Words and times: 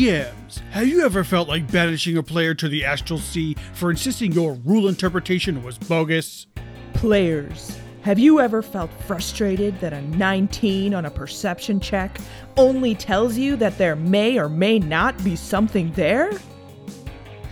GMs, 0.00 0.60
have 0.70 0.88
you 0.88 1.04
ever 1.04 1.22
felt 1.22 1.46
like 1.46 1.70
banishing 1.70 2.16
a 2.16 2.22
player 2.22 2.54
to 2.54 2.70
the 2.70 2.86
astral 2.86 3.18
sea 3.18 3.54
for 3.74 3.90
insisting 3.90 4.32
your 4.32 4.54
rule 4.64 4.88
interpretation 4.88 5.62
was 5.62 5.76
bogus? 5.76 6.46
Players, 6.94 7.76
have 8.00 8.18
you 8.18 8.40
ever 8.40 8.62
felt 8.62 8.90
frustrated 9.02 9.78
that 9.80 9.92
a 9.92 10.00
19 10.00 10.94
on 10.94 11.04
a 11.04 11.10
perception 11.10 11.80
check 11.80 12.18
only 12.56 12.94
tells 12.94 13.36
you 13.36 13.56
that 13.56 13.76
there 13.76 13.94
may 13.94 14.38
or 14.38 14.48
may 14.48 14.78
not 14.78 15.22
be 15.22 15.36
something 15.36 15.92
there? 15.92 16.32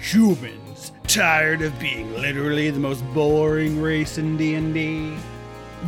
Humans, 0.01 0.93
tired 1.07 1.61
of 1.61 1.79
being 1.79 2.11
literally 2.15 2.71
the 2.71 2.81
most 2.81 3.05
boring 3.13 3.83
race 3.83 4.17
in 4.17 4.39
D&D? 4.39 5.15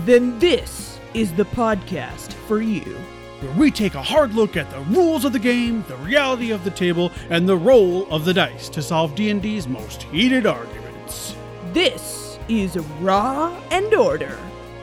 Then 0.04 0.38
this 0.38 1.00
is 1.14 1.32
the 1.32 1.46
podcast 1.46 2.34
for 2.34 2.61
you. 2.61 2.99
Where 3.40 3.53
we 3.53 3.71
take 3.71 3.94
a 3.94 4.03
hard 4.03 4.35
look 4.35 4.54
at 4.58 4.71
the 4.71 4.80
rules 4.80 5.25
of 5.25 5.32
the 5.32 5.39
game, 5.39 5.82
the 5.89 5.96
reality 5.96 6.50
of 6.50 6.62
the 6.62 6.71
table, 6.71 7.11
and 7.30 7.49
the 7.49 7.57
role 7.57 8.07
of 8.11 8.26
the 8.26 8.35
dice 8.35 8.68
to 8.68 8.82
solve 8.82 9.14
D&D's 9.14 9.66
most 9.66 10.03
heated 10.03 10.44
arguments. 10.44 11.35
This 11.72 12.39
is 12.50 12.76
Raw 13.00 13.58
and 13.71 13.94
Order. 13.94 14.39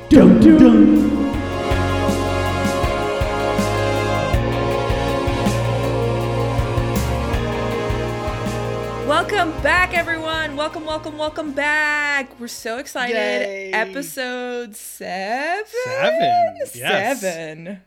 Dun, 0.09 0.39
dun, 0.39 0.57
dun. 0.57 1.27
Welcome 9.08 9.52
back, 9.61 9.95
everyone. 9.95 10.55
Welcome, 10.55 10.83
welcome, 10.83 11.19
welcome 11.19 11.52
back. 11.52 12.39
We're 12.39 12.47
so 12.47 12.80
excited. 12.80 13.13
Yay. 13.16 13.71
Episode 13.71 14.75
seven. 14.75 15.66
Seven, 15.85 16.58
yes. 16.73 17.21
Seven. 17.21 17.81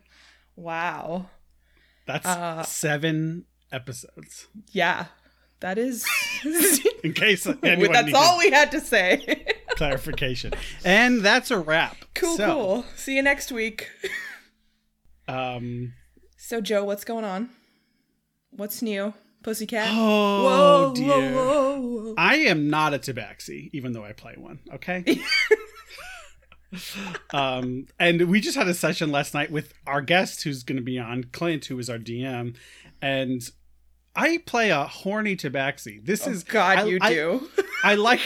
Wow. 0.60 1.27
That's 2.07 2.26
Uh, 2.26 2.62
seven 2.65 3.46
episodes. 3.73 4.46
Yeah, 4.73 5.07
that 5.60 5.79
is. 5.79 6.04
In 7.04 7.12
case 7.15 7.46
anyone 7.62 7.93
That's 7.93 8.12
all 8.15 8.38
we 8.38 8.51
had 8.51 8.70
to 8.73 8.80
say. 8.80 9.46
clarification. 9.76 10.52
And 10.85 11.23
that's 11.23 11.51
a 11.51 11.59
wrap. 11.59 11.96
cool, 12.15 12.37
So, 12.37 12.46
cool. 12.54 12.85
See 12.96 13.16
you 13.16 13.23
next 13.23 13.51
week. 13.52 13.88
Um, 15.29 15.95
So, 16.37 16.60
Joe, 16.60 16.85
what's 16.85 17.04
going 17.04 17.24
on? 17.24 17.51
What's 18.51 18.82
new? 18.82 19.15
Pussycat? 19.42 19.88
oh, 19.90 20.92
dear. 20.95 21.32
whoa, 21.32 21.80
whoa. 21.80 22.15
I 22.18 22.37
am 22.37 22.68
not 22.68 22.92
a 22.92 22.98
tabaxi, 22.98 23.70
even 23.73 23.92
though 23.95 24.04
I 24.04 24.13
play 24.13 24.35
one. 24.37 24.59
Okay. 24.74 25.02
Um, 27.32 27.87
and 27.99 28.23
we 28.29 28.40
just 28.40 28.57
had 28.57 28.68
a 28.68 28.74
session 28.74 29.10
last 29.10 29.35
night 29.35 29.51
with 29.51 29.73
our 29.87 30.01
guest, 30.01 30.43
who's 30.43 30.63
going 30.63 30.76
to 30.76 30.82
be 30.82 30.99
on 30.99 31.24
Clint, 31.32 31.65
who 31.66 31.79
is 31.79 31.90
our 31.90 31.99
DM, 31.99 32.57
and 33.02 33.43
I 34.15 34.38
play 34.46 34.71
a 34.71 34.85
horny 34.85 35.37
tabaxi. 35.37 36.04
This 36.04 36.26
Oh, 36.26 36.30
is 36.30 36.43
God, 36.45 36.79
I- 36.79 36.85
you 36.85 36.98
I- 37.01 37.13
do. 37.15 37.48
I 37.85 37.95
like. 37.95 38.21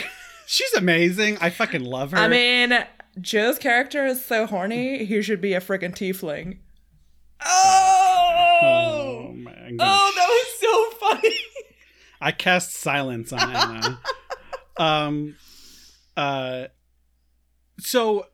She's 0.47 0.73
amazing. 0.75 1.39
I 1.41 1.49
fucking 1.51 1.83
love 1.85 2.11
her. 2.11 2.19
I 2.19 2.29
mean, 2.29 2.77
Joe's 3.21 3.59
character 3.59 4.05
is 4.05 4.23
so 4.25 4.47
horny, 4.47 5.05
he 5.07 5.23
should 5.23 5.41
be 5.41 5.55
a 5.55 5.61
freaking 5.61 5.95
tiefling. 5.95 6.59
Oh! 7.45 8.59
oh, 8.63 9.33
my, 9.37 9.53
I'm 9.53 9.77
Oh, 9.81 10.13
that 10.17 10.29
was 10.29 10.61
so 10.61 10.99
funny. 11.07 11.37
I 12.21 12.33
cast 12.33 12.75
silence 12.75 13.33
on 13.33 13.41
Anna. 13.57 14.01
um, 14.79 15.37
uh, 16.17 16.67
so 17.79 18.27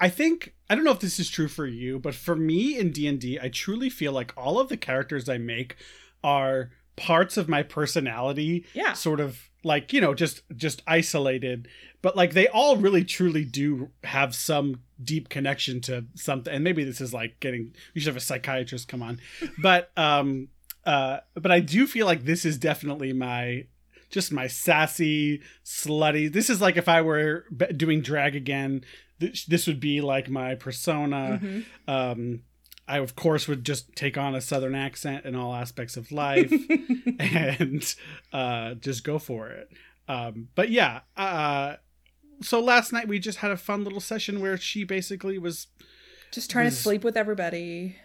I 0.00 0.08
think 0.08 0.54
I 0.70 0.74
don't 0.74 0.84
know 0.84 0.92
if 0.92 1.00
this 1.00 1.18
is 1.18 1.30
true 1.30 1.48
for 1.48 1.66
you, 1.66 1.98
but 1.98 2.14
for 2.14 2.36
me 2.36 2.78
in 2.78 2.92
D 2.92 3.06
and 3.06 3.22
I 3.42 3.48
truly 3.48 3.90
feel 3.90 4.12
like 4.12 4.32
all 4.36 4.60
of 4.60 4.68
the 4.68 4.76
characters 4.76 5.28
I 5.28 5.38
make 5.38 5.76
are 6.22 6.70
parts 6.96 7.36
of 7.36 7.48
my 7.48 7.62
personality. 7.62 8.66
Yeah. 8.74 8.92
Sort 8.92 9.20
of 9.20 9.50
like 9.64 9.92
you 9.92 10.00
know 10.00 10.14
just 10.14 10.42
just 10.56 10.82
isolated, 10.86 11.68
but 12.00 12.16
like 12.16 12.32
they 12.32 12.48
all 12.48 12.76
really 12.76 13.04
truly 13.04 13.44
do 13.44 13.90
have 14.04 14.34
some 14.34 14.82
deep 15.02 15.28
connection 15.28 15.80
to 15.82 16.04
something. 16.14 16.52
And 16.52 16.62
maybe 16.62 16.84
this 16.84 17.00
is 17.00 17.12
like 17.12 17.40
getting 17.40 17.74
we 17.94 18.00
should 18.00 18.08
have 18.08 18.16
a 18.16 18.20
psychiatrist 18.20 18.88
come 18.88 19.02
on, 19.02 19.20
but 19.60 19.90
um 19.96 20.48
uh, 20.88 21.20
but 21.34 21.52
I 21.52 21.60
do 21.60 21.86
feel 21.86 22.06
like 22.06 22.24
this 22.24 22.46
is 22.46 22.56
definitely 22.56 23.12
my 23.12 23.66
just 24.10 24.32
my 24.32 24.46
sassy, 24.46 25.42
slutty. 25.64 26.32
This 26.32 26.48
is 26.50 26.60
like 26.60 26.76
if 26.76 26.88
I 26.88 27.02
were 27.02 27.44
doing 27.76 28.00
drag 28.02 28.34
again, 28.36 28.84
this, 29.18 29.44
this 29.44 29.66
would 29.66 29.80
be 29.80 30.00
like 30.00 30.28
my 30.30 30.54
persona. 30.54 31.40
Mhm. 31.42 31.64
Um, 31.86 32.42
I 32.86 32.98
of 32.98 33.14
course 33.16 33.46
would 33.48 33.64
just 33.64 33.94
take 33.96 34.16
on 34.16 34.34
a 34.34 34.40
southern 34.40 34.74
accent 34.74 35.24
in 35.26 35.34
all 35.34 35.54
aspects 35.54 35.96
of 35.98 36.10
life 36.10 36.50
and 37.18 37.94
uh, 38.32 38.74
just 38.74 39.04
go 39.04 39.18
for 39.18 39.48
it. 39.50 39.68
Um, 40.08 40.48
but 40.54 40.70
yeah, 40.70 41.00
uh, 41.16 41.76
so 42.40 42.60
last 42.60 42.92
night 42.92 43.08
we 43.08 43.18
just 43.18 43.38
had 43.38 43.50
a 43.50 43.56
fun 43.58 43.84
little 43.84 44.00
session 44.00 44.40
where 44.40 44.56
she 44.56 44.84
basically 44.84 45.38
was 45.38 45.66
Just 46.32 46.50
trying 46.50 46.66
Was- 46.66 46.76
to 46.76 46.82
sleep 46.82 47.04
with 47.04 47.16
everybody. 47.16 47.96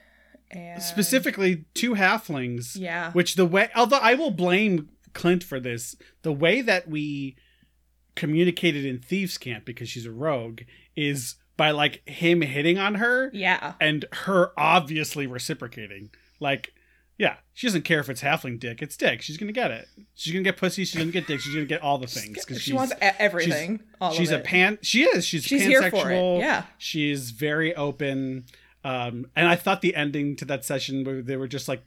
And 0.51 0.83
specifically 0.83 1.65
two 1.73 1.95
halflings 1.95 2.75
Yeah. 2.75 3.11
which 3.13 3.35
the 3.35 3.45
way 3.45 3.69
although 3.75 3.97
i 3.97 4.13
will 4.13 4.29
blame 4.29 4.89
clint 5.13 5.43
for 5.43 5.59
this 5.59 5.95
the 6.21 6.31
way 6.31 6.61
that 6.61 6.87
we 6.87 7.35
communicated 8.15 8.85
in 8.85 8.99
thieves 8.99 9.37
camp 9.37 9.65
because 9.65 9.89
she's 9.89 10.05
a 10.05 10.11
rogue 10.11 10.61
is 10.95 11.35
by 11.57 11.71
like 11.71 12.07
him 12.07 12.41
hitting 12.41 12.77
on 12.77 12.95
her 12.95 13.29
yeah. 13.33 13.73
and 13.79 14.05
her 14.11 14.51
obviously 14.57 15.27
reciprocating 15.27 16.09
like 16.39 16.73
yeah 17.17 17.35
she 17.53 17.67
doesn't 17.67 17.83
care 17.83 17.99
if 17.99 18.09
it's 18.09 18.21
halfling 18.21 18.59
dick 18.59 18.81
it's 18.81 18.97
dick 18.97 19.21
she's 19.21 19.37
gonna 19.37 19.51
get 19.51 19.71
it 19.71 19.87
she's 20.15 20.33
gonna 20.33 20.43
get 20.43 20.57
pussy 20.57 20.83
she's 20.83 20.99
gonna 20.99 21.11
get 21.11 21.27
dick 21.27 21.39
she's 21.39 21.53
gonna 21.53 21.65
get 21.65 21.81
all 21.81 21.97
the 21.97 22.07
things 22.07 22.43
because 22.43 22.61
She 22.61 22.73
wants 22.73 22.93
everything. 23.01 23.81
she's 24.13 24.31
of 24.31 24.41
a 24.41 24.43
pan 24.43 24.77
she 24.81 25.03
is 25.03 25.25
she's, 25.25 25.43
She's 25.43 25.61
pansexual 25.63 25.67
here 25.69 25.91
for 25.91 26.11
it, 26.11 26.39
yeah. 26.39 26.63
she's 26.77 27.31
very 27.31 27.75
open 27.75 28.45
um 28.83 29.27
and 29.35 29.47
i 29.47 29.55
thought 29.55 29.81
the 29.81 29.95
ending 29.95 30.35
to 30.37 30.45
that 30.45 30.65
session 30.65 31.03
where 31.03 31.21
they 31.21 31.37
were 31.37 31.47
just 31.47 31.67
like 31.67 31.83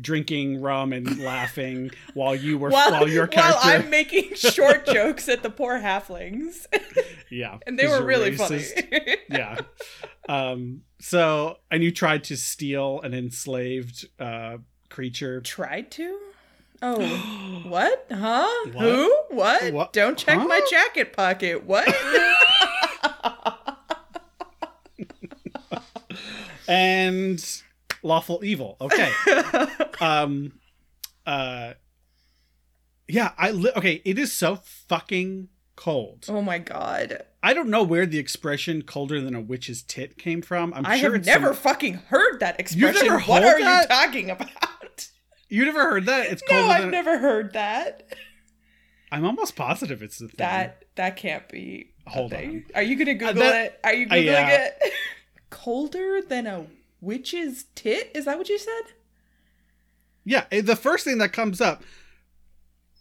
drinking 0.00 0.60
rum 0.60 0.92
and 0.92 1.18
laughing 1.24 1.90
while 2.14 2.34
you 2.34 2.58
were 2.58 2.70
while, 2.70 2.90
while, 2.92 3.08
your 3.08 3.26
while 3.32 3.58
I'm 3.62 3.88
making 3.90 4.34
short 4.34 4.86
jokes 4.92 5.28
at 5.28 5.42
the 5.42 5.50
poor 5.50 5.78
halflings. 5.78 6.66
yeah 7.30 7.58
and 7.66 7.78
they 7.78 7.86
were 7.88 8.02
really 8.04 8.32
racist. 8.32 8.74
funny. 8.90 9.16
yeah 9.30 9.58
um 10.28 10.82
so 11.00 11.56
and 11.70 11.82
you 11.82 11.90
tried 11.90 12.24
to 12.24 12.36
steal 12.36 13.00
an 13.02 13.14
enslaved 13.14 14.08
uh 14.20 14.58
creature 14.90 15.40
Tried 15.40 15.90
to? 15.92 16.18
Oh, 16.82 17.00
what? 17.68 18.06
Huh? 18.12 18.66
What? 18.72 18.84
Who? 18.84 19.16
What? 19.30 19.72
What? 19.72 19.92
Don't 19.94 20.18
check 20.18 20.36
my 20.36 20.60
jacket 20.70 21.14
pocket. 21.14 21.64
What? 21.64 21.88
and 26.68 27.62
lawful 28.06 28.44
evil 28.44 28.76
okay 28.80 29.12
um 30.00 30.52
uh 31.26 31.72
yeah 33.08 33.32
i 33.38 33.50
li- 33.50 33.72
okay 33.76 34.00
it 34.04 34.18
is 34.18 34.32
so 34.32 34.56
fucking 34.88 35.48
cold 35.74 36.24
oh 36.28 36.40
my 36.40 36.58
god. 36.58 37.22
i 37.42 37.52
don't 37.52 37.68
know 37.68 37.82
where 37.82 38.06
the 38.06 38.18
expression 38.18 38.80
colder 38.82 39.20
than 39.20 39.34
a 39.34 39.40
witch's 39.40 39.82
tit 39.82 40.16
came 40.16 40.40
from 40.40 40.72
i'm 40.74 40.86
I 40.86 40.98
sure 40.98 41.12
have 41.12 41.26
never 41.26 41.48
some- 41.48 41.56
fucking 41.56 41.94
heard 41.94 42.40
that 42.40 42.58
expression. 42.60 43.06
never 43.06 43.20
what 43.20 43.42
are 43.44 43.58
that? 43.60 43.82
you 43.82 43.88
talking 43.88 44.30
about? 44.30 45.08
you 45.48 45.64
never 45.64 45.82
heard 45.90 46.06
that 46.06 46.26
it's 46.26 46.42
No, 46.50 46.66
I've 46.66 46.90
never 46.90 47.18
heard 47.18 47.52
that. 47.52 48.04
i'm 49.12 49.24
almost 49.24 49.54
positive 49.56 50.02
it's 50.02 50.18
the 50.18 50.28
thing 50.28 50.36
That 50.38 50.84
that 50.96 51.16
can't 51.16 51.46
be. 51.50 51.92
Hold 52.06 52.32
on. 52.32 52.64
Are 52.74 52.82
you 52.82 52.96
gonna 52.96 53.12
Google 53.14 53.34
that- 53.42 53.64
it? 53.66 53.80
Are 53.84 53.92
you 53.92 54.06
uh, 54.10 54.14
yeah. 54.14 54.68
it? 54.80 54.92
Colder 55.50 56.22
than 56.22 56.46
a 56.46 56.64
witch's 57.00 57.66
tit? 57.74 58.10
Is 58.14 58.24
that 58.24 58.38
what 58.38 58.48
you 58.48 58.58
said? 58.58 58.92
yeah 60.26 60.44
eh, 60.50 60.60
the 60.60 60.76
first 60.76 61.04
thing 61.04 61.16
that 61.16 61.32
comes 61.32 61.62
up 61.62 61.82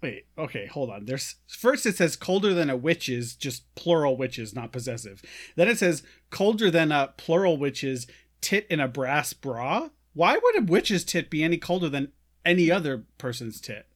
wait 0.02 0.26
okay 0.38 0.68
hold 0.68 0.90
on 0.90 1.06
there's 1.06 1.36
first 1.48 1.86
it 1.86 1.98
says 1.98 2.16
colder 2.16 2.54
than 2.54 2.70
a 2.70 2.78
witch's 2.78 3.36
just 3.36 3.74
plural 3.76 4.16
witches 4.16 4.56
not 4.56 4.72
possessive 4.72 5.22
then 5.58 5.68
it 5.68 5.78
says 5.78 6.04
colder 6.30 6.72
than 6.72 6.94
a 6.94 7.14
plural 7.18 7.58
witches 7.58 8.08
tit 8.40 8.66
in 8.70 8.80
a 8.80 8.88
brass 8.88 9.34
bra 9.34 9.90
why 10.14 10.38
would 10.42 10.58
a 10.58 10.72
witch's 10.72 11.04
tit 11.04 11.30
be 11.30 11.44
any 11.44 11.58
colder 11.58 11.90
than 11.90 12.12
any 12.46 12.72
other 12.72 13.04
person's 13.18 13.60
tit 13.60 13.88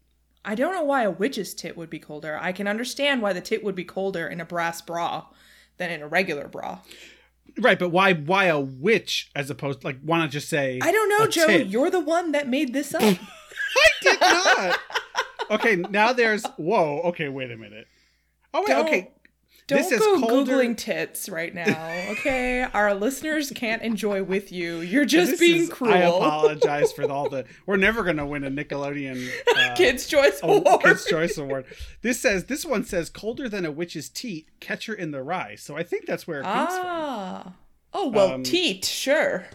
I 0.44 0.56
don't 0.56 0.74
know 0.74 0.84
why 0.84 1.04
a 1.04 1.12
witch's 1.12 1.54
tit 1.54 1.76
would 1.76 1.90
be 1.90 2.00
colder. 2.00 2.40
I 2.42 2.54
can 2.54 2.66
understand 2.66 3.22
why 3.22 3.34
the 3.34 3.42
tit 3.42 3.62
would 3.62 3.76
be 3.76 3.84
colder 3.84 4.26
in 4.26 4.40
a 4.40 4.46
brass 4.46 4.82
bra 4.82 5.26
than 5.76 5.92
in 5.92 6.02
a 6.02 6.08
regular 6.08 6.48
bra. 6.48 6.80
Right 7.60 7.78
but 7.80 7.90
why 7.90 8.14
why 8.14 8.46
a 8.46 8.60
witch 8.60 9.30
as 9.36 9.50
opposed 9.50 9.84
like 9.84 10.00
why 10.02 10.18
not 10.18 10.30
just 10.32 10.50
say 10.50 10.80
I 10.82 10.92
don't 10.92 11.10
know, 11.10 11.28
Joe. 11.28 11.48
tit? 11.48 11.68
You're 11.68 11.90
the 11.90 12.00
one 12.00 12.32
that 12.34 12.48
made 12.48 12.74
this 12.74 12.94
up. 12.94 13.02
I 13.04 13.18
did 14.02 14.20
not. 14.22 14.80
okay, 15.52 15.76
now 15.76 16.14
there's 16.14 16.46
whoa. 16.58 17.02
Okay, 17.06 17.30
wait 17.30 17.52
a 17.52 17.58
minute. 17.58 17.88
Oh 18.54 18.62
wait, 18.62 18.68
Don't- 18.68 18.88
okay. 18.88 19.12
Don't 19.68 19.78
this 19.78 19.92
is 19.92 20.00
go 20.00 20.18
googling 20.22 20.76
tits 20.76 21.30
right 21.30 21.54
now, 21.54 21.66
okay? 22.12 22.64
Our 22.64 22.94
listeners 22.96 23.52
can't 23.56 23.82
enjoy 23.82 24.24
with 24.24 24.52
you. 24.52 24.80
You're 24.82 25.06
just 25.06 25.32
This 25.32 25.40
being 25.40 25.62
is- 25.64 25.70
cruel. 25.70 25.94
I 25.94 25.98
apologize 26.00 26.92
for 26.92 27.10
all 27.10 27.30
the. 27.30 27.46
We're 27.66 27.78
never 27.78 28.04
gonna 28.04 28.26
win 28.26 28.44
a 28.44 28.50
Nickelodeon 28.52 29.30
uh, 29.56 29.74
Kids 29.78 30.08
Choice 30.08 30.40
Award. 30.42 30.82
Kids 30.84 31.06
Choice 31.06 31.38
Award. 31.38 31.66
This 32.02 32.20
says 32.20 32.46
this 32.46 32.66
one 32.66 32.84
says 32.84 33.10
colder 33.10 33.48
than 33.48 33.66
a 33.66 33.72
witch's 33.72 34.10
teat, 34.10 34.48
catcher 34.60 34.94
in 34.94 35.12
the 35.12 35.22
rye. 35.22 35.56
So 35.56 35.78
I 35.78 35.84
think 35.84 36.06
that's 36.06 36.28
where 36.28 36.40
it 36.40 36.44
comes 36.44 36.70
from. 36.76 36.86
Ah. 36.86 37.54
Oh 37.94 38.08
well, 38.10 38.34
Um, 38.34 38.44
teat, 38.44 38.86
sure. 38.86 39.46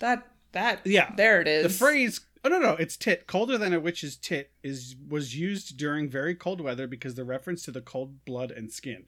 That 0.00 0.26
that 0.52 0.80
Yeah. 0.84 1.12
There 1.16 1.40
it 1.40 1.48
is. 1.48 1.62
The 1.62 1.68
phrase 1.70 2.20
oh 2.44 2.48
no 2.48 2.58
no 2.58 2.70
it's 2.72 2.96
tit 2.96 3.26
colder 3.28 3.56
than 3.56 3.72
a 3.72 3.78
witch's 3.80 4.16
tit 4.16 4.50
is 4.64 4.96
was 5.08 5.36
used 5.36 5.76
during 5.76 6.08
very 6.08 6.34
cold 6.34 6.60
weather 6.60 6.86
because 6.88 7.14
the 7.14 7.24
reference 7.24 7.62
to 7.64 7.70
the 7.70 7.80
cold 7.80 8.24
blood 8.24 8.50
and 8.50 8.72
skin. 8.72 9.04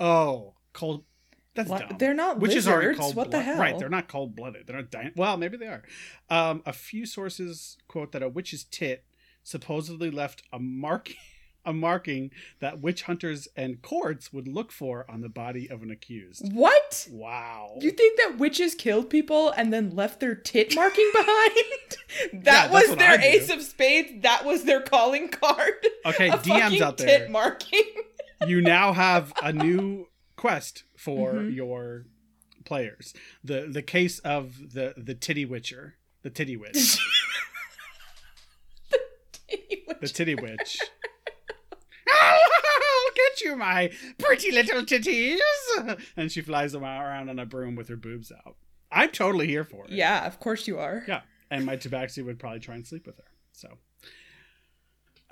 Oh, 0.00 0.54
cold. 0.72 1.04
That's 1.54 1.68
What? 1.70 1.88
dumb. 1.88 1.98
They're 1.98 2.14
not 2.14 2.40
Which 2.40 2.52
lizards. 2.54 2.98
cold 2.98 3.14
What 3.14 3.30
the 3.30 3.40
hell? 3.40 3.58
Right, 3.58 3.78
they're 3.78 3.88
not 3.88 4.08
cold 4.08 4.34
blooded. 4.34 4.66
They're 4.66 4.76
not 4.76 4.90
dying. 4.90 5.12
Well, 5.16 5.36
maybe 5.36 5.56
they 5.56 5.68
are. 5.68 5.82
Um, 6.28 6.62
a 6.66 6.72
few 6.72 7.06
sources 7.06 7.76
quote 7.86 8.10
that 8.12 8.22
a 8.22 8.28
witch's 8.28 8.64
tit 8.64 9.04
supposedly 9.44 10.10
left 10.10 10.42
a 10.52 10.58
mark, 10.58 11.12
a 11.64 11.72
marking 11.72 12.30
that 12.58 12.80
witch 12.80 13.04
hunters 13.04 13.46
and 13.56 13.80
courts 13.82 14.32
would 14.32 14.48
look 14.48 14.72
for 14.72 15.06
on 15.08 15.20
the 15.20 15.28
body 15.28 15.70
of 15.70 15.82
an 15.82 15.90
accused. 15.92 16.52
What? 16.52 17.06
Wow. 17.10 17.76
You 17.80 17.92
think 17.92 18.18
that 18.18 18.36
witches 18.38 18.74
killed 18.74 19.08
people 19.08 19.50
and 19.50 19.72
then 19.72 19.90
left 19.94 20.18
their 20.18 20.34
tit 20.34 20.74
marking 20.74 21.08
behind? 21.14 22.42
That 22.44 22.70
that's 22.70 22.88
was 22.88 22.96
their 22.96 23.20
ace 23.20 23.48
of 23.48 23.62
spades. 23.62 24.22
That 24.22 24.44
was 24.44 24.64
their 24.64 24.80
calling 24.82 25.28
card. 25.28 25.86
Okay, 26.04 26.30
DMs 26.30 26.80
out 26.80 26.96
there. 26.98 27.20
tit 27.20 27.30
marking. 27.30 27.84
You 28.48 28.60
now 28.60 28.92
have 28.92 29.32
a 29.42 29.52
new 29.52 30.08
quest 30.36 30.84
for 30.96 31.34
Mhm. 31.34 31.54
your 31.54 32.06
players. 32.64 33.14
The 33.42 33.66
the 33.70 33.82
case 33.82 34.18
of 34.20 34.72
the 34.74 34.94
the 34.96 35.14
titty 35.14 35.44
witcher, 35.44 35.96
the 36.22 36.30
titty 36.30 36.56
witch, 36.56 36.74
the 40.00 40.08
titty 40.08 40.34
witch. 40.34 40.78
I'll 42.08 43.10
get 43.14 43.40
you, 43.42 43.56
my 43.56 43.90
pretty 44.18 44.50
little 44.52 44.82
titties. 44.82 45.38
And 46.16 46.30
she 46.30 46.40
flies 46.40 46.72
them 46.72 46.84
around 46.84 47.28
on 47.30 47.38
a 47.38 47.46
broom 47.46 47.74
with 47.76 47.88
her 47.88 47.96
boobs 47.96 48.30
out. 48.32 48.56
I'm 48.92 49.10
totally 49.10 49.46
here 49.46 49.64
for 49.64 49.84
it. 49.84 49.90
yeah, 49.90 50.26
of 50.26 50.38
course 50.40 50.68
you 50.68 50.78
are. 50.78 51.04
Yeah. 51.08 51.22
And 51.50 51.66
my 51.66 51.76
tabaxi 51.76 52.24
would 52.24 52.38
probably 52.38 52.60
try 52.60 52.74
and 52.76 52.86
sleep 52.86 53.06
with 53.06 53.16
her. 53.18 53.24
So 53.52 53.78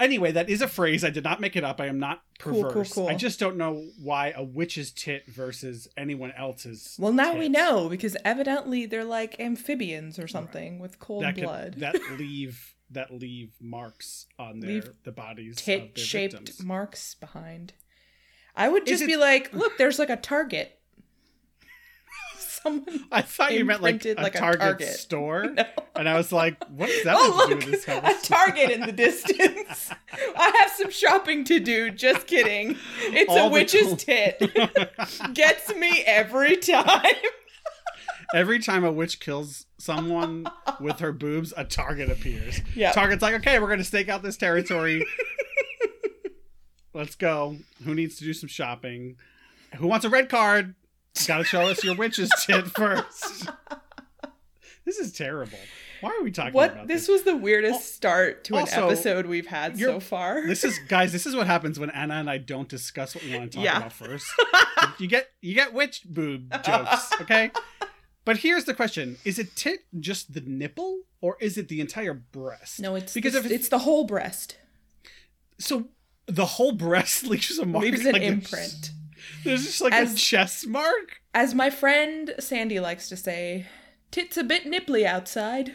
anyway, 0.03 0.33
that 0.33 0.51
is 0.51 0.61
a 0.63 0.69
phrase. 0.69 1.05
I 1.05 1.11
did 1.11 1.25
not 1.25 1.41
make 1.41 1.57
it 1.57 1.65
up. 1.65 1.81
I 1.81 1.87
am 1.87 1.99
not 1.99 2.23
Cool, 2.39 2.63
perverse. 2.65 2.93
cool, 2.93 3.05
cool. 3.05 3.11
I 3.11 3.15
just 3.17 3.39
don't 3.41 3.57
know 3.57 3.89
why 4.03 4.33
a 4.37 4.43
witch's 4.43 4.91
tit 4.91 5.25
versus 5.29 5.89
anyone 5.97 6.33
else's. 6.37 6.97
Well, 6.99 7.13
now 7.13 7.37
we 7.37 7.49
know 7.49 7.89
because 7.89 8.17
evidently 8.25 8.87
they're 8.87 9.05
like 9.05 9.39
amphibians 9.41 10.19
or 10.19 10.27
something 10.29 10.79
with 10.79 10.99
cold 10.99 11.23
that 11.25 11.35
could- 11.37 11.45
blood. 11.45 11.75
that 11.79 11.95
leave 12.19 12.75
that 12.91 13.11
leave 13.11 13.55
marks 13.61 14.27
on 14.39 14.61
their 14.61 14.71
Leave 14.71 14.91
the 15.05 15.13
bodies 15.13 15.57
of 15.59 15.65
tit 15.65 15.99
shaped 15.99 16.35
victims. 16.35 16.63
marks 16.63 17.15
behind. 17.15 17.73
I 18.55 18.69
would 18.69 18.85
just 18.87 19.03
it- 19.03 19.07
be 19.07 19.17
like, 19.17 19.51
look, 19.55 19.79
there's 19.79 19.99
like 19.99 20.11
a 20.11 20.17
target. 20.17 20.79
Someone. 22.63 23.05
I 23.11 23.23
thought 23.23 23.53
you 23.55 23.65
meant 23.65 23.83
like 23.83 24.05
a, 24.07 24.15
like 24.15 24.35
a 24.35 24.39
Target, 24.39 24.61
Target. 24.61 24.89
store, 24.89 25.45
No. 25.57 25.65
and 25.97 26.09
I 26.09 26.17
was 26.17 26.31
like, 26.33 26.63
"What 26.69 26.87
does 26.89 27.05
that 27.05 27.17
Oh, 27.19 27.47
do 27.49 27.55
look, 27.55 27.65
with 27.67 27.71
this 27.73 27.89
a 27.89 28.15
target 28.23 28.71
in 28.71 28.81
the 28.83 28.93
distance. 28.93 29.91
I 30.37 30.57
have 30.61 30.71
some 30.73 30.91
shopping 30.91 31.45
to 31.45 31.59
do. 31.61 31.91
Just 31.91 32.27
kidding. 32.27 32.77
It's 33.01 33.31
All 33.31 33.49
a 33.49 33.51
witch's 33.51 33.83
cool- 33.89 33.97
tit. 33.97 34.41
Gets 35.35 35.75
me 35.75 36.03
every 36.07 36.57
time. 36.57 37.15
Every 38.35 38.61
time 38.61 38.83
a 38.85 38.91
witch 38.93 39.21
kills 39.21 39.67
someone 39.79 40.47
with 40.81 41.01
her 41.01 41.13
boobs, 41.13 41.53
a 41.57 41.65
target 41.65 42.11
appears. 42.11 42.61
Yeah. 42.75 42.93
Target's 42.93 43.21
like, 43.23 43.35
okay, 43.35 43.59
we're 43.59 43.69
gonna 43.69 43.85
stake 43.85 44.09
out 44.09 44.23
this 44.23 44.37
territory. 44.39 45.05
Let's 46.95 47.15
go. 47.15 47.57
Who 47.85 47.95
needs 47.95 48.17
to 48.17 48.25
do 48.25 48.33
some 48.35 48.49
shopping? 48.49 49.17
Who 49.77 49.87
wants 49.87 50.05
a 50.05 50.11
red 50.11 50.29
card? 50.29 50.75
Got 51.27 51.39
to 51.39 51.45
show 51.45 51.63
us 51.63 51.85
your 51.85 51.95
witch's 51.95 52.31
tit 52.47 52.67
first. 52.77 53.49
this 54.85 54.99
is 54.99 55.13
terrible. 55.13 55.59
Why 56.01 56.11
are 56.19 56.23
we 56.25 56.33
talking 56.33 56.53
What? 56.53 56.73
about 56.73 56.89
This 56.89 57.03
this? 57.03 57.09
was 57.09 57.23
the 57.23 57.37
weirdest 57.37 57.95
start 57.95 58.43
to 58.45 58.57
an 58.57 58.67
episode 58.69 59.27
we've 59.27 59.47
had 59.47 59.79
so 59.79 60.01
far. 60.01 60.45
This 60.47 60.65
is 60.65 60.79
guys. 60.89 61.13
This 61.13 61.27
is 61.27 61.37
what 61.37 61.47
happens 61.47 61.79
when 61.79 61.91
Anna 61.91 62.15
and 62.15 62.29
I 62.29 62.39
don't 62.39 62.69
discuss 62.69 63.15
what 63.15 63.23
we 63.25 63.37
want 63.37 63.53
to 63.53 63.57
talk 63.59 63.65
Yeah. 63.65 63.77
about 63.79 63.93
first. 63.93 64.27
you 64.99 65.07
get 65.07 65.29
you 65.41 65.55
get 65.55 65.73
witch 65.73 66.03
boob 66.05 66.53
jokes, 66.65 67.13
okay? 67.21 67.53
But 68.25 68.39
here's 68.39 68.65
the 68.65 68.75
question: 68.75 69.17
Is 69.25 69.39
it 69.39 69.55
tit 69.55 69.81
just 70.01 70.33
the 70.35 70.41
nipple, 70.41 71.03
or 71.21 71.37
is 71.41 71.57
it 71.57 71.69
the 71.69 71.81
entire 71.81 72.15
breast? 72.15 72.81
no, 72.81 72.97
it's 72.97 73.15
because 73.15 73.35
because 73.35 73.47
if 73.47 73.53
it's, 73.53 73.69
the 73.69 73.81
whole 73.81 74.05
breast. 74.05 74.57
so 75.59 75.89
the 76.27 76.47
whole 76.47 76.73
breast 76.73 77.25
leaves 77.29 77.59
a 77.59 77.67
mark, 77.67 77.85
Leaves 77.85 78.05
an 78.07 78.13
like 78.15 78.23
a- 78.23 78.27
imprint. 78.27 78.91
There's 79.45 79.65
just 79.65 79.81
like 79.81 79.93
a 79.93 79.97
As- 79.97 80.21
chest 80.21 80.67
mark. 80.67 81.21
As 81.35 81.55
my 81.55 81.71
friend 81.71 82.35
Sandy 82.39 82.79
likes 82.81 83.09
to 83.09 83.17
say, 83.17 83.67
tits 84.11 84.37
a 84.37 84.45
bit 84.45 84.65
nipply 84.65 85.05
outside. 85.05 85.75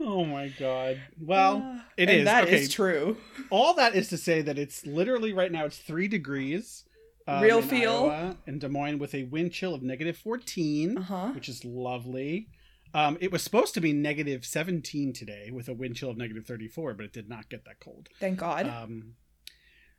Oh 0.00 0.24
my 0.24 0.48
god. 0.58 1.00
Well, 1.20 1.80
it 1.96 2.08
and 2.10 2.18
is. 2.20 2.24
That 2.26 2.48
is 2.48 2.64
okay. 2.64 2.72
true. 2.72 3.16
all 3.50 3.74
that 3.74 3.94
is 3.94 4.08
to 4.08 4.18
say 4.18 4.42
that 4.42 4.58
it's 4.58 4.84
literally 4.84 5.32
right 5.32 5.50
now 5.50 5.64
it's 5.64 5.78
three 5.78 6.08
degrees 6.08 6.84
um, 7.26 7.42
Real 7.42 7.58
in 7.60 7.68
feel. 7.68 7.92
Iowa, 7.92 8.36
in 8.46 8.58
Des 8.58 8.68
Moines 8.68 8.98
with 8.98 9.14
a 9.14 9.22
wind 9.24 9.52
chill 9.52 9.74
of 9.74 9.82
negative 9.82 10.18
14 10.18 10.98
Uh-huh. 10.98 11.28
which 11.28 11.48
is 11.48 11.64
lovely 11.64 12.48
um, 12.94 13.18
it 13.20 13.30
was 13.32 13.42
supposed 13.42 13.74
to 13.74 13.80
be 13.80 13.92
negative 13.92 14.46
17 14.46 15.12
today 15.12 15.50
with 15.52 15.68
a 15.68 15.74
wind 15.74 15.96
chill 15.96 16.10
of 16.10 16.16
negative 16.16 16.46
34 16.46 16.94
but 16.94 17.04
it 17.06 17.12
did 17.12 17.28
not 17.28 17.48
get 17.50 17.64
that 17.64 17.80
cold 17.80 18.08
Thank 18.18 18.38
God. 18.38 18.66
um, 18.66 19.14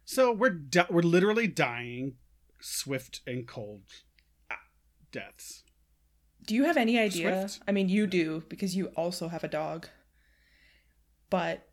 so 0.06 0.32
we're 0.32 0.50
di- 0.50 0.88
we're 0.90 1.02
literally 1.02 1.48
dying 1.48 2.16
swift 2.60 3.22
and 3.28 3.48
cold 3.48 3.84
ah, 4.50 4.56
deaths 5.12 5.64
do 6.46 6.54
you 6.54 6.66
have 6.66 6.78
any 6.78 7.00
idea? 7.00 7.48
Swift. 7.48 7.64
I 7.68 7.72
mean, 7.72 7.90
you 7.90 8.06
do 8.06 8.44
because 8.50 8.76
you 8.76 8.88
also 8.96 9.30
have 9.30 9.44
a 9.44 9.48
dog. 9.48 9.88
But 11.32 11.68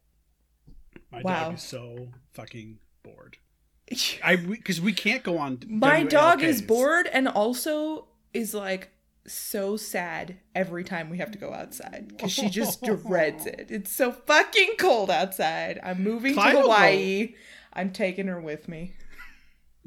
my 1.11 1.21
Wow. 1.23 1.45
dog 1.45 1.55
is 1.55 1.63
so 1.63 2.09
fucking 2.33 2.79
bored 3.03 3.37
i 4.25 4.37
because 4.37 4.81
we, 4.81 4.93
can't 4.93 5.23
go 5.23 5.37
on 5.39 5.61
my 5.69 6.03
dog 6.05 6.43
is 6.43 6.63
bored 6.63 7.07
and 7.13 7.29
also 7.29 8.07
is 8.33 8.55
like 8.55 8.91
so 9.27 9.77
sad 9.77 10.37
every 10.55 10.85
time 10.85 11.09
we 11.11 11.19
have 11.19 11.31
to 11.33 11.39
go 11.39 11.53
outside 11.53 12.09
because 12.09 12.33
she 12.33 12.49
just 12.49 12.83
dreads 12.83 13.47
it. 13.47 13.67
It's 13.71 13.93
so 13.93 14.13
fucking 14.13 14.75
cold 14.79 15.11
outside. 15.11 15.79
I'm 15.83 16.03
moving 16.03 16.35
Clyde 16.35 16.53
to 16.53 16.59
will 16.59 16.67
go- 16.69 16.73
Hawaii. 16.75 17.35
I'm 17.73 17.93
taking 17.93 18.27
her 18.27 18.41
with 18.41 18.69
me. 18.69 18.95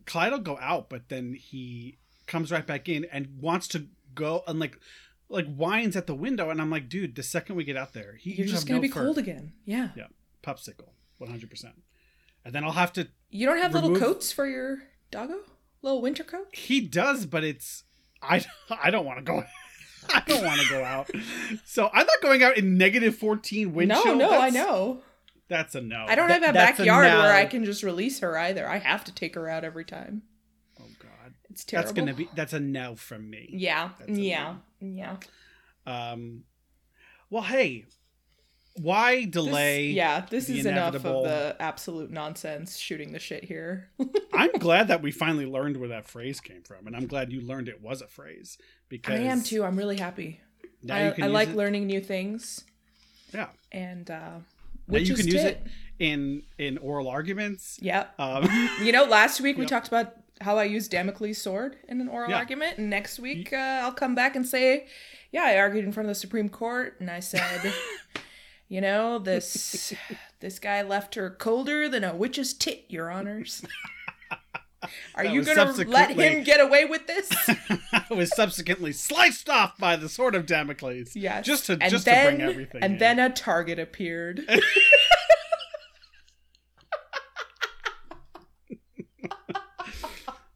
Clyde 0.06 0.32
will 0.32 0.40
go 0.40 0.58
out, 0.62 0.90
but 0.90 1.10
then 1.10 1.34
he 1.34 1.98
comes 2.28 2.52
right 2.52 2.66
back 2.66 2.88
in 2.90 3.06
and 3.12 3.40
wants 3.40 3.68
to 3.70 3.88
go 4.14 4.44
and 4.48 4.60
like 4.60 4.78
like 5.28 5.48
whines 5.56 5.96
at 5.96 6.06
the 6.06 6.14
window, 6.16 6.50
and 6.52 6.62
I'm 6.62 6.70
like, 6.70 6.88
dude, 6.88 7.16
the 7.16 7.24
second 7.24 7.56
we 7.56 7.64
get 7.64 7.76
out 7.76 7.94
there, 7.94 8.16
he 8.20 8.34
You're 8.34 8.48
just 8.48 8.68
gonna 8.68 8.78
no 8.78 8.82
be 8.84 8.88
fur. 8.90 9.04
cold 9.04 9.18
again. 9.18 9.54
Yeah. 9.66 9.90
Yeah, 9.96 10.08
popsicle, 10.44 10.90
100. 11.18 11.50
percent 11.50 11.74
And 12.46 12.54
then 12.54 12.64
I'll 12.64 12.72
have 12.74 12.94
to. 12.94 13.08
You 13.32 13.48
don't 13.48 13.58
have 13.58 13.74
little 13.74 13.96
coats 13.98 14.32
for 14.32 14.48
your 14.48 14.84
doggo? 15.12 15.40
Little 15.82 16.02
winter 16.02 16.24
coat? 16.24 16.48
He 16.56 16.80
does, 16.82 17.26
but 17.26 17.44
it's 17.44 17.84
I 18.22 18.44
I 18.84 18.92
don't 18.92 19.06
want 19.06 19.20
to 19.20 19.24
go. 19.24 19.44
I 20.14 20.22
don't 20.28 20.44
want 20.46 20.62
to 20.62 20.70
go 20.70 20.84
out. 20.84 21.10
So 21.66 21.90
I'm 21.92 22.06
not 22.06 22.22
going 22.22 22.44
out 22.44 22.58
in 22.58 22.78
negative 22.78 23.16
14 23.18 23.74
wind 23.74 23.90
no, 23.90 24.04
chill. 24.04 24.16
no, 24.16 24.40
I 24.40 24.50
know. 24.52 25.02
That's 25.48 25.74
a 25.76 25.82
no. 25.82 26.06
I 26.08 26.16
don't 26.16 26.28
That- 26.28 26.42
have 26.44 26.50
a 26.52 26.54
that's 26.54 26.78
backyard 26.78 27.08
no. 27.08 27.20
where 27.20 27.34
I 27.34 27.46
can 27.46 27.66
just 27.66 27.82
release 27.84 28.20
her 28.20 28.38
either. 28.38 28.68
I 28.68 28.78
have 28.78 29.04
to 29.06 29.14
take 29.14 29.34
her 29.36 29.50
out 29.50 29.64
every 29.64 29.86
time. 29.86 30.22
Oh 30.80 30.86
God, 31.00 31.34
It's 31.50 31.64
terrible. 31.64 31.86
that's 31.88 31.96
gonna 31.96 32.14
be 32.14 32.30
that's 32.36 32.54
a 32.54 32.60
no 32.60 32.96
from 32.96 33.30
me. 33.30 33.50
Yeah. 33.52 33.90
That's 34.00 34.12
a 34.12 34.22
Yeah. 34.22 34.56
Yeah. 34.80 35.18
Um, 35.88 36.44
well, 37.30 37.44
hey, 37.44 37.86
why 38.82 39.22
This- 39.22 39.32
delay? 39.32 39.88
yeah, 39.88 40.26
this 40.30 40.50
is 40.50 40.66
enough 40.66 40.96
of 40.96 41.04
the 41.24 41.56
absolute 41.60 42.12
nonsense 42.12 42.78
shooting 42.78 43.12
the 43.14 43.20
shit 43.20 43.44
here. 43.46 43.90
I'm 44.34 44.52
glad 44.54 44.88
that 44.90 45.02
we 45.02 45.12
finally 45.12 45.46
learned 45.46 45.78
where 45.78 45.90
that 45.90 46.06
phrase 46.08 46.40
came 46.42 46.62
from, 46.64 46.88
and 46.88 46.96
I'm 46.96 47.08
glad 47.08 47.32
you 47.32 47.42
learned 47.42 47.70
it 47.70 47.82
was 47.82 48.02
a 48.02 48.08
phrase 48.08 48.58
because 48.90 49.20
I 49.20 49.24
am 49.24 49.42
too. 49.44 49.64
I'm 49.64 49.78
really 49.78 49.98
happy. 49.98 50.42
I, 50.90 51.14
I 51.22 51.28
like 51.28 51.50
it, 51.50 51.56
learning 51.56 51.88
new 51.88 52.00
things. 52.02 52.64
Yeah, 53.34 53.48
And 53.72 54.10
uh 54.12 54.40
which 54.88 55.10
you 55.10 55.16
can 55.16 55.26
use 55.26 55.36
tit. 55.42 55.46
it 55.46 55.68
in 55.98 56.44
in 56.60 56.78
oral 56.78 57.08
arguments. 57.08 57.80
Yeah. 57.82 58.06
Um, 58.20 58.48
You 58.84 58.92
know, 58.92 59.06
last 59.06 59.42
week 59.42 59.58
we 59.58 59.66
talked 59.66 59.88
about 59.88 60.14
how 60.42 60.58
I 60.60 60.66
used 60.66 60.92
Damocles' 60.92 61.38
sword 61.40 61.78
in 61.88 62.02
an 62.02 62.08
oral 62.08 62.30
Yeah. 62.30 62.36
argument, 62.38 62.78
and 62.78 62.90
next 62.90 63.20
week 63.20 63.52
uh, 63.54 63.56
I'll 63.84 63.94
come 63.94 64.14
back 64.16 64.36
and 64.36 64.46
say, 64.46 64.86
yeah, 65.32 65.44
I 65.44 65.58
argued 65.58 65.86
in 65.86 65.92
front 65.92 66.08
of 66.08 66.12
the 66.12 66.20
Supreme 66.20 66.50
Court, 66.50 66.98
and 67.00 67.10
I 67.10 67.20
said, 67.20 67.74
You 68.68 68.82
know, 68.82 69.20
this 69.20 69.94
this 70.40 70.60
guy 70.60 70.82
left 70.82 71.16
her 71.16 71.30
colder 71.30 71.88
than 71.88 72.04
a 72.04 72.16
witch's 72.16 72.54
tit, 72.54 72.86
your 72.90 73.12
honors. 73.12 73.64
Are 75.16 75.24
That 75.24 75.34
you 75.34 75.44
gonna 75.44 75.72
let 75.88 76.12
him 76.12 76.44
get 76.44 76.60
away 76.60 76.86
with 76.86 77.08
this? 77.08 77.32
I 77.92 78.06
was 78.12 78.36
subsequently 78.36 78.92
sliced 78.92 79.50
off 79.50 79.78
by 79.80 79.96
the 79.96 80.08
sword 80.08 80.36
of 80.36 80.46
Damocles. 80.46 81.16
Yes. 81.16 81.44
Just 81.46 81.66
to 81.68 81.78
and 81.82 81.90
just 81.90 82.06
then, 82.06 82.34
to 82.34 82.38
bring 82.38 82.50
everything. 82.50 82.84
And 82.84 82.94
in. 82.94 83.00
then 83.00 83.20
a 83.20 83.32
target 83.32 83.80
appeared. 83.80 84.48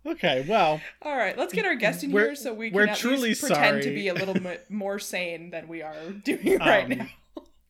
Okay, 0.06 0.46
well, 0.48 0.82
All 1.04 1.16
right, 1.16 1.38
let's 1.38 1.54
get 1.54 1.66
our 1.66 1.76
guest 1.76 2.04
in 2.04 2.10
here 2.12 2.34
so 2.36 2.54
we 2.54 2.70
can 2.70 2.76
we're 2.78 2.88
at 2.88 2.98
truly 2.98 3.30
least 3.30 3.42
pretend 3.42 3.84
to 3.84 3.94
be 3.94 4.08
a 4.08 4.14
little 4.14 4.34
bit 4.34 4.70
more 4.70 4.98
sane 4.98 5.52
than 5.52 5.68
we 5.68 5.82
are 5.82 6.10
doing 6.24 6.58
right 6.58 6.86
Um, 6.92 6.98
now. 6.98 7.08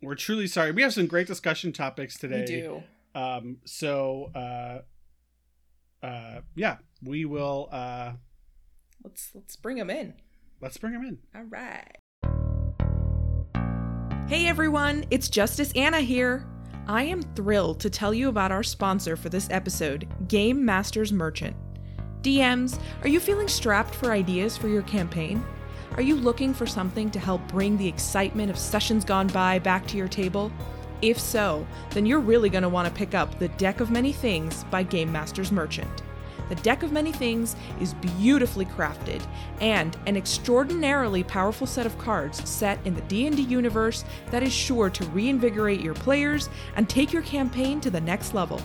We're 0.01 0.15
truly 0.15 0.47
sorry. 0.47 0.71
We 0.71 0.81
have 0.81 0.93
some 0.93 1.07
great 1.07 1.27
discussion 1.27 1.71
topics 1.73 2.17
today. 2.17 2.39
We 2.41 2.45
do. 2.45 2.83
Um, 3.15 3.57
so, 3.65 4.31
uh, 4.35 4.79
uh, 6.05 6.41
yeah, 6.55 6.77
we 7.03 7.25
will. 7.25 7.69
Uh, 7.71 8.13
Let's 9.03 9.31
let's 9.33 9.55
bring 9.55 9.77
them 9.77 9.89
in. 9.89 10.13
let's 10.61 10.77
bring 10.77 10.91
them 10.91 11.03
in. 11.05 11.19
All 11.33 11.45
right. 11.49 11.95
Hey 14.27 14.45
everyone, 14.45 15.05
it's 15.09 15.29
Justice 15.29 15.71
Anna 15.73 16.01
here. 16.01 16.45
I 16.85 17.03
am 17.03 17.21
thrilled 17.21 17.79
to 17.79 17.89
tell 17.89 18.13
you 18.13 18.27
about 18.27 18.51
our 18.51 18.61
sponsor 18.61 19.15
for 19.15 19.29
this 19.29 19.47
episode, 19.51 20.05
Game 20.27 20.65
Masters 20.65 21.13
Merchant. 21.13 21.55
DMs, 22.21 22.77
are 23.03 23.07
you 23.07 23.21
feeling 23.21 23.47
strapped 23.47 23.95
for 23.95 24.11
ideas 24.11 24.57
for 24.57 24.67
your 24.67 24.81
campaign? 24.81 25.43
Are 25.99 26.11
you 26.11 26.15
looking 26.15 26.53
for 26.53 26.65
something 26.65 27.11
to 27.11 27.19
help 27.19 27.45
bring 27.49 27.75
the 27.75 27.89
excitement 27.89 28.49
of 28.49 28.57
sessions 28.57 29.03
gone 29.03 29.27
by 29.27 29.59
back 29.59 29.85
to 29.87 29.97
your 29.97 30.07
table? 30.07 30.49
If 31.01 31.19
so, 31.19 31.67
then 31.89 32.05
you're 32.05 32.21
really 32.21 32.47
going 32.47 32.63
to 32.63 32.69
want 32.69 32.87
to 32.87 32.93
pick 32.93 33.13
up 33.13 33.37
The 33.37 33.49
Deck 33.49 33.81
of 33.81 33.91
Many 33.91 34.13
Things 34.13 34.63
by 34.71 34.83
Game 34.83 35.11
Masters 35.11 35.51
Merchant. 35.51 35.91
The 36.47 36.55
Deck 36.55 36.83
of 36.83 36.93
Many 36.93 37.11
Things 37.11 37.57
is 37.81 37.95
beautifully 37.95 38.63
crafted 38.63 39.21
and 39.59 39.97
an 40.05 40.15
extraordinarily 40.15 41.21
powerful 41.21 41.67
set 41.67 41.85
of 41.85 41.97
cards 41.97 42.49
set 42.49 42.79
in 42.85 42.95
the 42.95 43.01
D&D 43.01 43.41
universe 43.41 44.05
that 44.31 44.41
is 44.41 44.53
sure 44.53 44.89
to 44.89 45.05
reinvigorate 45.07 45.81
your 45.81 45.95
players 45.95 46.47
and 46.77 46.87
take 46.87 47.11
your 47.11 47.23
campaign 47.23 47.81
to 47.81 47.89
the 47.89 47.99
next 47.99 48.33
level. 48.33 48.61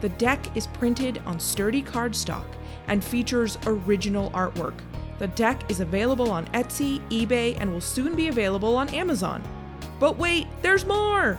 The 0.00 0.08
deck 0.08 0.56
is 0.56 0.68
printed 0.68 1.20
on 1.26 1.38
sturdy 1.38 1.82
cardstock 1.82 2.46
and 2.88 3.04
features 3.04 3.58
original 3.66 4.30
artwork. 4.30 4.80
The 5.18 5.28
deck 5.28 5.70
is 5.70 5.80
available 5.80 6.30
on 6.30 6.46
Etsy, 6.46 7.00
eBay, 7.10 7.56
and 7.60 7.72
will 7.72 7.80
soon 7.80 8.14
be 8.14 8.28
available 8.28 8.76
on 8.76 8.88
Amazon. 8.90 9.42
But 10.00 10.18
wait, 10.18 10.46
there's 10.62 10.84
more! 10.84 11.38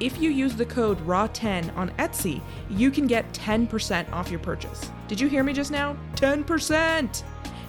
If 0.00 0.20
you 0.20 0.30
use 0.30 0.54
the 0.54 0.64
code 0.64 0.98
RAW10 1.06 1.76
on 1.76 1.90
Etsy, 1.98 2.40
you 2.70 2.90
can 2.90 3.06
get 3.06 3.30
10% 3.32 4.12
off 4.12 4.30
your 4.30 4.38
purchase. 4.38 4.90
Did 5.08 5.20
you 5.20 5.28
hear 5.28 5.42
me 5.42 5.52
just 5.52 5.70
now? 5.70 5.96
10%! 6.14 7.22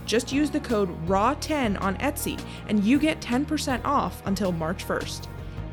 Just 0.05 0.31
use 0.31 0.49
the 0.49 0.59
code 0.59 0.89
RAW10 1.07 1.81
on 1.81 1.97
Etsy 1.97 2.39
and 2.67 2.83
you 2.83 2.99
get 2.99 3.19
10% 3.21 3.83
off 3.83 4.21
until 4.25 4.51
March 4.51 4.87
1st. 4.87 5.27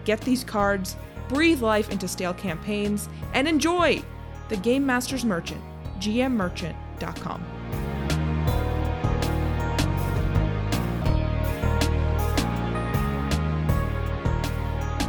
Get 0.04 0.21
these 0.23 0.45
cards, 0.45 0.97
breathe 1.28 1.62
life 1.62 1.90
into 1.90 2.09
stale 2.09 2.35
campaigns, 2.35 3.09
and 3.35 3.47
enjoy! 3.47 4.02
The 4.49 4.56
Game 4.59 4.87
Masters 4.87 5.25
Merchant, 5.25 5.61
gmmerchant.com. 5.99 7.55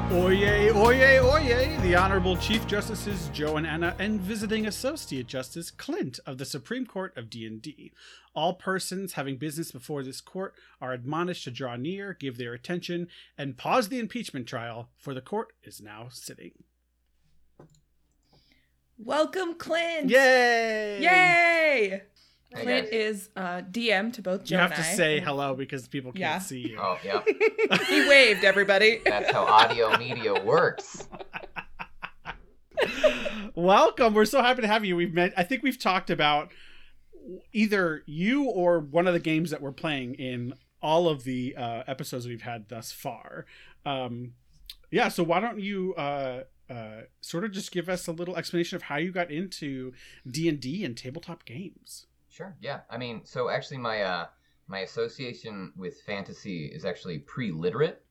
Oyez, 0.10 0.74
oye, 0.74 1.20
oye! 1.20 1.78
The 1.82 1.96
Honorable 1.96 2.38
Chief 2.38 2.66
Justices 2.66 3.30
Joe 3.34 3.58
and 3.58 3.68
Anna 3.68 3.94
and 4.00 4.22
Visiting 4.22 4.66
Associate 4.66 5.28
Justice 5.28 5.70
Clint 5.70 6.22
of 6.26 6.38
the 6.38 6.46
Supreme 6.46 6.86
Court 6.86 7.16
of 7.18 7.30
D&D. 7.30 7.92
All 8.34 8.54
persons 8.54 9.14
having 9.14 9.36
business 9.36 9.70
before 9.70 10.04
this 10.04 10.22
court 10.22 10.56
are 10.80 10.94
admonished 10.94 11.44
to 11.44 11.52
draw 11.52 11.76
near, 11.76 12.14
give 12.14 12.38
their 12.38 12.54
attention, 12.54 13.10
and 13.38 13.58
pause 13.58 13.90
the 13.90 14.00
impeachment 14.00 14.48
trial, 14.48 14.88
for 14.98 15.14
the 15.14 15.20
court 15.20 15.50
is 15.62 15.82
now 15.82 16.08
sitting. 16.10 16.54
Welcome, 18.98 19.56
Clint! 19.56 20.10
Yay! 20.10 21.02
Yay! 21.02 22.04
Hey, 22.56 22.64
Clint 22.64 22.88
is 22.94 23.30
uh, 23.36 23.62
DM 23.70 24.14
to 24.14 24.22
both 24.22 24.46
Joe 24.46 24.56
You 24.56 24.62
have 24.62 24.72
and 24.72 24.82
to 24.84 24.90
I. 24.90 24.94
say 24.94 25.20
hello 25.20 25.54
because 25.54 25.88
people 25.88 26.12
can't 26.12 26.20
Yeah. 26.22 26.40
see 26.40 26.60
you. 26.70 26.80
Oh, 26.82 26.98
yeah. 27.04 27.22
he 27.88 28.08
waved, 28.08 28.44
everybody. 28.46 29.02
That's 29.06 29.32
how 29.32 29.44
audio 29.46 29.98
media 29.98 30.34
works. 30.44 31.08
Welcome. 33.56 34.14
We're 34.14 34.26
so 34.26 34.42
happy 34.42 34.62
to 34.62 34.68
have 34.68 34.86
you. 34.86 34.96
We've 34.96 35.14
met 35.14 35.34
I 35.36 35.44
think 35.44 35.64
we've 35.64 35.80
talked 35.80 36.10
about 36.10 36.52
either 37.52 38.04
you 38.06 38.46
or 38.46 38.80
one 38.80 39.08
of 39.08 39.14
the 39.14 39.20
games 39.20 39.50
that 39.52 39.62
we're 39.62 39.72
playing 39.72 40.16
in 40.16 40.54
all 40.82 41.10
of 41.10 41.24
the 41.24 41.56
uh, 41.58 41.84
episodes 41.88 42.28
we've 42.28 42.44
had 42.44 42.70
thus 42.70 42.92
far. 42.92 43.46
Um, 43.86 44.34
yeah, 44.92 45.10
so 45.10 45.24
why 45.24 45.40
don't 45.42 45.60
you 45.60 45.94
uh, 45.96 46.44
uh, 46.70 47.02
sort 47.20 47.44
of 47.44 47.52
just 47.52 47.72
give 47.72 47.90
us 47.90 48.08
a 48.08 48.12
little 48.12 48.38
explanation 48.38 48.76
of 48.78 48.84
how 48.84 48.96
you 48.98 49.12
got 49.12 49.32
into 49.32 49.92
D&D 50.30 50.86
and 50.86 50.96
tabletop 50.96 51.44
games? 51.44 52.06
Sure. 52.38 52.56
Yeah. 52.62 52.82
I 52.92 53.00
mean, 53.00 53.22
so 53.26 53.50
actually, 53.50 53.80
my 53.80 54.04
uh, 54.04 54.28
my 54.68 54.80
association 54.80 55.74
with 55.76 56.02
fantasy 56.02 56.68
is 56.68 56.86
actually 56.86 57.18
pre-literate. 57.18 58.04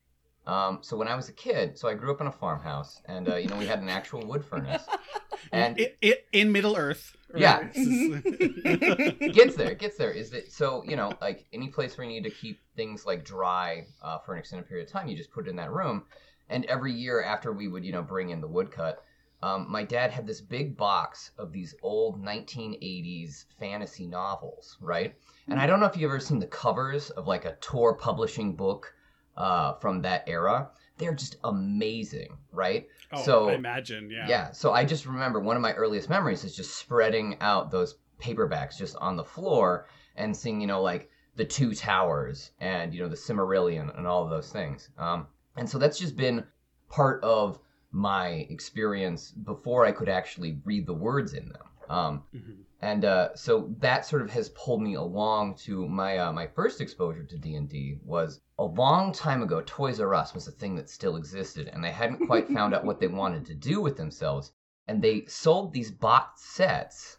Um, 0.49 0.79
so 0.83 0.97
when 0.97 1.07
I 1.07 1.15
was 1.15 1.29
a 1.29 1.33
kid, 1.33 1.79
so 1.79 1.89
I 1.89 1.95
grew 1.95 2.11
up 2.11 2.21
in 2.21 2.27
a 2.27 2.33
farmhouse, 2.33 3.01
and 3.05 3.29
uh, 3.29 3.37
you 3.37 3.47
know 3.47 3.57
we 3.57 3.67
had 3.67 3.81
an 3.81 3.89
actual 3.89 4.27
wood 4.27 4.45
furnace, 4.45 4.83
and 5.53 5.77
I 5.81 5.95
I 6.03 6.15
in 6.33 6.51
Middle 6.51 6.77
Earth. 6.77 7.15
right? 7.33 7.41
Yeah. 7.41 7.69
It 7.73 9.33
gets 9.35 9.55
there. 9.55 9.71
It 9.71 9.79
gets 9.79 9.97
there. 9.97 10.11
Is 10.11 10.31
that 10.31 10.51
so? 10.51 10.83
You 10.85 10.97
know, 10.97 11.13
like 11.21 11.47
any 11.53 11.69
place 11.69 11.97
where 11.97 12.05
you 12.05 12.13
need 12.13 12.29
to 12.29 12.35
keep 12.35 12.59
things 12.75 13.07
like 13.07 13.25
dry 13.25 13.87
uh, 14.03 14.19
for 14.19 14.33
an 14.33 14.41
extended 14.41 14.69
period 14.69 14.89
of 14.89 14.93
time, 14.93 15.07
you 15.07 15.17
just 15.17 15.31
put 15.31 15.47
it 15.47 15.51
in 15.51 15.57
that 15.57 15.71
room. 15.71 16.03
And 16.49 16.65
every 16.65 16.93
year 16.93 17.23
after 17.23 17.53
we 17.53 17.69
would, 17.69 17.85
you 17.85 17.93
know, 17.93 18.03
bring 18.03 18.31
in 18.31 18.41
the 18.41 18.49
woodcut, 18.49 19.05
um, 19.43 19.67
my 19.71 19.85
dad 19.85 20.11
had 20.11 20.27
this 20.27 20.41
big 20.41 20.77
box 20.77 21.31
of 21.39 21.53
these 21.53 21.75
old 21.83 22.23
1980s 22.23 23.45
fantasy 23.59 24.07
novels, 24.07 24.77
right? 24.81 25.15
And 25.49 25.61
I 25.61 25.67
don't 25.67 25.81
know 25.81 25.87
if 25.87 25.97
you've 25.97 26.11
ever 26.11 26.21
seen 26.21 26.39
the 26.39 26.47
covers 26.47 27.11
of 27.11 27.27
like 27.27 27.45
a 27.45 27.57
Tor 27.61 27.95
publishing 27.95 28.57
book 28.57 28.93
uh, 29.37 29.75
from 29.75 30.03
that 30.03 30.25
era. 30.27 30.71
They're 30.99 31.15
just 31.15 31.37
amazing, 31.45 32.39
right? 32.53 32.89
oh, 33.13 33.23
So- 33.23 33.49
I 33.51 33.55
imagine, 33.55 34.11
yeah. 34.11 34.27
Yeah. 34.29 34.53
So 34.53 34.73
I 34.73 34.85
just 34.85 35.07
remember 35.07 35.41
one 35.41 35.57
of 35.57 35.63
my 35.63 35.75
earliest 35.75 36.09
memories 36.09 36.43
is 36.45 36.57
just 36.57 36.77
spreading 36.77 37.37
out 37.41 37.71
those 37.71 37.97
paperbacks 38.21 38.79
just 38.79 38.97
on 38.97 39.17
the 39.17 39.25
floor 39.25 39.87
and 40.17 40.35
seeing, 40.35 40.61
you 40.61 40.67
know, 40.67 40.81
like 40.81 41.11
the 41.37 41.45
Two 41.45 41.75
Towers 41.75 42.53
and 42.61 42.95
you 42.95 43.03
know 43.03 43.09
the 43.11 43.17
Silmarillion 43.17 43.97
and 43.99 44.07
all 44.07 44.25
of 44.25 44.31
those 44.31 44.51
things. 44.51 44.89
Um, 44.97 45.27
and 45.57 45.69
so 45.69 45.77
that's 45.79 45.99
just 45.99 46.17
been 46.17 46.45
part 46.89 47.23
of 47.23 47.59
my 47.97 48.47
experience 48.51 49.31
before 49.31 49.87
I 49.87 49.91
could 49.93 50.11
actually 50.11 50.61
read 50.67 50.85
the 50.87 50.93
words 50.93 51.33
in 51.33 51.49
them. 51.49 51.63
Um, 51.89 52.23
Mhm. 52.35 52.57
and 52.83 53.05
uh, 53.07 53.35
so 53.35 53.75
that 53.79 54.05
sort 54.05 54.21
of 54.21 54.29
has 54.31 54.51
pulled 54.51 54.83
me 54.83 54.95
along 54.95 55.55
to 55.67 55.89
my 55.89 56.19
uh, 56.19 56.31
my 56.33 56.47
first 56.47 56.83
exposure 56.83 57.25
to 57.25 57.39
D 57.39 57.55
and 57.55 57.69
D 57.71 57.99
was 58.05 58.41
a 58.59 58.65
long 58.65 59.13
time 59.13 59.43
ago. 59.43 59.63
Toys 59.65 59.99
R 59.99 60.15
Us 60.15 60.35
was 60.35 60.47
a 60.47 60.53
thing 60.53 60.77
that 60.77 60.91
still 60.91 61.17
existed, 61.17 61.69
and 61.73 61.83
they 61.83 61.91
hadn't 61.91 62.27
quite 62.27 62.49
found 62.49 62.75
out 62.75 62.85
what 62.85 63.01
they 63.01 63.09
wanted 63.23 63.47
to 63.47 63.55
do 63.55 63.81
with 63.81 63.97
themselves. 63.97 64.53
And 64.89 65.01
they 65.01 65.25
sold 65.25 65.73
these 65.73 65.91
box 65.91 66.43
sets 66.45 67.17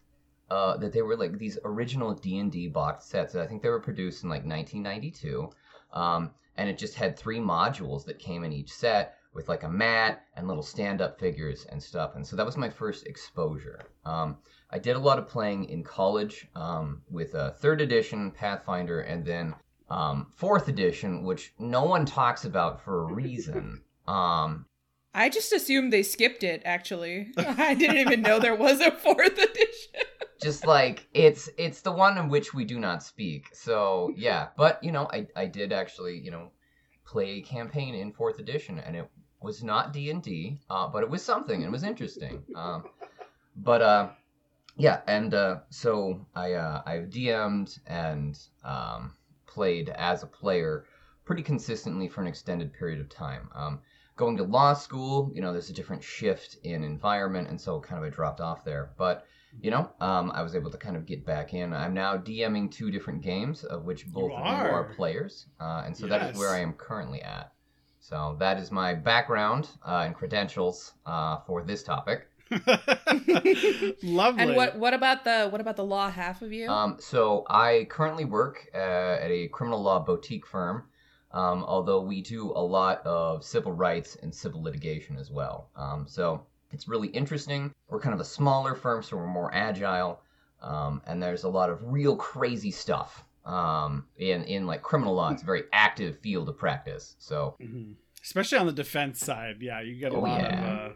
uh, 0.52 0.78
that 0.78 0.94
they 0.94 1.02
were 1.02 1.18
like 1.18 1.40
these 1.40 1.58
original 1.66 2.14
D 2.14 2.38
and 2.38 2.52
D 2.52 2.68
box 2.68 3.06
sets. 3.06 3.34
I 3.34 3.48
think 3.48 3.64
they 3.64 3.70
were 3.70 3.80
produced 3.80 4.24
in 4.24 4.30
like 4.30 4.46
1992, 4.46 5.50
um, 5.92 6.32
and 6.56 6.70
it 6.70 6.78
just 6.78 6.94
had 6.94 7.18
three 7.18 7.40
modules 7.40 8.06
that 8.06 8.20
came 8.20 8.44
in 8.44 8.54
each 8.54 8.72
set 8.72 9.17
with 9.38 9.48
like 9.48 9.64
a 9.64 9.70
mat 9.70 10.26
and 10.36 10.48
little 10.48 10.64
stand-up 10.64 11.20
figures 11.20 11.66
and 11.70 11.82
stuff. 11.82 12.16
And 12.16 12.26
so 12.26 12.36
that 12.36 12.46
was 12.46 12.58
my 12.58 12.70
first 12.70 13.06
exposure. 13.06 13.84
Um, 14.04 14.38
I 14.72 14.80
did 14.80 14.96
a 14.96 15.00
lot 15.00 15.20
of 15.20 15.30
playing 15.30 15.66
in 15.66 15.84
college 15.84 16.48
um, 16.56 17.04
with 17.10 17.36
a 17.36 17.52
third 17.52 17.80
edition 17.80 18.32
Pathfinder 18.32 19.02
and 19.02 19.24
then 19.24 19.54
um, 19.90 20.28
fourth 20.36 20.68
edition, 20.68 21.24
which 21.24 21.54
no 21.60 21.84
one 21.84 22.04
talks 22.04 22.46
about 22.46 22.84
for 22.84 23.04
a 23.04 23.14
reason. 23.14 23.82
Um, 24.08 24.66
I 25.14 25.28
just 25.28 25.52
assumed 25.52 25.92
they 25.92 26.02
skipped 26.02 26.42
it, 26.42 26.62
actually. 26.64 27.34
I 27.38 27.74
didn't 27.74 27.98
even 27.98 28.22
know 28.22 28.40
there 28.40 28.56
was 28.56 28.80
a 28.80 28.90
fourth 28.90 29.38
edition. 29.38 30.06
just 30.42 30.66
like 30.66 31.06
it's 31.14 31.50
it's 31.58 31.82
the 31.82 31.92
one 31.92 32.18
in 32.18 32.30
which 32.30 32.54
we 32.54 32.64
do 32.64 32.80
not 32.80 33.04
speak. 33.04 33.54
So 33.54 34.14
yeah, 34.16 34.48
but 34.56 34.82
you 34.82 34.94
know, 34.94 35.10
I 35.12 35.28
I 35.36 35.46
did 35.48 35.74
actually 35.74 36.20
you 36.20 36.32
know 36.32 36.52
play 37.06 37.32
a 37.32 37.42
campaign 37.42 37.96
in 37.96 38.14
fourth 38.14 38.40
edition, 38.40 38.80
and 38.80 38.96
it 38.96 39.10
was 39.42 39.64
not 39.64 39.94
D 39.94 40.10
and 40.10 40.22
D, 40.24 40.60
uh, 40.70 40.88
but 40.88 41.04
it 41.04 41.10
was 41.10 41.24
something. 41.24 41.56
and 41.56 41.66
It 41.66 41.72
was 41.72 41.84
interesting. 41.84 42.44
Um, 42.56 42.86
but 43.56 43.82
uh, 43.82 44.10
yeah, 44.78 45.02
and 45.08 45.34
uh, 45.34 45.58
so 45.70 46.26
I 46.36 46.54
uh, 46.54 46.82
I've 46.86 47.10
DM'd 47.10 47.80
and 47.88 48.38
um, 48.64 49.14
played 49.46 49.90
as 49.90 50.24
a 50.24 50.28
player 50.28 50.86
pretty 51.26 51.44
consistently 51.44 52.08
for 52.08 52.22
an 52.22 52.28
extended 52.28 52.74
period 52.74 53.00
of 53.00 53.10
time. 53.10 53.50
Um, 53.54 53.80
going 54.16 54.38
to 54.38 54.44
law 54.44 54.74
school, 54.74 55.32
you 55.36 55.42
know, 55.42 55.52
there's 55.52 55.70
a 55.70 55.74
different 55.74 56.04
shift 56.04 56.58
in 56.64 56.84
environment, 56.84 57.50
and 57.50 57.60
so 57.60 57.80
kind 57.80 58.04
of 58.04 58.08
I 58.08 58.16
dropped 58.16 58.42
off 58.42 58.64
there. 58.66 58.92
But 58.98 59.26
you 59.62 59.72
know, 59.72 59.90
um, 60.00 60.32
I 60.36 60.42
was 60.44 60.56
able 60.56 60.70
to 60.72 60.78
kind 60.78 60.96
of 60.96 61.06
get 61.06 61.26
back 61.26 61.54
in. 61.54 61.74
I'm 61.74 61.94
now 61.94 62.18
DMing 62.18 62.72
two 62.72 62.92
different 62.92 63.22
games, 63.24 63.64
of 63.64 63.86
which 63.86 64.06
both 64.08 64.32
of 64.32 64.40
you 64.40 64.44
are. 64.72 64.84
players, 64.96 65.48
uh, 65.60 65.84
and 65.86 65.96
so 65.98 66.06
that 66.08 66.22
is 66.32 66.38
where 66.38 66.50
I 66.50 66.60
am 66.60 66.74
currently 66.74 67.22
at. 67.22 67.52
So 68.10 68.38
that 68.40 68.58
is 68.58 68.72
my 68.72 68.94
background 68.94 69.68
uh, 69.86 70.04
and 70.06 70.16
credentials 70.16 70.94
uh, 71.06 71.40
for 71.46 71.62
this 71.62 71.84
topic. 71.84 72.30
Lovely. 74.02 74.42
And 74.42 74.56
what 74.56 74.78
what 74.78 74.94
about 74.94 75.26
the 75.26 75.50
what 75.50 75.60
about 75.60 75.76
the 75.76 75.84
law 75.84 76.10
half 76.10 76.42
of 76.42 76.54
you? 76.54 76.70
Um, 76.70 76.96
so 77.02 77.44
I 77.50 77.86
currently 77.90 78.24
work 78.24 78.70
uh, 78.74 78.78
at 78.78 79.30
a 79.30 79.50
criminal 79.50 79.82
law 79.82 80.00
boutique 80.00 80.48
firm, 80.48 80.86
um, 81.34 81.66
although 81.66 82.00
we 82.00 82.22
do 82.22 82.54
a 82.56 82.64
lot 82.64 83.06
of 83.06 83.44
civil 83.44 83.74
rights 83.74 84.16
and 84.24 84.34
civil 84.34 84.64
litigation 84.64 85.18
as 85.18 85.30
well. 85.30 85.70
Um, 85.76 86.06
so 86.08 86.46
it's 86.72 86.88
really 86.88 87.10
interesting. 87.10 87.74
We're 87.90 88.00
kind 88.00 88.16
of 88.16 88.22
a 88.22 88.26
smaller 88.26 88.74
firm, 88.74 89.04
so 89.04 89.18
we're 89.18 89.28
more 89.28 89.54
agile, 89.54 90.22
um, 90.62 91.02
and 91.08 91.22
there's 91.22 91.44
a 91.44 91.50
lot 91.50 91.70
of 91.70 91.84
real 91.84 92.16
crazy 92.16 92.72
stuff. 92.72 93.26
Um, 93.48 94.06
in 94.18 94.44
in 94.44 94.68
like 94.68 94.82
criminal 94.84 95.16
law, 95.16 95.32
it's 95.32 95.42
a 95.42 95.46
very 95.46 95.64
active 95.72 96.20
field 96.20 96.50
of 96.50 96.58
practice. 96.58 97.16
So 97.20 97.56
Mhm. 97.62 97.96
Especially 98.22 98.58
on 98.58 98.66
the 98.68 98.74
defense 98.74 99.20
side, 99.24 99.58
yeah, 99.62 99.80
you 99.80 99.96
get 99.96 100.12
a 100.12 100.16
Oh, 100.16 100.20
lot 100.20 100.42
yeah. 100.42 100.64
of. 100.86 100.92
Uh, 100.92 100.94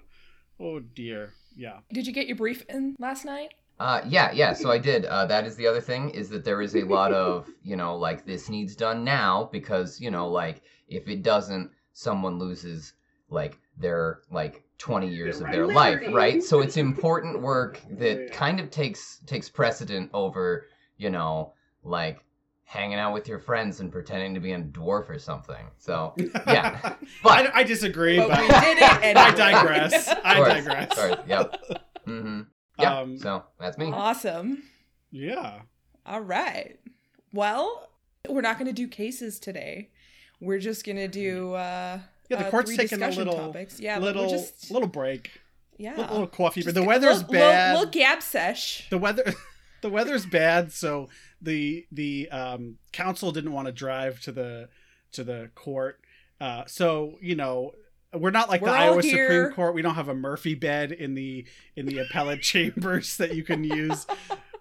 oh 0.60 0.79
dear, 0.79 1.34
yeah. 1.55 1.79
Did 1.93 2.05
you 2.05 2.12
get 2.13 2.27
your 2.27 2.36
brief 2.36 2.65
in 2.67 2.96
last 3.00 3.24
night? 3.24 3.53
Uh, 3.79 4.01
yeah, 4.05 4.31
yeah. 4.34 4.51
So 4.53 4.70
I 4.70 4.77
did. 4.77 5.05
Uh, 5.05 5.25
that 5.27 5.46
is 5.46 5.55
the 5.55 5.65
other 5.65 5.79
thing 5.81 6.10
is 6.10 6.29
that 6.29 6.43
there 6.43 6.62
is 6.62 6.75
a 6.75 6.84
lot 6.84 7.13
of 7.13 7.48
you 7.63 7.77
know 7.77 7.96
like 7.98 8.25
this 8.25 8.50
needs 8.50 8.75
done 8.75 9.03
now 9.05 9.48
because 9.51 10.01
you 10.01 10.12
know 10.12 10.27
like 10.27 10.62
if 10.89 11.08
it 11.08 11.24
doesn't, 11.24 11.72
someone 11.93 12.38
loses 12.38 12.93
like 13.29 13.58
their 13.77 14.20
like 14.29 14.63
20 14.77 15.08
years 15.08 15.39
of 15.39 15.50
their 15.51 15.67
life, 15.67 16.01
right? 16.12 16.43
So 16.43 16.60
it's 16.60 16.75
important 16.89 17.41
work 17.41 17.79
that 17.91 18.34
kind 18.34 18.60
of 18.60 18.70
takes 18.70 19.20
takes 19.25 19.48
precedent 19.48 20.10
over 20.13 20.65
you 20.98 21.10
know 21.10 21.53
like 21.84 22.20
hanging 22.71 22.97
out 22.97 23.13
with 23.13 23.27
your 23.27 23.37
friends 23.37 23.81
and 23.81 23.91
pretending 23.91 24.33
to 24.33 24.39
be 24.39 24.53
a 24.53 24.57
dwarf 24.57 25.09
or 25.09 25.19
something. 25.19 25.67
So 25.77 26.13
yeah, 26.47 26.95
but 27.21 27.31
I, 27.31 27.59
I 27.59 27.63
disagree, 27.63 28.17
But 28.17 28.29
but, 28.29 28.39
we 28.39 28.47
did 28.47 28.77
it 28.77 29.03
and 29.03 29.17
I 29.19 29.31
digress. 29.31 30.07
I 30.23 30.35
course, 30.37 30.47
digress. 30.47 30.91
of 30.91 30.97
course, 30.97 31.19
yep. 31.27 31.61
hmm 32.05 32.41
Yeah. 32.79 32.99
Um, 32.99 33.17
so 33.17 33.43
that's 33.59 33.77
me. 33.77 33.91
Awesome. 33.91 34.63
Yeah. 35.11 35.63
All 36.05 36.21
right. 36.21 36.79
Well, 37.33 37.89
we're 38.29 38.39
not 38.39 38.57
going 38.57 38.67
to 38.67 38.73
do 38.73 38.87
cases 38.87 39.37
today. 39.37 39.89
We're 40.39 40.59
just 40.59 40.85
going 40.85 40.95
to 40.95 41.09
do 41.09 41.53
uh 41.53 41.99
Yeah, 42.29 42.37
the 42.37 42.47
uh, 42.47 42.51
court's 42.51 42.69
three 42.71 42.77
taking 42.77 43.03
a 43.03 43.09
little, 43.09 43.33
topics. 43.35 43.81
Yeah, 43.81 43.99
but 43.99 44.05
little, 44.15 44.29
just 44.29 44.71
little 44.71 44.87
break, 44.87 45.41
yeah. 45.77 45.97
little, 45.97 46.13
little 46.13 46.27
coffee. 46.27 46.63
But 46.63 46.75
the 46.75 46.83
a 46.83 46.85
weather's 46.85 47.17
little, 47.17 47.33
bad. 47.33 47.73
Little, 47.73 47.87
little 47.87 47.91
gab 47.91 48.21
sesh. 48.21 48.89
the 48.89 48.97
weather, 48.97 49.33
the 49.81 49.89
weather's 49.89 50.25
bad. 50.25 50.71
So 50.71 51.09
the 51.41 51.85
the 51.91 52.29
um, 52.29 52.77
counsel 52.91 53.31
didn't 53.31 53.51
want 53.51 53.67
to 53.67 53.71
drive 53.71 54.21
to 54.21 54.31
the 54.31 54.69
to 55.13 55.23
the 55.23 55.50
court. 55.55 56.00
Uh, 56.39 56.63
so 56.65 57.17
you 57.21 57.35
know. 57.35 57.73
We're 58.13 58.31
not 58.31 58.50
like 58.50 58.59
We're 58.59 58.71
the 58.71 58.75
Iowa 58.75 59.01
here. 59.01 59.25
Supreme 59.25 59.55
Court. 59.55 59.73
We 59.73 59.81
don't 59.81 59.95
have 59.95 60.09
a 60.09 60.13
Murphy 60.13 60.53
bed 60.53 60.91
in 60.91 61.13
the 61.15 61.45
in 61.77 61.85
the 61.85 62.00
appellate 62.00 62.41
chambers 62.51 63.15
that 63.15 63.35
you 63.35 63.41
can 63.41 63.63
use, 63.63 64.05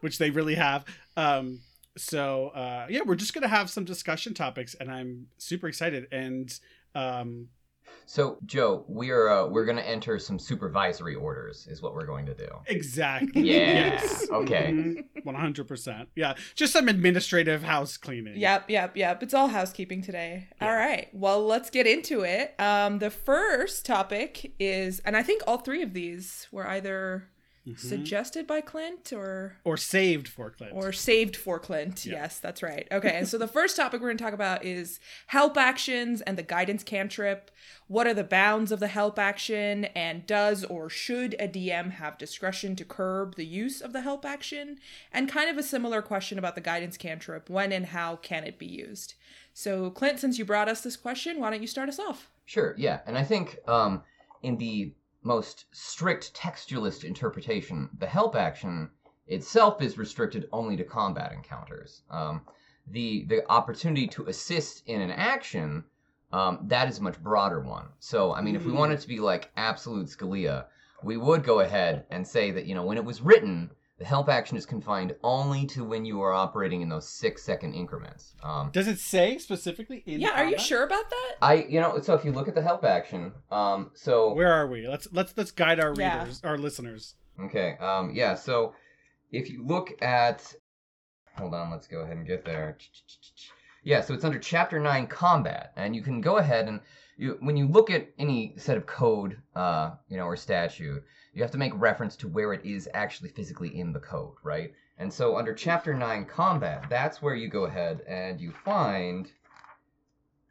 which 0.02 0.18
they 0.18 0.30
really 0.30 0.54
have. 0.54 0.84
Um, 1.16 1.58
so 1.96 2.48
uh, 2.48 2.86
yeah, 2.88 3.00
we're 3.04 3.16
just 3.16 3.34
gonna 3.34 3.48
have 3.48 3.68
some 3.68 3.84
discussion 3.84 4.34
topics, 4.34 4.74
and 4.74 4.88
I'm 4.88 5.26
super 5.38 5.66
excited. 5.66 6.06
And 6.12 6.56
um, 6.94 7.48
So, 8.12 8.38
Joe, 8.44 8.84
we're 8.88 9.28
uh, 9.28 9.46
we're 9.46 9.64
gonna 9.64 9.82
enter 9.82 10.18
some 10.18 10.36
supervisory 10.36 11.14
orders, 11.14 11.68
is 11.70 11.80
what 11.80 11.94
we're 11.94 12.06
going 12.06 12.26
to 12.26 12.34
do. 12.34 12.48
exactly, 12.66 13.42
Yeah. 13.42 13.54
yes, 13.94 14.28
Okay. 14.32 15.04
one 15.22 15.36
hundred 15.36 15.68
percent. 15.68 16.08
Yeah, 16.16 16.34
just 16.56 16.72
some 16.72 16.88
administrative 16.88 17.62
house 17.62 17.96
cleaning. 17.96 18.36
Yep, 18.36 18.68
yep, 18.68 18.96
yep. 18.96 19.22
It's 19.22 19.32
all 19.32 19.46
housekeeping 19.46 20.02
today. 20.02 20.48
Yeah. 20.60 20.68
All 20.68 20.74
right. 20.76 21.06
Well, 21.12 21.46
let's 21.46 21.70
get 21.70 21.86
into 21.86 22.22
it. 22.22 22.56
Um, 22.58 22.98
the 22.98 23.10
first 23.10 23.86
topic 23.86 24.54
is, 24.58 24.98
and 25.04 25.16
I 25.16 25.22
think 25.22 25.42
all 25.46 25.58
three 25.58 25.82
of 25.82 25.94
these 25.94 26.48
were 26.50 26.66
either 26.66 27.28
Mhm. 27.66 27.78
suggested 27.78 28.46
by 28.46 28.60
Clint 28.62 29.12
or 29.12 29.58
or 29.64 29.76
saved 29.76 30.26
for 30.28 30.50
Clint. 30.50 30.72
or 30.74 30.92
saved 30.92 31.36
for 31.36 31.58
Clint. 31.58 32.06
Yeah. 32.06 32.14
Yes, 32.14 32.38
that's 32.38 32.62
right. 32.62 32.88
Okay, 32.90 33.10
and 33.14 33.28
so 33.28 33.36
the 33.36 33.46
first 33.46 33.76
topic 33.76 34.00
we're 34.00 34.08
going 34.08 34.16
to 34.16 34.24
talk 34.24 34.32
about 34.32 34.64
is 34.64 34.98
help 35.26 35.56
actions 35.58 36.22
and 36.22 36.38
the 36.38 36.42
guidance 36.42 36.82
cantrip. 36.82 37.50
What 37.86 38.06
are 38.06 38.14
the 38.14 38.24
bounds 38.24 38.72
of 38.72 38.80
the 38.80 38.88
help 38.88 39.18
action, 39.18 39.84
and 39.94 40.26
does 40.26 40.64
or 40.64 40.88
should 40.88 41.34
a 41.38 41.46
DM 41.48 41.90
have 41.92 42.16
discretion 42.16 42.76
to 42.76 42.84
curb 42.84 43.36
the 43.36 43.44
use 43.46 43.80
of 43.82 43.92
the 43.92 44.00
help 44.00 44.24
action? 44.24 44.78
And 45.12 45.28
kind 45.28 45.50
of 45.50 45.58
a 45.58 45.62
similar 45.62 46.00
question 46.00 46.38
about 46.38 46.54
the 46.54 46.60
guidance 46.62 46.96
cantrip 46.96 47.50
when 47.50 47.72
and 47.72 47.86
how 47.86 48.16
can 48.16 48.44
it 48.44 48.58
be 48.58 48.66
used? 48.66 49.14
So, 49.52 49.90
Clint, 49.90 50.18
since 50.20 50.38
you 50.38 50.44
brought 50.46 50.68
us 50.68 50.80
this 50.80 50.96
question, 50.96 51.40
why 51.40 51.50
don't 51.50 51.60
you 51.60 51.66
start 51.66 51.88
us 51.90 51.98
off? 51.98 52.30
Sure, 52.46 52.74
yeah, 52.78 53.00
and 53.06 53.18
I 53.18 53.24
think 53.24 53.58
um, 53.68 54.02
in 54.42 54.56
the 54.56 54.92
most 55.22 55.66
strict 55.72 56.34
textualist 56.34 57.04
interpretation, 57.04 57.88
the 57.98 58.06
help 58.06 58.34
action 58.34 58.90
itself 59.26 59.80
is 59.82 59.98
restricted 59.98 60.48
only 60.52 60.76
to 60.76 60.84
combat 60.84 61.32
encounters. 61.32 62.02
Um, 62.10 62.42
the 62.86 63.24
the 63.26 63.48
opportunity 63.50 64.06
to 64.08 64.26
assist 64.26 64.82
in 64.86 65.00
an 65.00 65.10
action 65.10 65.84
um, 66.32 66.60
that 66.68 66.88
is 66.88 66.98
a 66.98 67.02
much 67.02 67.20
broader 67.22 67.60
one. 67.60 67.88
So, 67.98 68.32
I 68.32 68.40
mean, 68.40 68.54
if 68.54 68.64
we 68.64 68.72
Mm. 68.72 68.76
wanted 68.76 69.00
to 69.00 69.08
be 69.08 69.20
like 69.20 69.50
absolute 69.56 70.06
Scalia, 70.06 70.66
we 71.02 71.16
would 71.16 71.42
go 71.44 71.60
ahead 71.60 72.06
and 72.10 72.26
say 72.26 72.50
that 72.52 72.66
you 72.66 72.74
know 72.74 72.84
when 72.84 72.96
it 72.98 73.04
was 73.04 73.20
written, 73.20 73.70
the 74.00 74.06
help 74.06 74.28
action 74.30 74.56
is 74.56 74.64
confined 74.64 75.14
only 75.22 75.66
to 75.66 75.84
when 75.84 76.04
you 76.06 76.22
are 76.22 76.32
operating 76.32 76.80
in 76.80 76.88
those 76.88 77.06
six 77.06 77.42
second 77.42 77.74
increments. 77.74 78.34
Um, 78.42 78.70
Does 78.72 78.88
it 78.88 78.98
say 78.98 79.36
specifically 79.36 80.02
in? 80.06 80.20
yeah, 80.22 80.30
are 80.40 80.46
you 80.48 80.58
sure 80.58 80.84
about 80.84 81.08
that? 81.10 81.34
I, 81.42 81.66
you 81.68 81.80
know, 81.80 82.00
so 82.00 82.14
if 82.14 82.24
you 82.24 82.32
look 82.32 82.48
at 82.48 82.54
the 82.54 82.62
help 82.62 82.82
action, 82.82 83.30
um, 83.52 83.90
so 83.94 84.32
Where 84.32 84.50
are 84.52 84.66
we? 84.66 84.88
Let's 84.88 85.06
let's 85.12 85.34
let's 85.36 85.50
guide 85.52 85.78
our 85.80 85.94
Yeah. 85.96 86.20
readers, 86.22 86.40
our 86.42 86.56
listeners. 86.56 87.14
okay, 87.44 87.76
um, 87.78 88.12
yeah, 88.14 88.34
so 88.34 88.74
if 89.32 89.50
you 89.50 89.64
look 89.66 89.92
at, 90.02 90.54
hold 91.36 91.52
on, 91.54 91.70
let's 91.70 91.86
go 91.86 92.00
ahead 92.00 92.16
and 92.16 92.26
get 92.26 92.44
there. 92.44 92.78
Yeah, 93.84 94.00
so 94.00 94.14
it's 94.14 94.24
under 94.24 94.38
Chapter 94.38 94.80
Nine 94.80 95.06
Combat, 95.08 95.72
and 95.76 95.94
you 95.94 96.02
can 96.02 96.20
go 96.22 96.38
ahead 96.38 96.68
and 96.68 96.80
you, 97.18 97.36
when 97.40 97.56
you 97.58 97.66
look 97.68 97.90
at 97.90 98.08
any 98.18 98.54
set 98.56 98.76
of 98.78 98.86
code, 98.86 99.36
uh, 99.54 99.90
you 100.08 100.16
know, 100.16 100.24
or 100.24 100.36
statute, 100.36 101.02
you 101.32 101.42
have 101.42 101.50
to 101.52 101.58
make 101.58 101.72
reference 101.74 102.16
to 102.16 102.28
where 102.28 102.52
it 102.52 102.64
is 102.64 102.88
actually 102.94 103.30
physically 103.30 103.78
in 103.78 103.92
the 103.92 104.00
code, 104.00 104.34
right? 104.42 104.72
And 104.98 105.12
so 105.12 105.36
under 105.36 105.54
Chapter 105.54 105.94
Nine 105.94 106.24
Combat, 106.24 106.84
that's 106.90 107.22
where 107.22 107.34
you 107.34 107.48
go 107.48 107.64
ahead 107.64 108.02
and 108.06 108.40
you 108.40 108.52
find 108.64 109.30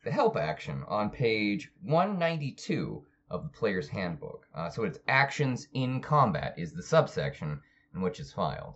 the 0.03 0.11
help 0.11 0.37
action 0.37 0.83
on 0.87 1.09
page 1.09 1.71
192 1.83 3.05
of 3.29 3.43
the 3.43 3.49
player's 3.49 3.89
handbook. 3.89 4.47
Uh, 4.55 4.69
so 4.69 4.83
it's 4.83 4.99
actions 5.07 5.67
in 5.73 6.01
combat 6.01 6.55
is 6.57 6.73
the 6.73 6.81
subsection 6.81 7.61
in 7.93 8.01
which 8.01 8.19
it's 8.19 8.31
filed. 8.31 8.75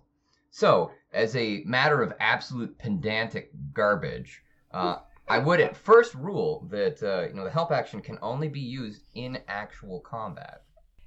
So, 0.51 0.91
as 1.11 1.35
a 1.35 1.63
matter 1.65 2.03
of 2.03 2.13
absolute 2.19 2.77
pedantic 2.77 3.51
garbage, 3.73 4.43
uh, 4.71 4.97
I 5.27 5.39
would 5.39 5.59
at 5.59 5.75
first 5.75 6.13
rule 6.13 6.67
that 6.69 7.01
uh, 7.01 7.27
you 7.27 7.33
know 7.33 7.45
the 7.45 7.49
help 7.49 7.71
action 7.71 8.01
can 8.01 8.19
only 8.21 8.49
be 8.49 8.59
used 8.59 9.03
in 9.15 9.39
actual 9.47 10.01
combat. 10.01 10.63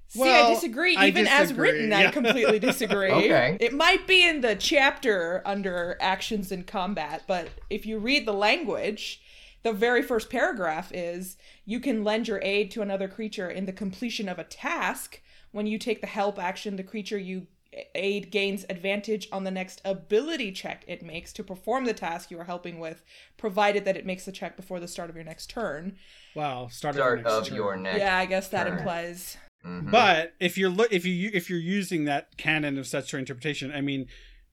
See, 0.09 0.23
I 0.23 0.25
Well, 0.25 0.55
disagree. 0.55 0.97
I 0.97 1.07
Even 1.09 1.27
as 1.27 1.53
written, 1.53 1.91
yeah. 1.91 1.99
I 2.09 2.11
completely 2.11 2.59
disagree. 2.71 3.11
Okay. 3.11 3.57
It 3.61 3.73
might 3.73 4.07
be 4.07 4.27
in 4.27 4.41
the 4.41 4.55
chapter 4.57 5.43
under 5.45 5.97
actions 6.01 6.53
in 6.53 6.65
combat, 6.65 7.23
but 7.27 7.49
if 7.71 7.85
you 7.87 7.99
read 7.99 8.27
the 8.27 8.33
language, 8.33 9.21
the 9.63 9.73
very 9.73 10.03
first 10.03 10.31
paragraph 10.31 10.93
is 10.95 11.37
you 11.65 11.81
can 11.81 12.05
lend 12.05 12.29
your 12.29 12.41
aid 12.43 12.71
to 12.73 12.83
another 12.83 13.09
creature 13.09 13.51
in 13.51 13.67
the 13.67 13.73
completion 13.73 14.29
of 14.29 14.39
a 14.39 14.45
task. 14.45 15.21
When 15.51 15.67
you 15.67 15.79
take 15.79 16.01
the 16.01 16.07
help 16.07 16.39
action, 16.39 16.77
the 16.77 16.83
creature 16.85 17.19
you 17.19 17.49
aid 17.95 18.31
gains 18.31 18.65
advantage 18.71 19.29
on 19.33 19.45
the 19.45 19.51
next 19.51 19.83
ability 19.85 20.51
check 20.53 20.83
it 20.87 21.03
makes 21.03 21.31
to 21.35 21.45
perform 21.45 21.85
the 21.85 21.93
task 21.93 22.31
you 22.31 22.39
are 22.41 22.45
helping 22.45 22.79
with, 22.79 23.03
provided 23.37 23.85
that 23.85 23.97
it 23.97 24.07
makes 24.07 24.25
the 24.25 24.33
check 24.33 24.57
before 24.57 24.81
the 24.81 24.89
start 24.89 25.11
of 25.11 25.17
your 25.17 25.25
next 25.25 25.51
turn. 25.51 25.97
Wow, 26.35 26.69
start, 26.69 26.95
Start 26.95 27.19
of, 27.19 27.25
the 27.25 27.31
next 27.31 27.39
of 27.39 27.47
turn. 27.49 27.57
your 27.57 27.77
next. 27.77 27.99
yeah, 27.99 28.17
I 28.17 28.25
guess 28.27 28.49
that 28.49 28.65
turn. 28.67 28.79
implies. 28.79 29.37
Mhm. 29.67 29.91
But 29.91 30.35
if 30.39 30.57
you're 30.57 30.71
look 30.71 30.93
if 30.93 31.05
you 31.05 31.31
if 31.33 31.51
you're 31.51 31.59
using 31.59 32.05
that 32.05 32.37
canon 32.37 32.79
of 32.79 32.87
statutory 32.87 33.21
interpretation, 33.21 33.73
I 33.73 33.81
mean, 33.81 34.07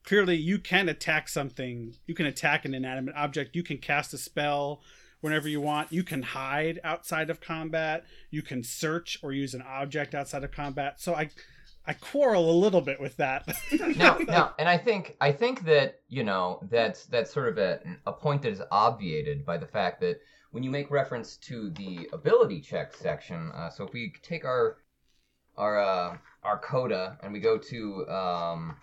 clearly 0.04 0.36
you 0.36 0.60
can 0.60 0.89
attack 0.89 1.30
something. 1.30 1.95
You 2.08 2.15
can 2.15 2.26
attack 2.26 2.65
an 2.65 2.73
inanimate 2.73 3.15
object. 3.15 3.56
You 3.56 3.63
can 3.63 3.78
cast 3.78 4.13
a 4.13 4.17
spell 4.17 4.82
whenever 5.21 5.47
you 5.47 5.62
want. 5.62 5.93
You 5.93 6.04
can 6.04 6.23
hide 6.23 6.80
outside 6.84 7.30
of 7.30 7.39
combat. 7.39 8.06
You 8.30 8.41
can 8.41 8.63
search 8.63 9.17
or 9.21 9.32
use 9.32 9.54
an 9.54 9.62
object 9.62 10.15
outside 10.15 10.43
of 10.43 10.52
combat. 10.52 10.99
So 10.99 11.13
I 11.13 11.30
I 11.86 11.93
quarrel 11.93 12.49
a 12.49 12.58
little 12.58 12.82
bit 12.82 12.99
with 12.99 13.17
that. 13.17 13.47
no, 13.97 14.17
no, 14.17 14.52
and 14.60 14.69
I 14.69 14.78
think 14.78 15.15
I 15.21 15.32
think 15.32 15.65
that 15.65 15.99
you 16.10 16.23
know 16.23 16.60
that's 16.69 17.06
that's 17.06 17.32
sort 17.32 17.49
of 17.49 17.58
a, 17.58 17.80
a 18.08 18.13
point 18.13 18.41
that 18.43 18.52
is 18.52 18.62
obviated 18.71 19.45
by 19.45 19.58
the 19.58 19.67
fact 19.67 20.02
that 20.02 20.19
when 20.52 20.63
you 20.63 20.69
make 20.69 20.91
reference 20.91 21.38
to 21.38 21.71
the 21.71 22.08
ability 22.13 22.62
check 22.62 22.95
section, 22.95 23.52
uh, 23.56 23.69
so 23.69 23.86
if 23.86 23.91
we 23.91 24.13
take 24.21 24.45
our 24.45 24.78
our 25.57 25.79
uh, 25.79 26.17
our 26.43 26.59
coda 26.59 27.17
and 27.21 27.33
we 27.33 27.39
go 27.39 27.57
to 27.57 28.07
um, 28.09 28.77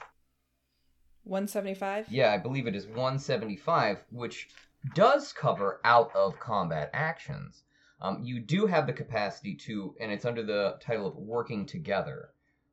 175? 1.24 2.06
yeah, 2.10 2.32
I 2.32 2.38
believe 2.38 2.66
it 2.66 2.74
is 2.74 2.86
175, 2.86 3.98
which 4.10 4.48
does 4.94 5.32
cover 5.32 5.80
out 5.84 6.10
of 6.14 6.40
combat 6.40 6.90
actions. 6.92 7.64
Um, 8.00 8.22
you 8.22 8.40
do 8.40 8.66
have 8.66 8.86
the 8.86 8.94
capacity 8.94 9.54
to, 9.66 9.94
and 10.00 10.10
it's 10.10 10.24
under 10.24 10.42
the 10.42 10.78
title 10.80 11.06
of 11.06 11.16
working 11.16 11.66
together. 11.66 12.30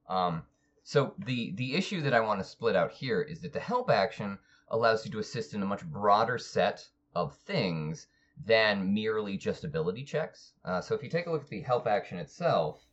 Um, 0.08 0.44
so 0.84 1.16
the 1.18 1.52
the 1.56 1.76
issue 1.76 2.02
that 2.02 2.14
I 2.14 2.22
want 2.22 2.40
to 2.40 2.46
split 2.46 2.78
out 2.78 2.92
here 2.92 3.22
is 3.22 3.42
that 3.42 3.52
the 3.52 3.60
help 3.60 3.90
action 3.90 4.40
allows 4.70 5.06
you 5.06 5.12
to 5.12 5.20
assist 5.20 5.54
in 5.54 5.62
a 5.62 5.66
much 5.66 5.86
broader 5.86 6.38
set 6.38 6.88
of 7.14 7.36
things 7.40 8.08
than 8.46 8.94
merely 8.94 9.36
just 9.36 9.66
ability 9.66 10.06
checks. 10.06 10.54
Uh, 10.64 10.80
so 10.80 10.96
if 10.96 11.04
you 11.04 11.10
take 11.10 11.26
a 11.26 11.32
look 11.32 11.44
at 11.44 11.50
the 11.50 11.60
help 11.60 11.88
action 11.88 12.18
itself, 12.18 12.87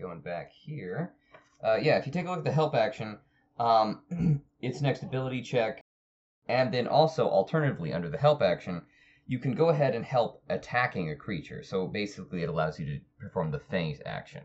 going 0.00 0.20
back 0.20 0.50
here, 0.52 1.12
uh, 1.64 1.76
yeah, 1.76 1.96
if 1.98 2.06
you 2.06 2.12
take 2.12 2.26
a 2.26 2.28
look 2.30 2.38
at 2.38 2.44
the 2.44 2.52
help 2.52 2.74
action, 2.74 3.18
um, 3.58 4.00
its 4.60 4.80
next 4.80 5.02
ability 5.02 5.42
check, 5.42 5.80
and 6.48 6.72
then 6.74 6.86
also 6.88 7.28
alternatively 7.28 7.92
under 7.92 8.08
the 8.08 8.18
help 8.18 8.42
action, 8.42 8.82
you 9.26 9.38
can 9.38 9.54
go 9.54 9.68
ahead 9.68 9.94
and 9.94 10.04
help 10.04 10.42
attacking 10.48 11.10
a 11.10 11.16
creature. 11.16 11.62
So 11.62 11.86
basically, 11.86 12.42
it 12.42 12.48
allows 12.48 12.78
you 12.80 12.86
to 12.86 13.00
perform 13.20 13.50
the 13.52 13.60
feint 13.70 14.00
action. 14.04 14.42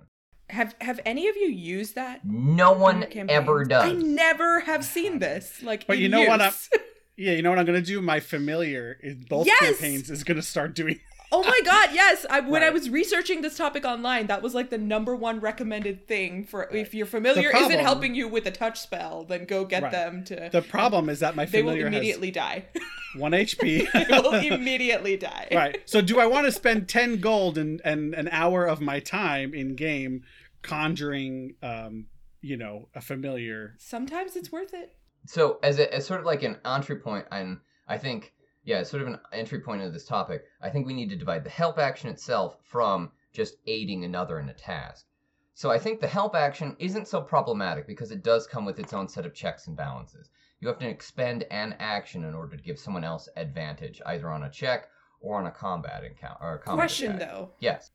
Have 0.49 0.75
have 0.79 0.99
any 1.05 1.27
of 1.27 1.35
you 1.35 1.47
used 1.47 1.95
that? 1.95 2.23
No 2.23 2.71
one 2.71 3.03
in 3.03 3.29
ever 3.29 3.65
campaigns? 3.65 3.67
does. 3.67 3.83
I 3.83 3.93
never 3.93 4.59
have 4.61 4.85
seen 4.85 5.19
this. 5.19 5.61
Like, 5.61 5.85
But 5.87 5.97
in 5.97 6.03
you 6.03 6.09
know 6.09 6.23
what 6.23 6.39
use. 6.41 6.69
Yeah, 7.19 7.31
you 7.31 7.41
know 7.41 7.49
what 7.49 7.57
I'm 7.57 7.65
gonna 7.65 7.81
do? 7.81 7.99
My 7.99 8.19
familiar 8.19 8.95
in 9.01 9.25
both 9.27 9.47
Yes! 9.47 9.59
campaigns 9.79 10.11
is 10.11 10.23
gonna 10.23 10.43
start 10.43 10.75
doing. 10.75 10.99
Oh 11.31 11.43
my 11.43 11.59
god, 11.65 11.89
yes. 11.93 12.25
I, 12.29 12.39
when 12.39 12.63
I 12.63 12.69
was 12.69 12.89
researching 12.89 13.41
this 13.41 13.57
topic 13.57 13.83
online, 13.85 14.27
that 14.27 14.41
was 14.41 14.55
like 14.55 14.69
the 14.69 14.77
number 14.77 15.15
one 15.15 15.39
recommended 15.39 16.07
thing 16.07 16.45
for 16.45 16.69
if 16.73 16.93
your 16.93 17.05
familiar 17.05 17.51
The 17.51 17.57
isn't 17.57 17.79
helping 17.79 18.15
you 18.15 18.27
with 18.27 18.45
a 18.45 18.51
touch 18.51 18.79
spell, 18.79 19.23
then 19.23 19.45
go 19.45 19.65
get 19.65 19.83
Right. 19.83 19.91
them 19.91 20.23
to 20.25 20.49
The 20.51 20.61
problem 20.61 21.09
is 21.09 21.19
that 21.19 21.35
my 21.35 21.45
familiar 21.45 21.45
they 21.45 21.63
will 21.63 21.71
familiar 21.73 21.87
immediately 21.87 22.31
die. 22.31 22.65
one 23.17 23.31
HP. 23.33 23.91
they 24.07 24.19
will 24.21 24.33
immediately 24.33 25.17
die. 25.17 25.47
right. 25.51 25.81
So 25.85 26.01
do 26.01 26.19
I 26.19 26.25
want 26.25 26.45
to 26.45 26.51
spend 26.51 26.87
ten 26.87 27.19
gold 27.19 27.57
and 27.57 27.81
and 27.83 28.13
an 28.13 28.29
hour 28.31 28.65
of 28.65 28.79
my 28.81 28.99
time 28.99 29.53
in 29.53 29.75
game 29.75 30.23
conjuring, 30.61 31.55
um, 31.61 32.05
you 32.41 32.57
know, 32.57 32.89
a 32.95 33.01
familiar? 33.01 33.75
Sometimes 33.79 34.35
it's 34.35 34.51
worth 34.51 34.73
it. 34.73 34.95
So 35.25 35.59
as 35.63 35.79
a, 35.79 35.93
as 35.93 36.05
sort 36.05 36.19
of 36.21 36.25
like 36.25 36.43
an 36.43 36.57
entry 36.65 36.97
point, 36.97 37.25
and 37.31 37.59
I 37.87 37.97
think 37.97 38.33
yeah, 38.67 38.83
sort 38.83 39.01
of 39.01 39.07
an 39.07 39.17
entry 39.31 39.61
point 39.61 39.81
into 39.81 39.93
this 39.93 40.03
topic. 40.03 40.43
I 40.61 40.69
think 40.69 40.85
we 40.85 40.93
need 40.93 41.09
to 41.11 41.15
divide 41.15 41.45
the 41.45 41.49
help 41.49 41.79
action 41.79 42.09
itself 42.09 42.57
from 42.63 43.11
just 43.31 43.55
aiding 43.65 44.03
another 44.03 44.39
in 44.39 44.49
a 44.49 44.53
task. 44.53 45.05
So 45.53 45.71
I 45.71 45.79
think 45.79 46.01
the 46.01 46.07
help 46.07 46.35
action 46.35 46.75
isn't 46.77 47.07
so 47.07 47.21
problematic 47.21 47.87
because 47.87 48.11
it 48.11 48.25
does 48.25 48.45
come 48.45 48.65
with 48.65 48.77
its 48.77 48.91
own 48.91 49.07
set 49.07 49.25
of 49.25 49.33
checks 49.33 49.67
and 49.67 49.77
balances. 49.77 50.31
You 50.59 50.67
have 50.67 50.79
to 50.79 50.89
expend 50.89 51.45
an 51.49 51.77
action 51.79 52.25
in 52.25 52.35
order 52.35 52.57
to 52.57 52.61
give 52.61 52.77
someone 52.77 53.05
else 53.05 53.29
advantage, 53.37 54.01
either 54.05 54.29
on 54.29 54.43
a 54.43 54.49
check 54.49 54.89
or 55.21 55.39
on 55.39 55.47
a 55.47 55.51
combat 55.51 56.03
encounter 56.03 56.43
or 56.43 56.55
a 56.55 56.59
combat 56.59 56.77
Question 56.89 57.15
attack. 57.15 57.29
though. 57.29 57.51
Yes. 57.61 57.91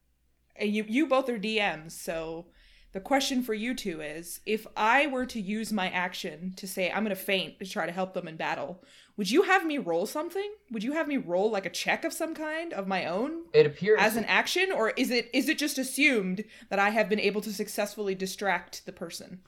You 0.59 0.87
you 0.89 1.07
both 1.07 1.29
are 1.29 1.39
DMs, 1.39 1.93
so 1.93 2.47
the 2.93 3.01
question 3.01 3.43
for 3.43 3.55
you 3.55 3.75
two 3.75 4.01
is 4.01 4.41
if 4.45 4.67
I 4.77 5.07
were 5.07 5.27
to 5.27 5.41
use 5.41 5.73
my 5.73 5.89
action 5.91 6.53
to 6.57 6.67
say 6.67 6.91
I'm 6.91 7.03
gonna 7.03 7.15
feint 7.15 7.59
to 7.59 7.67
try 7.67 7.85
to 7.85 7.93
help 7.93 8.15
them 8.15 8.29
in 8.29 8.37
battle, 8.37 8.83
would 9.17 9.31
you 9.31 9.43
have 9.43 9.67
me 9.67 9.79
roll 9.79 10.07
something? 10.07 10.51
Would 10.71 10.83
you 10.83 10.93
have 10.93 11.09
me 11.09 11.17
roll 11.17 11.51
like 11.51 11.67
a 11.67 11.71
check 11.71 12.05
of 12.05 12.13
some 12.13 12.35
kind 12.35 12.73
of 12.73 12.87
my 12.89 13.07
own 13.07 13.45
It 13.53 13.67
appears 13.67 14.01
as 14.01 14.17
an 14.17 14.25
action, 14.25 14.73
or 14.73 14.91
is 14.91 15.11
it 15.11 15.31
is 15.33 15.49
it 15.49 15.59
just 15.59 15.79
assumed 15.79 16.45
that 16.71 16.79
I 16.79 16.91
have 16.91 17.09
been 17.09 17.21
able 17.21 17.41
to 17.43 17.53
successfully 17.53 18.15
distract 18.15 18.87
the 18.87 18.93
person? 18.93 19.41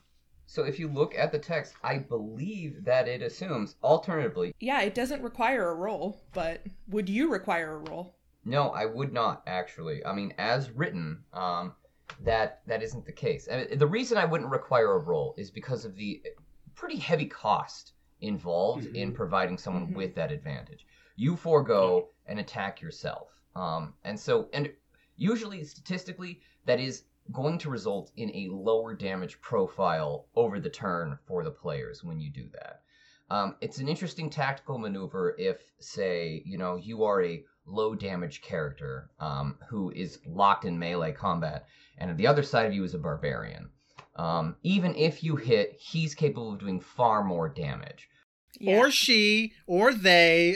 so 0.47 0.63
if 0.63 0.79
you 0.79 0.87
look 0.87 1.15
at 1.17 1.31
the 1.31 1.39
text, 1.39 1.73
I 1.83 1.97
believe 1.97 2.85
that 2.85 3.07
it 3.07 3.21
assumes 3.21 3.75
alternatively 3.83 4.53
Yeah, 4.59 4.81
it 4.81 4.93
doesn't 4.93 5.23
require 5.23 5.69
a 5.69 5.75
roll, 5.75 6.21
but 6.33 6.61
would 6.87 7.09
you 7.09 7.31
require 7.31 7.73
a 7.73 7.89
roll? 7.89 8.15
No, 8.45 8.69
I 8.69 8.85
would 8.85 9.11
not 9.11 9.41
actually. 9.47 10.05
I 10.05 10.13
mean, 10.13 10.33
as 10.37 10.69
written, 10.69 11.23
um, 11.33 11.73
that 12.23 12.61
that 12.67 12.83
isn't 12.83 13.05
the 13.05 13.11
case. 13.11 13.47
I 13.51 13.57
mean, 13.57 13.77
the 13.79 13.87
reason 13.87 14.17
I 14.17 14.25
wouldn't 14.25 14.51
require 14.51 14.93
a 14.93 14.99
roll 14.99 15.33
is 15.37 15.49
because 15.49 15.83
of 15.83 15.95
the 15.95 16.21
pretty 16.75 16.97
heavy 16.97 17.25
cost 17.25 17.93
involved 18.27 18.85
in 18.87 19.13
providing 19.13 19.57
someone 19.57 19.87
Mhm. 19.87 19.95
with 19.95 20.15
that 20.15 20.31
advantage. 20.31 20.85
You 21.15 21.35
forego 21.35 22.09
an 22.27 22.39
attack 22.39 22.81
yourself, 22.81 23.29
um, 23.55 23.93
and 24.03 24.19
so 24.19 24.49
and 24.53 24.71
usually 25.15 25.63
statistically 25.63 26.41
that 26.65 26.79
is 26.79 27.05
going 27.31 27.57
to 27.59 27.69
result 27.69 28.11
in 28.17 28.29
a 28.35 28.49
lower 28.49 28.93
damage 28.93 29.39
profile 29.41 30.27
over 30.35 30.59
the 30.59 30.69
turn 30.69 31.17
for 31.25 31.43
the 31.43 31.51
players 31.51 32.03
when 32.03 32.19
you 32.19 32.29
do 32.29 32.47
that. 32.49 32.81
Um, 33.31 33.55
it's 33.61 33.79
an 33.79 33.87
interesting 33.87 34.29
tactical 34.29 34.77
maneuver 34.77 35.35
if, 35.39 35.73
say, 35.79 36.43
you 36.45 36.57
know, 36.59 36.75
you 36.75 37.03
are 37.03 37.23
a 37.23 37.43
low 37.65 37.95
damage 37.95 38.41
character 38.43 39.09
um, 39.19 39.57
who 39.67 39.89
is 39.91 40.19
locked 40.27 40.65
in 40.65 40.77
melee 40.77 41.11
combat, 41.13 41.67
and 41.97 42.15
the 42.17 42.27
other 42.27 42.43
side 42.43 42.67
of 42.67 42.73
you 42.73 42.83
is 42.83 42.93
a 42.93 42.99
barbarian. 42.99 43.71
Um, 44.17 44.55
even 44.61 44.93
if 44.95 45.23
you 45.23 45.35
hit, 45.35 45.75
he's 45.79 46.13
capable 46.13 46.53
of 46.53 46.59
doing 46.59 46.79
far 46.79 47.23
more 47.23 47.49
damage. 47.49 48.07
Yeah. 48.59 48.77
Or 48.77 48.91
she, 48.91 49.53
or 49.67 49.93
they. 49.93 50.55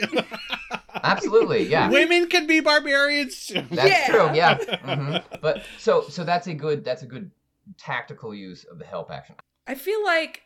Absolutely, 1.02 1.68
yeah. 1.68 1.90
Women 1.90 2.28
can 2.28 2.46
be 2.46 2.60
barbarians 2.60 3.46
too. 3.46 3.62
That's 3.70 3.88
Yeah. 3.90 4.06
true, 4.08 4.30
yeah. 4.34 4.54
hmm 4.96 5.16
But 5.40 5.62
so 5.78 6.02
so 6.08 6.24
that's 6.24 6.46
a 6.46 6.54
good 6.54 6.84
that's 6.84 7.02
a 7.02 7.06
good 7.06 7.30
tactical 7.78 8.34
use 8.34 8.64
of 8.64 8.78
the 8.78 8.84
help 8.84 9.10
action. 9.10 9.36
I 9.66 9.74
feel 9.74 10.02
like 10.04 10.42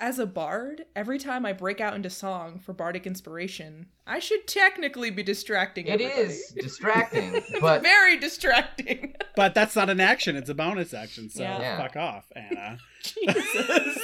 as 0.00 0.20
a 0.20 0.26
bard, 0.26 0.84
every 0.94 1.18
time 1.18 1.44
I 1.44 1.52
break 1.52 1.80
out 1.80 1.94
into 1.94 2.08
song 2.08 2.60
for 2.60 2.72
bardic 2.72 3.04
inspiration, 3.04 3.86
I 4.06 4.20
should 4.20 4.46
technically 4.46 5.10
be 5.10 5.24
distracting 5.24 5.86
It 5.88 6.00
everybody. 6.00 6.20
is 6.22 6.52
distracting, 6.56 7.34
It's 7.36 7.60
but 7.60 7.82
very 7.82 8.16
distracting. 8.18 9.14
But 9.34 9.54
that's 9.54 9.74
not 9.74 9.90
an 9.90 9.98
action; 10.00 10.36
it's 10.36 10.48
a 10.50 10.54
bonus 10.54 10.94
action. 10.94 11.28
So 11.30 11.42
Yeah. 11.42 11.60
Yeah. 11.60 11.76
fuck 11.78 11.96
off, 11.96 12.26
Anna. 12.36 12.78
Jesus. 13.02 13.98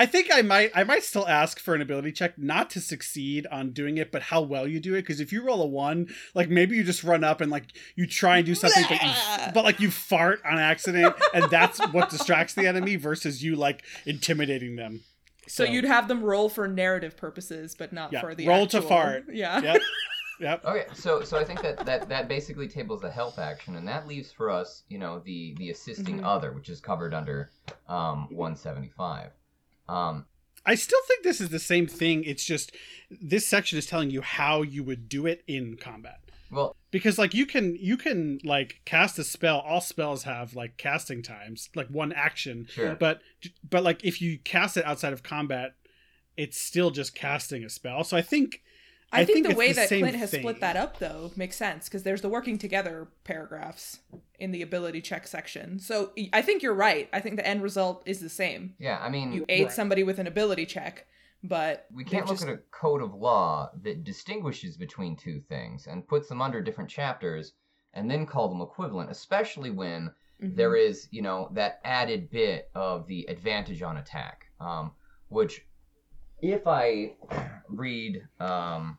I 0.00 0.06
think 0.06 0.28
I 0.32 0.40
might 0.40 0.70
I 0.74 0.82
might 0.84 1.02
still 1.04 1.28
ask 1.28 1.60
for 1.60 1.74
an 1.74 1.82
ability 1.82 2.12
check 2.12 2.38
not 2.38 2.70
to 2.70 2.80
succeed 2.80 3.46
on 3.48 3.72
doing 3.72 3.98
it, 3.98 4.10
but 4.10 4.22
how 4.22 4.40
well 4.40 4.66
you 4.66 4.80
do 4.80 4.94
it. 4.94 5.02
Because 5.02 5.20
if 5.20 5.30
you 5.30 5.42
roll 5.44 5.60
a 5.60 5.66
one, 5.66 6.08
like 6.34 6.48
maybe 6.48 6.74
you 6.74 6.82
just 6.84 7.04
run 7.04 7.22
up 7.22 7.42
and 7.42 7.50
like 7.50 7.64
you 7.96 8.06
try 8.06 8.38
and 8.38 8.46
do 8.46 8.54
something, 8.54 8.82
but 8.88 9.02
you 9.02 9.52
but 9.52 9.62
like 9.62 9.78
you 9.78 9.90
fart 9.90 10.40
on 10.46 10.58
accident, 10.58 11.14
and 11.34 11.50
that's 11.50 11.78
what 11.92 12.08
distracts 12.08 12.54
the 12.54 12.66
enemy 12.66 12.96
versus 12.96 13.44
you 13.44 13.56
like 13.56 13.84
intimidating 14.06 14.76
them. 14.76 15.02
so 15.46 15.64
you'd 15.64 15.84
have 15.84 16.08
them 16.08 16.24
roll 16.24 16.48
for 16.48 16.66
narrative 16.66 17.18
purposes, 17.18 17.74
but 17.74 17.92
not 17.92 18.10
Yeah, 18.10 18.20
for 18.22 18.34
the 18.34 18.48
roll 18.48 18.66
to 18.68 18.80
fart. 18.80 19.24
Yeah. 19.30 19.60
Yep. 19.60 19.82
Yep. 20.40 20.64
Okay, 20.64 20.86
so 20.94 21.22
so 21.22 21.38
I 21.38 21.44
think 21.44 21.60
that 21.60 21.84
that 21.84 22.08
that 22.08 22.26
basically 22.26 22.66
tables 22.66 23.02
the 23.02 23.10
help 23.10 23.38
action, 23.38 23.76
and 23.76 23.86
that 23.86 24.08
leaves 24.08 24.32
for 24.32 24.48
us, 24.48 24.84
you 24.88 24.96
know, 24.96 25.18
the 25.18 25.54
the 25.58 25.68
assisting 25.68 26.20
Mhm. 26.20 26.24
other, 26.24 26.52
which 26.52 26.70
is 26.70 26.80
covered 26.80 27.12
under 27.12 27.50
um 27.86 28.26
175. 28.30 29.32
Um, 29.90 30.26
I 30.64 30.74
still 30.74 31.00
think 31.08 31.24
this 31.24 31.40
is 31.40 31.48
the 31.48 31.58
same 31.58 31.86
thing. 31.86 32.24
It's 32.24 32.44
just 32.44 32.74
this 33.10 33.46
section 33.46 33.78
is 33.78 33.86
telling 33.86 34.10
you 34.10 34.20
how 34.20 34.62
you 34.62 34.84
would 34.84 35.08
do 35.08 35.26
it 35.26 35.42
in 35.46 35.76
combat. 35.76 36.20
well, 36.50 36.76
because 36.90 37.18
like 37.18 37.34
you 37.34 37.46
can 37.46 37.76
you 37.80 37.96
can 37.96 38.38
like 38.44 38.80
cast 38.84 39.18
a 39.18 39.24
spell 39.24 39.58
all 39.60 39.80
spells 39.80 40.24
have 40.24 40.54
like 40.54 40.76
casting 40.76 41.22
times 41.22 41.68
like 41.74 41.88
one 41.88 42.12
action 42.12 42.66
sure. 42.68 42.94
but 42.96 43.20
but 43.68 43.82
like 43.82 44.04
if 44.04 44.20
you 44.20 44.38
cast 44.38 44.76
it 44.76 44.84
outside 44.84 45.12
of 45.12 45.22
combat 45.22 45.72
it's 46.36 46.60
still 46.60 46.90
just 46.90 47.14
casting 47.14 47.62
a 47.64 47.68
spell 47.70 48.02
so 48.02 48.16
i 48.16 48.22
think 48.22 48.62
I, 49.12 49.24
think, 49.24 49.44
the 49.44 49.50
it's 49.50 49.58
way 49.58 49.72
that 49.72 49.88
Clint 49.88 50.14
has 50.16 50.30
thing. 50.30 50.40
split 50.42 50.60
that 50.60 50.76
up 50.76 50.98
though 50.98 51.32
makes 51.36 51.56
sense 51.56 51.88
because 51.88 52.02
there's 52.04 52.20
the 52.20 52.28
working 52.28 52.58
together 52.58 53.08
paragraphs 53.24 54.00
in 54.38 54.52
the 54.52 54.62
ability 54.62 55.00
check 55.00 55.26
section. 55.26 55.78
So 55.78 56.12
I 56.32 56.42
think 56.42 56.62
you're 56.62 56.74
right. 56.74 57.08
I 57.12 57.20
think 57.20 57.36
the 57.36 57.46
end 57.46 57.62
result 57.62 58.02
is 58.06 58.20
the 58.20 58.28
same. 58.28 58.74
Yeah, 58.78 58.98
I 59.00 59.08
mean, 59.08 59.32
You 59.32 59.44
aid 59.48 59.64
Right. 59.64 59.72
somebody 59.72 60.02
with 60.04 60.18
an 60.18 60.26
ability 60.26 60.66
check, 60.66 61.06
but 61.42 61.86
we 61.92 62.04
can't 62.04 62.26
they've 62.26 62.40
look 62.40 62.48
at 62.48 62.54
a 62.54 62.60
code 62.70 63.02
of 63.02 63.14
law 63.14 63.70
that 63.82 64.04
distinguishes 64.04 64.76
between 64.76 65.16
two 65.16 65.40
things 65.40 65.86
and 65.86 66.06
puts 66.06 66.28
them 66.28 66.40
under 66.40 66.60
different 66.60 66.88
chapters 66.90 67.52
and 67.94 68.08
then 68.10 68.26
call 68.26 68.48
them 68.48 68.60
equivalent, 68.60 69.10
especially 69.10 69.70
when 69.70 70.12
Mhm. 70.40 70.54
there 70.56 70.76
is, 70.76 71.08
you 71.10 71.20
know, 71.22 71.48
that 71.52 71.80
added 71.84 72.30
bit 72.30 72.70
of 72.74 73.06
the 73.08 73.26
advantage 73.28 73.82
on 73.82 73.96
attack, 73.98 74.46
um, 74.60 74.92
which, 75.28 75.66
if 76.42 76.66
I 76.66 77.14
read, 77.68 78.26
um, 78.38 78.98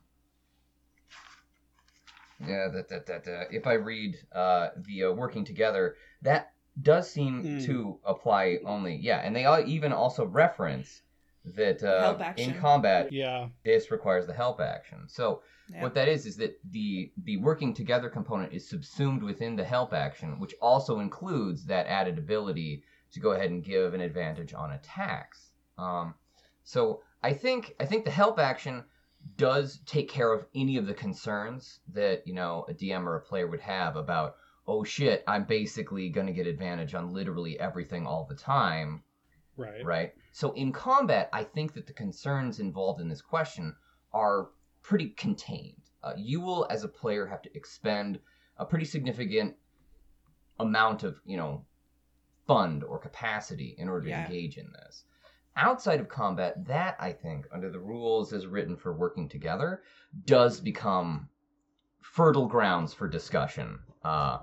yeah, 2.40 2.68
that, 2.72 2.88
that, 2.88 3.06
that, 3.06 3.28
uh, 3.28 3.44
if 3.50 3.66
I 3.66 3.74
read 3.74 4.16
uh, 4.32 4.68
the 4.76 5.04
uh, 5.04 5.12
working 5.12 5.44
together, 5.44 5.96
that 6.22 6.52
does 6.80 7.10
seem 7.10 7.42
Hmm. 7.42 7.58
to 7.66 7.98
apply 8.04 8.58
only, 8.64 8.96
yeah, 8.96 9.18
and 9.18 9.36
they 9.36 9.44
all 9.44 9.62
even 9.64 9.92
also 9.92 10.24
reference 10.24 11.02
that 11.44 11.82
uh, 11.82 12.32
in 12.36 12.54
combat, 12.54 13.12
Yeah. 13.12 13.48
this 13.64 13.90
requires 13.90 14.26
the 14.26 14.32
help 14.32 14.60
action. 14.60 15.08
So 15.08 15.42
Yeah. 15.68 15.82
what 15.82 15.94
that 15.94 16.08
is 16.08 16.24
is 16.26 16.36
that 16.36 16.58
the 16.70 17.12
the 17.24 17.36
working 17.38 17.74
together 17.74 18.08
component 18.08 18.52
is 18.52 18.68
subsumed 18.68 19.22
within 19.22 19.56
the 19.56 19.64
help 19.64 19.92
action, 19.92 20.38
which 20.38 20.54
also 20.60 21.00
includes 21.00 21.64
that 21.66 21.86
added 21.86 22.16
ability 22.18 22.84
to 23.12 23.20
go 23.20 23.32
ahead 23.32 23.50
and 23.50 23.62
give 23.64 23.92
an 23.94 24.00
advantage 24.00 24.54
on 24.54 24.72
attacks. 24.72 25.50
Um, 25.78 26.14
so 26.62 27.02
I 27.22 27.32
think 27.32 27.74
I 27.80 27.84
think 27.86 28.04
the 28.04 28.10
help 28.10 28.38
action 28.38 28.84
does 29.36 29.80
take 29.86 30.08
care 30.08 30.32
of 30.32 30.46
any 30.54 30.76
of 30.76 30.86
the 30.86 30.94
concerns 30.94 31.80
that 31.92 32.26
you 32.26 32.34
know 32.34 32.64
a 32.68 32.74
DM 32.74 33.04
or 33.06 33.16
a 33.16 33.20
player 33.20 33.46
would 33.46 33.60
have 33.60 33.96
about 33.96 34.36
oh 34.66 34.82
shit 34.84 35.22
I'm 35.26 35.44
basically 35.44 36.08
going 36.08 36.26
to 36.26 36.32
get 36.32 36.46
advantage 36.46 36.94
on 36.94 37.12
literally 37.12 37.58
everything 37.58 38.06
all 38.06 38.26
the 38.28 38.34
time 38.34 39.02
Right. 39.56 39.84
right? 39.84 40.12
So 40.32 40.52
in 40.52 40.72
combat, 40.72 41.28
I 41.32 41.44
think 41.44 41.74
that 41.74 41.86
the 41.86 41.92
concerns 41.92 42.58
involved 42.58 43.00
in 43.00 43.08
this 43.08 43.20
question 43.20 43.76
are 44.12 44.48
pretty 44.82 45.10
contained. 45.10 45.82
Uh, 46.02 46.14
you 46.16 46.40
will, 46.40 46.66
as 46.70 46.84
a 46.84 46.88
player, 46.88 47.26
have 47.26 47.42
to 47.42 47.54
expend 47.54 48.18
a 48.56 48.64
pretty 48.64 48.86
significant 48.86 49.54
amount 50.58 51.02
of, 51.02 51.20
you 51.26 51.36
know, 51.36 51.66
fund 52.46 52.82
or 52.82 52.98
capacity 52.98 53.74
in 53.78 53.88
order 53.88 54.04
to 54.06 54.10
Yeah. 54.10 54.24
engage 54.24 54.56
in 54.56 54.72
this. 54.72 55.04
Outside 55.56 56.00
of 56.00 56.08
combat, 56.08 56.66
that 56.66 56.96
I 56.98 57.12
think, 57.12 57.46
under 57.52 57.70
the 57.70 57.78
rules 57.78 58.32
as 58.32 58.46
written 58.46 58.76
for 58.76 58.92
working 58.92 59.28
together, 59.28 59.82
does 60.24 60.60
become 60.60 61.28
fertile 62.00 62.46
grounds 62.46 62.94
for 62.94 63.08
discussion 63.08 63.78
uh, 64.04 64.38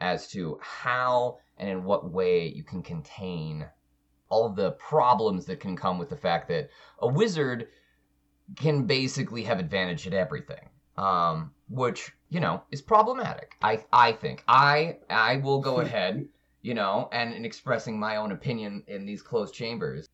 as 0.00 0.28
to 0.28 0.58
how 0.60 1.38
and 1.58 1.68
in 1.68 1.84
what 1.84 2.10
way 2.10 2.46
you 2.48 2.64
can 2.64 2.82
contain 2.82 3.66
all 4.28 4.46
of 4.46 4.56
the 4.56 4.72
problems 4.72 5.46
that 5.46 5.60
can 5.60 5.76
come 5.76 5.98
with 5.98 6.08
the 6.08 6.16
fact 6.16 6.48
that 6.48 6.70
a 7.00 7.06
wizard 7.06 7.68
can 8.56 8.84
basically 8.84 9.42
have 9.44 9.60
advantage 9.60 10.06
at 10.06 10.14
everything 10.14 10.70
um, 10.96 11.52
which 11.68 12.12
you 12.28 12.40
know 12.40 12.62
is 12.70 12.82
problematic 12.82 13.56
i 13.62 13.84
i 13.92 14.12
think. 14.12 14.42
I 14.48 14.98
i 15.08 15.36
will 15.36 15.60
go 15.60 15.80
ahead 15.86 16.26
you 16.62 16.74
know 16.74 17.08
and 17.12 17.34
in 17.34 17.44
expressing 17.44 17.98
my 17.98 18.16
own 18.16 18.32
opinion 18.32 18.84
in 18.86 19.06
these 19.06 19.22
closed 19.22 19.54
chambers 19.54 20.08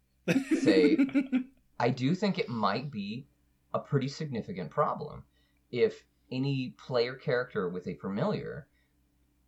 say 0.61 0.97
I 1.81 1.91
do 1.91 2.15
think 2.15 2.39
it 2.39 2.49
might 2.49 2.91
be 2.91 3.27
a 3.75 3.79
pretty 3.79 4.09
significant 4.09 4.71
problem 4.71 5.25
if 5.71 6.05
any 6.33 6.75
player 6.79 7.15
character 7.15 7.69
with 7.69 7.87
a 7.87 7.95
familiar 7.95 8.67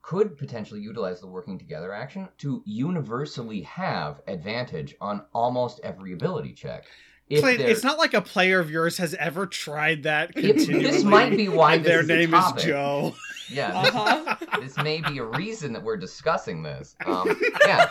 could 0.03 0.37
potentially 0.39 0.81
utilize 0.81 1.21
the 1.21 1.27
working 1.27 1.59
together 1.59 1.93
action 1.93 2.29
to 2.39 2.63
universally 2.65 3.61
have 3.63 4.21
advantage 4.27 4.95
on 5.01 5.23
almost 5.35 5.81
every 5.83 6.13
ability 6.13 6.53
check. 6.55 6.87
If 7.29 7.43
Clayton, 7.43 7.67
it's 7.69 7.85
not 7.85 7.99
like 7.99 8.15
a 8.15 8.23
player 8.23 8.59
of 8.61 8.71
yours 8.71 8.97
has 8.99 9.15
ever 9.15 9.47
tried 9.47 10.03
that 10.05 10.33
continually. 10.35 10.83
this 10.83 11.05
might 11.05 11.37
be 11.37 11.49
why 11.49 11.75
and 11.75 11.85
this 11.85 11.91
their 11.91 12.01
is 12.01 12.09
a 12.11 12.17
name 12.17 12.31
topic. 12.31 12.59
is 12.59 12.65
Joe. 12.65 13.15
yeah, 13.51 13.73
Uh-huh. 13.79 14.37
this, 14.61 14.75
this 14.75 14.85
may 14.85 15.01
be 15.03 15.19
a 15.19 15.25
reason 15.25 15.73
that 15.75 15.83
we're 15.83 15.97
discussing 15.99 16.63
this. 16.63 16.97
Um, 17.07 17.39
yeah. 17.67 17.91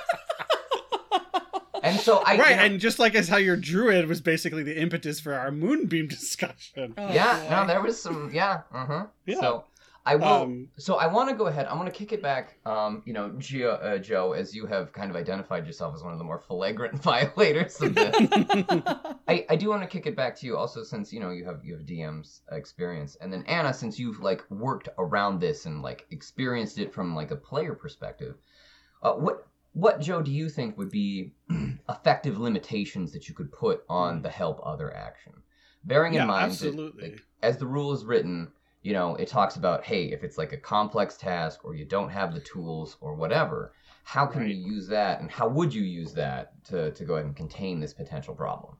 And 1.83 1.99
so 1.99 2.21
I 2.25 2.37
right, 2.37 2.49
you 2.51 2.55
know- 2.55 2.61
and 2.63 2.79
just 2.79 2.99
like 2.99 3.15
as 3.15 3.27
how 3.29 3.37
your 3.37 3.55
druid 3.57 4.07
was 4.07 4.21
basically 4.21 4.63
the 4.63 4.79
impetus 4.79 5.19
for 5.19 5.33
our 5.33 5.51
moonbeam 5.51 6.07
discussion. 6.19 6.93
Oh, 6.97 7.11
yeah, 7.13 7.39
boy. 7.43 7.49
no, 7.49 7.67
there 7.67 7.81
was 7.81 8.01
some. 8.01 8.31
Yeah, 8.33 8.61
uh-huh. 8.73 9.07
Yeah. 9.25 9.39
So 9.39 9.63
I 10.05 10.15
will. 10.15 10.25
Um, 10.27 10.67
so 10.77 10.95
I 10.95 11.07
want 11.07 11.29
to 11.29 11.35
go 11.35 11.47
ahead. 11.47 11.67
I 11.67 11.75
want 11.75 11.85
to 11.87 11.91
kick 11.91 12.11
it 12.13 12.21
back. 12.21 12.57
Um, 12.65 13.03
you 13.05 13.13
know, 13.13 13.29
Gio, 13.37 13.83
uh, 13.83 13.97
Joe, 13.99 14.31
as 14.33 14.55
you 14.55 14.65
have 14.65 14.91
kind 14.93 15.09
of 15.09 15.15
identified 15.15 15.67
yourself 15.67 15.93
as 15.93 16.03
one 16.03 16.13
of 16.13 16.17
the 16.17 16.23
more 16.25 16.39
flagrant 16.39 16.95
violators 17.03 17.79
of 17.81 17.93
this. 17.95 18.15
I, 19.27 19.45
I 19.49 19.55
do 19.55 19.69
want 19.69 19.83
to 19.83 19.87
kick 19.87 20.07
it 20.07 20.15
back 20.15 20.35
to 20.37 20.45
you 20.45 20.57
also 20.57 20.83
since 20.83 21.13
you 21.13 21.19
know 21.19 21.29
you 21.31 21.45
have 21.45 21.63
you 21.63 21.73
have 21.75 21.85
DM's 21.85 22.41
experience 22.51 23.17
and 23.21 23.31
then 23.31 23.43
Anna 23.47 23.73
since 23.73 23.99
you've 23.99 24.19
like 24.21 24.43
worked 24.49 24.89
around 24.97 25.39
this 25.39 25.65
and 25.65 25.81
like 25.81 26.07
experienced 26.11 26.79
it 26.79 26.93
from 26.93 27.15
like 27.15 27.31
a 27.31 27.35
player 27.35 27.75
perspective. 27.75 28.35
Uh, 29.03 29.13
what 29.13 29.45
what 29.73 30.01
Joe 30.01 30.21
do 30.21 30.31
you 30.31 30.49
think 30.49 30.77
would 30.77 30.89
be 30.89 31.33
effective 31.89 32.39
limitations 32.39 33.11
that 33.11 33.27
you 33.27 33.35
could 33.35 33.51
put 33.51 33.83
on 33.89 34.17
hmm. 34.17 34.21
the 34.21 34.29
help 34.29 34.59
other 34.63 34.93
action? 34.95 35.33
Bearing 35.83 36.13
in 36.13 36.27
mind 36.27 36.51
absolutely. 36.51 37.01
that 37.01 37.11
like, 37.11 37.23
as 37.41 37.57
the 37.57 37.67
rule 37.67 37.93
is 37.93 38.03
written, 38.03 38.51
you 38.81 38.93
know, 38.93 39.15
it 39.15 39.27
talks 39.27 39.55
about 39.55 39.85
hey, 39.85 40.05
if 40.11 40.23
it's 40.23 40.37
like 40.37 40.51
a 40.51 40.57
complex 40.57 41.15
task 41.15 41.63
or 41.63 41.73
you 41.75 41.85
don't 41.85 42.09
have 42.09 42.33
the 42.33 42.41
tools 42.41 42.97
or 42.99 43.15
whatever, 43.15 43.73
how 44.03 44.25
can 44.25 44.41
Right. 44.41 44.55
you 44.55 44.73
use 44.73 44.87
that 44.87 45.21
and 45.21 45.31
how 45.31 45.47
would 45.47 45.73
you 45.73 45.83
use 45.83 46.13
that 46.13 46.63
to, 46.65 46.91
to 46.91 47.05
go 47.05 47.13
ahead 47.13 47.25
and 47.25 47.35
contain 47.35 47.79
this 47.79 47.93
potential 47.93 48.35
problem? 48.35 48.75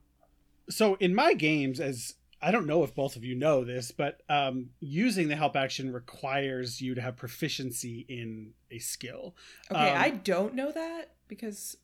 so 0.70 0.94
in 1.00 1.14
my 1.14 1.34
games 1.34 1.80
as 1.80 2.14
i 2.42 2.50
don't 2.50 2.66
know 2.66 2.82
if 2.84 2.94
both 2.94 3.16
of 3.16 3.24
you 3.24 3.34
know 3.34 3.64
this 3.64 3.90
but 3.90 4.20
um, 4.28 4.70
using 4.80 5.28
the 5.28 5.36
help 5.36 5.56
action 5.56 5.92
requires 5.92 6.80
you 6.80 6.94
to 6.94 7.00
have 7.00 7.16
proficiency 7.16 8.04
in 8.08 8.52
a 8.70 8.78
skill 8.78 9.34
okay, 9.70 9.90
Um, 9.90 9.98
I 10.00 10.10
don't 10.10 10.54
know 10.54 10.70
that 10.72 11.14
because 11.28 11.76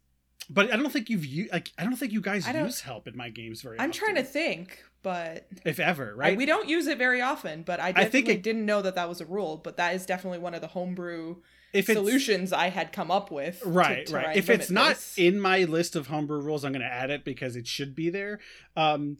but 0.48 0.72
i 0.72 0.76
don't 0.76 0.92
think 0.92 1.10
you've 1.10 1.24
u- 1.24 1.48
like 1.52 1.72
i 1.78 1.84
don't 1.84 1.96
think 1.96 2.12
you 2.12 2.20
guys 2.20 2.46
use 2.48 2.80
help 2.80 3.08
in 3.08 3.16
my 3.16 3.30
games 3.30 3.62
very 3.62 3.78
I'm 3.80 3.90
often, 3.90 4.00
trying 4.00 4.14
to 4.16 4.22
think, 4.22 4.82
but 5.02 5.46
if 5.64 5.78
ever 5.80 6.10
I- 6.10 6.28
right 6.30 6.36
we 6.38 6.46
don't 6.46 6.68
use 6.68 6.86
it 6.86 6.98
very 6.98 7.20
often. 7.20 7.62
But 7.62 7.80
I 7.80 7.92
I 7.96 8.04
think 8.06 8.28
it- 8.28 8.42
didn't 8.42 8.64
know 8.66 8.80
that 8.82 8.94
that 8.96 9.08
was 9.08 9.20
a 9.20 9.26
rule. 9.26 9.56
But 9.62 9.76
that 9.76 9.94
is 9.94 10.04
definitely 10.06 10.38
one 10.40 10.54
of 10.54 10.60
the 10.60 10.66
homebrew 10.68 11.36
if 11.72 11.86
solutions 11.86 12.52
I 12.52 12.68
had 12.68 12.92
come 12.92 13.10
up 13.10 13.30
with. 13.30 13.60
right 13.64 14.06
to 14.06 14.14
right 14.14 14.36
if 14.36 14.48
it's 14.50 14.70
not 14.70 14.90
this. 14.96 15.18
in 15.18 15.40
my 15.40 15.64
list 15.64 15.94
of 15.96 16.06
homebrew 16.08 16.40
rules 16.40 16.64
i'm 16.64 16.72
going 16.72 16.80
to 16.82 16.86
add 16.92 17.10
it 17.10 17.24
because 17.24 17.54
it 17.56 17.66
should 17.66 17.94
be 17.94 18.08
there 18.10 18.38
um 18.76 19.18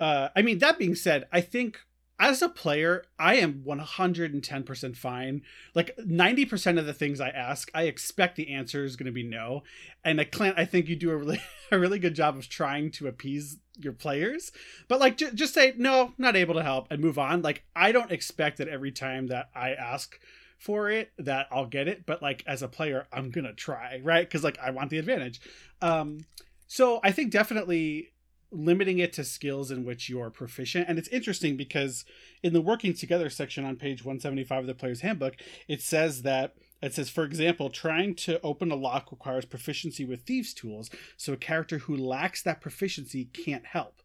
uh 0.00 0.28
i 0.36 0.42
mean 0.42 0.58
that 0.58 0.78
being 0.78 0.94
said 0.94 1.26
i 1.32 1.40
think 1.40 1.80
as 2.20 2.42
a 2.42 2.48
player 2.48 3.04
i 3.18 3.36
am 3.36 3.62
110% 3.64 4.96
fine. 4.96 5.42
Like 5.74 5.96
90% 5.96 6.78
of 6.78 6.86
the 6.86 6.92
things 6.92 7.20
i 7.20 7.28
ask 7.28 7.70
i 7.74 7.84
expect 7.84 8.36
the 8.36 8.52
answer 8.52 8.84
is 8.84 8.96
going 8.96 9.06
to 9.06 9.12
be 9.12 9.22
no. 9.22 9.62
And 10.04 10.20
i 10.20 10.24
clint 10.24 10.58
i 10.58 10.64
think 10.64 10.88
you 10.88 10.96
do 10.96 11.10
a 11.10 11.16
really 11.16 11.40
a 11.72 11.78
really 11.78 11.98
good 11.98 12.14
job 12.14 12.36
of 12.36 12.48
trying 12.48 12.90
to 12.92 13.06
appease 13.06 13.58
your 13.78 13.92
players. 13.92 14.50
But 14.88 15.00
like 15.00 15.16
ju- 15.16 15.32
just 15.32 15.54
say 15.54 15.74
no 15.76 16.12
not 16.18 16.36
able 16.36 16.54
to 16.54 16.62
help 16.62 16.88
and 16.90 17.00
move 17.00 17.18
on. 17.18 17.42
Like 17.42 17.64
i 17.76 17.92
don't 17.92 18.12
expect 18.12 18.58
that 18.58 18.68
every 18.68 18.92
time 18.92 19.28
that 19.28 19.50
i 19.54 19.72
ask 19.72 20.18
for 20.58 20.90
it 20.90 21.12
that 21.18 21.46
I'll 21.52 21.66
get 21.66 21.86
it, 21.88 22.04
but 22.04 22.20
like 22.20 22.42
as 22.46 22.62
a 22.62 22.68
player, 22.68 23.06
I'm 23.12 23.30
gonna 23.30 23.54
try, 23.54 24.00
right? 24.02 24.28
Because 24.28 24.44
like 24.44 24.58
I 24.58 24.70
want 24.70 24.90
the 24.90 24.98
advantage. 24.98 25.40
Um, 25.80 26.26
so 26.66 27.00
I 27.02 27.12
think 27.12 27.30
definitely 27.30 28.10
limiting 28.50 28.98
it 28.98 29.12
to 29.14 29.24
skills 29.24 29.70
in 29.70 29.84
which 29.84 30.08
you're 30.08 30.30
proficient, 30.30 30.88
and 30.88 30.98
it's 30.98 31.08
interesting 31.08 31.56
because 31.56 32.04
in 32.42 32.52
the 32.52 32.60
working 32.60 32.94
together 32.94 33.28
section 33.30 33.64
on 33.64 33.76
page 33.76 34.04
175 34.04 34.60
of 34.60 34.66
the 34.66 34.74
player's 34.74 35.02
handbook, 35.02 35.36
it 35.66 35.82
says 35.82 36.22
that 36.22 36.54
it 36.80 36.94
says, 36.94 37.10
for 37.10 37.24
example, 37.24 37.70
trying 37.70 38.14
to 38.14 38.40
open 38.42 38.70
a 38.70 38.76
lock 38.76 39.10
requires 39.10 39.44
proficiency 39.44 40.04
with 40.04 40.22
thieves' 40.22 40.54
tools, 40.54 40.90
so 41.16 41.32
a 41.32 41.36
character 41.36 41.78
who 41.78 41.96
lacks 41.96 42.42
that 42.42 42.60
proficiency 42.60 43.24
can't 43.24 43.66
help. 43.66 44.00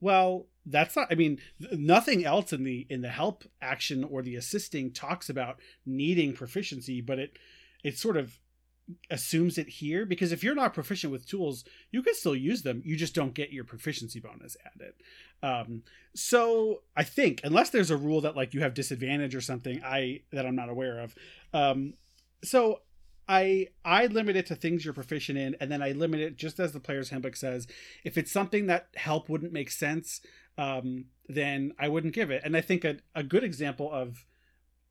Well, 0.00 0.46
that's 0.66 0.96
not. 0.96 1.08
I 1.10 1.14
mean, 1.14 1.38
th- 1.60 1.78
nothing 1.78 2.24
else 2.24 2.52
in 2.52 2.64
the 2.64 2.86
in 2.88 3.02
the 3.02 3.10
help 3.10 3.44
action 3.60 4.04
or 4.04 4.22
the 4.22 4.36
assisting 4.36 4.92
talks 4.92 5.28
about 5.28 5.60
needing 5.84 6.32
proficiency, 6.32 7.00
but 7.00 7.18
it 7.18 7.38
it 7.82 7.98
sort 7.98 8.16
of 8.16 8.38
assumes 9.10 9.56
it 9.58 9.68
here 9.68 10.04
because 10.04 10.32
if 10.32 10.42
you're 10.42 10.54
not 10.54 10.74
proficient 10.74 11.12
with 11.12 11.26
tools, 11.26 11.64
you 11.90 12.02
can 12.02 12.14
still 12.14 12.36
use 12.36 12.62
them. 12.62 12.82
You 12.84 12.96
just 12.96 13.14
don't 13.14 13.34
get 13.34 13.52
your 13.52 13.64
proficiency 13.64 14.20
bonus 14.20 14.56
added. 14.74 14.94
Um, 15.42 15.82
so 16.14 16.82
I 16.96 17.04
think 17.04 17.40
unless 17.44 17.70
there's 17.70 17.90
a 17.90 17.96
rule 17.96 18.20
that 18.22 18.36
like 18.36 18.54
you 18.54 18.60
have 18.60 18.74
disadvantage 18.74 19.34
or 19.34 19.40
something, 19.40 19.82
I 19.84 20.22
that 20.32 20.46
I'm 20.46 20.56
not 20.56 20.68
aware 20.68 21.00
of. 21.00 21.14
Um, 21.52 21.94
so 22.42 22.80
I 23.28 23.68
I 23.84 24.06
limit 24.06 24.36
it 24.36 24.46
to 24.46 24.54
things 24.54 24.84
you're 24.84 24.94
proficient 24.94 25.38
in, 25.38 25.56
and 25.60 25.70
then 25.70 25.82
I 25.82 25.92
limit 25.92 26.20
it 26.20 26.36
just 26.36 26.60
as 26.60 26.72
the 26.72 26.80
player's 26.80 27.10
handbook 27.10 27.36
says. 27.36 27.66
If 28.04 28.18
it's 28.18 28.32
something 28.32 28.66
that 28.66 28.88
help 28.96 29.28
wouldn't 29.28 29.52
make 29.52 29.70
sense, 29.70 30.20
um, 30.58 31.06
then 31.28 31.72
I 31.78 31.88
wouldn't 31.88 32.14
give 32.14 32.30
it. 32.30 32.42
And 32.44 32.56
I 32.56 32.60
think 32.60 32.84
a, 32.84 32.96
a 33.14 33.22
good 33.22 33.44
example 33.44 33.90
of 33.90 34.26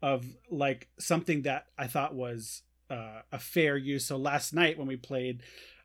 of 0.01 0.25
like 0.49 0.89
something 0.99 1.43
that 1.43 1.67
I 1.77 1.87
thought 1.87 2.13
was 2.13 2.63
uh, 2.89 3.21
a 3.31 3.39
fair 3.39 3.77
use. 3.77 4.05
So 4.05 4.17
last 4.17 4.53
night 4.53 4.77
when 4.77 4.87
we 4.87 4.97
played, 4.97 5.41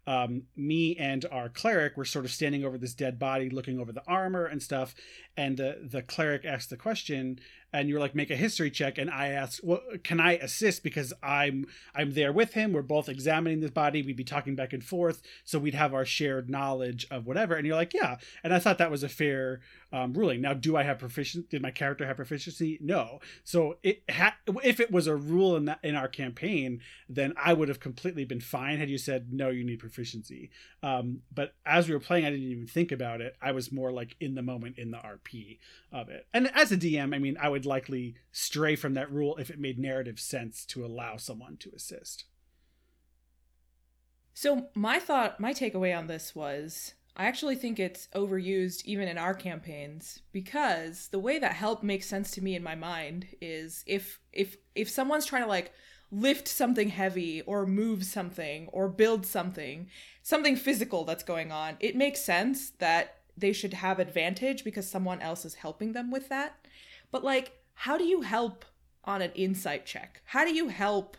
um, 0.07 0.45
me 0.57 0.97
and 0.97 1.27
our 1.31 1.51
cleric 1.51 1.97
were 1.97 2.07
sort 2.07 2.25
of 2.25 2.31
standing 2.31 2.65
over 2.65 2.79
this 2.79 2.95
dead 2.95 3.19
body, 3.19 3.51
looking 3.51 3.79
over 3.79 3.93
the 3.93 4.07
armor 4.07 4.47
and 4.47 4.63
stuff. 4.63 4.95
And 5.37 5.59
the 5.59 5.87
the 5.91 6.01
cleric 6.01 6.47
asked 6.47 6.71
the 6.71 6.79
question, 6.79 7.41
and 7.73 7.89
you're 7.89 8.01
like 8.01 8.15
make 8.15 8.31
a 8.31 8.37
history 8.37 8.71
check 8.71 8.99
and 8.99 9.11
i 9.11 9.29
ask 9.29 9.61
well 9.63 9.81
can 10.03 10.21
i 10.21 10.33
assist? 10.35 10.83
Because 10.83 11.13
i'm 11.23 11.67
i'm 11.95 12.13
there 12.13 12.33
with 12.33 12.55
him. 12.55 12.73
We're 12.73 12.83
both 12.83 13.09
examining 13.09 13.61
the 13.61 13.71
body. 13.71 14.03
We'd 14.03 14.17
be 14.17 14.25
talking 14.25 14.55
back 14.55 14.73
and 14.73 14.85
forth 14.85 15.23
so 15.45 15.59
we'd 15.59 15.75
have 15.75 15.95
our 15.95 16.05
shared 16.05 16.49
knowledge 16.51 17.07
of 17.11 17.27
whatever. 17.27 17.55
And 17.55 17.67
you're 17.67 17.77
like 17.77 17.95
yeah. 17.95 18.17
And 18.43 18.55
i 18.55 18.59
thought 18.59 18.79
that 18.79 18.91
was 18.91 19.03
a 19.03 19.09
fair 19.09 19.61
um, 19.93 20.13
ruling. 20.13 20.41
Now 20.41 20.55
do 20.55 20.77
i 20.77 20.83
have 20.83 20.99
proficiency 20.99 21.47
did 21.51 21.63
my 21.63 21.71
character 21.71 22.07
have 22.07 22.17
proficiency? 22.17 22.79
No. 22.81 23.21
So 23.45 23.79
it 23.83 24.03
had 24.09 24.33
if 24.65 24.81
it 24.81 24.91
was 24.91 25.07
a 25.07 25.17
rule 25.17 25.57
in 25.57 25.67
that 25.67 25.81
in 25.83 25.95
our 25.95 26.09
campaign 26.09 26.81
then 27.09 27.33
i 27.43 27.53
would 27.53 27.69
have 27.69 27.81
completely 27.81 28.25
been 28.25 28.41
fine 28.41 28.79
had 28.79 28.91
you 28.91 28.99
said 28.99 29.33
no 29.33 29.51
you 29.51 29.65
need 29.65 29.79
proficiency. 29.79 30.51
Um, 30.83 31.21
but 31.35 31.55
as 31.67 31.89
we 31.89 31.95
were 31.95 32.01
playing 32.01 32.25
i 32.25 32.31
didn't 32.31 32.51
even 32.51 32.67
think 32.67 32.93
about 32.93 33.21
it. 33.21 33.37
I 33.41 33.53
was 33.53 33.73
more 33.73 33.93
like 33.93 34.17
in 34.21 34.35
the 34.35 34.43
moment 34.43 34.79
in 34.79 34.91
the 34.91 34.99
rp 34.99 35.59
of 35.93 36.09
it. 36.09 36.27
And 36.33 36.51
as 36.55 36.73
a 36.73 36.77
dm 36.77 37.15
i 37.15 37.19
mean 37.19 37.37
i 37.41 37.49
would 37.49 37.58
likely 37.67 38.17
stray 38.33 38.77
from 38.77 38.95
that 38.95 39.11
rule 39.11 39.37
if 39.37 39.51
it 39.51 39.59
made 39.59 39.79
narrative 39.79 40.19
sense 40.21 40.65
to 40.65 40.85
allow 40.85 41.17
someone 41.17 41.57
to 41.57 41.71
assist 41.75 42.25
so 44.35 44.69
my 44.75 44.99
thought 44.99 45.41
my 45.41 45.53
takeaway 45.53 45.97
on 45.97 46.07
this 46.07 46.35
was 46.35 46.95
I 47.19 47.27
actually 47.27 47.57
think 47.57 47.81
it's 47.81 48.09
overused 48.15 48.85
even 48.85 49.09
in 49.09 49.19
our 49.19 49.35
campaigns 49.35 50.21
because 50.31 51.09
the 51.09 51.19
way 51.19 51.41
that 51.41 51.55
help 51.55 51.83
makes 51.83 52.07
sense 52.07 52.31
to 52.33 52.41
me 52.41 52.55
in 52.55 52.63
my 52.63 52.77
mind 52.77 53.27
is 53.41 53.83
if 53.89 54.21
if 54.33 54.57
if 54.77 54.89
someone's 54.89 55.27
trying 55.27 55.43
to 55.43 55.49
like 55.49 55.73
lift 56.13 56.47
something 56.47 56.89
heavy 56.89 57.43
or 57.43 57.67
move 57.67 58.05
something 58.05 58.69
or 58.69 58.89
build 58.89 59.27
something, 59.27 59.89
something 60.23 60.55
physical 60.57 61.05
that's 61.05 61.25
going 61.25 61.53
on, 61.53 61.77
it 61.81 61.97
makes 61.97 62.21
sense 62.21 62.71
that 62.79 63.17
they 63.37 63.53
should 63.53 63.75
have 63.75 63.99
advantage 63.99 64.65
because 64.65 64.89
someone 64.89 65.21
else 65.21 65.45
is 65.45 65.55
helping 65.55 65.93
them 65.93 66.11
with 66.11 66.29
that. 66.29 66.57
But 67.11 67.25
like 67.25 67.53
how 67.75 67.97
do 67.97 68.05
you 68.05 68.23
help 68.23 68.65
on 69.05 69.23
an 69.23 69.31
insight 69.35 69.87
check? 69.87 70.23
How 70.27 70.45
do 70.45 70.53
you 70.53 70.69
help 70.69 71.17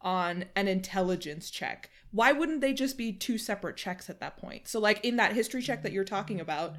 on 0.00 0.44
an 0.54 0.68
intelligence 0.68 1.50
check? 1.50 1.90
why 2.14 2.30
wouldn't 2.30 2.60
they 2.60 2.72
just 2.72 2.96
be 2.96 3.12
two 3.12 3.36
separate 3.36 3.76
checks 3.76 4.08
at 4.08 4.20
that 4.20 4.36
point? 4.36 4.68
So, 4.68 4.78
like 4.78 5.04
in 5.04 5.16
that 5.16 5.32
history 5.32 5.60
check 5.60 5.82
that 5.82 5.90
you're 5.90 6.04
talking 6.04 6.40
about, 6.40 6.76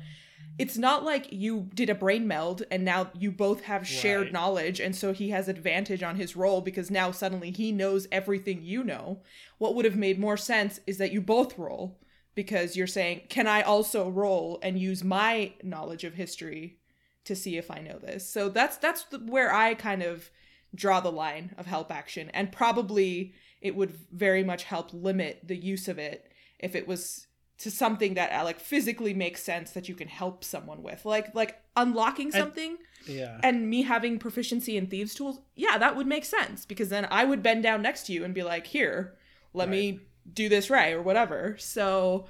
it's 0.57 0.77
not 0.77 1.03
like 1.03 1.33
you 1.33 1.69
did 1.73 1.89
a 1.89 1.95
brain 1.95 2.25
meld 2.25 2.63
and 2.71 2.85
now 2.85 3.11
you 3.13 3.31
both 3.31 3.63
have 3.63 3.85
shared 3.85 4.27
right. 4.27 4.33
knowledge 4.33 4.79
and 4.79 4.95
so 4.95 5.11
he 5.11 5.31
has 5.31 5.49
advantage 5.49 6.03
on 6.03 6.15
his 6.15 6.37
roll 6.37 6.61
because 6.61 6.89
now 6.89 7.11
suddenly 7.11 7.51
he 7.51 7.73
knows 7.73 8.07
everything 8.13 8.63
you 8.63 8.81
know. 8.81 9.21
What 9.57 9.75
would 9.75 9.83
have 9.83 9.97
made 9.97 10.17
more 10.17 10.37
sense 10.37 10.79
is 10.87 10.97
that 10.99 11.11
you 11.11 11.19
both 11.19 11.57
roll 11.57 11.99
because 12.33 12.77
you're 12.77 12.87
saying, 12.87 13.23
"Can 13.27 13.45
I 13.45 13.61
also 13.61 14.09
roll 14.09 14.57
and 14.63 14.79
use 14.79 15.03
my 15.03 15.51
knowledge 15.61 16.05
of 16.05 16.13
history 16.13 16.79
to 17.25 17.35
see 17.35 17.57
if 17.57 17.69
I 17.69 17.79
know 17.79 17.99
this?" 17.99 18.27
So 18.27 18.49
that's 18.49 18.77
that's 18.77 19.05
where 19.11 19.53
I 19.53 19.73
kind 19.73 20.03
of 20.03 20.29
draw 20.73 20.99
the 20.99 21.11
line 21.11 21.53
of 21.57 21.65
help 21.65 21.91
action. 21.91 22.29
And 22.33 22.51
probably 22.51 23.33
it 23.61 23.75
would 23.75 23.91
very 24.11 24.43
much 24.43 24.63
help 24.63 24.89
limit 24.93 25.39
the 25.43 25.55
use 25.55 25.87
of 25.87 25.97
it 25.97 26.31
if 26.59 26.75
it 26.75 26.87
was 26.87 27.27
to 27.57 27.71
something 27.71 28.15
that 28.15 28.31
uh, 28.33 28.43
like 28.43 28.59
physically 28.59 29.13
makes 29.13 29.41
sense 29.41 29.71
that 29.71 29.87
you 29.87 29.95
can 29.95 30.07
help 30.07 30.43
someone 30.43 30.83
with. 30.83 31.05
Like 31.05 31.33
like 31.35 31.61
unlocking 31.75 32.31
something 32.31 32.77
yeah. 33.05 33.39
and 33.43 33.69
me 33.69 33.83
having 33.83 34.17
proficiency 34.17 34.77
in 34.77 34.87
thieves 34.87 35.13
tools 35.13 35.41
yeah 35.55 35.77
that 35.77 35.95
would 35.95 36.07
make 36.07 36.25
sense. 36.25 36.65
Because 36.65 36.89
then 36.89 37.07
i 37.11 37.23
would 37.23 37.43
bend 37.43 37.63
down 37.63 37.81
next 37.81 38.05
to 38.07 38.13
you 38.13 38.23
and 38.23 38.33
be 38.33 38.43
like 38.43 38.67
here 38.67 39.15
let 39.53 39.69
right. 39.69 39.71
me 39.71 39.99
do 40.31 40.49
this 40.49 40.69
right 40.69 40.93
or 40.93 41.01
whatever. 41.01 41.55
So 41.59 42.25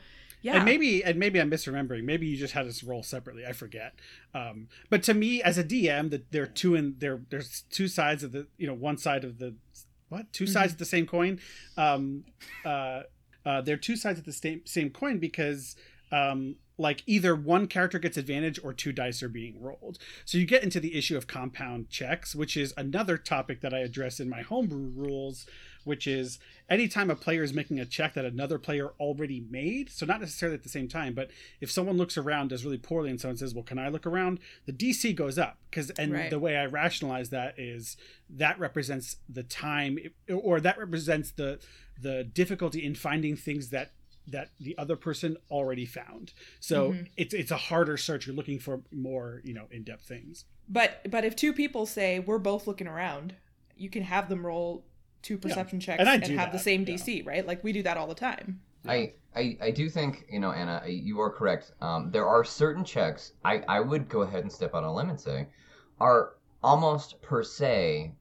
yeah. 0.45 0.57
And 0.57 0.65
maybe 0.65 1.03
and 1.03 1.17
maybe 1.17 1.41
I'm 1.41 1.49
misremembering. 1.49 2.03
Maybe 2.03 2.27
you 2.27 2.37
just 2.37 2.53
had 2.53 2.67
us 2.67 2.83
roll 2.83 3.01
separately. 3.01 3.47
I 3.47 3.51
forget. 3.51 3.95
Um, 4.35 4.67
but 4.91 5.01
to 5.03 5.15
me, 5.15 5.41
as 5.41 5.57
a 5.57 5.63
DM, 5.63 6.11
that 6.11 6.31
there 6.31 6.43
are 6.43 6.47
two 6.47 6.75
and 6.75 6.99
there 6.99 7.19
there's 7.31 7.63
two 7.71 7.87
sides 7.87 8.23
of 8.23 8.31
the 8.31 8.45
you 8.55 8.67
know 8.67 8.75
one 8.75 8.99
side 8.99 9.23
of 9.23 9.39
the 9.39 9.55
what 10.09 10.31
2 10.33 10.43
mm-hmm. 10.43 10.53
sides 10.53 10.73
of 10.73 10.77
the 10.77 10.85
same 10.85 11.07
coin 11.07 11.39
um 11.77 12.25
uh, 12.63 13.01
uh 13.43 13.59
they're 13.61 13.75
two 13.75 13.95
sides 13.95 14.19
of 14.19 14.25
the 14.25 14.31
same 14.31 14.61
same 14.63 14.91
coin 14.91 15.17
because 15.17 15.75
um 16.11 16.57
like 16.77 17.01
either 17.07 17.35
one 17.35 17.65
character 17.65 17.97
gets 17.97 18.15
advantage 18.15 18.59
or 18.63 18.71
two 18.71 18.91
dice 18.91 19.23
are 19.23 19.29
being 19.29 19.59
rolled. 19.61 19.97
So 20.25 20.37
you 20.37 20.45
get 20.45 20.61
into 20.61 20.79
the 20.79 20.97
issue 20.97 21.15
of 21.15 21.25
compound 21.25 21.89
checks, 21.89 22.35
which 22.35 22.57
is 22.57 22.73
another 22.75 23.17
topic 23.17 23.61
that 23.61 23.73
I 23.73 23.79
address 23.79 24.19
in 24.19 24.29
my 24.29 24.41
homebrew 24.41 24.91
rules, 24.93 25.45
which 25.85 26.05
is 26.05 26.39
anytime 26.69 27.09
a 27.09 27.15
player 27.15 27.43
is 27.43 27.53
making 27.53 27.79
a 27.79 27.85
check 27.85 28.13
that 28.15 28.25
another 28.25 28.59
player 28.59 28.91
already 28.99 29.45
made, 29.49 29.89
so 29.89 30.05
not 30.05 30.19
necessarily 30.19 30.55
at 30.55 30.63
the 30.63 30.69
same 30.69 30.87
time, 30.87 31.13
but 31.13 31.31
if 31.61 31.71
someone 31.71 31.97
looks 31.97 32.17
around 32.17 32.49
does 32.49 32.65
really 32.65 32.77
poorly 32.77 33.09
and 33.09 33.21
someone 33.21 33.37
says, 33.37 33.55
"Well, 33.55 33.63
can 33.63 33.79
I 33.79 33.87
look 33.87 34.05
around?" 34.05 34.39
the 34.65 34.73
DC 34.73 35.15
goes 35.15 35.37
up 35.37 35.57
because 35.69 35.89
and 35.91 36.11
right. 36.11 36.29
the 36.29 36.39
way 36.39 36.57
I 36.57 36.65
rationalize 36.65 37.29
that 37.29 37.57
is 37.57 37.95
that 38.29 38.59
represents 38.59 39.17
the 39.29 39.43
time 39.43 39.97
or 40.29 40.59
that 40.59 40.77
represents 40.77 41.31
the 41.31 41.59
the 42.01 42.23
difficulty 42.23 42.83
in 42.85 42.95
finding 42.95 43.35
things 43.35 43.69
that 43.69 43.91
that 44.27 44.49
the 44.59 44.77
other 44.77 44.95
person 44.95 45.37
already 45.51 45.85
found. 45.85 46.33
So 46.59 46.91
mm-hmm. 46.91 47.03
it's 47.17 47.33
it's 47.33 47.51
a 47.51 47.57
harder 47.57 47.97
search. 47.97 48.25
You're 48.25 48.35
looking 48.35 48.59
for 48.59 48.81
more, 48.91 49.41
you 49.43 49.53
know, 49.53 49.67
in-depth 49.71 50.07
things. 50.07 50.45
But 50.67 51.01
but 51.09 51.23
if 51.23 51.35
two 51.35 51.53
people 51.53 51.85
say 51.85 52.19
we're 52.19 52.39
both 52.39 52.67
looking 52.67 52.87
around, 52.87 53.35
you 53.75 53.89
can 53.89 54.03
have 54.03 54.29
them 54.29 54.45
roll 54.45 54.85
two 55.25 55.37
perception 55.37 55.79
yeah. 55.79 55.85
checks 55.85 55.99
and, 56.01 56.23
and 56.23 56.39
have 56.39 56.51
that. 56.51 56.53
the 56.53 56.59
same 56.59 56.85
DC, 56.85 57.23
yeah. 57.23 57.29
right? 57.29 57.45
Like 57.45 57.63
we 57.63 57.73
do 57.73 57.83
that 57.83 57.97
all 57.97 58.07
the 58.07 58.15
time. 58.15 58.61
I, 58.87 59.13
I, 59.35 59.57
I 59.59 59.71
do 59.71 59.89
think 59.89 60.25
you 60.29 60.39
know 60.39 60.51
Anna, 60.51 60.83
you 60.87 61.19
are 61.19 61.31
correct. 61.31 61.71
Um, 61.81 62.11
there 62.11 62.27
are 62.27 62.43
certain 62.43 62.85
checks 62.85 63.33
I, 63.43 63.63
I 63.67 63.79
would 63.79 64.07
go 64.07 64.21
ahead 64.21 64.43
and 64.43 64.51
step 64.51 64.75
out 64.75 64.83
on 64.83 64.89
a 64.89 64.93
limb 64.93 65.09
and 65.09 65.19
say 65.19 65.47
are 65.99 66.35
almost 66.63 67.21
per 67.21 67.43
se 67.43 68.13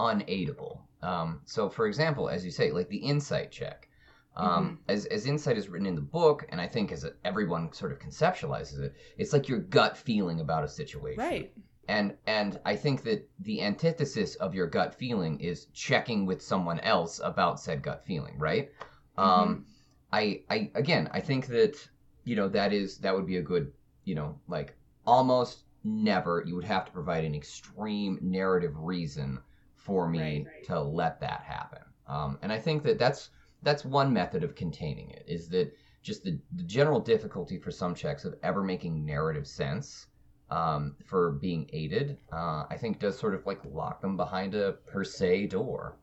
unaidable. 0.00 0.80
Um, 1.02 1.40
so 1.44 1.68
for 1.68 1.86
example, 1.86 2.28
as 2.28 2.44
you 2.44 2.50
say, 2.50 2.72
like 2.72 2.88
the 2.88 2.96
insight 2.96 3.52
check, 3.52 3.88
um, 4.36 4.48
mm-hmm. 4.48 4.74
as, 4.88 5.06
as 5.06 5.26
insight 5.26 5.56
is 5.56 5.68
written 5.68 5.86
in 5.86 5.94
the 5.94 6.00
book, 6.00 6.44
and 6.48 6.60
I 6.60 6.66
think 6.66 6.90
as 6.90 7.06
everyone 7.24 7.72
sort 7.72 7.92
of 7.92 7.98
conceptualizes 7.98 8.80
it, 8.80 8.94
it's 9.16 9.32
like 9.32 9.48
your 9.48 9.58
gut 9.58 9.96
feeling 9.96 10.40
about 10.40 10.64
a 10.64 10.68
situation. 10.68 11.22
Right. 11.22 11.52
And 11.88 12.14
and 12.26 12.60
I 12.66 12.76
think 12.76 13.02
that 13.04 13.28
the 13.40 13.62
antithesis 13.62 14.34
of 14.36 14.54
your 14.54 14.66
gut 14.66 14.94
feeling 14.94 15.40
is 15.40 15.66
checking 15.72 16.26
with 16.26 16.42
someone 16.42 16.80
else 16.80 17.18
about 17.24 17.58
said 17.58 17.82
gut 17.82 18.04
feeling, 18.04 18.38
right? 18.38 18.70
Mm-hmm. 19.16 19.20
Um, 19.20 19.66
I 20.12 20.42
I 20.50 20.70
again 20.74 21.08
I 21.12 21.20
think 21.20 21.46
that 21.46 21.76
you 22.24 22.36
know 22.36 22.48
that 22.50 22.74
is 22.74 22.98
that 22.98 23.14
would 23.14 23.26
be 23.26 23.38
a 23.38 23.42
good 23.42 23.72
you 24.04 24.14
know 24.14 24.38
like 24.48 24.76
almost 25.06 25.64
never 25.82 26.44
you 26.46 26.54
would 26.54 26.64
have 26.64 26.84
to 26.84 26.92
provide 26.92 27.24
an 27.24 27.34
extreme 27.34 28.18
narrative 28.20 28.76
reason 28.76 29.40
for 29.74 30.06
me 30.06 30.18
right, 30.18 30.46
right. 30.46 30.64
to 30.66 30.80
let 30.80 31.20
that 31.20 31.40
happen. 31.40 31.80
Um, 32.06 32.38
and 32.42 32.52
I 32.52 32.58
think 32.58 32.82
that 32.82 32.98
that's 32.98 33.30
that's 33.62 33.84
one 33.86 34.12
method 34.12 34.44
of 34.44 34.54
containing 34.54 35.10
it 35.10 35.24
is 35.26 35.48
that 35.48 35.74
just 36.02 36.22
the, 36.22 36.38
the 36.54 36.62
general 36.64 37.00
difficulty 37.00 37.58
for 37.58 37.70
some 37.70 37.94
checks 37.94 38.26
of 38.26 38.34
ever 38.42 38.62
making 38.62 39.06
narrative 39.06 39.46
sense 39.46 40.07
um, 40.50 40.96
for 41.04 41.32
being 41.32 41.68
aided 41.72 42.18
uh, 42.32 42.64
i 42.70 42.76
think 42.78 42.98
does 42.98 43.18
sort 43.18 43.34
of 43.34 43.44
like 43.46 43.60
lock 43.72 44.00
them 44.00 44.16
behind 44.16 44.54
a 44.54 44.72
per 44.86 45.04
se 45.04 45.46
door 45.46 45.96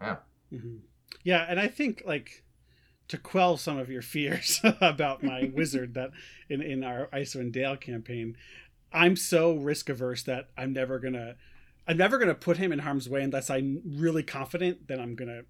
yeah 0.00 0.16
mm-hmm. 0.52 0.76
yeah 1.22 1.46
and 1.48 1.58
i 1.58 1.66
think 1.66 2.02
like 2.06 2.44
to 3.08 3.18
quell 3.18 3.56
some 3.56 3.78
of 3.78 3.90
your 3.90 4.02
fears 4.14 4.60
about 4.80 5.22
my 5.22 5.50
wizard 5.54 5.94
that 5.94 6.10
in, 6.48 6.62
in 6.62 6.84
our 6.84 7.08
Icewind 7.12 7.52
Dale 7.52 7.76
campaign, 7.76 8.36
I'm 8.92 9.16
so 9.16 9.54
risk 9.54 9.88
averse 9.88 10.22
that 10.24 10.50
I'm 10.56 10.72
never 10.72 10.98
gonna 10.98 11.36
I'm 11.86 11.96
never 11.96 12.18
gonna 12.18 12.34
put 12.34 12.56
him 12.56 12.72
in 12.72 12.80
harm's 12.80 13.08
way 13.08 13.22
unless 13.22 13.50
I'm 13.50 13.82
really 13.84 14.22
confident 14.22 14.88
that 14.88 15.00
I'm 15.00 15.14
gonna 15.14 15.42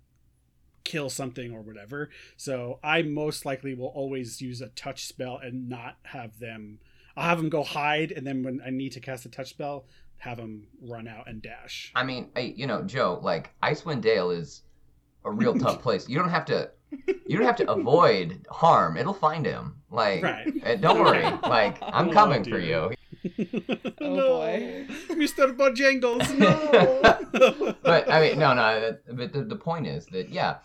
kill 0.82 1.08
something 1.08 1.52
or 1.52 1.62
whatever. 1.62 2.10
So 2.36 2.78
I 2.82 3.02
most 3.02 3.46
likely 3.46 3.74
will 3.74 3.88
always 3.88 4.40
use 4.40 4.60
a 4.60 4.68
touch 4.68 5.06
spell 5.06 5.38
and 5.38 5.68
not 5.68 5.96
have 6.04 6.38
them. 6.38 6.78
I'll 7.16 7.28
have 7.28 7.38
them 7.38 7.48
go 7.48 7.62
hide, 7.62 8.12
and 8.12 8.26
then 8.26 8.42
when 8.42 8.60
I 8.64 8.70
need 8.70 8.92
to 8.92 9.00
cast 9.00 9.24
a 9.26 9.28
touch 9.28 9.50
spell, 9.50 9.86
have 10.18 10.38
them 10.38 10.66
run 10.80 11.06
out 11.06 11.28
and 11.28 11.42
dash. 11.42 11.92
I 11.94 12.04
mean, 12.04 12.30
I, 12.34 12.40
you 12.56 12.66
know, 12.66 12.82
Joe, 12.82 13.20
like 13.22 13.50
Icewind 13.62 14.00
Dale 14.00 14.30
is 14.30 14.62
a 15.24 15.30
real 15.30 15.54
tough 15.58 15.82
place. 15.82 16.08
You 16.08 16.18
don't 16.18 16.30
have 16.30 16.44
to. 16.46 16.70
You 17.26 17.38
don't 17.38 17.46
have 17.46 17.56
to 17.56 17.70
avoid 17.72 18.46
harm. 18.48 18.96
It'll 18.96 19.12
find 19.12 19.44
him. 19.44 19.82
Like, 19.90 20.22
right. 20.22 20.52
Eh, 20.62 20.76
don't 20.76 21.00
worry. 21.00 21.24
Like, 21.42 21.78
I'm 21.82 22.12
coming 22.12 22.44
for 22.44 22.60
you. 22.60 22.92
oh 22.94 22.94
no, 24.00 24.28
boy, 24.28 24.86
Mr. 25.10 25.56
Bojangles, 25.56 26.38
no. 26.38 27.74
but 27.82 28.08
I 28.08 28.20
mean, 28.20 28.38
no, 28.38 28.54
no. 28.54 28.96
But 29.12 29.32
the, 29.32 29.42
the 29.42 29.56
point 29.56 29.88
is 29.88 30.06
that 30.06 30.28
yeah, 30.28 30.58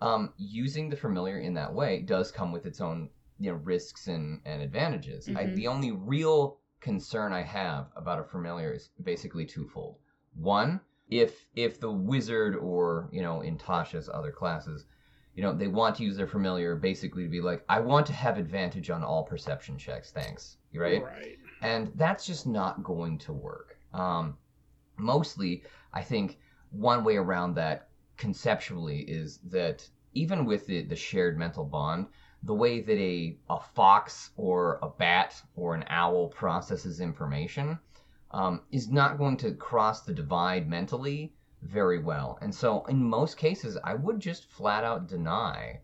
um, 0.00 0.32
using 0.38 0.88
the 0.88 0.96
familiar 0.96 1.38
in 1.38 1.54
that 1.54 1.72
way 1.74 2.00
does 2.00 2.30
come 2.30 2.52
with 2.52 2.64
its 2.64 2.80
own 2.80 3.10
you 3.38 3.50
know 3.50 3.58
risks 3.58 4.06
and 4.06 4.40
and 4.44 4.62
advantages. 4.62 5.26
Mm-hmm. 5.26 5.38
I, 5.38 5.46
the 5.46 5.66
only 5.66 5.92
real 5.92 6.58
concern 6.80 7.32
I 7.32 7.42
have 7.42 7.86
about 7.96 8.20
a 8.20 8.24
familiar 8.24 8.72
is 8.72 8.90
basically 9.02 9.46
twofold. 9.46 9.96
One, 10.34 10.80
if 11.08 11.46
if 11.54 11.80
the 11.80 11.90
wizard 11.90 12.56
or 12.56 13.08
you 13.12 13.22
know 13.22 13.40
in 13.40 13.56
Tasha's 13.58 14.08
other 14.12 14.30
classes 14.30 14.86
you 15.36 15.42
know, 15.42 15.52
they 15.52 15.68
want 15.68 15.94
to 15.96 16.02
use 16.02 16.16
their 16.16 16.26
familiar 16.26 16.74
basically 16.74 17.22
to 17.22 17.28
be 17.28 17.42
like, 17.42 17.62
I 17.68 17.78
want 17.78 18.06
to 18.06 18.14
have 18.14 18.38
advantage 18.38 18.88
on 18.88 19.04
all 19.04 19.22
perception 19.22 19.76
checks, 19.76 20.10
thanks. 20.10 20.56
Right? 20.74 21.02
Right. 21.02 21.36
And 21.60 21.92
that's 21.94 22.26
just 22.26 22.46
not 22.46 22.82
going 22.82 23.18
to 23.18 23.34
work. 23.34 23.78
Um, 23.92 24.38
mostly, 24.96 25.62
I 25.92 26.02
think 26.02 26.38
one 26.70 27.04
way 27.04 27.16
around 27.16 27.54
that 27.54 27.88
conceptually 28.16 29.00
is 29.00 29.38
that 29.50 29.86
even 30.14 30.46
with 30.46 30.66
the, 30.66 30.82
the 30.82 30.96
shared 30.96 31.38
mental 31.38 31.64
bond, 31.64 32.06
the 32.46 32.54
way 32.54 32.80
that 32.80 32.96
a, 32.98 33.36
a 33.50 33.60
fox 33.60 34.30
or 34.36 34.78
a 34.82 34.88
bat 34.88 35.34
or 35.56 35.74
an 35.74 35.84
owl 35.88 36.28
processes 36.28 37.00
information 37.00 37.78
um, 38.30 38.60
is 38.70 38.88
not 38.88 39.18
going 39.18 39.36
to 39.38 39.52
cross 39.52 40.02
the 40.02 40.12
divide 40.14 40.68
mentally 40.68 41.32
very 41.62 41.98
well. 41.98 42.38
And 42.40 42.54
so, 42.54 42.84
in 42.86 43.02
most 43.02 43.36
cases, 43.36 43.76
I 43.82 43.94
would 43.94 44.20
just 44.20 44.44
flat 44.50 44.84
out 44.84 45.08
deny 45.08 45.80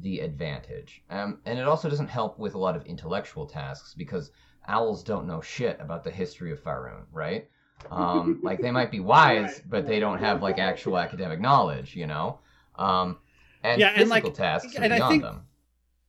the 0.00 0.20
advantage. 0.20 1.02
Um, 1.10 1.38
and 1.44 1.58
it 1.58 1.66
also 1.66 1.88
doesn't 1.88 2.08
help 2.08 2.38
with 2.38 2.54
a 2.54 2.58
lot 2.58 2.76
of 2.76 2.84
intellectual 2.86 3.46
tasks 3.46 3.94
because 3.94 4.30
owls 4.68 5.02
don't 5.02 5.26
know 5.26 5.40
shit 5.40 5.78
about 5.80 6.04
the 6.04 6.10
history 6.10 6.52
of 6.52 6.62
Faerun, 6.62 7.04
right? 7.12 7.48
Um, 7.90 8.40
like 8.42 8.60
they 8.60 8.70
might 8.70 8.90
be 8.90 9.00
wise, 9.00 9.60
but 9.68 9.86
they 9.86 10.00
don't 10.00 10.18
have 10.18 10.42
like 10.42 10.58
actual 10.58 10.98
academic 10.98 11.40
knowledge, 11.40 11.94
you 11.96 12.06
know. 12.06 12.38
Um, 12.76 13.18
and 13.62 13.80
Yeah, 13.80 13.88
and, 13.88 13.98
physical 14.08 14.30
like, 14.30 14.34
tasks 14.34 14.76
are 14.76 14.82
and 14.82 14.92
I 14.92 14.96
beyond 14.96 15.10
think- 15.12 15.22
them. 15.22 15.42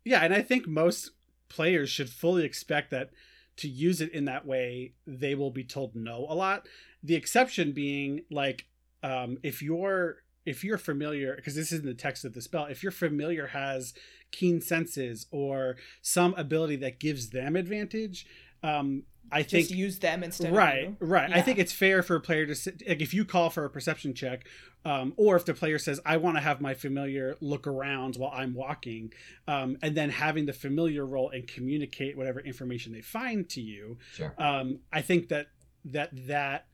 Yeah, 0.07 0.21
and 0.21 0.33
I 0.33 0.41
think 0.41 0.67
most 0.67 1.11
players 1.49 1.89
should 1.89 2.09
fully 2.09 2.45
expect 2.45 2.91
that 2.91 3.09
to 3.57 3.67
use 3.67 3.99
it 3.99 4.13
in 4.13 4.23
that 4.23 4.45
way, 4.45 4.93
they 5.05 5.35
will 5.35 5.51
be 5.51 5.65
told 5.65 5.95
no 5.95 6.25
a 6.29 6.33
lot. 6.33 6.65
The 7.03 7.15
exception 7.15 7.73
being 7.73 8.21
like 8.31 8.67
um, 9.03 9.37
if 9.43 9.61
you're 9.61 10.23
if 10.45 10.63
you're 10.63 10.77
familiar 10.77 11.35
because 11.35 11.55
this 11.55 11.73
is 11.73 11.81
in 11.81 11.85
the 11.85 11.93
text 11.93 12.23
of 12.23 12.33
the 12.33 12.41
spell, 12.41 12.67
if 12.67 12.83
your 12.83 12.91
familiar 12.93 13.47
has 13.47 13.93
keen 14.31 14.61
senses 14.61 15.27
or 15.29 15.75
some 16.01 16.33
ability 16.35 16.77
that 16.77 17.01
gives 17.01 17.31
them 17.31 17.57
advantage, 17.57 18.25
um, 18.63 19.03
I 19.31 19.43
think 19.43 19.67
Just 19.67 19.71
use 19.77 19.99
them 19.99 20.23
instead 20.23 20.53
right 20.55 20.85
of 20.87 20.89
you. 21.01 21.07
right 21.07 21.31
i 21.33 21.41
think 21.41 21.59
it's 21.59 21.71
fair 21.73 22.01
for 22.03 22.15
a 22.15 22.21
player 22.21 22.45
to 22.45 22.71
like 22.87 23.01
if 23.01 23.13
you 23.13 23.25
call 23.25 23.49
for 23.49 23.65
a 23.65 23.69
perception 23.69 24.13
check 24.13 24.47
um, 24.85 25.13
or 25.17 25.35
if 25.35 25.43
the 25.45 25.53
player 25.53 25.77
says 25.79 25.99
i 26.05 26.15
want 26.17 26.37
to 26.37 26.41
have 26.41 26.61
my 26.61 26.73
familiar 26.73 27.35
look 27.41 27.67
around 27.67 28.15
while 28.15 28.31
i'm 28.33 28.53
walking 28.53 29.11
um, 29.47 29.77
and 29.81 29.95
then 29.95 30.09
having 30.09 30.45
the 30.45 30.53
familiar 30.53 31.05
roll 31.05 31.29
and 31.29 31.47
communicate 31.47 32.15
whatever 32.17 32.39
information 32.39 32.93
they 32.93 33.01
find 33.01 33.49
to 33.49 33.61
you 33.61 33.97
Sure. 34.13 34.33
um, 34.37 34.79
i 34.93 35.01
think 35.01 35.27
that 35.29 35.47
that 35.85 36.09
that 36.27 36.65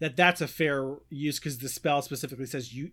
that 0.00 0.16
that's 0.16 0.40
a 0.40 0.48
fair 0.48 0.94
use 1.10 1.38
because 1.38 1.58
the 1.58 1.68
spell 1.68 2.00
specifically 2.02 2.46
says 2.46 2.72
you 2.74 2.90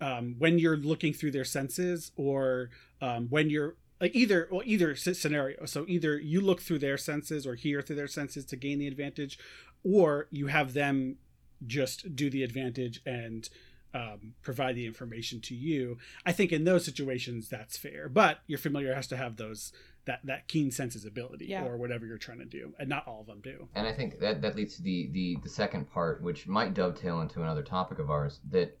um, 0.00 0.34
when 0.38 0.58
you're 0.58 0.76
looking 0.76 1.12
through 1.12 1.30
their 1.30 1.44
senses 1.44 2.10
or 2.16 2.70
um, 3.00 3.26
when 3.30 3.48
you're 3.48 3.76
like 4.00 4.14
either 4.14 4.48
well 4.50 4.62
either 4.64 4.94
scenario 4.96 5.64
so 5.66 5.84
either 5.88 6.18
you 6.18 6.40
look 6.40 6.60
through 6.60 6.78
their 6.78 6.98
senses 6.98 7.46
or 7.46 7.54
hear 7.54 7.80
through 7.82 7.96
their 7.96 8.08
senses 8.08 8.44
to 8.44 8.56
gain 8.56 8.78
the 8.78 8.86
advantage 8.86 9.38
or 9.82 10.26
you 10.30 10.48
have 10.48 10.72
them 10.74 11.16
just 11.66 12.14
do 12.16 12.28
the 12.30 12.42
advantage 12.42 13.00
and 13.06 13.48
um, 13.94 14.34
provide 14.42 14.74
the 14.74 14.86
information 14.86 15.40
to 15.40 15.54
you 15.54 15.98
i 16.26 16.32
think 16.32 16.52
in 16.52 16.64
those 16.64 16.84
situations 16.84 17.48
that's 17.48 17.76
fair 17.76 18.08
but 18.08 18.40
your 18.46 18.58
familiar 18.58 18.94
has 18.94 19.06
to 19.06 19.16
have 19.16 19.36
those 19.36 19.72
that 20.06 20.20
that 20.24 20.48
keen 20.48 20.70
senses 20.70 21.04
ability 21.06 21.46
Yeah. 21.46 21.64
or 21.64 21.76
whatever 21.76 22.04
you're 22.04 22.18
trying 22.18 22.40
to 22.40 22.44
do 22.44 22.74
and 22.78 22.88
not 22.88 23.06
all 23.06 23.20
of 23.20 23.26
them 23.26 23.40
do 23.42 23.68
And 23.74 23.86
I 23.86 23.92
think 23.92 24.18
that 24.18 24.42
that 24.42 24.54
leads 24.56 24.76
to 24.76 24.82
the, 24.82 25.08
the 25.12 25.38
the 25.44 25.48
second 25.48 25.90
part, 25.90 26.20
which 26.22 26.46
might 26.46 26.74
dovetail 26.74 27.20
into 27.22 27.40
another 27.42 27.62
topic 27.62 27.98
of 28.00 28.10
ours. 28.10 28.40
That 28.50 28.76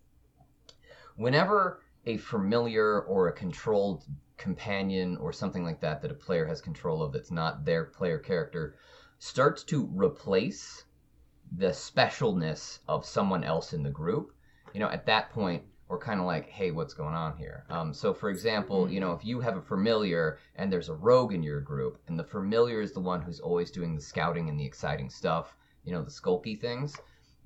whenever 1.16 1.80
a 2.06 2.16
familiar 2.18 3.00
or 3.02 3.28
a 3.28 3.32
controlled 3.32 4.04
companion 4.36 5.16
or 5.18 5.32
something 5.32 5.64
like 5.64 5.80
that 5.80 6.02
that 6.02 6.10
a 6.10 6.14
player 6.14 6.46
has 6.46 6.60
control 6.60 7.02
of 7.02 7.12
that's 7.12 7.30
not 7.30 7.64
their 7.64 7.84
player 7.84 8.18
character 8.18 8.76
starts 9.18 9.62
to 9.64 9.88
replace 9.94 10.84
the 11.56 11.68
specialness 11.68 12.80
of 12.88 13.04
someone 13.06 13.44
else 13.44 13.72
in 13.72 13.82
the 13.82 13.90
group, 13.90 14.32
you 14.72 14.80
know, 14.80 14.88
at 14.88 15.06
that 15.06 15.30
point 15.30 15.62
we're 15.88 15.98
kind 15.98 16.18
of 16.18 16.26
like, 16.26 16.48
hey, 16.48 16.70
what's 16.70 16.94
going 16.94 17.14
on 17.14 17.36
here? 17.36 17.64
Um, 17.68 17.92
so, 17.92 18.12
for 18.14 18.30
example, 18.30 18.90
you 18.90 19.00
know, 19.00 19.12
if 19.12 19.24
you 19.24 19.38
have 19.40 19.56
a 19.56 19.62
familiar 19.62 20.38
and 20.56 20.72
there's 20.72 20.88
a 20.88 20.94
rogue 20.94 21.32
in 21.34 21.42
your 21.42 21.60
group, 21.60 22.00
and 22.08 22.18
the 22.18 22.24
familiar 22.24 22.80
is 22.80 22.92
the 22.92 23.00
one 23.00 23.20
who's 23.20 23.38
always 23.38 23.70
doing 23.70 23.94
the 23.94 24.00
scouting 24.00 24.48
and 24.48 24.58
the 24.58 24.64
exciting 24.64 25.10
stuff, 25.10 25.54
you 25.84 25.92
know, 25.92 26.02
the 26.02 26.10
skulky 26.10 26.58
things, 26.58 26.96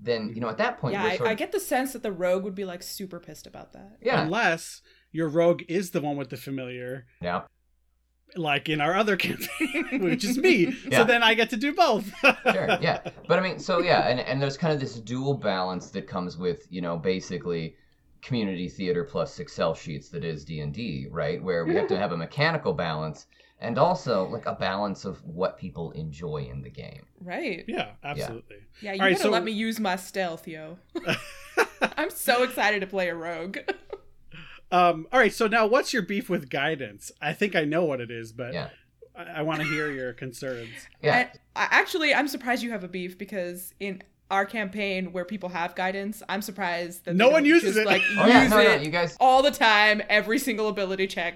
then 0.01 0.31
you 0.33 0.41
know, 0.41 0.49
at 0.49 0.57
that 0.59 0.79
point, 0.79 0.95
Yeah, 0.95 1.03
we're 1.03 1.11
I, 1.11 1.17
sort 1.17 1.29
I 1.29 1.33
of, 1.33 1.39
get 1.39 1.53
the 1.53 1.61
sense 1.61 1.93
that 1.93 2.05
the 2.05 2.13
rogue 2.13 2.45
would 2.45 2.55
be 2.55 2.65
like 2.65 2.83
super 2.85 3.19
pissed 3.19 3.47
about 3.49 3.73
that. 3.73 3.99
yeah, 4.01 4.23
unless 4.23 4.81
your 5.19 5.29
rogue 5.29 5.63
is 5.69 5.91
the 5.91 6.01
one 6.01 6.17
with 6.17 6.31
the 6.31 6.37
familiar 6.37 7.07
yeah, 7.21 7.43
like 8.37 8.69
in 8.69 8.81
our 8.81 8.95
other 8.95 9.17
campaign 9.27 10.01
which 10.09 10.25
is 10.25 10.37
me 10.39 10.57
Yeah. 10.91 10.99
so 10.99 11.05
then 11.05 11.23
i 11.23 11.35
get 11.35 11.51
to 11.51 11.57
do 11.57 11.71
both 11.75 12.07
sure, 12.23 12.79
yeah. 12.81 13.01
But 13.29 13.39
I 13.39 13.43
mean, 13.43 13.59
so 13.59 13.75
yeah, 13.81 14.09
and, 14.09 14.21
and 14.21 14.41
there's 14.41 14.57
kind 14.57 14.73
of 14.73 14.81
this 14.81 14.95
dual 15.13 15.35
balance 15.35 15.91
that 15.91 16.07
comes 16.15 16.39
with, 16.39 16.61
you 16.71 16.81
know, 16.81 16.97
basically 16.97 17.75
community 18.23 18.69
theater 18.69 19.05
plus 19.05 19.39
Excel 19.39 19.75
sheets 19.75 20.09
that 20.11 20.25
is 20.25 20.45
D&D, 20.45 21.09
right? 21.11 21.43
Where 21.43 21.65
we 21.67 21.75
have 21.75 21.89
to 21.89 21.97
have 21.99 22.13
a 22.13 22.17
mechanical 22.17 22.73
balance 22.73 23.27
and 23.61 23.77
also 23.79 24.27
like 24.29 24.47
a 24.47 24.55
balance 24.55 25.05
of 25.05 25.23
what 25.25 25.59
people 25.59 25.91
enjoy 25.93 26.49
in 26.51 26.63
the 26.63 26.71
game. 26.71 27.05
Right. 27.21 27.65
yeah 27.69 27.91
absolutely 28.03 28.57
Yeah, 28.81 28.93
you 28.95 29.01
All 29.01 29.07
right, 29.07 29.13
gotta 29.13 29.23
so- 29.25 29.31
let 29.31 29.45
me 29.45 29.53
use 29.53 29.79
my 29.79 29.97
stealth, 29.97 30.49
yo. 30.49 30.79
I'm 31.99 32.11
so 32.11 32.45
excited 32.45 32.81
to 32.81 32.87
play 32.87 33.09
a 33.09 33.15
rogue. 33.15 33.59
Um 34.71 35.07
all 35.13 35.19
right 35.19 35.33
so 35.33 35.47
now 35.47 35.67
what's 35.67 35.93
your 35.93 36.03
beef 36.03 36.29
with 36.29 36.51
guidance 36.51 37.11
i 37.23 37.33
think 37.33 37.57
i 37.57 37.65
know 37.65 37.85
what 37.85 38.01
it 38.01 38.11
is 38.11 38.33
but 38.33 38.53
Yeah. 38.53 38.69
i, 39.17 39.25
I 39.25 39.43
want 39.43 39.61
to 39.61 39.67
hear 39.67 39.91
your 39.91 40.13
concerns 40.13 40.71
Yeah. 41.03 41.29
I, 41.57 41.63
I, 41.63 41.69
actually, 41.71 42.15
I'm 42.15 42.29
surprised 42.29 42.63
you 42.63 42.71
have 42.71 42.85
a 42.85 42.89
beef 42.89 43.19
because 43.19 43.75
in 43.81 44.03
our 44.31 44.45
campaign 44.45 45.13
where 45.13 45.25
people 45.25 45.49
have 45.49 45.75
guidance, 45.75 46.23
I'm 46.29 46.43
surprised 46.43 47.05
that 47.07 47.17
No 47.17 47.31
one 47.31 47.45
uses 47.45 47.75
just, 47.75 47.79
it. 47.79 47.87
Like 47.87 48.03
oh 48.19 48.27
yeah, 48.27 48.43
use 48.43 48.51
no, 48.51 48.57
no, 48.63 48.71
it 48.71 48.83
you 48.83 48.91
guys 48.91 49.17
all 49.19 49.43
the 49.43 49.51
time, 49.51 50.03
every 50.09 50.39
single 50.39 50.69
ability 50.69 51.07
check. 51.07 51.35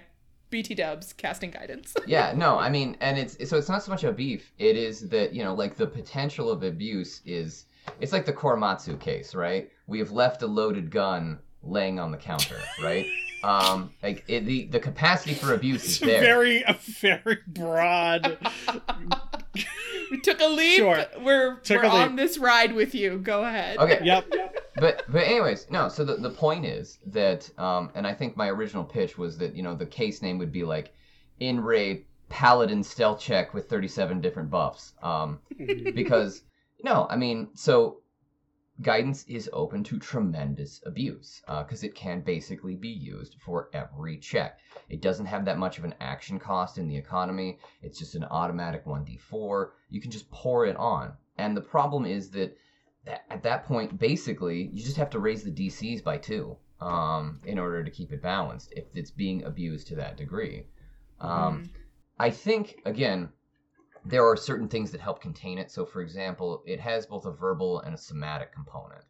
BT 0.51 0.75
Dubs 0.75 1.15
casting 1.15 1.51
guidance. 1.51 1.95
yeah, 2.07 2.35
no, 2.37 2.59
I 2.59 2.69
mean, 2.69 2.99
and 3.01 3.19
it's 3.19 3.49
so 3.49 3.57
it's 3.57 3.71
not 3.71 3.83
so 3.83 3.91
much 3.91 4.05
a 4.05 4.13
beef. 4.13 4.53
It 4.59 4.77
is 4.77 5.09
that 5.09 5.33
you 5.33 5.43
know, 5.43 5.55
like 5.55 5.77
the 5.77 5.87
potential 5.87 6.51
of 6.51 6.63
abuse 6.63 7.23
is. 7.25 7.65
It's 8.01 8.13
like 8.13 8.27
the 8.27 8.35
Korematsu 8.35 9.01
case, 9.01 9.35
right? 9.35 9.71
We 9.87 9.99
have 9.99 10.11
left 10.13 10.43
a 10.43 10.47
loaded 10.47 10.91
gun 10.91 11.39
laying 11.63 11.99
on 11.99 12.11
the 12.11 12.19
counter, 12.19 12.59
right? 12.83 13.07
um, 13.45 13.93
like 14.03 14.25
it, 14.29 14.47
the 14.47 14.67
the 14.67 14.81
capacity 14.81 15.35
for 15.35 15.55
abuse 15.55 15.85
is 15.85 16.01
there. 16.01 16.21
very 16.21 16.63
a 16.63 16.75
very 16.75 17.39
broad 17.47 18.39
we 20.11 20.21
took 20.21 20.41
a 20.41 20.47
leap. 20.47 20.77
Sure. 20.77 21.05
We're 21.23 21.57
Took 21.61 21.83
we're 21.83 21.89
a 21.89 21.95
leap. 21.95 22.11
on 22.11 22.17
this 22.17 22.37
ride 22.37 22.75
with 22.75 22.95
you. 22.95 23.19
Go 23.19 23.45
ahead. 23.45 23.79
Okay, 23.79 24.01
yep 24.03 24.27
but 24.77 25.05
but 25.09 25.23
anyways, 25.23 25.71
no. 25.71 25.89
So 25.89 26.05
the 26.05 26.17
the 26.17 26.31
point 26.31 26.65
is 26.65 26.99
that, 27.07 27.49
um, 27.59 27.91
and 27.95 28.07
I 28.07 28.15
think 28.15 28.37
my 28.37 28.49
original 28.49 28.85
pitch 28.85 29.19
was 29.19 29.39
that 29.39 29.55
you 29.55 29.63
know 29.63 29.75
the 29.75 29.87
case 29.87 30.23
name 30.23 30.39
would 30.39 30.53
be 30.53 30.65
like, 30.65 30.95
In 31.41 31.61
re 31.61 32.05
paladin 32.29 32.83
stealth 32.83 33.21
check 33.21 33.53
with 33.53 33.69
thirty 33.69 33.89
seven 33.89 34.21
different 34.21 34.51
buffs. 34.51 34.95
Um, 35.03 35.41
because 35.95 36.43
no, 36.83 37.07
I 37.11 37.17
mean, 37.17 37.51
so 37.55 38.02
guidance 38.81 39.25
is 39.29 39.51
open 39.53 39.85
to 39.85 39.99
tremendous 39.99 40.81
abuse 40.87 41.43
because 41.47 41.85
it 41.85 41.95
can 41.95 42.21
basically 42.21 42.75
be 42.75 42.89
used 42.89 43.37
for 43.45 43.69
every 43.73 44.19
check. 44.19 44.59
It 44.89 45.03
doesn't 45.03 45.27
have 45.27 45.45
that 45.45 45.59
much 45.59 45.79
of 45.79 45.85
an 45.85 45.95
action 46.01 46.39
cost 46.39 46.79
in 46.79 46.89
the 46.89 46.97
economy. 46.97 47.59
It's 47.83 47.99
just 47.99 48.15
an 48.15 48.25
automatic 48.25 48.85
1d4. 48.87 49.71
You 49.91 50.01
can 50.01 50.11
just 50.11 50.31
pour 50.31 50.67
it 50.67 50.77
on. 50.77 51.13
And 51.39 51.57
the 51.57 51.61
problem 51.61 52.07
is 52.07 52.31
that 52.31 52.57
that- 53.05 53.25
at 53.31 53.43
that 53.43 53.65
point, 53.65 53.99
basically, 53.99 54.69
you 54.73 54.83
just 54.83 54.97
have 54.97 55.11
to 55.11 55.19
raise 55.19 55.43
the 55.43 55.51
DCs 55.51 56.03
by 56.05 56.19
two 56.19 56.57
um, 56.81 57.41
in 57.45 57.59
order 57.59 57.83
to 57.85 57.91
keep 57.91 58.13
it 58.13 58.23
balanced 58.23 58.73
if 58.77 58.85
it's 58.95 59.11
being 59.11 59.43
abused 59.45 59.89
to 59.89 59.97
that 59.97 60.17
degree. 60.17 60.67
Um, 61.21 61.71
I 62.19 62.31
think, 62.31 62.81
again, 62.85 63.31
there 64.05 64.27
are 64.27 64.37
certain 64.37 64.69
things 64.69 64.91
that 64.91 65.01
help 65.01 65.21
contain 65.21 65.59
it. 65.59 65.71
So, 65.71 65.85
for 65.85 66.01
example, 66.01 66.63
it 66.67 66.81
has 66.81 67.07
both 67.07 67.27
a 67.27 67.31
verbal 67.31 67.81
and 67.81 67.95
a 67.95 67.99
somatic 67.99 68.53
component. 68.53 69.05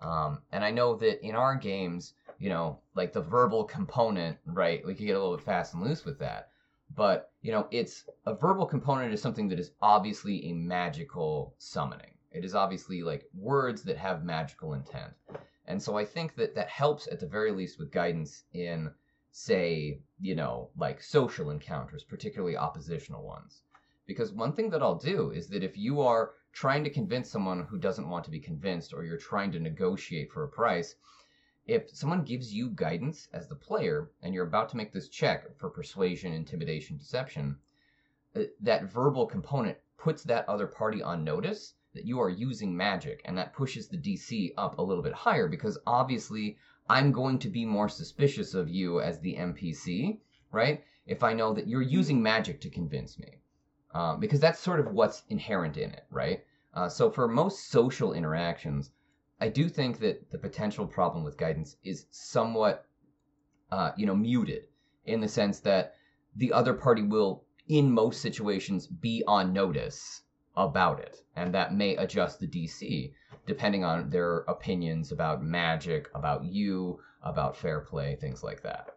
Um, 0.00 0.42
and 0.52 0.62
I 0.64 0.70
know 0.70 0.94
that 0.96 1.26
in 1.26 1.34
our 1.34 1.56
games, 1.56 2.14
you 2.38 2.48
know, 2.48 2.78
like 2.94 3.12
the 3.12 3.20
verbal 3.20 3.64
component, 3.64 4.38
right, 4.46 4.84
we 4.86 4.94
can 4.94 5.06
get 5.06 5.16
a 5.16 5.18
little 5.18 5.36
bit 5.36 5.44
fast 5.44 5.74
and 5.74 5.82
loose 5.82 6.04
with 6.04 6.18
that. 6.20 6.50
But, 6.94 7.32
you 7.42 7.52
know, 7.52 7.66
it's 7.70 8.04
a 8.26 8.34
verbal 8.34 8.64
component 8.64 9.12
is 9.12 9.20
something 9.20 9.48
that 9.48 9.58
is 9.58 9.72
obviously 9.82 10.46
a 10.46 10.52
magical 10.54 11.54
summoning. 11.58 12.14
It 12.30 12.44
is 12.44 12.54
obviously 12.54 13.02
like 13.02 13.24
words 13.34 13.82
that 13.82 13.96
have 13.96 14.24
magical 14.24 14.74
intent. 14.74 15.12
And 15.66 15.82
so 15.82 15.98
I 15.98 16.04
think 16.04 16.36
that 16.36 16.54
that 16.54 16.68
helps 16.68 17.08
at 17.08 17.20
the 17.20 17.26
very 17.26 17.52
least 17.52 17.78
with 17.78 17.90
guidance 17.90 18.44
in, 18.52 18.90
say, 19.32 20.00
you 20.20 20.34
know, 20.34 20.70
like 20.76 21.02
social 21.02 21.50
encounters, 21.50 22.04
particularly 22.04 22.56
oppositional 22.56 23.22
ones. 23.22 23.62
Because 24.08 24.32
one 24.32 24.54
thing 24.54 24.70
that 24.70 24.80
I'll 24.80 24.94
do 24.94 25.32
is 25.32 25.48
that 25.48 25.62
if 25.62 25.76
you 25.76 26.00
are 26.00 26.32
trying 26.50 26.82
to 26.82 26.88
convince 26.88 27.28
someone 27.28 27.64
who 27.64 27.76
doesn't 27.76 28.08
want 28.08 28.24
to 28.24 28.30
be 28.30 28.40
convinced, 28.40 28.94
or 28.94 29.04
you're 29.04 29.18
trying 29.18 29.52
to 29.52 29.60
negotiate 29.60 30.32
for 30.32 30.44
a 30.44 30.48
price, 30.48 30.94
if 31.66 31.90
someone 31.90 32.24
gives 32.24 32.54
you 32.54 32.70
guidance 32.70 33.28
as 33.34 33.48
the 33.48 33.54
player 33.54 34.10
and 34.22 34.32
you're 34.32 34.46
about 34.46 34.70
to 34.70 34.78
make 34.78 34.94
this 34.94 35.10
check 35.10 35.54
for 35.58 35.68
persuasion, 35.68 36.32
intimidation, 36.32 36.96
deception, 36.96 37.58
uh, 38.34 38.44
that 38.62 38.84
verbal 38.84 39.26
component 39.26 39.76
puts 39.98 40.22
that 40.22 40.48
other 40.48 40.66
party 40.66 41.02
on 41.02 41.22
notice 41.22 41.74
that 41.92 42.06
you 42.06 42.18
are 42.18 42.30
using 42.30 42.74
magic, 42.74 43.20
and 43.26 43.36
that 43.36 43.52
pushes 43.52 43.88
the 43.88 43.98
DC 43.98 44.54
up 44.56 44.78
a 44.78 44.82
little 44.82 45.02
bit 45.02 45.12
higher 45.12 45.48
because 45.48 45.78
obviously 45.86 46.56
I'm 46.88 47.12
going 47.12 47.38
to 47.40 47.50
be 47.50 47.66
more 47.66 47.90
suspicious 47.90 48.54
of 48.54 48.70
you 48.70 49.02
as 49.02 49.20
the 49.20 49.34
NPC, 49.34 50.20
right? 50.50 50.82
If 51.04 51.22
I 51.22 51.34
know 51.34 51.52
that 51.52 51.68
you're 51.68 51.82
using 51.82 52.22
magic 52.22 52.62
to 52.62 52.70
convince 52.70 53.18
me. 53.18 53.42
Um, 53.92 54.20
because 54.20 54.40
that's 54.40 54.60
sort 54.60 54.80
of 54.80 54.92
what's 54.92 55.22
inherent 55.30 55.76
in 55.76 55.90
it, 55.90 56.04
right? 56.10 56.44
Uh, 56.74 56.88
so 56.88 57.10
for 57.10 57.26
most 57.26 57.70
social 57.70 58.12
interactions, 58.12 58.90
I 59.40 59.48
do 59.48 59.68
think 59.68 59.98
that 60.00 60.30
the 60.30 60.38
potential 60.38 60.86
problem 60.86 61.24
with 61.24 61.38
guidance 61.38 61.76
is 61.84 62.06
somewhat, 62.10 62.86
uh, 63.70 63.92
you 63.96 64.04
know, 64.04 64.14
muted 64.14 64.64
in 65.06 65.20
the 65.20 65.28
sense 65.28 65.60
that 65.60 65.94
the 66.36 66.52
other 66.52 66.74
party 66.74 67.02
will, 67.02 67.44
in 67.68 67.90
most 67.90 68.20
situations, 68.20 68.86
be 68.86 69.24
on 69.26 69.52
notice 69.52 70.22
about 70.56 71.00
it, 71.00 71.22
and 71.36 71.54
that 71.54 71.74
may 71.74 71.96
adjust 71.96 72.40
the 72.40 72.46
DC 72.46 73.12
depending 73.46 73.82
on 73.82 74.10
their 74.10 74.40
opinions 74.40 75.10
about 75.10 75.42
magic, 75.42 76.10
about 76.14 76.44
you, 76.44 77.00
about 77.22 77.56
fair 77.56 77.80
play, 77.80 78.14
things 78.16 78.42
like 78.42 78.62
that. 78.62 78.90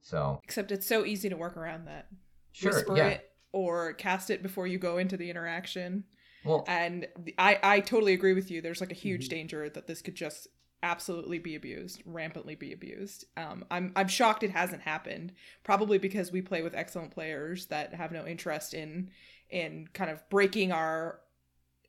So, 0.00 0.40
Except 0.44 0.70
it's 0.70 0.86
so 0.86 1.04
easy 1.04 1.28
to 1.28 1.36
work 1.36 1.56
around 1.56 1.86
that. 1.86 2.06
sure, 2.52 2.72
Whisper 2.72 2.96
yeah. 2.96 3.08
it 3.08 3.27
or 3.52 3.92
cast 3.94 4.30
it 4.30 4.42
before 4.42 4.66
you 4.66 4.78
go 4.78 4.98
into 4.98 5.16
the 5.16 5.30
interaction. 5.30 6.04
Well, 6.42 6.66
And 6.66 7.08
I, 7.38 7.58
I 7.62 7.80
totally 7.80 8.12
agree 8.14 8.34
with 8.34 8.50
you. 8.50 8.60
There's 8.60 8.80
like 8.80 8.92
a 8.92 8.94
huge 8.96 9.28
Mhm. 9.28 9.30
danger 9.30 9.68
that 9.70 9.86
this 9.86 10.02
could 10.02 10.14
just 10.14 10.48
absolutely 10.82 11.38
be 11.38 11.56
abused, 11.56 12.02
rampantly 12.06 12.54
be 12.54 12.72
abused. 12.72 13.24
Um, 13.36 13.64
I'm 13.70 13.92
I'm 13.96 14.08
shocked 14.08 14.42
it 14.44 14.50
hasn't 14.50 14.82
happened. 14.82 15.32
Probably 15.64 15.98
because 15.98 16.30
we 16.30 16.42
play 16.42 16.62
with 16.62 16.74
excellent 16.74 17.10
players 17.12 17.66
that 17.66 17.94
have 17.94 18.12
no 18.12 18.26
interest 18.26 18.74
in 18.74 19.10
in 19.50 19.88
kind 19.94 20.10
of 20.10 20.28
breaking 20.30 20.72
our 20.72 21.20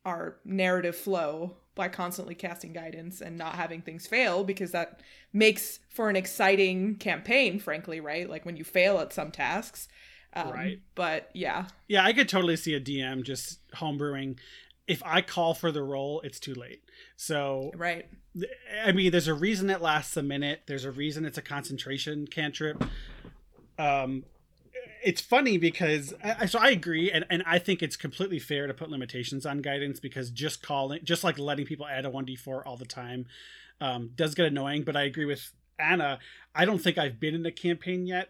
our 0.05 0.37
narrative 0.45 0.95
flow 0.95 1.57
by 1.75 1.87
constantly 1.89 2.35
casting 2.35 2.73
guidance 2.73 3.21
and 3.21 3.37
not 3.37 3.55
having 3.55 3.81
things 3.81 4.07
fail 4.07 4.43
because 4.43 4.71
that 4.71 5.01
makes 5.33 5.79
for 5.89 6.09
an 6.09 6.15
exciting 6.15 6.95
campaign 6.95 7.59
frankly 7.59 7.99
right 7.99 8.29
like 8.29 8.45
when 8.45 8.55
you 8.57 8.63
fail 8.63 8.99
at 8.99 9.13
some 9.13 9.31
tasks 9.31 9.87
um, 10.33 10.51
Right. 10.51 10.79
but 10.95 11.29
yeah 11.33 11.65
Yeah, 11.87 12.03
I 12.05 12.13
could 12.13 12.29
totally 12.29 12.55
see 12.55 12.73
a 12.73 12.79
DM 12.81 13.23
just 13.23 13.59
homebrewing. 13.75 14.37
If 14.87 15.01
I 15.05 15.21
call 15.21 15.53
for 15.53 15.71
the 15.71 15.83
roll, 15.83 16.19
it's 16.21 16.39
too 16.39 16.55
late. 16.55 16.81
So, 17.15 17.71
right 17.75 18.07
I 18.83 18.91
mean, 18.91 19.11
there's 19.11 19.27
a 19.27 19.33
reason 19.33 19.69
it 19.69 19.81
lasts 19.81 20.15
a 20.17 20.23
minute. 20.23 20.61
There's 20.67 20.85
a 20.85 20.91
reason 20.91 21.25
it's 21.25 21.37
a 21.37 21.41
concentration 21.41 22.25
cantrip. 22.27 22.83
Um, 23.77 24.23
it's 25.03 25.21
funny 25.21 25.57
because 25.57 26.13
I, 26.23 26.35
I- 26.41 26.45
so 26.45 26.59
I 26.59 26.69
agree, 26.71 27.11
and, 27.11 27.25
and 27.29 27.43
I 27.45 27.59
think 27.59 27.81
it's 27.81 27.95
completely 27.95 28.39
fair 28.39 28.67
to 28.67 28.73
put 28.73 28.89
limitations 28.89 29.45
on 29.45 29.61
guidance 29.61 29.99
because 29.99 30.29
just 30.29 30.61
calling, 30.61 31.01
just 31.03 31.23
like 31.23 31.37
letting 31.39 31.65
people 31.65 31.87
add 31.87 32.05
a 32.05 32.09
one 32.09 32.25
d 32.25 32.35
four 32.35 32.67
all 32.67 32.77
the 32.77 32.85
time, 32.85 33.25
um, 33.81 34.11
does 34.15 34.35
get 34.35 34.45
annoying. 34.45 34.83
But 34.83 34.95
I 34.95 35.03
agree 35.03 35.25
with 35.25 35.51
Anna. 35.77 36.19
I 36.53 36.65
don't 36.65 36.79
think 36.79 36.97
I've 36.97 37.19
been 37.19 37.35
in 37.35 37.45
a 37.45 37.51
campaign 37.51 38.05
yet 38.05 38.29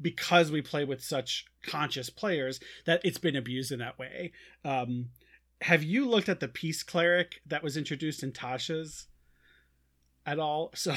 because 0.00 0.50
we 0.50 0.62
play 0.62 0.84
with 0.84 1.02
such 1.02 1.46
conscious 1.62 2.10
players 2.10 2.60
that 2.86 3.00
it's 3.04 3.18
been 3.18 3.36
abused 3.36 3.72
in 3.72 3.78
that 3.80 3.98
way. 3.98 4.32
Um, 4.64 5.10
have 5.62 5.82
you 5.82 6.08
looked 6.08 6.28
at 6.28 6.40
the 6.40 6.48
peace 6.48 6.82
cleric 6.82 7.42
that 7.46 7.62
was 7.62 7.76
introduced 7.76 8.22
in 8.22 8.32
Tasha's 8.32 9.08
at 10.24 10.38
all? 10.38 10.72
So 10.80 10.94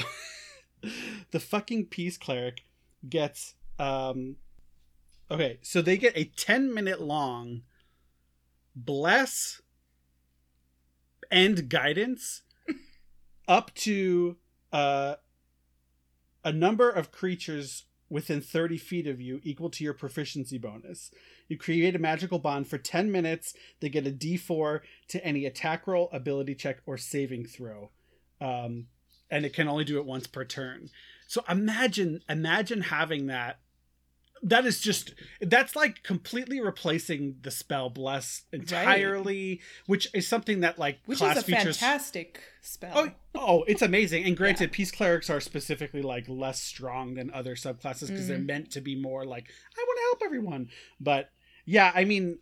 the 1.30 1.40
fucking 1.40 1.86
peace 1.86 2.18
cleric 2.18 2.64
gets 3.08 3.54
um 3.78 4.36
okay, 5.30 5.58
so 5.62 5.80
they 5.80 5.96
get 5.96 6.16
a 6.16 6.24
10 6.24 6.72
minute 6.72 7.00
long 7.00 7.62
bless 8.76 9.62
and 11.30 11.68
guidance 11.70 12.42
up 13.48 13.74
to 13.74 14.36
uh 14.72 15.14
a 16.44 16.52
number 16.52 16.90
of 16.90 17.10
creatures 17.10 17.84
within 18.14 18.40
30 18.40 18.78
feet 18.78 19.08
of 19.08 19.20
you 19.20 19.40
equal 19.42 19.68
to 19.68 19.82
your 19.82 19.92
proficiency 19.92 20.56
bonus. 20.56 21.10
You 21.48 21.58
create 21.58 21.96
a 21.96 21.98
magical 21.98 22.38
bond 22.38 22.68
for 22.68 22.78
10 22.78 23.10
minutes. 23.10 23.54
They 23.80 23.88
get 23.88 24.06
a 24.06 24.12
d4 24.12 24.82
to 25.08 25.26
any 25.26 25.44
attack 25.46 25.88
roll, 25.88 26.08
ability 26.12 26.54
check, 26.54 26.78
or 26.86 26.96
saving 26.96 27.46
throw. 27.46 27.90
Um, 28.40 28.86
and 29.32 29.44
it 29.44 29.52
can 29.52 29.66
only 29.66 29.82
do 29.82 29.98
it 29.98 30.06
once 30.06 30.28
per 30.28 30.44
turn. 30.44 30.90
So 31.26 31.42
imagine, 31.48 32.20
imagine 32.28 32.82
having 32.82 33.26
that. 33.26 33.58
That 34.42 34.66
is 34.66 34.80
just 34.80 35.14
that's 35.40 35.74
like 35.74 36.02
completely 36.02 36.60
replacing 36.60 37.36
the 37.42 37.50
spell 37.50 37.88
bless 37.88 38.42
entirely, 38.52 39.60
which 39.86 40.08
is 40.12 40.28
something 40.28 40.60
that 40.60 40.78
like 40.78 40.98
which 41.06 41.18
class 41.18 41.38
is 41.38 41.42
a 41.44 41.46
features. 41.46 41.78
fantastic 41.78 42.40
spell 42.60 42.92
Oh, 42.94 43.10
oh, 43.34 43.62
it's 43.66 43.80
amazing. 43.82 44.24
And 44.24 44.36
granted, 44.36 44.70
peace 44.72 44.90
clerics 44.90 45.30
are 45.30 45.40
specifically 45.40 46.02
like 46.02 46.28
less 46.28 46.60
strong 46.60 47.14
than 47.14 47.30
other 47.32 47.54
subclasses 47.54 48.08
because 48.08 48.28
they're 48.28 48.38
Mhm. 48.38 48.46
meant 48.46 48.70
to 48.72 48.80
be 48.82 48.94
more 48.94 49.24
like 49.24 49.50
I 49.78 49.82
want 49.86 49.98
to 49.98 50.02
help 50.02 50.22
everyone. 50.26 50.68
But 51.00 51.30
yeah, 51.64 51.90
I 51.94 52.04
mean, 52.04 52.38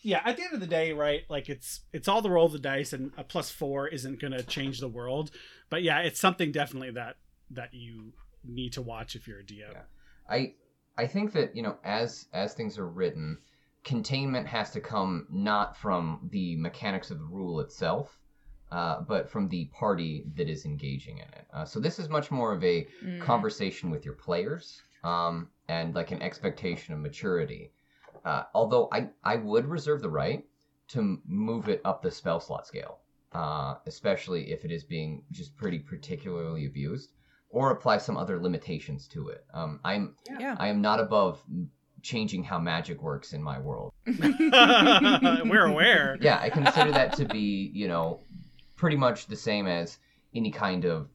yeah, 0.00 0.22
at 0.24 0.36
the 0.36 0.44
end 0.44 0.54
of 0.54 0.60
the 0.60 0.66
day, 0.68 0.92
right? 0.92 1.22
Like 1.28 1.48
it's 1.48 1.80
it's 1.92 2.06
all 2.06 2.22
the 2.22 2.30
roll 2.30 2.46
of 2.46 2.52
the 2.52 2.58
dice, 2.60 2.92
and 2.92 3.10
a 3.16 3.24
plus 3.24 3.50
four 3.50 3.88
isn't 3.88 4.20
going 4.20 4.32
to 4.32 4.44
change 4.44 4.78
the 4.78 4.88
world. 4.88 5.32
But 5.70 5.82
yeah, 5.82 6.00
it's 6.00 6.20
something 6.20 6.52
definitely 6.52 6.90
that 6.92 7.16
that 7.50 7.74
you 7.74 8.12
need 8.44 8.72
to 8.74 8.82
watch 8.82 9.16
if 9.16 9.26
you're 9.26 9.40
a 9.40 9.44
DM. 9.44 9.72
Yeah. 9.72 9.82
I 10.28 10.54
I 10.96 11.06
think 11.06 11.32
that 11.32 11.56
you 11.56 11.62
know 11.62 11.76
as 11.84 12.26
as 12.32 12.54
things 12.54 12.78
are 12.78 12.88
written, 12.88 13.38
containment 13.84 14.46
has 14.46 14.70
to 14.72 14.80
come 14.80 15.26
not 15.30 15.76
from 15.76 16.28
the 16.30 16.56
mechanics 16.56 17.10
of 17.10 17.18
the 17.18 17.24
rule 17.24 17.60
itself, 17.60 18.18
uh, 18.70 19.00
but 19.00 19.28
from 19.30 19.48
the 19.48 19.66
party 19.66 20.24
that 20.36 20.48
is 20.48 20.64
engaging 20.64 21.18
in 21.18 21.28
it. 21.28 21.46
Uh, 21.52 21.64
so 21.64 21.80
this 21.80 21.98
is 21.98 22.08
much 22.08 22.30
more 22.30 22.52
of 22.52 22.62
a 22.64 22.86
Mm. 23.04 23.20
conversation 23.20 23.90
with 23.90 24.04
your 24.04 24.14
players 24.14 24.82
um, 25.04 25.48
and 25.68 25.94
like 25.94 26.10
an 26.12 26.22
expectation 26.22 26.94
of 26.94 27.00
maturity. 27.00 27.72
Uh, 28.24 28.44
although 28.54 28.88
I 28.92 29.08
I 29.24 29.36
would 29.36 29.66
reserve 29.66 30.02
the 30.02 30.10
right 30.10 30.44
to 30.88 31.20
move 31.26 31.68
it 31.68 31.80
up 31.84 32.02
the 32.02 32.10
spell 32.10 32.38
slot 32.38 32.66
scale, 32.66 32.98
uh, 33.32 33.76
especially 33.86 34.52
if 34.52 34.64
it 34.64 34.70
is 34.70 34.84
being 34.84 35.24
just 35.30 35.56
pretty 35.56 35.78
particularly 35.78 36.66
abused, 36.66 37.12
or 37.52 37.70
apply 37.70 37.98
some 37.98 38.16
other 38.16 38.40
limitations 38.40 39.06
to 39.08 39.28
it. 39.28 39.44
Um, 39.54 39.78
I'm 39.84 40.16
yeah 40.40 40.56
I 40.58 40.68
am 40.68 40.80
not 40.80 40.98
above 40.98 41.40
changing 42.02 42.42
how 42.42 42.58
magic 42.58 43.00
works 43.00 43.32
in 43.32 43.40
my 43.42 43.60
world. 43.60 43.92
we're 44.06 45.66
aware. 45.66 46.16
Yeah, 46.20 46.38
I 46.40 46.50
consider 46.50 46.90
that 46.92 47.14
to 47.16 47.24
be, 47.26 47.70
you 47.72 47.86
know, 47.86 48.18
pretty 48.74 48.96
much 48.96 49.26
the 49.26 49.36
same 49.36 49.66
as 49.68 49.98
any 50.34 50.50
kind 50.50 50.84
of, 50.84 51.08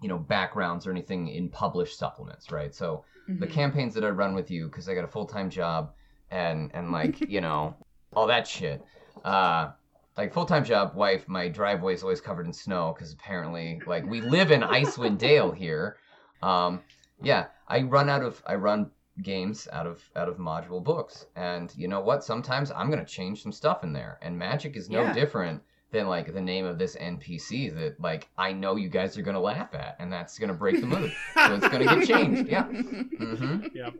you 0.00 0.08
know, 0.08 0.18
backgrounds 0.18 0.86
or 0.86 0.90
anything 0.92 1.28
in 1.28 1.48
published 1.48 1.98
supplements, 1.98 2.52
right? 2.52 2.72
So 2.74 3.04
the 3.26 3.46
Mhm. 3.46 3.50
campaigns 3.50 3.94
that 3.94 4.04
I 4.04 4.10
run 4.10 4.34
with 4.34 4.50
you, 4.50 4.66
because 4.66 4.88
I 4.88 4.94
got 4.94 5.04
a 5.04 5.08
full 5.08 5.26
time 5.26 5.48
job 5.50 5.92
and 6.30 6.70
and 6.74 6.92
like, 6.92 7.20
you 7.28 7.40
know, 7.40 7.74
all 8.14 8.26
that 8.28 8.46
shit. 8.46 8.84
Uh 9.24 9.70
like 10.16 10.32
full 10.32 10.44
time 10.46 10.64
job, 10.64 10.94
wife, 10.94 11.28
my 11.28 11.48
driveway 11.48 11.94
is 11.94 12.02
always 12.02 12.20
covered 12.20 12.46
in 12.46 12.52
snow 12.52 12.92
because 12.94 13.12
apparently 13.12 13.80
like 13.86 14.06
we 14.06 14.20
live 14.20 14.50
in 14.50 14.60
Icewind 14.60 15.18
Dale 15.18 15.52
here. 15.52 15.96
Um 16.42 16.82
yeah, 17.22 17.46
I 17.68 17.82
run 17.82 18.08
out 18.08 18.22
of 18.22 18.42
I 18.46 18.56
run 18.56 18.90
games 19.22 19.68
out 19.72 19.86
of 19.86 20.02
out 20.16 20.28
of 20.28 20.38
module 20.38 20.82
books 20.82 21.26
and 21.36 21.70
you 21.76 21.86
know 21.86 22.00
what 22.00 22.24
sometimes 22.24 22.70
i'm 22.72 22.86
going 22.90 22.98
to 22.98 23.04
change 23.04 23.42
some 23.42 23.52
stuff 23.52 23.84
in 23.84 23.92
there 23.92 24.18
and 24.22 24.38
magic 24.38 24.74
is 24.74 24.88
no 24.88 25.02
Yeah. 25.02 25.12
different 25.12 25.62
than 25.90 26.08
like 26.08 26.32
the 26.32 26.40
name 26.40 26.64
of 26.64 26.78
this 26.78 26.96
npc 26.96 27.74
that 27.74 28.00
like 28.00 28.30
i 28.38 28.54
know 28.54 28.76
you 28.76 28.88
guys 28.88 29.18
are 29.18 29.22
going 29.22 29.34
to 29.34 29.40
laugh 29.40 29.74
at 29.74 29.96
and 29.98 30.10
that's 30.10 30.38
going 30.38 30.48
to 30.48 30.54
break 30.54 30.80
the 30.80 30.86
mood 30.86 31.12
so 31.34 31.54
it's 31.54 31.68
going 31.68 31.86
to 31.86 31.94
get 31.94 32.08
changed 32.08 32.48
yeah 32.48 32.64
Mm-hmm. 32.72 33.66
Yep. 33.74 33.94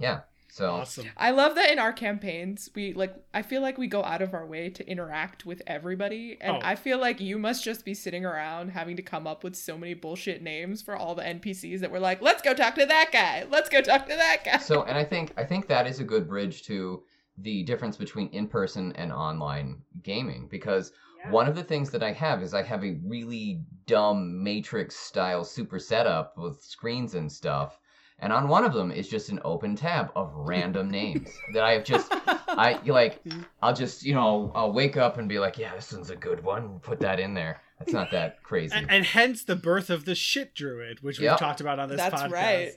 yeah 0.00 0.20
so 0.52 0.70
Awesome. 0.72 1.06
I 1.16 1.30
love 1.30 1.54
that 1.54 1.70
in 1.70 1.78
our 1.78 1.92
campaigns, 1.92 2.68
we 2.74 2.92
like, 2.92 3.14
I 3.32 3.42
feel 3.42 3.62
like 3.62 3.78
we 3.78 3.86
go 3.86 4.02
out 4.04 4.20
of 4.22 4.34
our 4.34 4.46
way 4.46 4.68
to 4.70 4.86
interact 4.88 5.46
with 5.46 5.62
everybody. 5.66 6.36
And 6.40 6.56
Oh. 6.56 6.60
I 6.62 6.74
feel 6.74 6.98
like 6.98 7.20
you 7.20 7.38
must 7.38 7.62
just 7.64 7.84
be 7.84 7.94
sitting 7.94 8.24
around 8.24 8.70
having 8.70 8.96
to 8.96 9.02
come 9.02 9.26
up 9.26 9.44
with 9.44 9.56
so 9.56 9.78
many 9.78 9.94
bullshit 9.94 10.42
names 10.42 10.82
for 10.82 10.96
all 10.96 11.14
the 11.14 11.22
NPCs 11.22 11.80
that 11.80 11.90
we're 11.90 11.98
like, 11.98 12.20
let's 12.22 12.42
go 12.42 12.52
talk 12.54 12.74
to 12.76 12.86
that 12.86 13.10
guy. 13.12 13.46
Let's 13.50 13.68
go 13.68 13.80
talk 13.80 14.06
to 14.08 14.16
that 14.16 14.44
guy. 14.44 14.58
so 14.58 14.82
and 14.84 14.96
i 14.98 15.04
think 15.04 15.32
i 15.36 15.44
think 15.44 15.66
that 15.68 15.86
is 15.86 16.00
a 16.00 16.04
good 16.04 16.28
bridge 16.28 16.62
to 16.64 17.02
the 17.38 17.62
difference 17.64 17.96
between 17.96 18.28
in-person 18.28 18.92
and 18.96 19.10
online 19.12 19.80
gaming 20.02 20.46
because 20.50 20.92
one 21.30 21.48
of 21.48 21.54
the 21.56 21.62
things 21.62 21.90
that 21.90 22.02
i 22.02 22.12
have 22.12 22.42
is 22.42 22.54
i 22.54 22.62
have 22.62 22.84
a 22.84 22.98
really 23.04 23.62
dumb 23.86 24.42
matrix 24.42 24.94
style 24.96 25.42
super 25.44 25.78
setup 25.78 26.36
with 26.36 26.62
screens 26.62 27.14
and 27.14 27.30
stuff 27.32 27.79
and 28.20 28.32
on 28.32 28.48
one 28.48 28.64
of 28.64 28.72
them 28.72 28.90
is 28.92 29.08
just 29.08 29.28
an 29.30 29.40
open 29.44 29.74
tab 29.74 30.10
of 30.14 30.30
random 30.34 30.90
names 31.00 31.28
that 31.54 31.62
i 31.62 31.72
have 31.72 31.84
just 31.84 32.08
i 32.48 32.78
like 32.86 33.20
i'll 33.62 33.74
just 33.74 34.02
you 34.02 34.14
know 34.14 34.52
i'll 34.54 34.72
wake 34.72 34.96
up 34.96 35.18
and 35.18 35.28
be 35.28 35.38
like 35.38 35.58
yeah 35.58 35.74
this 35.74 35.92
one's 35.92 36.10
a 36.10 36.16
good 36.16 36.42
one 36.44 36.78
put 36.80 37.00
that 37.00 37.18
in 37.20 37.34
there 37.34 37.60
that's 37.78 37.92
not 37.92 38.10
that 38.10 38.42
crazy 38.42 38.74
And, 38.74 38.90
and 38.90 39.04
hence 39.04 39.44
the 39.44 39.56
birth 39.56 39.88
of 39.88 40.04
the 40.04 40.14
shit 40.14 40.54
druid, 40.54 41.02
which 41.02 41.18
we've 41.18 41.36
talked 41.38 41.62
about 41.62 41.78
on 41.78 41.88
this 41.88 41.96
That's 41.96 42.22
podcast. 42.22 42.30
right. 42.30 42.72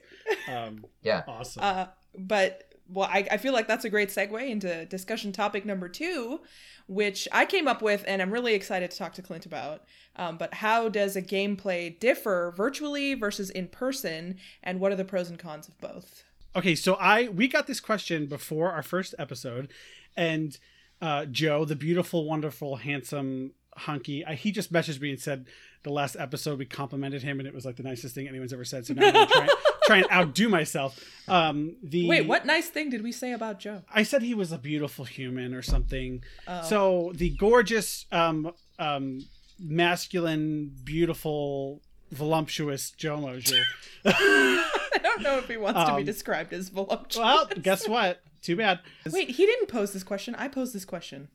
Um, 0.48 0.86
yeah 1.02 1.24
awesome. 1.28 1.62
Uh, 1.62 1.86
but 2.18 2.73
well, 2.90 3.10
I, 3.12 3.28
I 3.32 3.38
feel 3.38 3.54
like 3.54 3.68
that's 3.68 3.86
a 3.86 3.90
great 3.90 4.10
segue 4.10 4.50
into 4.50 4.86
discussion 4.86 5.32
topic 5.32 5.66
number 5.66 5.88
two, 5.88 6.42
which 6.88 7.28
I 7.32 7.46
came 7.46 7.68
up 7.68 7.82
with 7.82 8.04
and 8.08 8.22
I'm 8.22 8.32
really 8.32 8.54
excited 8.54 8.92
to 8.92 8.98
talk 8.98 9.14
to 9.14 9.22
Clint 9.22 9.46
about. 9.46 9.84
Um, 10.16 10.38
but 10.38 10.56
how 10.56 10.90
does 10.90 11.16
a 11.16 11.22
gameplay 11.22 11.98
differ 12.00 12.54
virtually 12.56 13.14
versus 13.14 13.50
in 13.50 13.68
person, 13.68 14.38
and 14.62 14.80
what 14.80 14.92
are 14.92 14.96
the 14.96 15.06
pros 15.06 15.30
and 15.30 15.40
cons 15.40 15.68
of 15.68 15.80
both? 15.80 16.24
Okay, 16.56 16.76
so 16.76 16.96
I 16.96 17.30
we 17.30 17.48
got 17.48 17.66
this 17.68 17.80
question 17.80 18.28
before 18.28 18.72
our 18.72 18.84
first 18.84 19.16
episode, 19.18 19.72
and 20.16 20.58
uh, 21.02 21.26
Joe, 21.26 21.66
the 21.66 21.76
beautiful, 21.76 22.26
wonderful, 22.26 22.76
handsome 22.78 23.54
hunky, 23.76 24.26
I, 24.26 24.36
he 24.36 24.52
just 24.52 24.72
messaged 24.72 25.02
me 25.02 25.12
and 25.12 25.20
said 25.20 25.48
the 25.84 25.92
last 25.92 26.16
episode 26.18 26.60
we 26.60 26.66
complimented 26.66 27.24
him 27.24 27.40
and 27.40 27.48
it 27.48 27.54
was 27.54 27.66
like 27.66 27.76
the 27.76 27.84
nicest 27.84 28.16
thing 28.16 28.28
anyone's 28.28 28.54
ever 28.54 28.66
said. 28.66 28.86
So 28.86 28.94
now 28.94 29.08
I'm 29.08 29.14
gonna 29.14 29.48
try, 29.86 29.98
and 29.98 30.12
outdo 30.12 30.50
myself. 30.50 31.00
Um, 31.28 31.78
the 31.82 32.08
Wait, 32.08 32.28
what 32.28 32.46
nice 32.46 32.68
thing 32.70 32.90
did 32.90 33.02
we 33.02 33.12
say 33.12 33.32
about 33.32 33.60
Joe? 33.60 33.84
I 33.94 34.04
said 34.04 34.22
he 34.24 34.34
was 34.34 34.52
a 34.52 34.58
beautiful 34.58 35.06
human 35.06 35.54
or 35.54 35.62
something. 35.62 36.24
So 36.64 37.12
the 37.16 37.30
gorgeous, 37.38 38.06
um, 38.12 38.52
um, 38.80 39.20
masculine, 39.60 40.72
beautiful, 40.84 41.82
voluptuous 42.12 42.92
Joe 42.92 43.18
Mosier. 43.18 43.64
I 44.06 45.00
don't 45.02 45.22
know 45.22 45.38
if 45.38 45.48
he 45.48 45.58
wants 45.58 45.80
to 45.80 45.96
be 45.96 46.02
Um, 46.02 46.06
described 46.06 46.54
as 46.54 46.70
voluptuous. 46.70 47.18
well, 47.18 47.48
guess 47.62 47.88
what? 47.88 48.22
Too 48.42 48.56
bad. 48.58 48.82
Wait, 49.10 49.30
he 49.30 49.46
didn't 49.46 49.68
pose 49.68 49.94
this 49.94 50.04
question. 50.04 50.36
I 50.36 50.48
posed 50.50 50.74
this 50.76 50.86
question. 50.86 51.30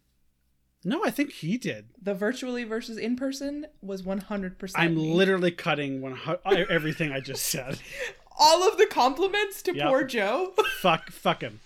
No, 0.84 1.04
I 1.04 1.10
think 1.10 1.32
he 1.32 1.56
did. 1.58 1.88
The 2.00 2.14
virtually 2.14 2.64
versus 2.64 2.98
in 2.98 3.16
person 3.16 3.66
was 3.80 4.02
100%. 4.02 4.72
I'm 4.76 4.94
me. 4.94 5.12
literally 5.14 5.50
cutting 5.50 6.00
one 6.02 6.16
everything 6.46 7.10
I 7.10 7.20
just 7.20 7.46
said. 7.46 7.80
all 8.38 8.68
of 8.68 8.78
the 8.78 8.86
compliments 8.86 9.62
to 9.62 9.74
Yep. 9.74 9.86
poor 9.88 10.04
Joe. 10.04 10.52
fuck 10.80 11.10
fuck 11.10 11.42
him 11.42 11.60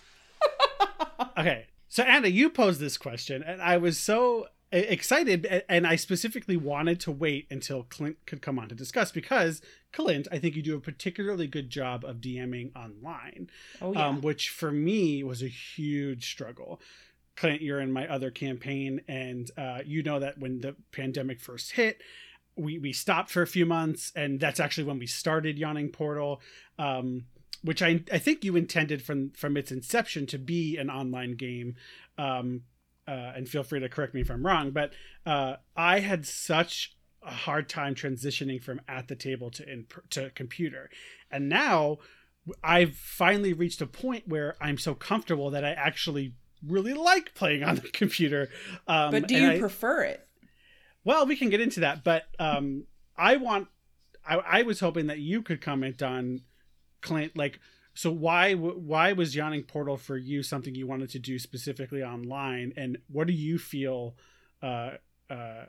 okay 1.39 1.67
so 1.89 2.03
anna 2.03 2.29
you 2.29 2.51
posed 2.51 2.81
this 2.81 2.99
question 2.99 3.43
and 3.43 3.63
i 3.63 3.77
was 3.77 3.99
so 3.99 4.47
excited 4.73 5.63
and 5.69 5.87
i 5.87 5.95
specifically 5.97 6.57
wanted 6.57 6.99
to 6.99 7.11
wait 7.13 7.47
until 7.51 7.85
clint 7.85 8.17
could 8.27 8.41
come 8.43 8.59
on 8.59 8.69
to 8.69 8.75
discuss 8.75 9.13
because 9.13 9.61
clint 9.93 10.27
i 10.33 10.39
think 10.39 10.57
you 10.57 10.63
do 10.63 10.75
a 10.75 10.81
particularly 10.81 11.47
good 11.47 11.69
job 11.71 12.05
of 12.05 12.17
dming 12.17 12.75
online 12.75 13.49
Oh 13.81 13.93
yeah. 13.93 14.07
um, 14.09 14.21
which 14.23 14.49
for 14.49 14.73
me 14.73 15.23
was 15.23 15.43
a 15.43 15.49
huge 15.49 16.31
struggle 16.31 16.81
clint 17.37 17.63
you're 17.63 17.81
in 17.81 17.93
my 17.93 18.07
other 18.09 18.31
campaign 18.31 19.01
and 19.09 19.51
uh, 19.57 19.81
you 19.85 20.03
know 20.03 20.19
that 20.19 20.39
when 20.39 20.61
the 20.61 20.75
pandemic 20.91 21.41
first 21.41 21.73
hit 21.73 22.01
we, 22.57 22.79
we 22.79 22.93
stopped 22.93 23.31
for 23.31 23.43
a 23.43 23.47
few 23.47 23.67
months 23.67 24.13
and 24.15 24.39
that's 24.39 24.61
actually 24.61 24.85
when 24.85 24.99
we 24.99 25.07
started 25.07 25.59
yawning 25.59 25.89
portal 25.89 26.41
um, 26.79 27.25
which 27.63 27.81
I, 27.83 28.03
I 28.13 28.19
think 28.19 28.45
you 28.45 28.57
intended 28.57 29.03
from 29.03 29.31
from 29.31 29.57
its 29.57 29.71
inception 29.71 30.27
to 30.29 30.39
be 30.39 30.77
an 30.77 30.91
online 30.91 31.37
game 31.37 31.77
um, 32.19 32.63
uh, 33.07 33.33
and 33.37 33.49
feel 33.49 33.63
free 33.63 33.81
to 33.81 33.89
correct 33.89 34.15
me 34.15 34.21
if 34.21 34.31
i'm 34.31 34.45
wrong 34.45 34.71
but 34.71 34.93
uh, 35.27 35.57
i 35.77 36.01
had 36.01 36.27
such 36.27 36.97
a 37.23 37.31
hard 37.31 37.69
time 37.69 37.95
transitioning 37.95 38.63
from 38.63 38.81
at 38.89 39.09
the 39.09 39.17
table 39.17 39.51
to 39.51 39.71
in 39.71 39.87
to 40.11 40.31
computer 40.31 40.91
and 41.31 41.49
now 41.49 41.99
i've 42.63 42.97
finally 42.97 43.53
reached 43.53 43.81
a 43.81 43.87
point 43.87 44.27
where 44.27 44.57
i'm 44.61 44.79
so 44.79 44.95
comfortable 44.95 45.51
that 45.51 45.65
i 45.65 45.71
actually 45.71 46.35
really 46.67 46.95
like 46.95 47.35
playing 47.35 47.63
on 47.63 47.77
the 47.77 47.81
computer 47.93 48.49
um, 48.87 49.11
but 49.11 49.29
do 49.29 49.37
you 49.37 49.51
I- 49.51 49.59
prefer 49.59 50.03
it? 50.03 50.29
Well, 51.05 51.27
we 51.27 51.37
can 51.37 51.51
get 51.51 51.61
into 51.61 51.81
that, 51.81 52.05
but 52.05 52.25
um, 52.39 52.85
I 53.17 53.37
want. 53.37 53.69
I, 54.25 54.37
I 54.37 54.63
was 54.63 54.79
hoping 54.79 55.09
that 55.09 55.19
you 55.19 55.43
could 55.43 55.61
comment 55.61 56.01
on 56.01 56.43
Clint. 57.01 57.37
Like, 57.37 57.59
so 57.95 58.11
why 58.11 58.55
why 58.55 59.13
was 59.13 59.35
Yawning 59.35 59.65
Portal 59.65 59.97
for 59.97 60.17
you 60.17 60.43
something 60.43 60.75
you 60.75 60.87
wanted 60.87 61.11
to 61.11 61.19
do 61.19 61.39
specifically 61.39 62.03
online, 62.03 62.73
and 62.77 62.99
what 63.09 63.27
do 63.27 63.33
you 63.33 63.59
feel? 63.59 64.15
Uh, 64.63 64.93
uh, 65.29 65.65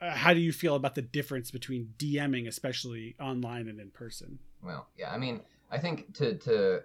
uh, 0.00 0.14
how 0.14 0.32
do 0.32 0.40
you 0.40 0.52
feel 0.52 0.74
about 0.74 0.94
the 0.94 1.02
difference 1.02 1.50
between 1.50 1.92
DMing, 1.98 2.48
especially 2.48 3.14
online 3.20 3.68
and 3.68 3.78
in 3.78 3.90
person? 3.90 4.38
Well, 4.62 4.88
yeah, 4.96 5.12
I 5.12 5.18
mean, 5.18 5.42
I 5.70 5.78
think 5.78 6.14
to 6.16 6.36
to 6.38 6.82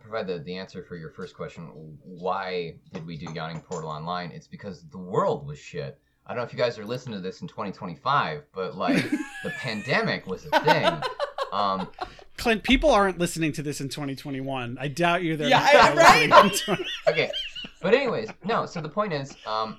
provide 0.00 0.26
the, 0.26 0.38
the 0.38 0.56
answer 0.56 0.82
for 0.82 0.96
your 0.96 1.10
first 1.10 1.36
question, 1.36 1.98
why 2.02 2.76
did 2.92 3.06
we 3.06 3.16
do 3.16 3.30
Yawning 3.32 3.60
Portal 3.60 3.90
online? 3.90 4.30
It's 4.30 4.46
because 4.46 4.84
the 4.88 4.98
world 4.98 5.46
was 5.46 5.58
shit. 5.58 6.00
I 6.26 6.30
don't 6.34 6.38
know 6.38 6.44
if 6.44 6.52
you 6.52 6.58
guys 6.58 6.78
are 6.78 6.84
listening 6.84 7.16
to 7.16 7.20
this 7.20 7.42
in 7.42 7.48
2025, 7.48 8.44
but 8.54 8.76
like 8.76 9.10
the 9.44 9.50
pandemic 9.50 10.26
was 10.26 10.46
a 10.50 10.60
thing. 10.60 11.02
Um, 11.52 11.88
Clint, 12.36 12.62
people 12.62 12.90
aren't 12.90 13.18
listening 13.18 13.52
to 13.52 13.62
this 13.62 13.80
in 13.80 13.88
2021. 13.88 14.78
I 14.80 14.88
doubt 14.88 15.22
you. 15.22 15.36
They're 15.36 15.48
Yeah, 15.48 15.58
not 15.60 15.98
I- 15.98 16.28
right? 16.30 16.54
20 16.64 16.84
okay, 17.08 17.30
but 17.80 17.94
anyways, 17.94 18.28
no. 18.44 18.66
So 18.66 18.80
the 18.80 18.88
point 18.88 19.12
is, 19.12 19.36
um, 19.46 19.78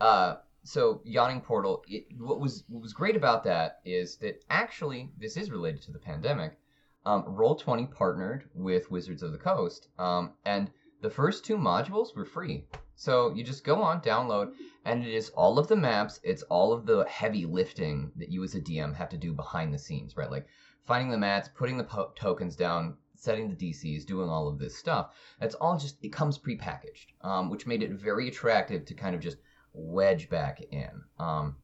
uh, 0.00 0.36
so 0.62 1.00
Yawning 1.04 1.40
Portal. 1.40 1.82
It, 1.88 2.06
what 2.18 2.40
was 2.40 2.64
what 2.68 2.82
was 2.82 2.92
great 2.92 3.16
about 3.16 3.44
that 3.44 3.80
is 3.84 4.16
that 4.18 4.42
actually 4.50 5.10
this 5.18 5.36
is 5.36 5.50
related 5.50 5.82
to 5.82 5.92
the 5.92 5.98
pandemic. 5.98 6.58
Um, 7.06 7.24
Roll 7.26 7.54
Twenty 7.56 7.86
partnered 7.86 8.48
with 8.54 8.90
Wizards 8.90 9.22
of 9.22 9.32
the 9.32 9.38
Coast, 9.38 9.88
um, 9.98 10.32
and 10.44 10.70
the 11.00 11.10
first 11.10 11.44
two 11.44 11.56
modules 11.56 12.14
were 12.14 12.24
free. 12.24 12.66
So 12.94 13.32
you 13.34 13.42
just 13.42 13.64
go 13.64 13.82
on, 13.82 14.00
download, 14.02 14.52
and 14.84 15.04
it 15.04 15.14
is 15.14 15.30
all 15.30 15.58
of 15.58 15.68
the 15.68 15.76
maps. 15.76 16.20
It's 16.22 16.42
all 16.44 16.72
of 16.72 16.84
the 16.86 17.04
heavy 17.04 17.46
lifting 17.46 18.12
that 18.16 18.30
you 18.30 18.44
as 18.44 18.54
a 18.54 18.60
DM 18.60 18.94
have 18.94 19.08
to 19.10 19.16
do 19.16 19.32
behind 19.32 19.72
the 19.72 19.78
scenes, 19.78 20.16
right? 20.16 20.30
Like 20.30 20.46
finding 20.86 21.10
the 21.10 21.18
mats, 21.18 21.48
putting 21.54 21.78
the 21.78 21.84
po- 21.84 22.12
tokens 22.14 22.56
down, 22.56 22.96
setting 23.14 23.48
the 23.48 23.56
DCs, 23.56 24.04
doing 24.04 24.28
all 24.28 24.48
of 24.48 24.58
this 24.58 24.76
stuff. 24.76 25.14
That's 25.38 25.54
all 25.54 25.78
just 25.78 26.04
it 26.04 26.12
comes 26.12 26.38
prepackaged, 26.38 27.06
um, 27.22 27.50
which 27.50 27.66
made 27.66 27.82
it 27.82 27.92
very 27.92 28.28
attractive 28.28 28.84
to 28.86 28.94
kind 28.94 29.14
of 29.14 29.20
just 29.20 29.38
wedge 29.72 30.28
back 30.28 30.60
in. 30.70 30.90
Um, 31.18 31.56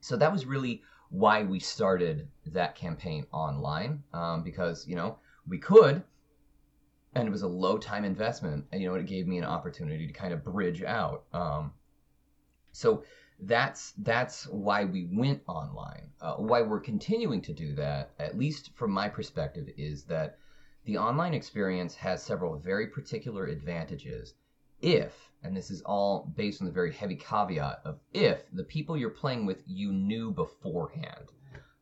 so 0.00 0.16
that 0.16 0.32
was 0.32 0.46
really 0.46 0.82
why 1.10 1.42
we 1.42 1.58
started 1.58 2.28
that 2.46 2.74
campaign 2.74 3.26
online 3.32 4.02
um, 4.12 4.42
because 4.42 4.86
you 4.86 4.94
know 4.94 5.18
we 5.46 5.58
could 5.58 6.02
and 7.18 7.28
it 7.28 7.32
was 7.32 7.42
a 7.42 7.48
low 7.48 7.78
time 7.78 8.04
investment 8.04 8.64
and 8.72 8.80
you 8.80 8.88
know 8.88 8.94
it 8.94 9.06
gave 9.06 9.26
me 9.26 9.38
an 9.38 9.44
opportunity 9.44 10.06
to 10.06 10.12
kind 10.12 10.32
of 10.32 10.44
bridge 10.44 10.82
out 10.82 11.24
um, 11.32 11.72
so 12.72 13.02
that's 13.40 13.92
that's 13.98 14.46
why 14.48 14.84
we 14.84 15.08
went 15.12 15.42
online. 15.46 16.10
Uh, 16.20 16.34
why 16.34 16.62
we're 16.62 16.80
continuing 16.80 17.40
to 17.42 17.52
do 17.52 17.74
that 17.74 18.10
at 18.18 18.36
least 18.36 18.70
from 18.74 18.90
my 18.90 19.08
perspective 19.08 19.68
is 19.76 20.04
that 20.04 20.38
the 20.84 20.98
online 20.98 21.34
experience 21.34 21.94
has 21.94 22.22
several 22.22 22.58
very 22.58 22.88
particular 22.88 23.46
advantages. 23.46 24.34
If 24.80 25.30
and 25.42 25.56
this 25.56 25.70
is 25.70 25.82
all 25.82 26.32
based 26.36 26.60
on 26.60 26.66
the 26.66 26.72
very 26.72 26.92
heavy 26.92 27.14
caveat 27.14 27.80
of 27.84 28.00
if 28.12 28.50
the 28.52 28.64
people 28.64 28.96
you're 28.96 29.10
playing 29.10 29.46
with 29.46 29.62
you 29.66 29.92
knew 29.92 30.32
beforehand. 30.32 31.32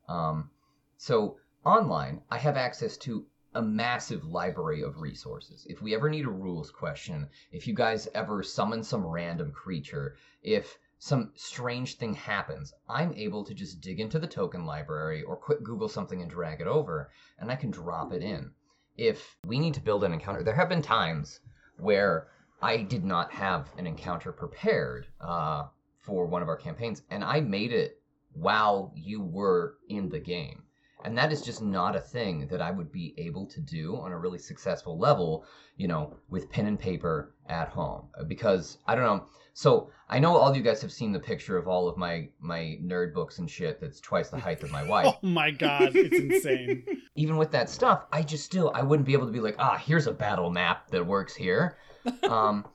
Um, 0.09 0.51
so 0.99 1.39
online 1.64 2.22
i 2.30 2.39
have 2.39 2.57
access 2.57 2.97
to 2.97 3.26
a 3.57 3.63
massive 3.63 4.25
library 4.25 4.83
of 4.83 5.01
resources 5.01 5.67
if 5.69 5.83
we 5.83 5.95
ever 5.95 6.09
need 6.09 6.25
a 6.25 6.31
rules 6.31 6.71
question 6.71 7.29
if 7.53 7.67
you 7.67 7.75
guys 7.75 8.09
ever 8.15 8.43
summon 8.43 8.83
some 8.83 9.05
random 9.05 9.51
creature 9.51 10.17
if 10.43 10.79
some 10.99 11.33
strange 11.35 11.97
thing 11.97 12.15
happens 12.15 12.73
i'm 12.89 13.13
able 13.15 13.45
to 13.45 13.55
just 13.55 13.81
dig 13.81 14.01
into 14.01 14.19
the 14.19 14.27
token 14.27 14.65
library 14.65 15.23
or 15.23 15.37
quick 15.37 15.63
google 15.63 15.89
something 15.89 16.23
and 16.23 16.31
drag 16.31 16.61
it 16.61 16.67
over 16.67 17.11
and 17.39 17.51
i 17.51 17.57
can 17.57 17.71
drop 17.71 18.13
it 18.13 18.23
in 18.23 18.51
if 18.97 19.37
we 19.47 19.59
need 19.59 19.75
to 19.75 19.81
build 19.81 20.05
an 20.05 20.13
encounter 20.13 20.43
there 20.43 20.55
have 20.55 20.69
been 20.69 20.83
times 20.83 21.41
where 21.79 22.29
I 22.63 22.79
did 22.79 23.05
not 23.05 23.33
have 23.33 23.71
an 23.77 23.87
encounter 23.87 24.33
prepared 24.33 25.09
uh, 25.21 25.67
for 25.99 26.27
one 26.27 26.43
of 26.43 26.49
our 26.49 26.57
campaigns, 26.57 27.03
and 27.11 27.23
I 27.23 27.41
made 27.41 27.73
it 27.73 28.01
while 28.33 28.93
you 28.95 29.21
were 29.21 29.77
in 29.89 30.09
the 30.09 30.19
game. 30.19 30.63
And 31.05 31.17
that 31.19 31.31
is 31.31 31.43
just 31.43 31.63
not 31.63 31.95
a 31.95 32.01
thing 32.01 32.47
that 32.49 32.63
I 32.63 32.71
would 32.71 32.91
be 32.91 33.15
able 33.19 33.47
to 33.47 33.61
do 33.61 33.97
on 33.97 34.13
a 34.13 34.19
really 34.19 34.39
successful 34.39 34.99
level, 34.99 35.45
you 35.77 35.89
know, 35.89 36.17
with 36.31 36.51
pen 36.51 36.67
and 36.67 36.79
paper 36.79 37.35
at 37.49 37.69
home. 37.69 38.09
Uh, 38.19 38.25
Because 38.25 38.79
I 38.87 38.95
don't 38.95 39.05
know. 39.05 39.27
So 39.53 39.91
I 40.09 40.19
know 40.19 40.37
all 40.37 40.55
you 40.55 40.63
guys 40.63 40.83
have 40.83 40.93
seen 40.93 41.13
the 41.13 41.21
picture 41.21 41.57
of 41.57 41.69
all 41.69 41.89
of 41.89 41.97
my 41.97 42.29
my 42.41 42.79
nerd 42.83 43.15
books 43.15 43.39
and 43.39 43.51
shit. 43.51 43.81
That's 43.81 44.01
twice 44.01 44.31
the 44.31 44.39
height 44.39 44.63
of 44.63 44.71
my 44.71 44.83
wife 44.89 45.07
Oh 45.23 45.27
my 45.27 45.51
god, 45.51 45.95
it's 45.95 46.19
insane. 46.19 46.85
even 47.15 47.37
with 47.37 47.51
that 47.53 47.71
stuff, 47.71 48.07
I 48.13 48.23
just 48.23 48.45
still 48.45 48.71
I 48.75 48.83
wouldn't 48.83 49.07
be 49.07 49.13
able 49.13 49.27
to 49.27 49.33
be 49.33 49.41
like, 49.41 49.57
ah, 49.59 49.77
here's 49.77 50.07
a 50.07 50.13
battle 50.13 50.51
map 50.51 50.91
that 50.91 51.07
works 51.07 51.35
here. 51.35 51.77
um, 52.25 52.67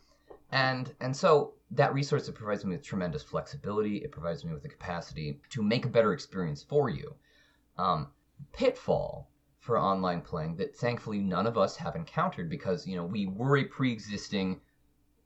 and 0.52 0.94
and 1.02 1.16
so 1.16 1.54
that 1.72 1.94
resource 1.94 2.28
it 2.28 2.36
provides 2.36 2.66
me 2.66 2.76
with 2.76 2.84
tremendous 2.86 3.24
flexibility. 3.24 3.98
It 3.98 4.12
provides 4.12 4.44
me 4.46 4.54
with 4.54 4.64
the 4.64 4.70
capacity 4.70 5.40
to 5.50 5.62
make 5.64 5.86
a 5.86 5.90
better 5.90 6.14
experience 6.14 6.64
for 6.64 6.90
you. 6.90 7.16
Um, 7.78 8.12
pitfall 8.54 9.30
for 9.60 9.78
online 9.78 10.22
playing 10.22 10.56
that 10.58 10.76
thankfully 10.76 11.20
none 11.20 11.48
of 11.48 11.58
us 11.58 11.76
have 11.76 11.96
encountered 11.96 12.50
because 12.50 12.88
you 12.88 12.96
know 12.96 13.06
we 13.06 13.28
were 13.28 13.58
a 13.58 13.64
pre-existing 13.64 14.60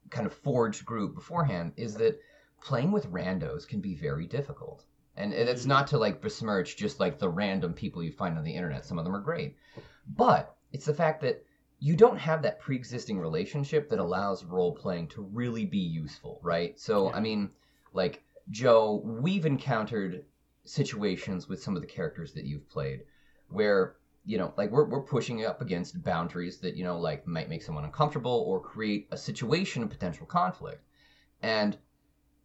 kind 0.09 0.27
of 0.27 0.33
forged 0.33 0.85
group 0.85 1.15
beforehand 1.15 1.73
is 1.77 1.95
that 1.95 2.19
playing 2.61 2.91
with 2.91 3.11
randos 3.11 3.67
can 3.67 3.79
be 3.79 3.95
very 3.95 4.25
difficult. 4.25 4.85
And 5.17 5.33
it's 5.33 5.65
not 5.65 5.87
to 5.87 5.97
like 5.97 6.21
besmirch 6.21 6.75
just 6.75 6.99
like 6.99 7.19
the 7.19 7.29
random 7.29 7.73
people 7.73 8.03
you 8.03 8.11
find 8.11 8.37
on 8.37 8.43
the 8.43 8.53
internet. 8.53 8.85
Some 8.85 8.99
of 8.99 9.05
them 9.05 9.15
are 9.15 9.21
great. 9.21 9.55
But 10.17 10.55
it's 10.73 10.85
the 10.85 10.93
fact 10.93 11.21
that 11.21 11.45
you 11.79 11.95
don't 11.95 12.17
have 12.17 12.41
that 12.41 12.59
pre-existing 12.59 13.19
relationship 13.19 13.89
that 13.89 13.99
allows 13.99 14.43
role 14.43 14.73
playing 14.73 15.07
to 15.09 15.21
really 15.21 15.65
be 15.65 15.77
useful, 15.77 16.39
right? 16.43 16.77
So, 16.79 17.11
I 17.13 17.19
mean, 17.19 17.51
like 17.93 18.23
Joe, 18.49 19.01
we've 19.05 19.45
encountered 19.45 20.25
situations 20.65 21.47
with 21.47 21.61
some 21.61 21.75
of 21.75 21.81
the 21.81 21.87
characters 21.87 22.33
that 22.33 22.45
you've 22.45 22.69
played 22.69 23.01
where 23.49 23.95
you 24.25 24.37
know 24.37 24.53
like 24.57 24.71
we're, 24.71 24.85
we're 24.85 25.01
pushing 25.01 25.45
up 25.45 25.61
against 25.61 26.03
boundaries 26.03 26.57
that 26.57 26.75
you 26.75 26.83
know 26.83 26.99
like 26.99 27.25
might 27.27 27.49
make 27.49 27.61
someone 27.61 27.85
uncomfortable 27.85 28.43
or 28.47 28.59
create 28.59 29.07
a 29.11 29.17
situation 29.17 29.83
of 29.83 29.89
potential 29.89 30.25
conflict. 30.25 30.83
And 31.41 31.77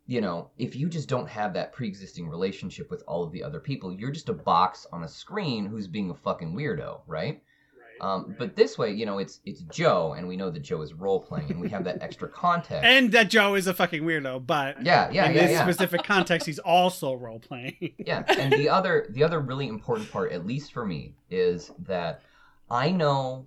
you 0.06 0.20
know 0.20 0.50
if 0.58 0.74
you 0.74 0.88
just 0.88 1.08
don't 1.08 1.28
have 1.28 1.54
that 1.54 1.72
pre-existing 1.72 2.28
relationship 2.28 2.90
with 2.90 3.02
all 3.06 3.22
of 3.22 3.32
the 3.32 3.44
other 3.44 3.60
people 3.60 3.92
you're 3.92 4.10
just 4.10 4.28
a 4.28 4.32
box 4.32 4.86
on 4.92 5.04
a 5.04 5.08
screen 5.08 5.66
who's 5.66 5.86
being 5.86 6.10
a 6.10 6.14
fucking 6.14 6.52
weirdo 6.52 7.00
right 7.06 7.42
um, 8.00 8.34
But 8.38 8.56
this 8.56 8.78
way, 8.78 8.90
you 8.92 9.06
know, 9.06 9.18
it's 9.18 9.40
it's 9.44 9.60
Joe, 9.62 10.14
and 10.16 10.26
we 10.28 10.36
know 10.36 10.50
that 10.50 10.60
Joe 10.60 10.82
is 10.82 10.92
role 10.94 11.20
playing, 11.20 11.50
and 11.50 11.60
we 11.60 11.68
have 11.70 11.84
that 11.84 12.02
extra 12.02 12.28
context. 12.44 12.84
and 12.84 13.12
that 13.12 13.30
Joe 13.30 13.54
is 13.54 13.66
a 13.66 13.74
fucking 13.74 14.02
weirdo, 14.02 14.46
but 14.46 14.82
yeah, 14.84 15.10
yeah, 15.10 15.26
in 15.28 15.34
yeah, 15.34 15.42
this 15.42 15.50
yeah. 15.52 15.62
specific 15.62 16.02
context, 16.04 16.46
he's 16.46 16.58
also 16.58 17.14
role 17.14 17.38
playing. 17.40 17.94
yeah 17.98 18.22
and 18.28 18.52
the 18.52 18.68
other 18.68 19.06
the 19.10 19.22
other 19.24 19.40
really 19.40 19.68
important 19.68 20.10
part 20.10 20.32
at 20.32 20.46
least 20.46 20.72
for 20.72 20.84
me 20.86 21.14
is 21.30 21.70
that 21.78 22.22
i 22.70 22.90
know 22.90 23.46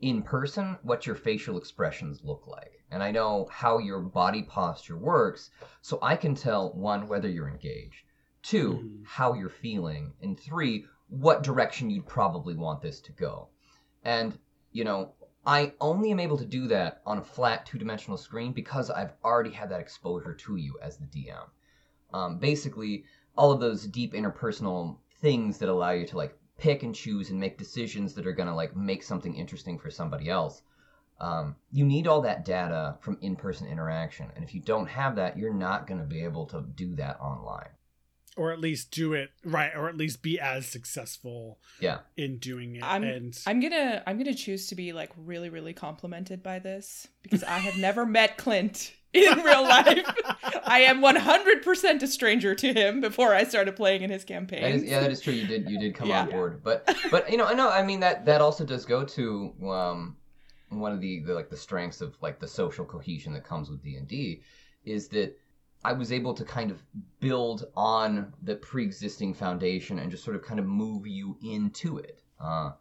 in 0.00 0.22
person 0.22 0.76
what 0.82 1.06
your 1.06 1.14
facial 1.16 1.58
expressions 1.58 2.20
look 2.22 2.46
like 2.46 2.72
and 2.90 3.02
i 3.02 3.10
know 3.10 3.48
how 3.50 3.78
your 3.78 4.00
body 4.00 4.42
posture 4.42 4.96
works 4.96 5.50
so 5.82 5.98
i 6.02 6.14
can 6.14 6.34
tell 6.34 6.72
one 6.74 7.08
whether 7.08 7.28
you're 7.28 7.48
engaged 7.48 8.04
2 8.42 8.72
Mhm. 8.72 9.04
how 9.04 9.34
you're 9.34 9.48
feeling 9.48 10.12
and 10.22 10.38
three 10.38 10.84
what 11.08 11.42
direction 11.42 11.90
you'd 11.90 12.06
probably 12.06 12.54
want 12.54 12.80
this 12.82 13.00
to 13.00 13.12
go 13.12 13.48
and 14.08 14.38
you 14.72 14.84
know 14.84 15.12
i 15.46 15.72
only 15.80 16.10
am 16.10 16.20
able 16.20 16.38
to 16.38 16.44
do 16.58 16.66
that 16.68 17.02
on 17.04 17.18
a 17.18 17.22
flat 17.22 17.66
two-dimensional 17.66 18.16
screen 18.16 18.52
because 18.52 18.90
i've 18.90 19.12
already 19.22 19.50
had 19.50 19.70
that 19.70 19.80
exposure 19.80 20.34
to 20.34 20.56
you 20.56 20.78
as 20.82 20.96
the 20.96 21.06
dm 21.06 21.46
um, 22.12 22.38
basically 22.38 23.04
all 23.36 23.52
of 23.52 23.60
those 23.60 23.86
deep 23.86 24.14
interpersonal 24.14 24.96
things 25.20 25.58
that 25.58 25.68
allow 25.68 25.90
you 25.90 26.06
to 26.06 26.16
like 26.16 26.36
pick 26.58 26.82
and 26.82 26.94
choose 26.94 27.30
and 27.30 27.38
make 27.38 27.56
decisions 27.56 28.14
that 28.14 28.26
are 28.26 28.32
going 28.32 28.48
to 28.48 28.54
like 28.54 28.74
make 28.76 29.02
something 29.02 29.34
interesting 29.34 29.78
for 29.78 29.90
somebody 29.90 30.28
else. 30.28 30.62
Um, 31.20 31.56
you 31.70 31.84
need 31.84 32.06
all 32.06 32.20
that 32.22 32.44
data 32.44 32.96
from 33.00 33.18
in-person 33.20 33.68
interaction. 33.68 34.30
And 34.34 34.44
if 34.44 34.54
you 34.54 34.60
don't 34.60 34.88
have 34.88 35.16
that 35.16 35.36
you're 35.36 35.54
not 35.54 35.86
going 35.86 36.00
to 36.00 36.06
be 36.06 36.24
able 36.24 36.46
to 36.46 36.64
do 36.74 36.94
that 36.96 37.20
online 37.20 37.70
or 38.38 38.52
at 38.52 38.60
least 38.60 38.90
do 38.92 39.12
it 39.12 39.30
right, 39.44 39.72
or 39.74 39.88
at 39.88 39.96
least 39.96 40.22
be 40.22 40.38
as 40.40 40.66
successful 40.66 41.58
yeah 41.80 41.98
in 42.16 42.38
doing 42.38 42.76
it. 42.76 42.82
I'm- 42.82 43.02
and 43.04 43.38
I'm 43.46 43.60
gonna 43.60 44.02
I'm 44.06 44.16
gonna 44.18 44.34
choose 44.34 44.68
to 44.68 44.74
be 44.74 44.92
like 44.92 45.10
really 45.16 45.50
really 45.50 45.72
complimented 45.74 46.42
by 46.42 46.58
this 46.60 47.06
because 47.22 47.42
I 47.44 47.58
have 47.58 47.76
never 47.76 48.06
met 48.06 48.36
Clint 48.38 48.92
in 49.12 49.38
real 49.40 49.62
life. 49.62 50.04
I 50.64 50.80
am 50.80 51.00
100% 51.02 52.02
a 52.02 52.06
stranger 52.06 52.54
to 52.54 52.72
him 52.74 53.00
before 53.00 53.34
I 53.34 53.44
started 53.44 53.74
playing 53.74 54.02
in 54.02 54.10
his 54.10 54.22
campaign. 54.24 54.60
That 54.62 54.72
is, 54.72 54.84
yeah, 54.84 55.00
that 55.00 55.10
is 55.10 55.20
true. 55.20 55.32
You 55.32 55.46
did 55.46 55.68
you 55.70 55.78
did 55.78 55.94
come 55.94 56.08
Yeah. 56.08 56.22
on 56.22 56.30
board, 56.30 56.62
but 56.62 56.94
but 57.10 57.30
you 57.30 57.36
know 57.38 57.46
I 57.46 57.54
know 57.54 57.68
I 57.70 57.82
mean 57.82 58.00
that 58.00 58.24
that 58.26 58.40
also 58.40 58.64
does 58.64 58.84
go 58.84 59.04
to 59.04 59.54
um 59.68 60.16
one 60.70 60.92
of 60.92 61.00
the, 61.00 61.20
the 61.20 61.32
like 61.34 61.48
the 61.48 61.56
strengths 61.56 62.00
of 62.02 62.14
like 62.20 62.38
the 62.38 62.46
social 62.48 62.84
cohesion 62.84 63.32
that 63.32 63.44
comes 63.44 63.70
with 63.70 63.82
D 63.82 63.96
and 63.96 64.06
D 64.06 64.42
is 64.84 65.08
that 65.08 65.34
I 65.84 65.92
was 65.92 66.12
able 66.12 66.34
to 66.34 66.44
kind 66.44 66.70
of 66.70 66.82
build 67.20 67.66
on 67.76 68.32
the 68.42 68.56
pre-existing 68.56 69.34
foundation 69.34 69.98
and 69.98 70.10
just 70.10 70.24
sort 70.24 70.36
of 70.36 70.42
kind 70.42 70.58
of 70.60 70.66
move 70.66 71.06
you 71.06 71.36
into 71.42 71.98
it. 71.98 72.20
Uh, 72.40 72.72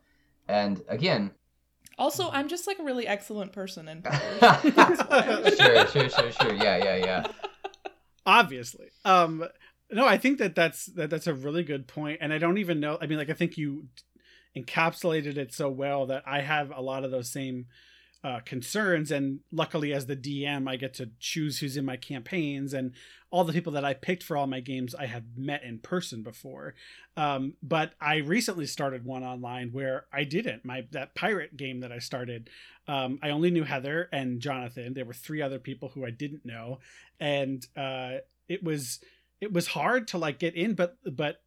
and 0.47 0.81
again, 0.87 1.31
Also, 1.97 2.29
I'm 2.31 2.47
just 2.47 2.67
like 2.67 2.79
a 2.79 2.83
really 2.83 3.07
excellent 3.07 3.53
person 3.53 3.87
and 3.87 4.03
sure, 5.57 5.87
sure, 5.87 6.09
sure, 6.09 6.31
sure. 6.31 6.53
Yeah, 6.53 6.77
yeah, 6.77 6.95
yeah. 6.97 7.27
obviously 8.25 8.87
um 9.05 9.43
no 9.89 10.05
i 10.05 10.17
think 10.17 10.37
that 10.37 10.53
that's 10.53 10.87
that 10.87 11.09
that's 11.09 11.27
a 11.27 11.33
really 11.33 11.63
good 11.63 11.87
point 11.87 12.17
and 12.21 12.33
i 12.33 12.37
don't 12.37 12.57
even 12.57 12.79
know 12.79 12.97
i 13.01 13.07
mean 13.07 13.17
like 13.17 13.29
i 13.29 13.33
think 13.33 13.57
you 13.57 13.87
encapsulated 14.55 15.37
it 15.37 15.53
so 15.53 15.69
well 15.69 16.07
that 16.07 16.23
i 16.25 16.41
have 16.41 16.71
a 16.75 16.81
lot 16.81 17.05
of 17.05 17.11
those 17.11 17.31
same 17.31 17.67
uh, 18.27 18.41
concerns. 18.41 19.09
And 19.09 19.39
luckily 19.53 19.93
as 19.93 20.05
the 20.05 20.15
dm 20.17 20.69
i 20.69 20.75
get 20.75 20.93
to 20.95 21.11
choose 21.17 21.59
who's 21.59 21.77
in 21.77 21.85
my 21.85 21.95
campaigns. 21.95 22.73
And 22.73 22.91
all 23.31 23.45
the 23.45 23.53
people 23.53 23.71
that 23.73 23.85
i 23.85 23.93
picked 23.93 24.21
for 24.21 24.35
all 24.35 24.47
my 24.47 24.59
games 24.59 24.93
i 24.93 25.05
have 25.05 25.23
met 25.37 25.63
in 25.63 25.79
person 25.79 26.23
before. 26.23 26.75
Um, 27.15 27.53
but 27.63 27.93
i 28.01 28.17
recently 28.17 28.65
started 28.65 29.05
one 29.05 29.23
online 29.23 29.69
where 29.71 30.07
i 30.11 30.25
didn't. 30.25 30.65
My 30.65 30.85
that 30.91 31.15
pirate 31.15 31.55
game 31.55 31.79
that 31.79 31.93
i 31.93 31.99
started 31.99 32.49
um, 32.85 33.17
i 33.23 33.29
only 33.29 33.49
knew 33.49 33.63
heather 33.63 34.09
and 34.11 34.41
jonathan. 34.41 34.93
There 34.93 35.05
were 35.05 35.13
three 35.13 35.41
other 35.41 35.59
people 35.59 35.89
who 35.89 36.05
i 36.05 36.09
didn't 36.09 36.45
know. 36.45 36.79
And 37.21 37.65
uh, 37.77 38.17
it 38.49 38.61
was 38.61 38.99
it 39.39 39.53
was 39.53 39.67
hard 39.67 40.09
to 40.09 40.17
like 40.17 40.37
get 40.37 40.53
in 40.53 40.73
but 40.73 40.97
but 41.09 41.41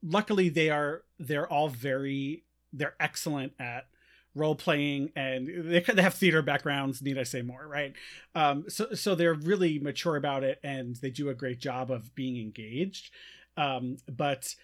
luckily 0.00 0.48
they 0.48 0.70
are 0.70 1.02
they're 1.18 1.50
all 1.50 1.68
very 1.68 2.44
they're 2.72 2.94
excellent 3.00 3.52
at 3.58 3.88
role 4.34 4.54
playing 4.54 5.10
and 5.16 5.48
they, 5.70 5.80
they 5.80 6.02
have 6.02 6.14
theater 6.14 6.42
backgrounds 6.42 7.02
need 7.02 7.18
i 7.18 7.22
say 7.22 7.42
more 7.42 7.66
right? 7.66 7.94
Um 8.34 8.64
so 8.68 8.94
so 8.94 9.14
they're 9.14 9.34
really 9.34 9.78
mature 9.78 10.16
about 10.16 10.44
it 10.44 10.58
and 10.62 10.96
they 10.96 11.10
do 11.10 11.28
a 11.28 11.34
great 11.34 11.60
job 11.60 11.90
of 11.90 12.14
being 12.14 12.40
engaged. 12.40 13.10
Um 13.56 13.98
but 14.08 14.54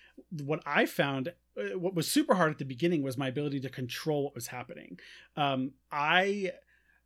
what 0.43 0.61
i 0.67 0.87
found 0.87 1.33
uh, 1.57 1.79
what 1.79 1.95
was 1.95 2.11
super 2.11 2.35
hard 2.35 2.53
at 2.53 2.59
the 2.59 2.65
beginning 2.65 3.03
was 3.03 3.19
my 3.19 3.29
ability 3.29 3.61
to 3.61 3.71
control 3.71 4.25
what 4.25 4.35
was 4.35 4.49
happening. 4.49 4.99
Um 5.37 5.73
i 5.91 6.53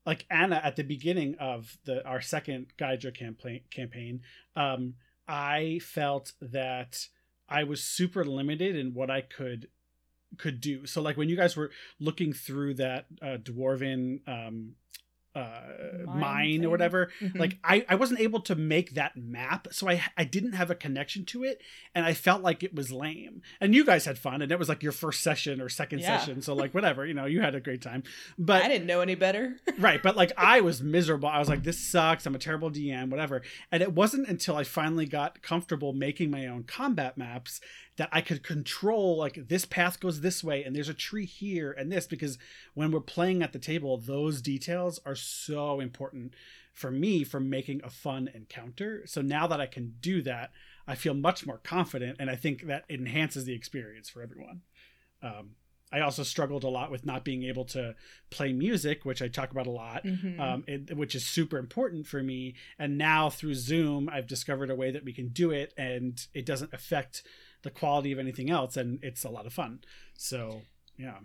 like 0.06 0.26
Anna 0.30 0.60
at 0.62 0.76
the 0.76 0.84
beginning 0.84 1.36
of 1.40 1.78
the 1.84 2.06
our 2.06 2.20
second 2.20 2.66
Gaidra 2.78 3.14
campaign 3.14 3.60
campaign, 3.70 4.20
um, 4.56 4.94
I 5.26 5.80
felt 5.82 6.32
that 6.40 7.06
I 7.48 7.64
was 7.64 7.82
super 7.82 8.24
limited 8.24 8.76
in 8.76 8.94
what 8.94 9.10
I 9.10 9.22
could 9.22 9.68
could 10.34 10.60
do. 10.60 10.86
So 10.86 11.02
like 11.02 11.16
when 11.16 11.28
you 11.28 11.36
guys 11.36 11.56
were 11.56 11.70
looking 11.98 12.32
through 12.32 12.74
that 12.74 13.06
uh, 13.22 13.36
dwarven 13.38 14.20
um, 14.28 14.72
uh, 15.34 15.60
Mine 16.06 16.20
mine 16.20 16.64
or 16.64 16.70
whatever, 16.70 17.10
Mhm. 17.20 17.38
like 17.38 17.58
I, 17.64 17.84
I 17.88 17.94
wasn't 17.96 18.20
able 18.20 18.40
to 18.42 18.54
make 18.54 18.94
that 18.94 19.16
map 19.16 19.66
so 19.72 19.88
I 19.88 20.02
I 20.16 20.24
didn't 20.24 20.52
have 20.52 20.70
a 20.70 20.74
connection 20.74 21.24
to 21.26 21.42
it 21.44 21.60
and 21.94 22.04
I 22.06 22.14
felt 22.14 22.42
like 22.42 22.62
it 22.62 22.74
was 22.74 22.92
lame. 22.92 23.42
And 23.60 23.74
you 23.74 23.84
guys 23.84 24.04
had 24.04 24.16
fun 24.18 24.42
and 24.42 24.52
it 24.52 24.58
was 24.58 24.68
like 24.68 24.82
your 24.82 24.92
first 24.92 25.22
session 25.22 25.60
or 25.60 25.68
second 25.68 26.00
Yeah. 26.00 26.18
session 26.18 26.40
so 26.42 26.54
like 26.54 26.72
whatever 26.78 27.04
you 27.06 27.14
know 27.14 27.26
you 27.26 27.40
had 27.40 27.54
a 27.54 27.60
great 27.60 27.82
time. 27.82 28.02
But 28.38 28.62
I 28.62 28.68
didn't 28.68 28.86
know 28.86 29.00
any 29.00 29.14
better. 29.16 29.56
right 29.78 30.00
but 30.02 30.16
like 30.16 30.32
i 30.36 30.60
was 30.60 30.82
miserable. 30.82 31.28
I 31.28 31.38
was 31.40 31.48
like 31.48 31.64
this 31.64 31.80
sucks. 31.80 32.26
I'm 32.26 32.34
a 32.34 32.38
terrible 32.38 32.70
dm 32.70 33.08
whatever. 33.10 33.42
And 33.72 33.82
it 33.82 33.92
wasn't 33.92 34.28
until 34.28 34.56
i 34.56 34.62
finally 34.64 35.06
got 35.06 35.42
comfortable 35.42 35.92
making 35.92 36.30
my 36.30 36.46
own 36.46 36.62
combat 36.64 37.18
maps 37.18 37.60
that 37.96 38.08
i 38.12 38.20
could 38.20 38.42
control 38.42 39.16
like 39.16 39.48
this 39.48 39.64
path 39.64 40.00
goes 40.00 40.20
this 40.20 40.42
way 40.42 40.64
and 40.64 40.74
there's 40.74 40.88
a 40.88 40.94
tree 40.94 41.24
here 41.26 41.70
and 41.72 41.90
this 41.92 42.06
because 42.08 42.38
when 42.74 42.90
we're 42.90 43.00
playing 43.00 43.40
at 43.42 43.52
the 43.52 43.58
table 43.58 43.96
those 43.98 44.42
details 44.42 44.98
are 45.06 45.14
so 45.24 45.80
important 45.80 46.34
for 46.72 46.90
me 46.90 47.24
for 47.24 47.40
making 47.40 47.80
a 47.84 47.90
fun 47.90 48.28
encounter 48.34 49.02
so 49.06 49.20
now 49.22 49.46
that 49.46 49.60
i 49.60 49.66
can 49.66 49.94
do 50.00 50.20
that 50.22 50.50
i 50.86 50.94
feel 50.94 51.14
much 51.14 51.46
more 51.46 51.58
confident 51.58 52.16
and 52.20 52.28
i 52.30 52.36
think 52.36 52.66
that 52.66 52.84
enhances 52.90 53.44
the 53.44 53.54
experience 53.54 54.08
for 54.08 54.22
everyone 54.22 54.60
um, 55.22 55.50
I 55.92 56.00
also 56.00 56.24
struggled 56.24 56.64
a 56.64 56.68
lot 56.68 56.90
with 56.90 57.06
not 57.06 57.24
being 57.24 57.44
able 57.44 57.66
to 57.66 57.94
play 58.28 58.52
music, 58.52 59.04
which 59.04 59.22
I 59.22 59.28
talk 59.28 59.52
about 59.52 59.68
a 59.68 59.70
lot, 59.70 60.02
Mhm. 60.04 60.40
um, 60.40 60.64
it, 60.66 60.96
which 60.96 61.14
is 61.14 61.24
super 61.24 61.56
important 61.56 62.08
for 62.08 62.20
me. 62.20 62.56
And 62.80 62.98
now 62.98 63.30
through 63.30 63.54
Zoom, 63.54 64.08
I've 64.08 64.26
discovered 64.26 64.70
a 64.70 64.74
way 64.74 64.90
that 64.90 65.04
we 65.04 65.12
can 65.12 65.28
do 65.28 65.52
it, 65.52 65.72
and 65.76 66.20
it 66.34 66.44
doesn't 66.46 66.74
affect 66.74 67.22
the 67.62 67.70
quality 67.70 68.10
of 68.10 68.18
anything 68.18 68.50
else, 68.50 68.76
and 68.76 68.98
it's 69.04 69.22
a 69.22 69.30
lot 69.30 69.46
of 69.46 69.52
fun. 69.52 69.82
So 70.14 70.62
yeah, 70.98 71.18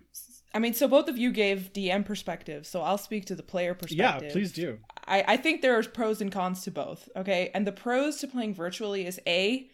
I 0.54 0.60
mean, 0.60 0.74
so 0.74 0.88
both 0.88 1.08
of 1.08 1.18
you 1.18 1.32
gave 1.32 1.74
DM 1.74 2.06
perspective, 2.06 2.66
so 2.66 2.82
I'll 2.82 2.98
speak 2.98 3.26
to 3.26 3.36
the 3.36 3.44
player 3.44 3.74
perspective. 3.74 4.30
yeah, 4.30 4.32
please 4.32 4.52
do. 4.52 4.80
I, 5.08 5.24
I 5.28 5.38
think 5.38 5.62
there 5.62 5.78
are 5.78 5.84
pros 5.84 6.22
and 6.22 6.32
cons 6.32 6.64
to 6.64 6.72
both. 6.72 7.08
Okay. 7.16 7.52
And 7.54 7.68
the 7.68 7.72
pros 7.72 8.18
to 8.18 8.28
playing 8.28 8.56
virtually 8.56 9.06
is 9.06 9.20
A, 9.28 9.70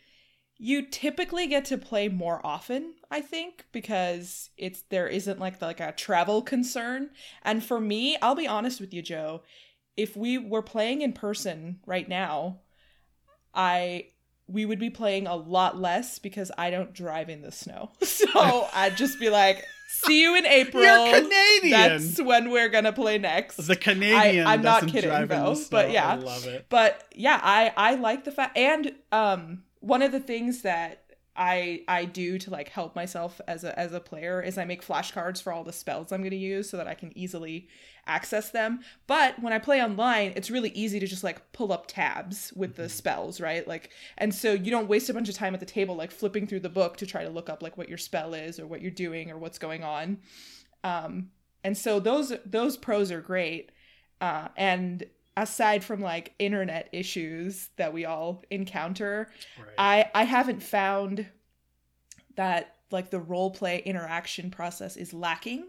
you 0.58 0.88
typically 0.90 1.48
get 1.48 1.66
to 1.66 1.78
play 1.78 2.08
more 2.08 2.46
often, 2.46 2.94
I 3.12 3.22
think, 3.22 3.66
because 3.72 4.50
it's 4.58 4.84
there 4.90 5.08
isn't 5.08 5.40
like 5.40 5.60
the, 5.60 5.66
like 5.66 5.80
a 5.82 5.92
travel 5.92 6.42
concern. 6.42 7.10
And 7.44 7.64
for 7.64 7.80
me, 7.80 8.18
I'll 8.22 8.36
be 8.36 8.48
honest 8.48 8.80
with 8.80 8.94
you, 8.94 9.02
Joe, 9.02 9.44
if 9.98 10.16
we 10.16 10.38
were 10.38 10.62
playing 10.62 11.02
in 11.02 11.14
person 11.14 11.80
right 11.86 12.08
now, 12.08 12.62
I 13.54 14.08
we 14.48 14.66
would 14.66 14.80
be 14.80 14.92
playing 14.92 15.26
a 15.26 15.36
lot 15.36 15.80
less 15.80 16.20
because 16.20 16.52
I 16.58 16.70
don't 16.70 16.94
drive 16.94 17.30
in 17.30 17.42
the 17.42 17.52
snow. 17.52 17.92
So 18.04 18.68
I'd 18.74 18.98
just 18.98 19.20
be 19.20 19.30
like, 19.30 19.66
see 19.88 20.22
you 20.22 20.36
in 20.36 20.46
April. 20.46 20.84
You're 20.84 21.22
Canadian. 21.22 21.72
That's 21.72 22.22
when 22.22 22.50
we're 22.52 22.70
gonna 22.70 22.94
play 22.94 23.18
next. 23.18 23.58
the 23.58 23.76
Canadian. 23.76 24.46
I- 24.48 24.54
I'm 24.54 24.62
not 24.62 24.88
kidding, 24.88 25.10
though, 25.28 25.56
but 25.72 25.92
yeah. 25.92 26.10
I 26.12 26.16
love 26.16 26.46
it. 26.48 26.66
but 26.70 27.04
yeah 27.16 27.40
i 27.42 27.72
i 27.78 27.96
like 27.96 28.24
the 28.26 28.32
fact 28.32 28.58
and 28.58 28.94
um 29.12 29.64
one 29.80 30.02
of 30.02 30.12
the 30.12 30.20
things 30.20 30.64
that 30.64 31.04
I 31.38 31.82
I 31.88 32.06
do 32.06 32.38
to 32.40 32.50
like 32.50 32.70
help 32.70 32.96
myself 32.96 33.42
as 33.48 33.64
a 33.64 33.78
as 33.78 33.94
a 33.94 34.00
player 34.00 34.42
is 34.42 34.58
I 34.58 34.66
make 34.66 34.86
flashcards 34.86 35.42
for 35.42 35.52
all 35.52 35.64
the 35.64 35.74
spells 35.74 36.12
I'm 36.12 36.22
going 36.22 36.32
to 36.32 36.38
use 36.38 36.70
so 36.70 36.78
that 36.78 36.88
I 36.88 36.94
can 36.94 37.18
easily 37.18 37.68
access 38.08 38.52
them. 38.52 38.80
But 39.08 39.40
when 39.42 39.52
I 39.52 39.60
play 39.60 39.82
online, 39.84 40.34
it's 40.36 40.50
really 40.52 40.70
easy 40.70 41.00
to 41.00 41.08
just 41.08 41.24
like 41.24 41.52
pull 41.52 41.74
up 41.74 41.88
tabs 41.88 42.54
with 42.56 42.76
the 42.76 42.88
Mhm. 42.88 42.90
spells, 42.90 43.42
right? 43.42 43.68
Like 43.68 43.90
and 44.18 44.34
so 44.34 44.54
you 44.54 44.72
don't 44.72 44.88
waste 44.88 45.10
a 45.10 45.14
bunch 45.14 45.28
of 45.30 45.36
time 45.36 45.54
at 45.54 45.60
the 45.60 45.66
table 45.66 45.96
like 45.96 46.12
flipping 46.12 46.48
through 46.48 46.62
the 46.62 46.70
book 46.70 46.98
to 46.98 47.06
try 47.06 47.24
to 47.24 47.30
look 47.30 47.50
up 47.50 47.62
like 47.62 47.78
what 47.78 47.90
your 47.90 47.98
spell 47.98 48.34
is 48.34 48.60
or 48.60 48.68
what 48.68 48.82
you're 48.82 48.92
doing 48.92 49.32
or 49.32 49.38
what's 49.38 49.60
going 49.60 49.84
on. 49.84 50.20
Um 50.84 51.32
and 51.64 51.78
so 51.78 52.00
those 52.00 52.34
those 52.46 52.78
pros 52.78 53.12
are 53.12 53.22
great. 53.22 53.72
Uh 54.22 54.50
and 54.56 55.06
aside 55.38 55.84
from 55.84 56.02
like 56.02 56.34
internet 56.40 56.90
issues 56.92 57.70
that 57.78 57.94
we 57.94 58.06
all 58.06 58.44
encounter, 58.52 59.30
Right. 59.58 59.68
I 59.78 60.10
I 60.14 60.24
haven't 60.24 60.64
found 60.64 61.28
that 62.36 62.76
like 62.92 63.10
the 63.10 63.20
role 63.20 63.52
play 63.52 63.80
interaction 63.86 64.52
process 64.52 64.96
is 64.98 65.14
lacking. 65.14 65.66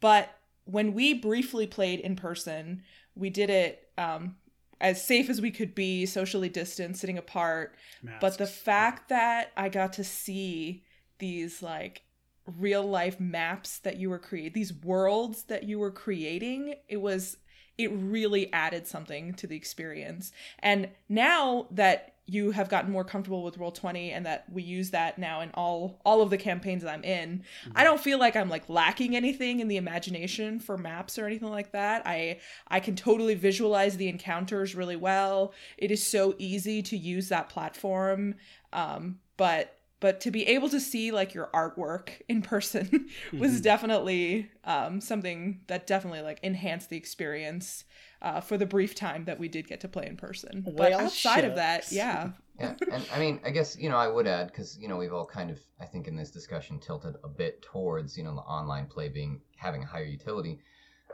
But 0.00 0.30
when 0.64 0.94
we 0.94 1.14
briefly 1.14 1.66
played 1.66 2.00
in 2.00 2.16
person, 2.16 2.82
we 3.14 3.30
did 3.30 3.50
it 3.50 3.88
um, 3.98 4.36
as 4.80 5.04
safe 5.06 5.30
as 5.30 5.40
we 5.40 5.50
could 5.50 5.74
be, 5.74 6.06
socially 6.06 6.48
distanced, 6.48 7.00
sitting 7.00 7.18
apart. 7.18 7.76
But 8.20 8.38
the 8.38 8.46
Masks. 8.46 8.58
fact 8.64 9.08
that 9.10 9.52
I 9.56 9.68
got 9.68 9.94
to 9.94 10.04
see 10.04 10.84
these 11.18 11.62
like 11.62 12.02
real 12.46 12.82
life 12.84 13.20
maps 13.20 13.78
that 13.80 13.96
you 13.98 14.10
were 14.10 14.18
creating, 14.18 14.52
these 14.54 14.72
worlds 14.72 15.44
that 15.44 15.64
you 15.64 15.78
were 15.78 15.90
creating, 15.92 16.76
it 16.88 16.98
was 16.98 17.38
it 17.76 17.90
really 17.92 18.52
added 18.52 18.86
something 18.86 19.34
to 19.34 19.46
the 19.46 19.56
experience. 19.56 20.32
And 20.60 20.88
now 21.08 21.66
that 21.70 22.14
you 22.26 22.52
have 22.52 22.70
gotten 22.70 22.90
more 22.90 23.04
comfortable 23.04 23.42
with 23.42 23.58
roll 23.58 23.70
20 23.70 24.10
and 24.10 24.24
that 24.24 24.46
we 24.50 24.62
use 24.62 24.90
that 24.90 25.18
now 25.18 25.42
in 25.42 25.50
all 25.52 26.00
all 26.06 26.22
of 26.22 26.30
the 26.30 26.38
campaigns 26.38 26.82
that 26.82 26.92
I'm 26.92 27.04
in, 27.04 27.44
I 27.74 27.84
don't 27.84 28.00
feel 28.00 28.18
like 28.18 28.34
I'm 28.34 28.48
like 28.48 28.68
lacking 28.68 29.14
anything 29.14 29.60
in 29.60 29.68
the 29.68 29.76
imagination 29.76 30.58
for 30.58 30.78
maps 30.78 31.18
or 31.18 31.26
anything 31.26 31.50
like 31.50 31.72
that. 31.72 32.06
I 32.06 32.38
I 32.68 32.80
can 32.80 32.96
totally 32.96 33.34
visualize 33.34 33.96
the 33.96 34.08
encounters 34.08 34.74
really 34.74 34.96
well. 34.96 35.52
It 35.76 35.90
is 35.90 36.02
so 36.02 36.34
easy 36.38 36.82
to 36.82 36.96
use 36.96 37.28
that 37.28 37.50
platform. 37.50 38.36
Um, 38.72 39.18
but 39.36 39.73
but 40.04 40.20
to 40.20 40.30
be 40.30 40.46
able 40.46 40.68
to 40.68 40.78
see 40.80 41.10
like 41.12 41.32
your 41.32 41.48
artwork 41.54 42.10
in 42.28 42.42
person 42.42 43.08
was 43.38 43.52
Mhm. 43.52 43.62
definitely 43.62 44.50
um, 44.64 45.00
something 45.00 45.60
that 45.68 45.86
definitely 45.86 46.20
like 46.20 46.38
enhanced 46.42 46.90
the 46.90 46.96
experience 46.98 47.84
uh, 48.20 48.38
for 48.42 48.58
the 48.58 48.66
brief 48.66 48.94
time 48.94 49.24
that 49.24 49.38
we 49.38 49.48
did 49.48 49.66
get 49.66 49.80
to 49.80 49.88
play 49.88 50.06
in 50.06 50.16
person. 50.16 50.62
but 50.76 50.92
Well, 50.92 51.00
outside 51.00 51.44
of 51.46 51.54
that, 51.54 51.86
yeah, 51.90 52.28
Yeah, 52.60 52.74
and 52.92 53.04
I 53.12 53.18
mean, 53.18 53.40
I 53.44 53.50
guess 53.50 53.76
you 53.76 53.88
know, 53.88 53.96
I 53.96 54.08
would 54.08 54.26
add 54.26 54.48
because 54.48 54.78
you 54.78 54.88
know 54.88 54.96
we've 54.96 55.12
all 55.12 55.26
kind 55.26 55.50
of, 55.50 55.58
I 55.80 55.86
think, 55.86 56.06
in 56.06 56.16
this 56.16 56.30
discussion 56.30 56.78
tilted 56.78 57.16
a 57.24 57.28
bit 57.28 57.62
towards 57.62 58.16
you 58.16 58.24
know 58.24 58.34
the 58.34 58.42
online 58.42 58.86
play 58.86 59.08
being 59.08 59.40
having 59.56 59.82
a 59.82 59.86
higher 59.86 60.04
utility. 60.04 60.60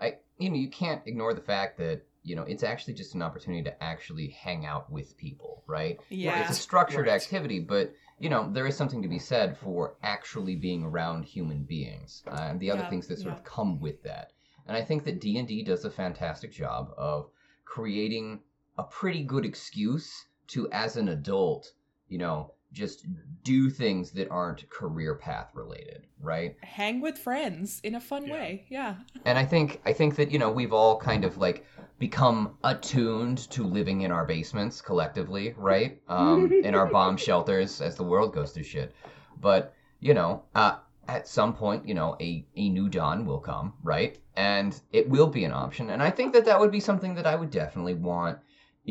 I, 0.01 0.17
you 0.39 0.51
know, 0.51 0.57
you 0.57 0.69
can't 0.69 1.03
ignore 1.07 1.33
the 1.35 1.41
fact 1.41 1.79
that 1.79 2.03
you 2.23 2.37
know 2.37 2.43
it's 2.43 2.63
actually 2.63 2.95
just 2.95 3.15
an 3.15 3.23
opportunity 3.23 3.63
to 3.65 3.83
actually 3.83 4.29
hang 4.29 4.67
out 4.67 4.91
with 4.93 5.17
people, 5.17 5.63
right? 5.67 5.99
yeah, 6.11 6.41
It's 6.41 6.51
a 6.51 6.55
structured 6.55 7.09
Right. 7.09 7.23
activity, 7.23 7.61
but 7.61 7.93
you 8.21 8.29
know 8.29 8.49
there 8.53 8.67
is 8.67 8.77
something 8.77 9.03
to 9.03 9.09
be 9.09 9.19
said 9.19 9.57
for 9.57 9.97
actually 10.03 10.55
being 10.55 10.85
around 10.85 11.25
human 11.25 11.65
beings 11.65 12.23
uh, 12.29 12.49
and 12.51 12.61
the 12.61 12.71
other 12.71 12.83
Yeah, 12.83 12.91
things 12.91 13.09
that 13.09 13.19
sort 13.19 13.35
yeah. 13.35 13.39
of 13.39 13.45
come 13.45 13.81
with 13.81 14.03
that. 14.05 14.33
And 14.67 14.77
I 14.77 14.85
think 14.85 15.05
that 15.05 15.21
D 15.21 15.39
and 15.39 15.49
D 15.49 15.65
does 15.65 15.85
a 15.85 15.91
fantastic 15.91 16.53
job 16.53 16.93
of 16.97 17.31
creating 17.65 18.41
a 18.79 18.85
pretty 18.85 19.25
good 19.25 19.45
excuse 19.45 20.27
to, 20.49 20.71
as 20.71 20.97
an 20.97 21.09
adult, 21.09 21.73
you 22.09 22.19
know, 22.19 22.53
just 22.73 23.07
do 23.43 23.71
things 23.71 24.11
that 24.13 24.31
aren't 24.31 24.69
career 24.71 25.15
path 25.15 25.51
related, 25.55 26.07
right? 26.21 26.57
hang 26.63 27.01
with 27.01 27.19
friends 27.19 27.81
in 27.83 27.95
a 27.95 28.01
fun 28.01 28.27
Yeah. 28.27 28.33
way. 28.35 28.67
Yeah, 28.69 28.95
and 29.25 29.39
I 29.39 29.45
think 29.45 29.81
I 29.85 29.93
think 29.93 30.17
that 30.17 30.31
you 30.31 30.39
know 30.39 30.51
we've 30.51 30.73
all 30.73 30.99
kind 30.99 31.25
of 31.25 31.37
like 31.39 31.67
become 31.99 32.57
attuned 32.65 33.39
to 33.51 33.65
living 33.65 34.03
in 34.03 34.11
our 34.11 34.25
basements 34.25 34.81
collectively, 34.81 35.55
right? 35.57 36.01
Um, 36.09 36.51
in 36.65 36.75
our 36.75 36.87
bomb 36.87 37.17
shelters 37.17 37.81
as 37.81 37.97
the 37.97 38.05
world 38.05 38.33
goes 38.35 38.53
to 38.53 38.63
shit. 38.63 38.95
But 39.41 39.75
you 40.01 40.15
know, 40.15 40.45
uh, 40.55 40.77
at 41.09 41.27
some 41.29 41.55
point, 41.55 41.87
you 41.89 41.95
know, 41.95 42.17
a 42.21 42.47
a 42.57 42.69
new 42.69 42.89
dawn 42.89 43.27
will 43.27 43.41
come, 43.41 43.75
right? 43.83 44.19
And 44.37 44.79
it 44.93 45.09
will 45.09 45.27
be 45.27 45.45
an 45.45 45.53
option. 45.53 45.91
And 45.91 46.03
I 46.03 46.11
think 46.11 46.33
that 46.33 46.45
that 46.47 46.59
would 46.61 46.71
be 46.71 46.81
something 46.81 47.15
that 47.17 47.27
I 47.27 47.37
would 47.37 47.51
definitely 47.51 47.95
want 47.95 48.39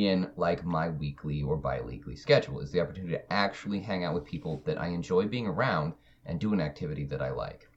in 0.08 0.30
like 0.38 0.64
my 0.64 0.89
weekly 0.89 1.41
or 1.41 1.58
bi-weekly 1.58 2.16
schedule 2.16 2.60
is 2.60 2.72
the 2.72 2.80
opportunity 2.80 3.14
to 3.14 3.34
actually 3.34 3.80
hang 3.80 4.06
out 4.06 4.14
with 4.14 4.26
people 4.26 4.62
that 4.66 4.80
I 4.80 4.88
enjoy 4.88 5.26
being 5.26 5.47
around 5.47 5.93
and 6.26 6.39
do 6.39 6.54
an 6.54 6.62
activity 6.62 7.04
that 7.06 7.22
I 7.22 7.32
like. 7.32 7.70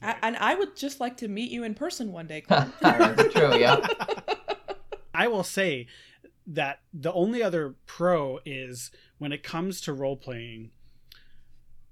I, 0.00 0.16
and 0.22 0.36
I 0.36 0.54
would 0.56 0.74
just 0.74 0.98
like 0.98 1.16
to 1.18 1.28
meet 1.28 1.50
you 1.50 1.62
in 1.62 1.74
person 1.74 2.10
one 2.10 2.26
day. 2.26 2.40
Clint. 2.40 2.72
That's 2.80 3.32
true, 3.32 3.56
yeah. 3.56 3.86
I 5.14 5.28
will 5.28 5.44
say 5.44 5.86
that 6.46 6.80
the 6.92 7.12
only 7.12 7.42
other 7.42 7.76
pro 7.86 8.40
is 8.44 8.90
when 9.18 9.30
it 9.30 9.42
comes 9.42 9.80
to 9.82 9.92
role 9.92 10.16
playing. 10.16 10.70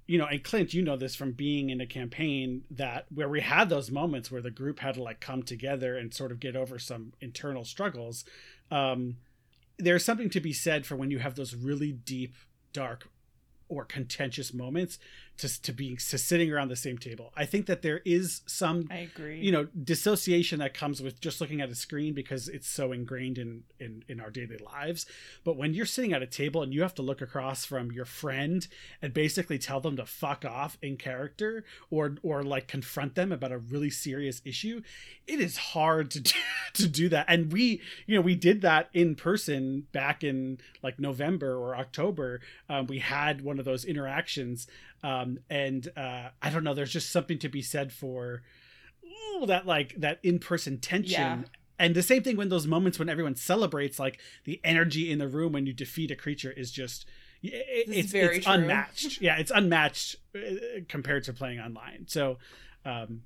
You 0.08 0.18
know, 0.18 0.26
and 0.26 0.42
Clint, 0.42 0.74
you 0.74 0.82
know 0.82 0.96
this 0.96 1.14
from 1.14 1.32
being 1.32 1.70
in 1.70 1.80
a 1.80 1.86
campaign 1.86 2.62
that 2.72 3.06
where 3.14 3.28
we 3.28 3.40
had 3.40 3.68
those 3.68 3.92
moments 3.92 4.32
where 4.32 4.42
the 4.42 4.50
group 4.50 4.80
had 4.80 4.96
to 4.96 5.02
like 5.04 5.20
come 5.20 5.44
together 5.44 5.96
and 5.96 6.12
sort 6.12 6.32
of 6.32 6.40
get 6.40 6.56
over 6.56 6.80
some 6.80 7.12
internal 7.20 7.64
struggles. 7.64 8.24
Um, 8.72 9.18
there's 9.80 10.04
something 10.04 10.30
to 10.30 10.40
be 10.40 10.52
said 10.52 10.86
for 10.86 10.96
when 10.96 11.10
you 11.10 11.18
have 11.18 11.34
those 11.34 11.54
really 11.54 11.92
deep, 11.92 12.34
dark, 12.72 13.08
or 13.68 13.84
contentious 13.84 14.52
moments 14.52 14.98
to 15.40 15.62
to 15.62 15.72
being 15.72 15.96
to 15.96 16.18
sitting 16.18 16.52
around 16.52 16.68
the 16.68 16.76
same 16.76 16.98
table. 16.98 17.32
I 17.36 17.46
think 17.46 17.66
that 17.66 17.82
there 17.82 18.00
is 18.04 18.42
some 18.46 18.88
I 18.90 19.08
agree. 19.14 19.40
you 19.40 19.50
know 19.50 19.64
dissociation 19.64 20.58
that 20.60 20.74
comes 20.74 21.02
with 21.02 21.20
just 21.20 21.40
looking 21.40 21.60
at 21.60 21.70
a 21.70 21.74
screen 21.74 22.14
because 22.14 22.48
it's 22.48 22.68
so 22.68 22.92
ingrained 22.92 23.38
in 23.38 23.62
in 23.78 24.04
in 24.08 24.20
our 24.20 24.30
daily 24.30 24.58
lives 24.58 25.06
but 25.44 25.56
when 25.56 25.72
you're 25.74 25.86
sitting 25.86 26.12
at 26.12 26.22
a 26.22 26.26
table 26.26 26.62
and 26.62 26.74
you 26.74 26.82
have 26.82 26.94
to 26.96 27.02
look 27.02 27.22
across 27.22 27.64
from 27.64 27.90
your 27.90 28.04
friend 28.04 28.68
and 29.00 29.14
basically 29.14 29.58
tell 29.58 29.80
them 29.80 29.96
to 29.96 30.04
fuck 30.04 30.44
off 30.44 30.76
in 30.82 30.96
character 30.96 31.64
or 31.90 32.16
or 32.22 32.42
like 32.42 32.68
confront 32.68 33.14
them 33.14 33.32
about 33.32 33.52
a 33.52 33.58
really 33.58 33.90
serious 33.90 34.42
issue 34.44 34.82
it 35.26 35.40
is 35.40 35.56
hard 35.56 36.10
to 36.10 36.20
do, 36.20 36.34
to 36.74 36.86
do 36.86 37.08
that 37.08 37.24
and 37.28 37.52
we 37.52 37.80
you 38.06 38.14
know 38.14 38.20
we 38.20 38.34
did 38.34 38.60
that 38.60 38.90
in 38.92 39.14
person 39.14 39.86
back 39.92 40.22
in 40.22 40.58
like 40.82 40.98
November 40.98 41.56
or 41.56 41.74
October 41.76 42.40
um, 42.68 42.86
we 42.86 42.98
had 42.98 43.40
one 43.40 43.58
of 43.58 43.64
those 43.64 43.84
interactions 43.84 44.66
um, 45.02 45.38
and 45.48 45.88
uh, 45.96 46.28
I 46.42 46.50
don't 46.50 46.64
know. 46.64 46.74
There's 46.74 46.92
just 46.92 47.10
something 47.10 47.38
to 47.38 47.48
be 47.48 47.62
said 47.62 47.92
for 47.92 48.42
ooh, 49.04 49.46
that, 49.46 49.66
like 49.66 49.94
that 49.98 50.18
in-person 50.22 50.78
tension. 50.78 51.20
Yeah. 51.20 51.42
And 51.78 51.94
the 51.94 52.02
same 52.02 52.22
thing 52.22 52.36
when 52.36 52.50
those 52.50 52.66
moments 52.66 52.98
when 52.98 53.08
everyone 53.08 53.36
celebrates, 53.36 53.98
like 53.98 54.20
the 54.44 54.60
energy 54.62 55.10
in 55.10 55.18
the 55.18 55.28
room 55.28 55.52
when 55.52 55.64
you 55.64 55.72
defeat 55.72 56.10
a 56.10 56.16
creature 56.16 56.52
is 56.52 56.70
just 56.70 57.06
it, 57.42 57.86
This 57.86 57.96
is 57.96 58.04
it's, 58.04 58.12
very 58.12 58.36
it's 58.38 58.46
unmatched. 58.46 59.20
yeah, 59.22 59.38
it's 59.38 59.50
unmatched 59.50 60.16
uh, 60.36 60.40
compared 60.88 61.24
to 61.24 61.32
playing 61.32 61.58
online. 61.58 62.04
So, 62.06 62.38
um, 62.84 63.22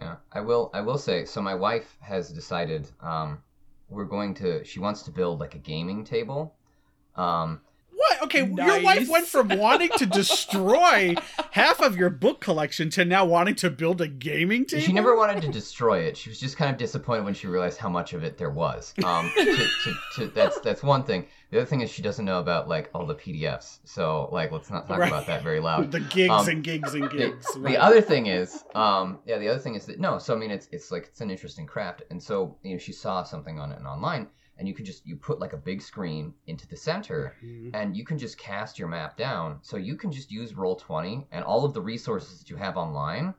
Yeah, 0.00 0.16
I 0.32 0.40
will. 0.40 0.70
I 0.72 0.80
will 0.80 0.98
say. 0.98 1.24
So 1.24 1.42
my 1.42 1.54
wife 1.54 1.96
has 2.00 2.30
decided. 2.30 2.88
Um, 3.00 3.42
we're 3.88 4.04
going 4.04 4.34
to. 4.34 4.64
She 4.64 4.78
wants 4.78 5.02
to 5.02 5.10
build 5.10 5.40
like 5.40 5.54
a 5.54 5.58
gaming 5.58 6.04
table. 6.04 6.54
Um, 7.16 7.60
what? 7.98 8.22
Okay, 8.22 8.46
your 8.46 8.80
wife 8.82 9.08
went 9.08 9.26
from 9.26 9.48
wanting 9.48 9.90
to 9.98 10.06
destroy 10.06 11.14
half 11.50 11.80
of 11.80 11.96
your 11.96 12.10
book 12.10 12.40
collection 12.40 12.90
to 12.90 13.04
now 13.04 13.24
wanting 13.24 13.54
to 13.56 13.70
build 13.70 14.00
a 14.00 14.08
gaming 14.08 14.64
table. 14.64 14.82
she 14.82 14.92
never 14.92 15.16
wanted 15.16 15.42
to 15.42 15.48
destroy 15.48 15.98
it. 16.00 16.16
She 16.16 16.30
was 16.30 16.38
just 16.40 16.56
kind 16.56 16.70
of 16.70 16.76
disappointed 16.78 17.24
when 17.24 17.34
she 17.34 17.46
realized 17.46 17.78
how 17.78 17.88
much 17.88 18.12
of 18.12 18.22
it 18.24 18.38
there 18.38 18.50
was. 18.50 18.94
Um, 19.04 19.30
to, 19.36 19.44
to, 19.44 19.94
to, 20.16 20.26
that's 20.28 20.60
that's 20.60 20.82
one 20.82 21.02
thing. 21.04 21.26
The 21.50 21.58
other 21.58 21.66
thing 21.66 21.80
is 21.80 21.90
she 21.90 22.02
doesn't 22.02 22.24
know 22.24 22.40
about 22.40 22.68
like 22.68 22.90
all 22.94 23.06
the 23.06 23.14
PDFs. 23.14 23.78
So 23.84 24.28
like, 24.32 24.52
let's 24.52 24.70
not 24.70 24.86
talk 24.86 24.98
Right. 24.98 25.08
about 25.08 25.26
that 25.26 25.42
very 25.42 25.60
loud. 25.60 25.90
the 25.98 26.00
gigs 26.00 26.30
Um, 26.30 26.48
and 26.48 26.62
gigs 26.64 26.94
and 26.94 27.10
gigs. 27.10 27.52
the 27.54 27.60
right. 27.60 27.76
other 27.76 28.00
thing 28.00 28.26
is 28.26 28.64
um 28.74 29.18
yeah 29.26 29.38
the 29.38 29.48
other 29.48 29.58
thing 29.58 29.74
is 29.74 29.86
that 29.86 29.98
no 30.00 30.18
so 30.18 30.34
i 30.34 30.38
mean 30.38 30.50
it's 30.50 30.68
it's 30.72 30.90
like 30.92 31.04
it's 31.04 31.20
an 31.20 31.30
interesting 31.30 31.66
craft 31.66 32.02
and 32.10 32.22
so 32.22 32.56
you 32.62 32.72
know 32.72 32.78
she 32.78 32.92
saw 32.92 33.22
something 33.22 33.58
on 33.58 33.72
it 33.72 33.80
online 33.84 34.26
and 34.58 34.66
you 34.68 34.74
could 34.74 34.84
just 34.84 35.06
you 35.06 35.16
put 35.16 35.38
like 35.40 35.52
a 35.52 35.56
big 35.56 35.80
screen 35.80 36.34
into 36.46 36.66
the 36.68 36.76
center 36.76 37.34
Mhm. 37.42 37.70
and 37.74 37.96
you 37.96 38.04
can 38.04 38.18
just 38.18 38.38
cast 38.38 38.78
your 38.78 38.88
map 38.88 39.16
down 39.16 39.58
so 39.62 39.76
you 39.76 39.96
can 39.96 40.10
just 40.12 40.30
use 40.30 40.54
roll 40.56 40.76
20 40.76 41.26
and 41.30 41.44
all 41.44 41.64
of 41.64 41.72
the 41.74 41.80
resources 41.80 42.38
that 42.38 42.50
you 42.50 42.56
have 42.56 42.76
online 42.76 43.34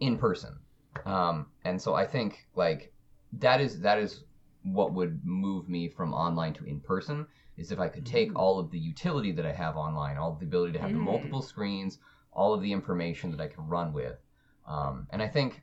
in 0.00 0.16
person 0.16 0.58
um 1.06 1.46
and 1.64 1.80
so 1.80 1.94
i 1.94 2.04
think 2.04 2.46
like 2.54 2.92
that 3.32 3.60
is 3.60 3.80
that 3.80 3.98
is 3.98 4.24
what 4.62 4.92
would 4.92 5.20
move 5.24 5.68
me 5.68 5.88
from 5.88 6.12
online 6.12 6.52
to 6.52 6.64
in 6.64 6.80
person 6.80 7.26
is 7.56 7.70
if 7.72 7.78
i 7.78 7.88
could 7.88 8.04
take 8.06 8.30
Mm. 8.32 8.36
all 8.36 8.58
of 8.58 8.70
the 8.70 8.78
utility 8.78 9.32
that 9.32 9.46
i 9.46 9.52
have 9.52 9.76
online 9.76 10.16
all 10.16 10.32
of 10.32 10.38
the 10.40 10.46
ability 10.46 10.72
to 10.72 10.78
have 10.80 10.92
the 10.92 10.98
Mm. 10.98 11.02
multiple 11.12 11.42
screens 11.42 11.98
all 12.32 12.52
of 12.54 12.60
the 12.62 12.72
information 12.72 13.30
that 13.30 13.40
i 13.40 13.46
can 13.46 13.66
run 13.68 13.92
with 13.92 14.18
um, 14.66 15.06
and 15.10 15.22
i 15.22 15.28
think 15.28 15.62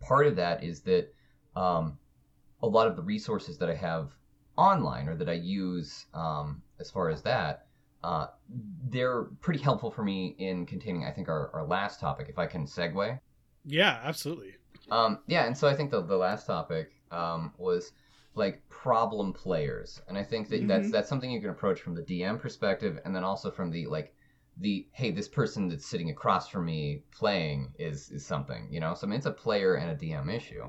part 0.00 0.26
of 0.26 0.36
that 0.36 0.62
is 0.62 0.82
that 0.82 1.12
um, 1.56 1.98
a 2.64 2.70
lot 2.76 2.86
of 2.86 2.96
the 2.96 3.02
resources 3.02 3.58
that 3.58 3.70
i 3.70 3.74
have 3.74 4.12
online 4.56 5.08
or 5.08 5.16
that 5.16 5.28
i 5.28 5.32
use 5.32 6.06
um, 6.14 6.62
as 6.80 6.90
far 6.90 7.10
as 7.10 7.22
that 7.22 7.66
uh, 8.04 8.26
they're 8.90 9.22
pretty 9.40 9.60
helpful 9.60 9.90
for 9.90 10.04
me 10.04 10.36
in 10.38 10.66
containing, 10.66 11.06
I 11.06 11.10
think, 11.10 11.30
our, 11.30 11.50
our 11.54 11.64
last 11.64 12.00
topic, 12.00 12.26
if 12.28 12.38
I 12.38 12.44
can 12.44 12.66
segue. 12.66 13.18
Yeah, 13.64 13.98
absolutely. 14.04 14.56
Um, 14.90 15.20
yeah, 15.26 15.46
and 15.46 15.56
so 15.56 15.66
I 15.66 15.74
think 15.74 15.90
the, 15.90 16.02
the 16.02 16.16
last 16.16 16.46
topic 16.46 16.92
um, 17.10 17.52
was 17.56 17.92
like 18.34 18.68
problem 18.68 19.32
players, 19.32 20.02
and 20.06 20.18
I 20.18 20.22
think 20.22 20.50
that 20.50 20.58
mm-hmm. 20.58 20.68
that's 20.68 20.90
that's 20.90 21.08
something 21.08 21.30
you 21.30 21.40
can 21.40 21.48
approach 21.48 21.80
from 21.80 21.94
the 21.94 22.02
DM 22.02 22.38
perspective, 22.38 23.00
and 23.06 23.16
then 23.16 23.24
also 23.24 23.50
from 23.50 23.70
the 23.70 23.86
like 23.86 24.14
the 24.58 24.86
hey, 24.92 25.10
this 25.10 25.28
person 25.28 25.68
that's 25.68 25.86
sitting 25.86 26.10
across 26.10 26.48
from 26.48 26.66
me 26.66 27.04
playing 27.10 27.72
is 27.78 28.10
is 28.10 28.26
something, 28.26 28.68
you 28.70 28.80
know. 28.80 28.92
So 28.92 29.06
I 29.06 29.10
mean, 29.10 29.16
it's 29.16 29.26
a 29.26 29.32
player 29.32 29.76
and 29.76 29.90
a 29.90 29.94
DM 29.94 30.30
issue, 30.30 30.68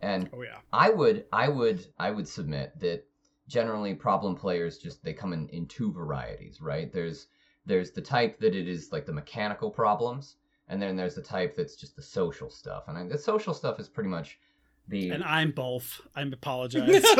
and 0.00 0.30
oh 0.32 0.42
yeah, 0.42 0.58
I 0.72 0.90
would 0.90 1.24
I 1.32 1.48
would 1.48 1.86
I 1.98 2.10
would 2.10 2.28
submit 2.28 2.78
that 2.80 3.04
generally 3.48 3.94
problem 3.94 4.34
players 4.34 4.78
just 4.78 5.02
they 5.04 5.12
come 5.12 5.32
in 5.32 5.48
in 5.48 5.66
two 5.66 5.92
varieties, 5.92 6.60
right? 6.60 6.92
There's 6.92 7.28
there's 7.64 7.90
the 7.90 8.00
type 8.00 8.38
that 8.40 8.54
it 8.54 8.68
is 8.68 8.92
like 8.92 9.06
the 9.06 9.12
mechanical 9.12 9.70
problems, 9.70 10.36
and 10.68 10.80
then 10.80 10.96
there's 10.96 11.14
the 11.14 11.22
type 11.22 11.56
that's 11.56 11.76
just 11.76 11.96
the 11.96 12.02
social 12.02 12.50
stuff. 12.50 12.84
And 12.88 12.98
I, 12.98 13.06
the 13.06 13.18
social 13.18 13.54
stuff 13.54 13.80
is 13.80 13.88
pretty 13.88 14.10
much 14.10 14.38
the 14.88 15.10
and 15.10 15.24
I'm 15.24 15.52
both. 15.52 16.00
I 16.14 16.22
apologize. 16.22 17.04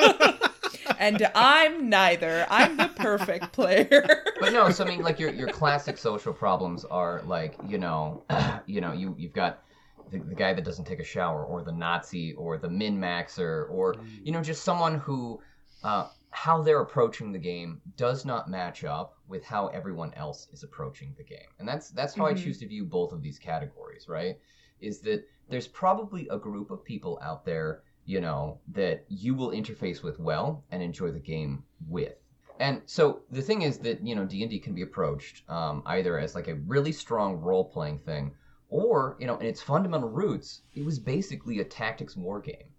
and 0.98 1.26
I'm 1.34 1.88
neither. 1.88 2.46
I'm 2.48 2.76
the 2.76 2.88
perfect 2.88 3.52
player. 3.52 4.22
but 4.40 4.52
no, 4.52 4.70
so 4.70 4.84
I 4.84 4.88
mean, 4.88 5.02
like 5.02 5.18
your 5.18 5.30
your 5.30 5.48
classic 5.48 5.98
social 5.98 6.32
problems 6.32 6.84
are 6.84 7.22
like 7.26 7.56
you 7.66 7.78
know, 7.78 8.22
you 8.66 8.80
know, 8.80 8.92
you 8.92 9.14
you've 9.18 9.32
got 9.32 9.62
the, 10.10 10.18
the 10.18 10.34
guy 10.34 10.52
that 10.52 10.64
doesn't 10.64 10.84
take 10.84 11.00
a 11.00 11.04
shower, 11.04 11.44
or 11.44 11.62
the 11.62 11.72
Nazi, 11.72 12.32
or 12.34 12.58
the 12.58 12.68
min 12.68 12.98
maxer, 12.98 13.70
or 13.70 13.96
you 14.22 14.32
know, 14.32 14.42
just 14.42 14.64
someone 14.64 14.96
who 14.96 15.40
uh, 15.82 16.08
how 16.30 16.62
they're 16.62 16.80
approaching 16.80 17.32
the 17.32 17.38
game 17.38 17.80
does 17.96 18.24
not 18.24 18.50
match 18.50 18.84
up 18.84 19.16
with 19.28 19.44
how 19.44 19.68
everyone 19.68 20.12
else 20.14 20.48
is 20.52 20.62
approaching 20.62 21.14
the 21.16 21.24
game, 21.24 21.48
and 21.58 21.68
that's 21.68 21.90
that's 21.90 22.14
how 22.14 22.24
mm-hmm. 22.24 22.38
I 22.38 22.42
choose 22.42 22.58
to 22.58 22.68
view 22.68 22.84
both 22.84 23.12
of 23.12 23.22
these 23.22 23.38
categories. 23.38 24.06
Right? 24.08 24.38
Is 24.80 25.00
that 25.00 25.24
there's 25.48 25.68
probably 25.68 26.28
a 26.30 26.38
group 26.38 26.70
of 26.70 26.84
people 26.84 27.18
out 27.22 27.44
there 27.44 27.82
you 28.06 28.20
know, 28.20 28.60
that 28.72 29.04
you 29.08 29.34
will 29.34 29.50
interface 29.50 30.02
with 30.02 30.18
well 30.18 30.64
and 30.70 30.82
enjoy 30.82 31.10
the 31.10 31.18
game 31.18 31.64
with. 31.88 32.14
And 32.58 32.80
so 32.86 33.22
the 33.30 33.42
thing 33.42 33.62
is 33.62 33.78
that 33.78 34.06
you 34.06 34.14
know 34.14 34.24
D 34.24 34.42
and 34.42 34.50
D 34.50 34.58
can 34.58 34.74
be 34.74 34.82
approached 34.82 35.42
um, 35.50 35.82
either 35.84 36.18
as 36.18 36.34
like 36.34 36.48
a 36.48 36.54
really 36.54 36.92
strong 36.92 37.36
role 37.36 37.64
playing 37.64 37.98
thing, 37.98 38.32
or 38.68 39.16
you 39.20 39.26
know, 39.26 39.36
in 39.38 39.46
its 39.46 39.62
fundamental 39.62 40.08
roots, 40.08 40.62
it 40.74 40.84
was 40.84 40.98
basically 40.98 41.60
a 41.60 41.64
tactics 41.64 42.16
war 42.16 42.40
game. 42.40 42.72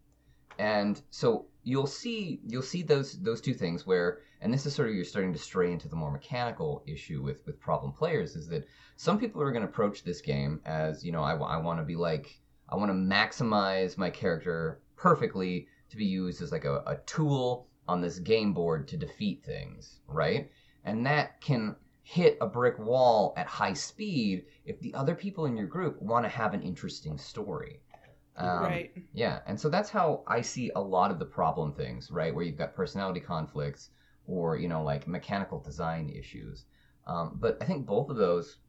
And 0.59 1.01
so 1.11 1.45
you'll 1.63 1.87
see 1.87 2.41
you'll 2.45 2.61
see 2.61 2.81
those 2.81 3.19
those 3.21 3.41
two 3.41 3.53
things 3.53 3.85
where, 3.85 4.19
and 4.41 4.53
this 4.53 4.65
is 4.65 4.73
sort 4.73 4.89
of 4.89 4.95
you're 4.95 5.05
starting 5.05 5.33
to 5.33 5.39
stray 5.39 5.71
into 5.71 5.87
the 5.87 5.95
more 5.95 6.11
mechanical 6.11 6.83
issue 6.87 7.21
with 7.21 7.45
with 7.45 7.59
problem 7.59 7.91
players 7.91 8.35
is 8.35 8.47
that 8.47 8.65
some 8.95 9.19
people 9.19 9.41
are 9.41 9.51
going 9.51 9.63
to 9.63 9.69
approach 9.69 10.03
this 10.03 10.21
game 10.21 10.59
as 10.65 11.05
you 11.05 11.11
know 11.11 11.21
I, 11.21 11.35
I 11.35 11.57
want 11.57 11.79
to 11.79 11.85
be 11.85 11.95
like 11.95 12.39
I 12.69 12.75
want 12.75 12.89
to 12.89 12.95
maximize 12.95 13.97
my 13.97 14.09
character 14.09 14.81
perfectly 14.95 15.67
to 15.89 15.97
be 15.97 16.05
used 16.05 16.41
as 16.41 16.51
like 16.51 16.65
a, 16.65 16.83
a 16.87 16.97
tool 17.05 17.67
on 17.87 18.01
this 18.01 18.19
game 18.19 18.53
board 18.53 18.87
to 18.89 18.97
defeat 18.97 19.43
things, 19.45 20.01
right? 20.07 20.51
And 20.83 21.05
that 21.05 21.39
can 21.39 21.75
hit 22.07 22.37
a 22.39 22.47
brick 22.47 22.79
wall 22.79 23.33
at 23.35 23.45
high 23.45 23.73
speed 23.73 24.45
if 24.63 24.79
the 24.79 24.93
other 24.93 25.13
people 25.13 25.45
in 25.45 25.57
your 25.57 25.67
group 25.67 26.01
want 26.01 26.23
to 26.23 26.29
have 26.29 26.53
an 26.53 26.61
interesting 26.61 27.17
story. 27.17 27.81
Um, 28.37 28.63
right. 28.63 28.91
Yeah, 29.13 29.39
and 29.45 29.59
so 29.59 29.67
that's 29.67 29.89
how 29.89 30.23
I 30.25 30.39
see 30.39 30.71
a 30.73 30.79
lot 30.79 31.11
of 31.11 31.19
the 31.19 31.25
problem 31.25 31.73
things, 31.73 32.09
right? 32.09 32.33
Where 32.33 32.45
you've 32.45 32.57
got 32.57 32.73
personality 32.73 33.19
conflicts 33.19 33.89
or, 34.25 34.55
you 34.55 34.69
know, 34.69 34.83
like 34.83 35.05
mechanical 35.05 35.59
design 35.59 36.09
issues. 36.09 36.63
Um, 37.07 37.37
but 37.41 37.57
I 37.59 37.65
think 37.65 37.85
both 37.85 38.09
of 38.09 38.15
those, 38.15 38.59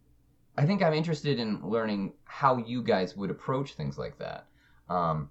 I 0.56 0.66
think 0.66 0.82
I'm 0.82 0.92
interested 0.92 1.38
in 1.38 1.62
learning 1.62 2.14
how 2.24 2.56
you 2.56 2.82
guys 2.82 3.16
would 3.16 3.30
approach 3.30 3.74
things 3.74 3.98
like 3.98 4.18
that. 4.18 4.48
Um, 4.88 5.30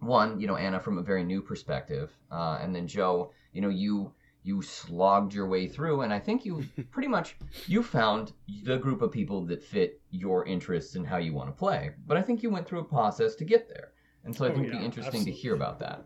one, 0.00 0.40
you 0.40 0.48
know, 0.48 0.56
Anna 0.56 0.80
from 0.80 0.98
a 0.98 1.02
very 1.02 1.22
new 1.22 1.42
perspective, 1.42 2.10
uh, 2.32 2.58
and 2.60 2.74
then 2.74 2.88
Joe, 2.88 3.30
you 3.52 3.60
know, 3.60 3.68
you 3.68 4.12
you 4.46 4.62
slogged 4.62 5.34
your 5.34 5.48
way 5.48 5.66
through, 5.66 6.02
and 6.02 6.12
I 6.12 6.20
think 6.20 6.44
you 6.44 6.64
pretty 6.92 7.08
much 7.08 7.36
you 7.66 7.82
found 7.82 8.32
the 8.62 8.78
group 8.78 9.02
of 9.02 9.10
people 9.10 9.44
that 9.46 9.62
fit 9.62 10.00
your 10.10 10.46
interests 10.46 10.94
and 10.94 11.06
how 11.06 11.16
you 11.16 11.34
want 11.34 11.48
to 11.48 11.52
play. 11.52 11.90
But 12.06 12.16
I 12.16 12.22
think 12.22 12.42
you 12.42 12.50
went 12.50 12.66
through 12.66 12.80
a 12.80 12.84
process 12.84 13.34
to 13.36 13.44
get 13.44 13.68
there, 13.68 13.92
and 14.24 14.34
so 14.34 14.44
I 14.44 14.48
oh, 14.48 14.52
think 14.52 14.66
yeah, 14.66 14.70
it'd 14.70 14.80
be 14.80 14.84
interesting 14.84 15.06
absolutely. 15.06 15.32
to 15.32 15.38
hear 15.38 15.54
about 15.54 15.80
that. 15.80 16.04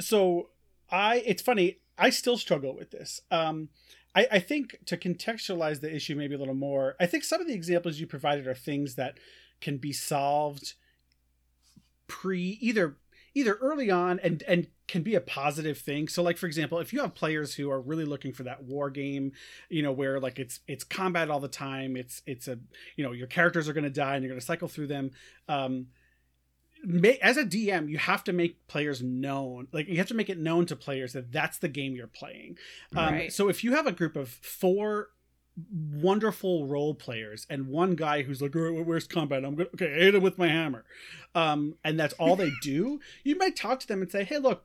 So 0.00 0.50
I, 0.90 1.22
it's 1.26 1.42
funny, 1.42 1.78
I 1.98 2.10
still 2.10 2.38
struggle 2.38 2.76
with 2.76 2.92
this. 2.92 3.20
Um, 3.30 3.70
I, 4.14 4.26
I 4.32 4.38
think 4.38 4.78
to 4.86 4.96
contextualize 4.96 5.80
the 5.80 5.94
issue 5.94 6.14
maybe 6.14 6.36
a 6.36 6.38
little 6.38 6.54
more, 6.54 6.94
I 7.00 7.06
think 7.06 7.24
some 7.24 7.40
of 7.40 7.48
the 7.48 7.54
examples 7.54 7.98
you 7.98 8.06
provided 8.06 8.46
are 8.46 8.54
things 8.54 8.94
that 8.94 9.18
can 9.60 9.78
be 9.78 9.92
solved 9.92 10.74
pre 12.06 12.58
either 12.60 12.96
either 13.34 13.54
early 13.54 13.90
on 13.90 14.20
and 14.20 14.42
and 14.46 14.68
can 14.86 15.02
be 15.02 15.14
a 15.14 15.20
positive 15.20 15.78
thing. 15.78 16.08
So 16.08 16.22
like 16.22 16.38
for 16.38 16.46
example, 16.46 16.78
if 16.78 16.92
you 16.92 17.00
have 17.00 17.14
players 17.14 17.54
who 17.54 17.70
are 17.70 17.80
really 17.80 18.04
looking 18.04 18.32
for 18.32 18.44
that 18.44 18.64
war 18.64 18.90
game, 18.90 19.32
you 19.68 19.82
know, 19.82 19.92
where 19.92 20.20
like 20.20 20.38
it's 20.38 20.60
it's 20.68 20.84
combat 20.84 21.30
all 21.30 21.40
the 21.40 21.48
time, 21.48 21.96
it's 21.96 22.22
it's 22.26 22.48
a 22.48 22.58
you 22.96 23.04
know, 23.04 23.12
your 23.12 23.26
characters 23.26 23.68
are 23.68 23.72
going 23.72 23.84
to 23.84 23.90
die 23.90 24.14
and 24.14 24.22
you're 24.22 24.30
going 24.30 24.40
to 24.40 24.46
cycle 24.46 24.68
through 24.68 24.86
them. 24.86 25.10
Um 25.48 25.86
as 27.22 27.38
a 27.38 27.44
DM, 27.44 27.88
you 27.88 27.96
have 27.96 28.24
to 28.24 28.32
make 28.32 28.66
players 28.68 29.02
known. 29.02 29.68
Like 29.72 29.88
you 29.88 29.96
have 29.96 30.08
to 30.08 30.14
make 30.14 30.28
it 30.28 30.38
known 30.38 30.66
to 30.66 30.76
players 30.76 31.14
that 31.14 31.32
that's 31.32 31.58
the 31.58 31.68
game 31.68 31.94
you're 31.94 32.06
playing. 32.06 32.58
Um, 32.94 33.14
right. 33.14 33.32
So 33.32 33.48
if 33.48 33.64
you 33.64 33.72
have 33.74 33.86
a 33.86 33.92
group 33.92 34.16
of 34.16 34.28
four 34.28 35.08
wonderful 35.70 36.66
role 36.66 36.94
players 36.94 37.46
and 37.48 37.68
one 37.68 37.94
guy 37.94 38.22
who's 38.22 38.42
like 38.42 38.54
where's 38.54 39.06
combat? 39.06 39.44
I'm 39.44 39.54
gonna 39.54 39.68
okay 39.74 39.94
I 39.94 40.04
hit 40.04 40.14
him 40.14 40.22
with 40.22 40.38
my 40.38 40.48
hammer. 40.48 40.84
Um 41.34 41.76
and 41.84 41.98
that's 41.98 42.14
all 42.14 42.36
they 42.36 42.52
do? 42.62 43.00
You 43.24 43.36
might 43.36 43.56
talk 43.56 43.80
to 43.80 43.86
them 43.86 44.02
and 44.02 44.10
say 44.10 44.24
hey 44.24 44.38
look 44.38 44.64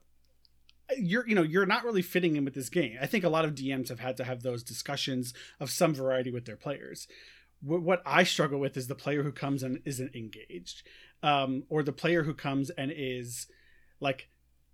you're 0.98 1.28
you 1.28 1.36
know 1.36 1.44
you're 1.44 1.68
not 1.68 1.84
really 1.84 2.02
fitting 2.02 2.36
in 2.36 2.46
with 2.46 2.56
this 2.56 2.70
game. 2.70 2.98
I 3.00 3.06
think 3.06 3.24
a 3.24 3.30
lot 3.30 3.46
of 3.46 3.54
dms 3.54 3.90
have 3.90 4.00
had 4.00 4.18
to 4.18 4.24
have 4.24 4.42
those 4.42 4.64
discussions 4.64 5.34
of 5.60 5.70
some 5.70 5.94
variety 5.94 6.32
with 6.32 6.46
their 6.46 6.56
players. 6.56 7.08
What 7.62 8.02
i 8.06 8.24
struggle 8.24 8.60
with 8.60 8.76
is 8.76 8.88
the 8.88 8.96
player 8.96 9.22
who 9.24 9.32
comes 9.32 9.62
and 9.64 9.82
isn't 9.86 10.16
engaged 10.16 10.84
um 11.22 11.64
or 11.70 11.84
the 11.84 11.92
player 11.92 12.24
who 12.24 12.34
comes 12.34 12.70
and 12.72 12.92
is 12.96 13.48
like 14.00 14.30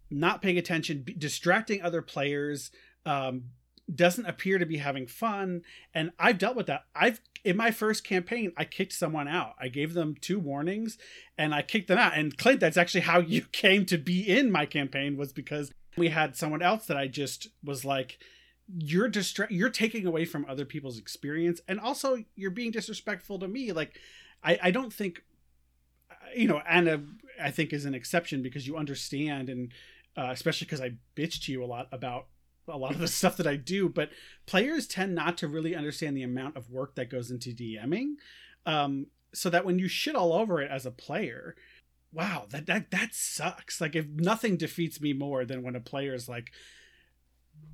not 0.10 0.42
paying 0.42 0.58
attention 0.58 1.04
distracting 1.18 1.82
other 1.82 2.02
players 2.02 2.72
um 3.06 3.46
doesn't 3.94 4.26
appear 4.26 4.58
to 4.58 4.66
be 4.66 4.78
having 4.78 5.08
fun. 5.08 5.62
And 5.94 6.12
i've 6.20 6.38
dealt 6.38 6.56
with 6.56 6.68
that. 6.68 6.86
I've 6.96 7.22
in 7.44 7.56
my 7.58 7.72
first 7.72 8.04
campaign 8.04 8.52
i 8.58 8.66
kicked 8.66 8.94
someone 8.94 9.28
out. 9.28 9.54
I 9.60 9.68
gave 9.68 9.94
them 9.94 10.16
two 10.20 10.40
warnings 10.40 10.98
and 11.38 11.54
i 11.54 11.62
kicked 11.62 11.88
them 11.88 12.00
out. 12.00 12.18
And 12.18 12.38
clint 12.38 12.60
that's 12.60 12.78
actually 12.78 13.02
how 13.02 13.20
you 13.20 13.42
came 13.52 13.86
to 13.88 13.98
be 13.98 14.28
in 14.28 14.52
my 14.52 14.66
campaign 14.66 15.18
was 15.18 15.34
because 15.34 15.72
we 15.98 16.10
had 16.10 16.36
someone 16.36 16.62
else 16.62 16.86
that 16.88 16.98
i 16.98 17.08
just 17.08 17.50
was 17.64 17.86
like 17.86 18.18
you're 18.80 19.10
distra- 19.10 19.52
you're 19.52 19.70
taking 19.70 20.08
away 20.08 20.26
from 20.26 20.44
other 20.50 20.66
people's 20.66 20.98
experience. 20.98 21.62
And 21.68 21.80
also 21.80 22.24
you're 22.36 22.50
being 22.50 22.72
disrespectful 22.72 23.38
to 23.38 23.48
me. 23.48 23.72
Like 23.72 24.00
i 24.46 24.60
i 24.64 24.72
don't 24.72 24.94
think 24.94 25.24
you 26.36 26.48
know 26.48 26.62
anna 26.68 27.02
i 27.42 27.52
think 27.52 27.74
is 27.74 27.86
an 27.86 27.96
exception 27.96 28.42
because 28.42 28.68
you 28.68 28.78
understand 28.78 29.50
and 29.50 29.74
uh, 30.18 30.30
especially 30.32 30.66
because 30.66 30.82
i 30.82 30.94
bitched 31.16 31.46
to 31.46 31.52
you 31.52 31.64
a 31.64 31.66
lot 31.66 31.88
about 31.92 32.28
a 32.68 32.78
lot 32.78 32.92
of 32.92 33.00
the 33.00 33.08
stuff 33.10 33.38
that 33.38 33.48
I 33.48 33.56
do, 33.56 33.90
but 33.90 34.10
players 34.46 34.88
tend 34.88 35.16
not 35.16 35.38
to 35.40 35.48
really 35.48 35.76
understand 35.76 36.16
the 36.16 36.24
amount 36.24 36.58
of 36.58 36.70
work 36.70 36.96
that 36.96 37.10
goes 37.10 37.32
into 37.32 37.50
DMing. 37.50 38.16
Um, 38.66 39.08
so 39.34 39.50
that 39.50 39.66
when 39.66 39.80
you 39.80 39.88
shit 39.88 40.16
all 40.16 40.34
over 40.34 40.62
it 40.62 40.72
as 40.72 40.86
a 40.86 40.92
player, 40.92 41.56
wow, 42.12 42.46
that 42.50 42.66
that 42.68 42.92
that 42.92 43.14
sucks. 43.14 43.82
Like 43.82 43.96
if 43.96 44.08
nothing 44.08 44.58
defeats 44.58 45.02
me 45.02 45.14
more 45.14 45.46
than 45.46 45.62
when 45.62 45.76
a 45.76 45.82
player 45.82 46.14
is 46.14 46.30
like, 46.30 46.52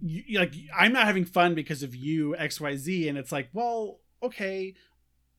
you, 0.01 0.39
like 0.39 0.55
I'm 0.77 0.93
not 0.93 1.05
having 1.05 1.25
fun 1.25 1.55
because 1.55 1.83
of 1.83 1.95
you 1.95 2.35
X 2.35 2.59
Y 2.59 2.75
Z, 2.75 3.07
and 3.07 3.17
it's 3.17 3.31
like, 3.31 3.49
well, 3.53 3.99
okay, 4.23 4.73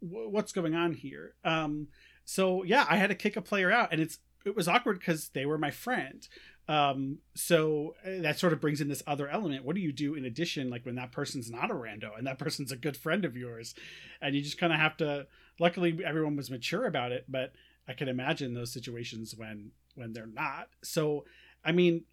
w- 0.00 0.28
what's 0.28 0.52
going 0.52 0.74
on 0.74 0.94
here? 0.94 1.34
Um, 1.44 1.88
so 2.24 2.62
yeah, 2.62 2.86
I 2.88 2.96
had 2.96 3.10
to 3.10 3.16
kick 3.16 3.36
a 3.36 3.42
player 3.42 3.70
out, 3.72 3.92
and 3.92 4.00
it's 4.00 4.18
it 4.44 4.56
was 4.56 4.68
awkward 4.68 4.98
because 4.98 5.30
they 5.30 5.46
were 5.46 5.58
my 5.58 5.70
friend 5.70 6.26
um 6.68 7.18
so 7.34 7.94
uh, 8.06 8.22
that 8.22 8.38
sort 8.38 8.52
of 8.52 8.60
brings 8.60 8.80
in 8.80 8.88
this 8.88 9.02
other 9.06 9.28
element. 9.28 9.64
What 9.64 9.74
do 9.74 9.82
you 9.82 9.92
do 9.92 10.14
in 10.14 10.24
addition 10.24 10.70
like 10.70 10.86
when 10.86 10.94
that 10.94 11.12
person's 11.12 11.50
not 11.50 11.70
a 11.70 11.74
rando 11.74 12.16
and 12.16 12.26
that 12.26 12.38
person's 12.44 12.72
a 12.72 12.76
good 12.76 12.96
friend 12.96 13.24
of 13.24 13.36
yours? 13.36 13.74
And 14.20 14.34
you 14.34 14.42
just 14.42 14.58
kind 14.58 14.72
of 14.72 14.78
have 14.78 14.96
to 14.98 15.26
luckily 15.58 15.98
everyone 16.04 16.36
was 16.36 16.50
mature 16.50 16.86
about 16.86 17.12
it 17.12 17.26
but 17.28 17.52
i 17.86 17.92
can 17.92 18.08
imagine 18.08 18.54
those 18.54 18.72
situations 18.72 19.34
when 19.36 19.70
when 19.96 20.12
they're 20.12 20.26
not. 20.26 20.68
So 20.82 21.24
i 21.64 21.72
mean 21.72 22.04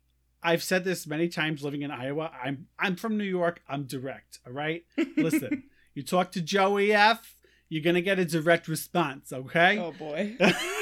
i've 0.41 0.64
said 0.64 0.84
this 0.84 1.06
many 1.08 1.28
times 1.30 1.64
living 1.64 1.82
in 1.84 1.91
iowa. 1.91 2.32
I'm 2.43 2.68
i'm 2.78 2.95
from 2.95 3.18
new 3.18 3.24
york. 3.24 3.62
I'm 3.70 3.84
direct 3.84 4.39
all 4.45 4.54
right? 4.54 4.84
Listen 5.18 5.64
you 5.93 6.04
talk 6.04 6.32
to 6.32 6.41
joey 6.41 6.93
f 6.93 7.36
you're 7.68 7.84
gonna 7.84 8.02
get 8.02 8.20
a 8.20 8.26
direct 8.26 8.68
response 8.68 9.32
okay? 9.32 9.78
Oh 9.78 9.91
boy 9.91 10.36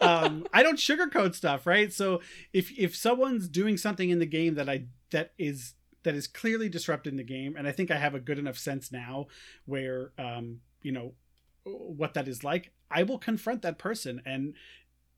um, 0.00 0.46
I 0.52 0.62
don't 0.62 0.78
sugarcoat 0.78 1.34
stuff, 1.34 1.66
right? 1.66 1.92
So 1.92 2.20
if 2.52 2.76
if 2.78 2.96
someone's 2.96 3.48
doing 3.48 3.76
something 3.76 4.10
in 4.10 4.18
the 4.18 4.26
game 4.26 4.54
that 4.54 4.68
I 4.68 4.84
that 5.10 5.32
is 5.38 5.74
that 6.04 6.14
is 6.14 6.26
clearly 6.26 6.68
disrupting 6.68 7.16
the 7.16 7.24
game 7.24 7.56
and 7.56 7.66
i 7.66 7.72
think 7.72 7.90
i 7.90 7.96
have 7.96 8.14
a 8.14 8.20
good 8.20 8.38
enough 8.38 8.56
sense 8.56 8.92
now 8.92 9.26
where 9.66 10.12
um 10.18 10.60
you 10.82 10.92
know 10.92 11.12
what 11.64 12.14
that 12.14 12.28
is 12.28 12.44
like 12.44 12.72
i 12.90 13.02
will 13.02 13.18
confront 13.18 13.62
that 13.62 13.78
person 13.78 14.22
and 14.24 14.54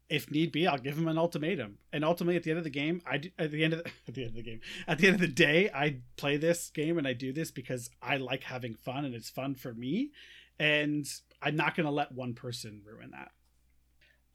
if 0.09 0.29
need 0.29 0.51
be, 0.51 0.67
I'll 0.67 0.77
give 0.77 0.99
him 0.99 1.07
an 1.07 1.17
ultimatum. 1.17 1.79
And 1.93 2.05
ultimately, 2.05 2.35
at 2.35 2.43
the 2.43 2.51
end 2.51 2.59
of 2.59 2.65
the 2.65 2.71
game, 2.71 3.01
I 3.07 3.19
do, 3.19 3.31
at 3.39 3.53
the 3.53 3.63
end 3.63 3.75
of 3.75 3.85
the, 3.85 3.91
at 4.09 4.15
the 4.15 4.23
end 4.23 4.31
of 4.31 4.35
the 4.35 4.43
game, 4.43 4.61
at 4.89 4.99
the 4.99 5.07
end 5.07 5.15
of 5.15 5.21
the 5.21 5.29
day, 5.29 5.71
I 5.73 5.99
play 6.17 6.37
this 6.37 6.69
game 6.71 6.99
and 6.99 7.07
I 7.07 7.13
do 7.13 7.33
this 7.33 7.53
because 7.53 7.89
I 8.03 8.17
like 8.17 8.43
having 8.43 8.75
fun 8.75 9.05
and 9.05 9.15
it's 9.15 9.31
fun 9.31 9.55
for 9.55 9.73
me, 9.73 10.11
and 10.59 11.07
I'm 11.41 11.55
not 11.55 11.77
going 11.77 11.87
to 11.87 11.93
let 11.93 12.11
one 12.11 12.35
person 12.35 12.83
ruin 12.85 13.13
that. 13.13 13.31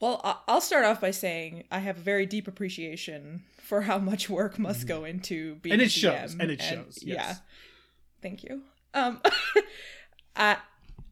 Well, 0.01 0.43
I'll 0.47 0.61
start 0.61 0.85
off 0.85 0.99
by 0.99 1.11
saying 1.11 1.63
I 1.71 1.79
have 1.79 1.97
a 1.97 2.01
very 2.01 2.25
deep 2.25 2.47
appreciation 2.47 3.43
for 3.57 3.81
how 3.81 3.97
much 3.97 4.29
work 4.29 4.59
must 4.59 4.81
mm-hmm. 4.81 4.87
go 4.87 5.05
into 5.05 5.55
being 5.55 5.73
and 5.73 5.81
it 5.81 5.91
shows 5.91 6.35
and 6.37 6.51
it 6.51 6.61
shows. 6.61 6.99
Yes. 7.01 7.15
Yeah, 7.17 7.35
thank 8.21 8.43
you. 8.43 8.61
Um, 8.93 9.21
at, 10.35 10.59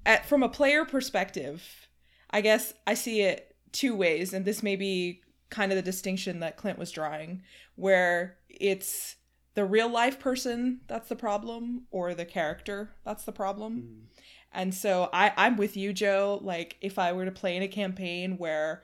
at 0.05 0.25
from 0.25 0.43
a 0.43 0.49
player 0.49 0.83
perspective, 0.85 1.87
I 2.29 2.41
guess 2.41 2.73
I 2.85 2.93
see 2.93 3.21
it 3.21 3.55
two 3.71 3.95
ways, 3.95 4.33
and 4.33 4.43
this 4.43 4.61
may 4.61 4.75
be 4.75 5.21
kind 5.49 5.71
of 5.71 5.75
the 5.77 5.81
distinction 5.81 6.39
that 6.39 6.57
Clint 6.57 6.77
was 6.77 6.91
drawing, 6.91 7.43
where 7.75 8.37
it's 8.49 9.15
the 9.55 9.65
real 9.65 9.89
life 9.89 10.19
person 10.19 10.81
that's 10.87 11.09
the 11.09 11.15
problem, 11.15 11.83
or 11.89 12.13
the 12.13 12.25
character 12.25 12.91
that's 13.05 13.23
the 13.23 13.31
problem. 13.31 13.81
Mm. 13.81 14.21
And 14.53 14.73
so 14.73 15.09
I, 15.11 15.33
I'm 15.35 15.57
with 15.57 15.75
you, 15.75 15.93
Joe. 15.93 16.39
Like, 16.41 16.77
if 16.81 16.99
I 16.99 17.11
were 17.13 17.25
to 17.25 17.31
play 17.31 17.57
in 17.57 17.63
a 17.63 17.67
campaign 17.67 18.37
where 18.37 18.83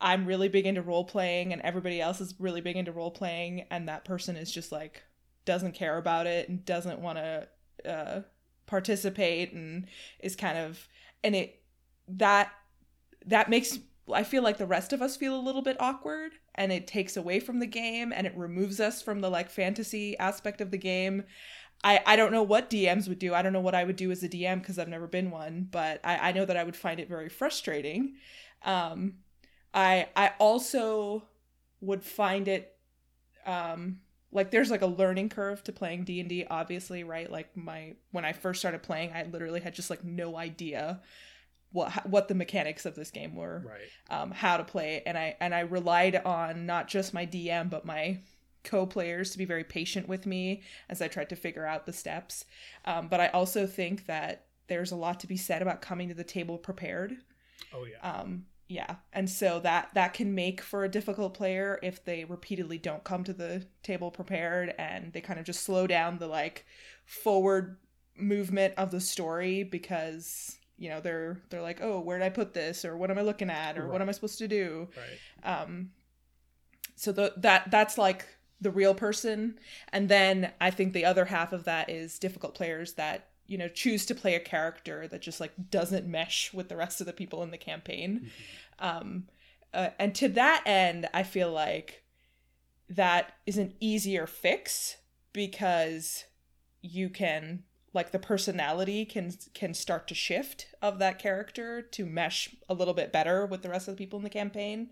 I'm 0.00 0.26
really 0.26 0.48
big 0.48 0.66
into 0.66 0.82
role 0.82 1.04
playing 1.04 1.52
and 1.52 1.60
everybody 1.62 2.00
else 2.00 2.20
is 2.20 2.34
really 2.38 2.60
big 2.60 2.76
into 2.76 2.92
role 2.92 3.10
playing, 3.10 3.66
and 3.70 3.88
that 3.88 4.04
person 4.04 4.36
is 4.36 4.50
just 4.50 4.72
like 4.72 5.02
doesn't 5.44 5.72
care 5.72 5.98
about 5.98 6.26
it 6.26 6.48
and 6.48 6.64
doesn't 6.64 7.00
want 7.00 7.18
to 7.18 7.48
uh, 7.88 8.20
participate 8.66 9.52
and 9.52 9.86
is 10.20 10.36
kind 10.36 10.56
of 10.56 10.86
and 11.24 11.34
it 11.34 11.62
that 12.08 12.52
that 13.26 13.50
makes 13.50 13.78
I 14.12 14.24
feel 14.24 14.42
like 14.42 14.58
the 14.58 14.66
rest 14.66 14.92
of 14.92 15.02
us 15.02 15.16
feel 15.16 15.38
a 15.38 15.40
little 15.40 15.62
bit 15.62 15.76
awkward 15.80 16.32
and 16.54 16.72
it 16.72 16.86
takes 16.86 17.16
away 17.16 17.40
from 17.40 17.58
the 17.60 17.66
game 17.66 18.12
and 18.12 18.26
it 18.26 18.36
removes 18.36 18.80
us 18.80 19.02
from 19.02 19.20
the 19.20 19.30
like 19.30 19.50
fantasy 19.50 20.18
aspect 20.18 20.60
of 20.60 20.70
the 20.70 20.78
game. 20.78 21.24
I, 21.82 22.00
I 22.04 22.16
don't 22.16 22.32
know 22.32 22.42
what 22.42 22.70
DMs 22.70 23.08
would 23.08 23.18
do. 23.18 23.34
I 23.34 23.42
don't 23.42 23.52
know 23.52 23.60
what 23.60 23.74
I 23.74 23.84
would 23.84 23.96
do 23.96 24.10
as 24.10 24.22
a 24.22 24.28
DM 24.28 24.60
because 24.60 24.78
I've 24.78 24.88
never 24.88 25.06
been 25.06 25.30
one, 25.30 25.66
but 25.70 26.00
I, 26.04 26.28
I 26.28 26.32
know 26.32 26.44
that 26.44 26.56
I 26.56 26.64
would 26.64 26.76
find 26.76 27.00
it 27.00 27.08
very 27.08 27.28
frustrating. 27.28 28.16
Um, 28.62 29.14
I 29.72 30.08
I 30.14 30.32
also 30.38 31.24
would 31.80 32.02
find 32.04 32.48
it 32.48 32.76
um, 33.46 34.00
like 34.32 34.50
there's 34.50 34.70
like 34.70 34.82
a 34.82 34.86
learning 34.86 35.30
curve 35.30 35.64
to 35.64 35.72
playing 35.72 36.04
D&D 36.04 36.46
obviously, 36.50 37.04
right? 37.04 37.30
Like 37.30 37.56
my 37.56 37.94
when 38.10 38.24
I 38.24 38.32
first 38.32 38.60
started 38.60 38.82
playing, 38.82 39.12
I 39.12 39.24
literally 39.24 39.60
had 39.60 39.74
just 39.74 39.90
like 39.90 40.04
no 40.04 40.36
idea 40.36 41.00
what 41.72 42.06
what 42.06 42.28
the 42.28 42.34
mechanics 42.34 42.84
of 42.84 42.94
this 42.94 43.10
game 43.10 43.34
were, 43.34 43.64
right. 43.66 44.20
um, 44.20 44.32
how 44.32 44.56
to 44.56 44.64
play 44.64 44.96
it, 44.96 45.04
and 45.06 45.16
I 45.16 45.36
and 45.40 45.54
I 45.54 45.60
relied 45.60 46.16
on 46.16 46.66
not 46.66 46.88
just 46.88 47.14
my 47.14 47.26
DM 47.26 47.70
but 47.70 47.84
my 47.84 48.18
co-players 48.64 49.30
to 49.30 49.38
be 49.38 49.44
very 49.44 49.64
patient 49.64 50.08
with 50.08 50.26
me 50.26 50.62
as 50.88 51.00
I 51.00 51.08
tried 51.08 51.30
to 51.30 51.36
figure 51.36 51.66
out 51.66 51.86
the 51.86 51.92
steps. 51.92 52.44
Um, 52.84 53.08
but 53.08 53.20
I 53.20 53.28
also 53.28 53.66
think 53.66 54.06
that 54.06 54.46
there's 54.68 54.92
a 54.92 54.96
lot 54.96 55.20
to 55.20 55.26
be 55.26 55.36
said 55.36 55.62
about 55.62 55.82
coming 55.82 56.08
to 56.08 56.14
the 56.14 56.24
table 56.24 56.58
prepared. 56.58 57.16
Oh 57.74 57.84
yeah. 57.84 57.98
Um, 58.08 58.46
yeah, 58.70 58.96
and 59.12 59.28
so 59.28 59.58
that 59.60 59.90
that 59.94 60.14
can 60.14 60.32
make 60.32 60.60
for 60.60 60.84
a 60.84 60.88
difficult 60.88 61.34
player 61.34 61.80
if 61.82 62.04
they 62.04 62.24
repeatedly 62.24 62.78
don't 62.78 63.02
come 63.02 63.24
to 63.24 63.32
the 63.32 63.66
table 63.82 64.12
prepared 64.12 64.72
and 64.78 65.12
they 65.12 65.20
kind 65.20 65.40
of 65.40 65.44
just 65.44 65.64
slow 65.64 65.88
down 65.88 66.18
the 66.18 66.28
like 66.28 66.64
forward 67.04 67.78
movement 68.16 68.74
of 68.76 68.92
the 68.92 69.00
story 69.00 69.64
because 69.64 70.56
you 70.78 70.88
know 70.88 71.00
they're 71.00 71.40
they're 71.50 71.62
like 71.62 71.80
oh 71.82 71.98
where 71.98 72.18
did 72.18 72.24
i 72.24 72.28
put 72.28 72.54
this 72.54 72.84
or 72.84 72.96
what 72.96 73.10
am 73.10 73.18
i 73.18 73.22
looking 73.22 73.50
at 73.50 73.76
or 73.76 73.82
right. 73.82 73.92
what 73.92 74.00
am 74.00 74.08
i 74.08 74.12
supposed 74.12 74.38
to 74.38 74.46
do 74.46 74.88
right 74.96 75.62
um 75.62 75.90
so 76.94 77.12
the, 77.12 77.32
that 77.38 77.70
that's 77.70 77.98
like 77.98 78.26
the 78.60 78.70
real 78.70 78.94
person. 78.94 79.58
And 79.92 80.08
then 80.08 80.52
i 80.60 80.70
think 80.70 80.92
the 80.92 81.04
other 81.04 81.26
half 81.26 81.52
of 81.52 81.64
that 81.64 81.90
is 81.90 82.18
difficult 82.18 82.54
players 82.54 82.94
that 82.94 83.28
you 83.46 83.58
know 83.58 83.68
choose 83.68 84.06
to 84.06 84.14
play 84.14 84.36
a 84.36 84.40
character 84.40 85.08
that 85.08 85.20
just 85.20 85.40
like 85.40 85.52
doesn't 85.70 86.06
mesh 86.06 86.52
with 86.54 86.68
the 86.68 86.76
rest 86.76 87.00
of 87.00 87.06
the 87.06 87.12
people 87.12 87.42
in 87.42 87.50
the 87.50 87.58
campaign. 87.58 88.30
Mm-hmm. 88.80 88.98
um 88.98 89.24
uh, 89.74 89.90
and 89.98 90.14
to 90.14 90.28
that 90.28 90.62
end 90.66 91.08
i 91.12 91.22
feel 91.22 91.52
like 91.52 92.04
that 92.88 93.34
is 93.46 93.58
an 93.58 93.74
easier 93.80 94.26
fix 94.26 94.96
because 95.32 96.24
you 96.82 97.08
can 97.08 97.64
like 97.92 98.12
the 98.12 98.18
personality 98.18 99.04
can 99.04 99.32
can 99.54 99.74
start 99.74 100.06
to 100.08 100.14
shift 100.14 100.66
of 100.80 100.98
that 100.98 101.18
character 101.18 101.82
to 101.82 102.06
mesh 102.06 102.54
a 102.68 102.74
little 102.74 102.94
bit 102.94 103.12
better 103.12 103.46
with 103.46 103.62
the 103.62 103.68
rest 103.68 103.88
of 103.88 103.96
the 103.96 103.98
people 103.98 104.18
in 104.18 104.22
the 104.22 104.30
campaign. 104.30 104.90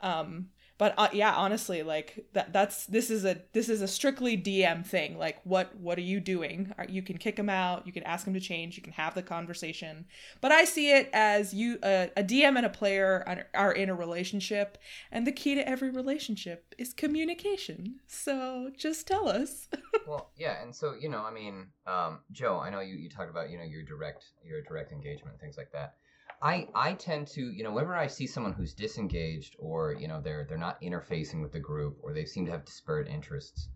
Um 0.00 0.50
but 0.78 0.94
uh, 0.96 1.08
yeah 1.12 1.34
honestly 1.34 1.82
like 1.82 2.26
that 2.32 2.52
that's 2.52 2.86
this 2.86 3.10
is 3.10 3.24
a 3.24 3.40
this 3.52 3.68
is 3.68 3.82
a 3.82 3.88
strictly 3.88 4.36
dm 4.36 4.86
thing. 4.86 5.18
Like 5.18 5.38
what 5.44 5.74
what 5.76 5.98
are 5.98 6.02
you 6.02 6.20
doing? 6.20 6.72
You 6.88 7.02
can 7.02 7.18
kick 7.18 7.38
him 7.38 7.50
out. 7.50 7.86
You 7.86 7.92
can 7.92 8.04
ask 8.04 8.26
him 8.26 8.34
to 8.34 8.40
change. 8.40 8.76
You 8.76 8.82
can 8.82 8.92
have 8.94 9.14
the 9.14 9.22
conversation. 9.22 10.06
But 10.40 10.52
i 10.52 10.64
see 10.64 10.90
it 10.90 11.10
as 11.12 11.52
you 11.52 11.78
uh, 11.82 12.06
a 12.16 12.22
dm 12.22 12.56
and 12.56 12.66
a 12.66 12.70
player 12.70 13.24
are, 13.26 13.46
are 13.54 13.72
in 13.72 13.90
a 13.90 13.94
relationship 13.94 14.78
and 15.10 15.26
the 15.26 15.32
key 15.32 15.54
to 15.54 15.68
every 15.68 15.90
relationship 15.90 16.74
is 16.78 16.94
communication. 16.94 17.96
So 18.06 18.70
just 18.76 19.06
tell 19.06 19.28
us. 19.28 19.68
Well 20.06 20.30
yeah 20.38 20.62
and 20.62 20.74
so 20.74 20.94
you 20.98 21.08
know 21.08 21.22
i 21.22 21.30
mean 21.30 21.66
um, 21.86 22.20
joe 22.32 22.58
i 22.58 22.70
know 22.70 22.80
you, 22.80 22.96
you 22.96 23.10
talked 23.10 23.30
about 23.30 23.50
you 23.50 23.58
know 23.58 23.64
your 23.64 23.82
direct 23.82 24.24
your 24.42 24.62
direct 24.62 24.92
engagement 24.92 25.38
things 25.38 25.58
like 25.58 25.70
that 25.72 25.96
I 26.40 26.68
I 26.74 26.94
tend 26.94 27.26
to 27.28 27.40
you 27.40 27.64
know 27.64 27.72
whenever 27.72 27.96
I 27.96 28.06
see 28.06 28.26
someone 28.26 28.52
who's 28.52 28.72
disengaged 28.74 29.56
or 29.58 29.94
you 29.94 30.08
know 30.08 30.20
they're 30.20 30.44
they're 30.48 30.58
not 30.58 30.80
interfacing 30.80 31.42
with 31.42 31.52
the 31.52 31.60
group 31.60 31.98
or 32.02 32.12
they 32.12 32.24
seem 32.24 32.46
to 32.46 32.52
have 32.52 32.64
disparate 32.64 33.08
interests. 33.08 33.68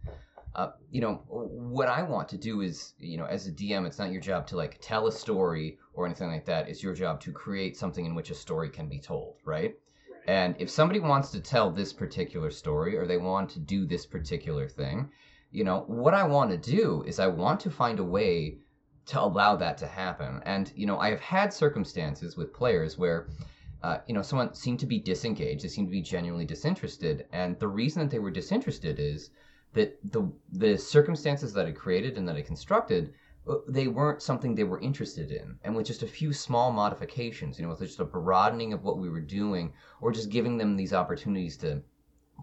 Uh, 0.55 0.71
you 0.91 1.01
know 1.01 1.25
what 1.29 1.89
I 1.89 2.03
want 2.03 2.29
to 2.29 2.37
do 2.37 2.61
is 2.61 2.95
you 2.99 3.17
know 3.17 3.25
as 3.25 3.47
a 3.47 3.53
DM 3.53 3.87
it's 3.87 3.99
not 3.99 4.13
your 4.13 4.21
job 4.21 4.47
to 4.49 4.57
like 4.57 4.79
tell 4.81 5.07
a 5.07 5.13
story 5.13 5.79
or 5.95 6.07
anything 6.07 6.29
like 6.29 6.45
that. 6.47 6.69
It's 6.69 6.83
your 6.83 6.95
job 6.95 7.21
to 7.23 7.33
create 7.33 7.77
something 7.77 8.05
in 8.05 8.15
which 8.15 8.31
a 8.31 8.35
story 8.35 8.69
can 8.71 8.89
be 8.89 9.01
told, 9.01 9.37
right? 9.45 9.75
And 10.29 10.55
if 10.61 10.71
somebody 10.71 11.01
wants 11.01 11.31
to 11.31 11.41
tell 11.41 11.71
this 11.71 11.93
particular 11.93 12.51
story 12.51 12.97
or 12.97 13.07
they 13.07 13.17
want 13.17 13.51
to 13.51 13.59
do 13.59 13.87
this 13.87 14.07
particular 14.07 14.69
thing, 14.69 15.11
you 15.51 15.65
know, 15.65 15.81
what 15.89 16.15
I 16.15 16.23
want 16.23 16.51
to 16.51 16.57
do 16.57 17.03
is 17.07 17.19
I 17.19 17.27
want 17.27 17.59
to 17.61 17.71
find 17.71 17.99
a 17.99 18.05
way 18.05 18.59
to 19.07 19.21
allow 19.21 19.57
that 19.57 19.79
to 19.79 19.87
happen. 19.87 20.43
And 20.45 20.73
you 20.75 20.87
know, 20.87 20.99
I 20.99 21.11
have 21.11 21.21
had 21.21 21.53
circumstances 21.53 22.37
with 22.37 22.53
players 22.55 22.99
where 22.99 23.29
uh, 23.83 23.99
you 24.07 24.15
know 24.15 24.23
someone 24.23 24.55
seemed 24.55 24.81
to 24.81 24.87
be 24.87 24.99
disengaged, 24.99 25.65
they 25.65 25.69
seemed 25.69 25.89
to 25.89 25.93
be 25.93 26.03
genuinely 26.03 26.45
disinterested, 26.45 27.27
and 27.33 27.59
the 27.59 27.69
reason 27.69 28.03
that 28.03 28.11
they 28.11 28.21
were 28.21 28.31
disinterested 28.31 28.99
is 28.99 29.31
that 29.73 29.99
the 30.13 30.31
the 30.53 30.77
circumstances 30.77 31.53
that 31.55 31.67
I 31.67 31.73
created 31.73 32.17
and 32.17 32.29
that 32.29 32.37
I 32.37 32.43
constructed 32.43 33.15
uh, 33.49 33.57
they 33.67 33.89
weren't 33.89 34.23
something 34.23 34.55
they 34.55 34.65
were 34.65 34.81
interested 34.81 35.33
in. 35.33 35.59
And 35.65 35.75
with 35.75 35.87
just 35.87 36.03
a 36.03 36.07
few 36.07 36.33
small 36.33 36.71
modifications, 36.71 37.59
you 37.59 37.65
know, 37.65 37.71
with 37.71 37.81
just 37.81 37.99
a 37.99 38.05
broadening 38.05 38.73
of 38.73 38.85
what 38.85 38.99
we 38.99 39.11
were 39.11 39.21
doing, 39.21 39.73
or 40.01 40.13
just 40.13 40.31
giving 40.31 40.59
them 40.59 40.77
these 40.77 40.93
opportunities 40.93 41.57
to 41.59 41.83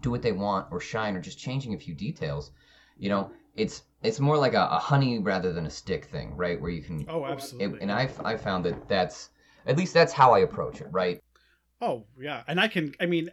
do 0.02 0.10
what 0.10 0.22
they 0.22 0.32
want 0.32 0.66
or 0.70 0.80
shine, 0.80 1.16
or 1.16 1.20
just 1.20 1.38
changing 1.38 1.72
a 1.72 1.78
few 1.78 1.94
details, 1.94 2.52
you 2.98 3.08
know, 3.08 3.30
it's 3.54 3.84
it's 4.02 4.20
more 4.20 4.36
like 4.36 4.54
a, 4.54 4.68
a, 4.70 4.78
honey 4.78 5.18
rather 5.18 5.52
than 5.52 5.66
a 5.66 5.70
stick 5.70 6.06
thing, 6.06 6.36
right? 6.36 6.60
Where 6.60 6.70
you 6.70 6.82
can. 6.82 7.04
Oh, 7.08 7.24
absolutely. 7.24 7.78
It, 7.78 7.82
and 7.82 7.92
I 7.92 8.08
I 8.24 8.36
found 8.36 8.64
that 8.64 8.88
that's 8.88 9.30
at 9.66 9.76
least 9.76 9.94
that's 9.94 10.12
how 10.12 10.32
I 10.32 10.40
approach 10.40 10.80
it, 10.80 10.88
right? 10.90 11.20
Oh 11.82 12.04
yeah, 12.18 12.42
and 12.46 12.60
I 12.60 12.68
can. 12.68 12.94
I 13.00 13.06
mean, 13.06 13.30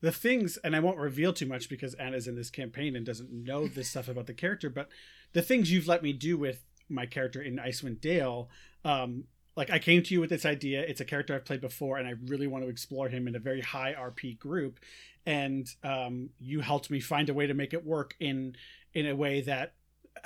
the 0.00 0.12
things, 0.12 0.58
and 0.58 0.74
I 0.74 0.80
won't 0.80 0.98
reveal 0.98 1.32
too 1.32 1.46
much 1.46 1.68
because 1.68 1.94
Anna's 1.94 2.26
in 2.26 2.34
this 2.34 2.50
campaign 2.50 2.96
and 2.96 3.04
doesn't 3.04 3.32
know 3.32 3.68
this 3.68 3.90
stuff 3.90 4.08
about 4.08 4.26
the 4.26 4.34
character. 4.34 4.70
But 4.70 4.88
the 5.32 5.42
things 5.42 5.70
you've 5.70 5.88
let 5.88 6.02
me 6.02 6.12
do 6.12 6.36
with 6.36 6.64
my 6.88 7.06
character 7.06 7.42
in 7.42 7.56
Icewind 7.56 8.00
Dale, 8.00 8.48
um, 8.84 9.24
like 9.56 9.70
I 9.70 9.78
came 9.78 10.02
to 10.02 10.14
you 10.14 10.20
with 10.20 10.30
this 10.30 10.46
idea. 10.46 10.82
It's 10.82 11.00
a 11.00 11.06
character 11.06 11.34
I've 11.34 11.44
played 11.44 11.60
before, 11.62 11.98
and 11.98 12.06
I 12.06 12.14
really 12.26 12.46
want 12.46 12.64
to 12.64 12.70
explore 12.70 13.08
him 13.08 13.28
in 13.28 13.34
a 13.34 13.40
very 13.40 13.60
high 13.62 13.94
RP 13.98 14.38
group. 14.38 14.80
And 15.24 15.66
um, 15.82 16.30
you 16.38 16.60
helped 16.60 16.90
me 16.90 17.00
find 17.00 17.28
a 17.28 17.34
way 17.34 17.46
to 17.46 17.54
make 17.54 17.74
it 17.74 17.84
work 17.84 18.14
in 18.20 18.56
in 18.94 19.06
a 19.06 19.16
way 19.16 19.40
that 19.42 19.74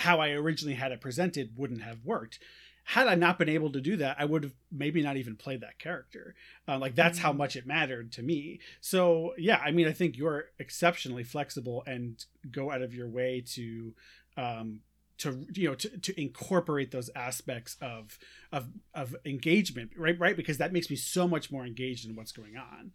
how 0.01 0.20
I 0.20 0.31
originally 0.31 0.74
had 0.74 0.93
it 0.93 1.01
presented 1.01 1.56
wouldn't 1.56 1.82
have 1.82 2.05
worked. 2.05 2.39
Had 2.85 3.06
I 3.06 3.14
not 3.14 3.39
been 3.39 3.48
able 3.48 3.70
to 3.72 3.81
do 3.81 3.97
that, 3.98 4.16
I 4.18 4.24
would 4.24 4.43
have 4.43 4.55
maybe 4.72 5.02
not 5.02 5.16
even 5.16 5.36
played 5.36 5.60
that 5.60 5.78
character. 5.78 6.35
Uh, 6.66 6.78
like 6.78 6.94
that's 6.94 7.18
how 7.18 7.32
much 7.32 7.55
it 7.55 7.66
mattered 7.66 8.10
to 8.12 8.22
me. 8.22 8.60
So 8.81 9.35
yeah, 9.39 9.60
I 9.64 9.70
mean, 9.70 9.86
I 9.86 9.93
think 9.93 10.16
you're 10.16 10.47
exceptionally 10.59 11.22
flexible 11.22 11.85
and 11.86 12.24
go 12.51 12.72
out 12.72 12.82
of 12.82 12.94
your 12.94 13.09
way 13.09 13.44
to 13.55 13.94
um, 14.36 14.81
to 15.20 15.47
you 15.52 15.68
know 15.68 15.74
to, 15.74 15.98
to 15.98 16.20
incorporate 16.20 16.90
those 16.90 17.10
aspects 17.14 17.77
of 17.81 18.18
of 18.52 18.68
of 18.94 19.14
engagement 19.24 19.90
right 19.97 20.18
right 20.18 20.36
because 20.36 20.59
that 20.59 20.72
makes 20.72 20.89
me 20.89 20.97
so 20.97 21.28
much 21.28 21.52
more 21.52 21.66
engaged 21.66 22.09
in 22.09 22.16
what's 22.16 22.32
going 22.32 22.56
on 22.56 22.90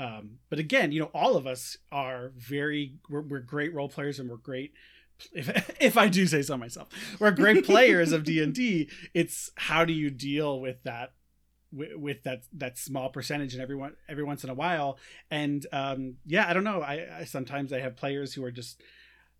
um, 0.00 0.38
but 0.50 0.58
again 0.58 0.90
you 0.90 1.00
know 1.00 1.10
all 1.14 1.36
of 1.36 1.46
us 1.46 1.78
are 1.92 2.32
very 2.36 2.94
we're, 3.08 3.20
we're 3.20 3.38
great 3.38 3.72
role 3.72 3.88
players 3.88 4.18
and 4.18 4.28
we're 4.28 4.36
great 4.36 4.72
if 5.32 5.76
if 5.80 5.96
I 5.96 6.08
do 6.08 6.26
say 6.26 6.42
so 6.42 6.56
myself, 6.56 6.88
we're 7.18 7.30
great 7.30 7.64
players 7.64 8.12
of 8.12 8.24
D 8.24 8.42
and 8.42 8.54
D. 8.54 8.88
It's 9.14 9.50
how 9.56 9.84
do 9.84 9.92
you 9.92 10.10
deal 10.10 10.60
with 10.60 10.82
that 10.84 11.12
with, 11.72 11.96
with 11.96 12.22
that 12.24 12.42
that 12.52 12.78
small 12.78 13.08
percentage 13.10 13.52
and 13.54 13.62
everyone 13.62 13.94
every 14.08 14.24
once 14.24 14.44
in 14.44 14.50
a 14.50 14.54
while 14.54 14.98
and 15.30 15.66
um 15.72 16.16
yeah 16.24 16.48
i 16.48 16.52
don't 16.52 16.64
know 16.64 16.80
I, 16.80 17.20
I 17.20 17.24
sometimes 17.24 17.72
i 17.72 17.80
have 17.80 17.96
players 17.96 18.32
who 18.32 18.42
are 18.44 18.50
just 18.50 18.80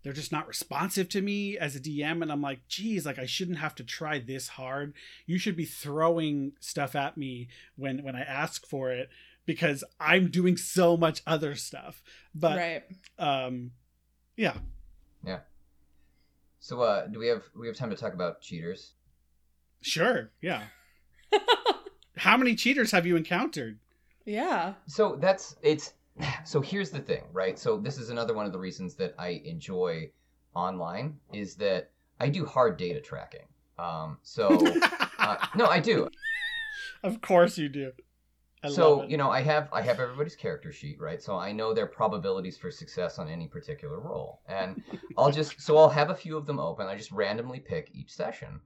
they're 0.03 0.13
just 0.13 0.33
not 0.33 0.47
responsive 0.47 1.09
to 1.11 1.23
me 1.23 1.57
as 1.57 1.75
a 1.75 1.81
dm 1.81 2.21
and 2.23 2.31
i'm 2.31 2.43
like 2.43 2.69
geez 2.69 3.07
like 3.07 3.19
i 3.19 3.25
shouldn't 3.25 3.59
have 3.59 3.75
to 3.77 3.85
try 3.85 4.19
this 4.19 4.49
hard 4.49 4.93
you 5.27 5.39
should 5.39 5.57
be 5.57 5.65
throwing 5.65 6.53
stuff 6.61 6.95
at 6.95 7.17
me 7.17 7.49
when 7.77 8.03
when 8.03 8.15
i 8.15 8.21
ask 8.21 8.67
for 8.67 8.91
it 8.91 9.09
because 9.47 9.83
i'm 9.99 10.31
doing 10.31 10.59
so 10.59 10.99
much 10.99 11.23
other 11.27 11.55
stuff 11.55 12.03
but 12.35 12.59
right. 12.59 12.83
um 13.19 13.71
yeah 14.37 14.59
Yeah. 15.25 15.41
So, 16.61 16.83
uh, 16.83 17.07
do 17.07 17.19
we 17.19 17.29
have 17.29 17.43
we 17.59 17.67
have 17.67 17.77
time 17.77 17.91
to 17.91 17.97
talk 17.97 18.15
about 18.15 18.41
cheaters? 18.41 18.93
sure 19.81 20.33
yeah 20.41 20.65
how 22.17 22.37
many 22.37 22.57
cheaters 22.57 22.91
have 22.91 23.07
you 23.07 23.15
encountered 23.15 23.79
yeah. 24.29 24.75
So 24.87 25.17
that's 25.17 25.57
it's. 25.63 25.95
So 26.45 26.61
here's 26.61 26.91
the 26.91 26.99
thing, 26.99 27.23
right? 27.33 27.59
So 27.59 27.79
this 27.79 27.97
is 27.97 28.11
another 28.11 28.35
one 28.35 28.45
of 28.45 28.53
the 28.53 28.59
reasons 28.59 28.97
that 28.97 29.15
I 29.19 29.41
enjoy 29.45 30.11
online 30.55 31.17
is 31.33 31.55
that 31.57 31.91
I 32.19 32.29
do 32.29 32.45
hard 32.45 32.77
data 32.77 33.01
tracking. 33.01 33.47
Um, 33.79 34.19
so 34.23 34.49
uh, 35.19 35.37
no, 35.55 35.67
I 35.67 35.79
do. 35.79 36.09
of 37.05 37.21
course 37.21 37.57
you 37.57 37.69
do 37.69 37.93
I 38.63 38.69
so 38.69 39.05
you 39.05 39.17
know, 39.17 39.31
I 39.31 39.41
have 39.43 39.69
I 39.73 39.83
have 39.83 40.01
everybody's 40.01 40.35
character 40.35 40.73
sheet, 40.73 41.01
right? 41.01 41.23
So 41.23 41.37
I 41.37 41.53
know 41.53 41.73
their 41.73 41.87
probabilities 41.87 42.59
for 42.59 42.71
success 42.71 43.19
on 43.19 43.29
any 43.29 43.47
particular 43.47 44.01
roll, 44.01 44.41
and 44.49 44.83
I'll 45.17 45.31
just 45.31 45.61
so 45.61 45.77
I'll 45.77 45.89
have 45.89 46.11
a 46.11 46.15
few 46.15 46.37
of 46.37 46.47
them 46.47 46.59
open. 46.59 46.87
I 46.87 46.97
just 46.97 47.13
randomly 47.13 47.61
pick 47.61 47.91
each 47.93 48.13
session, 48.13 48.61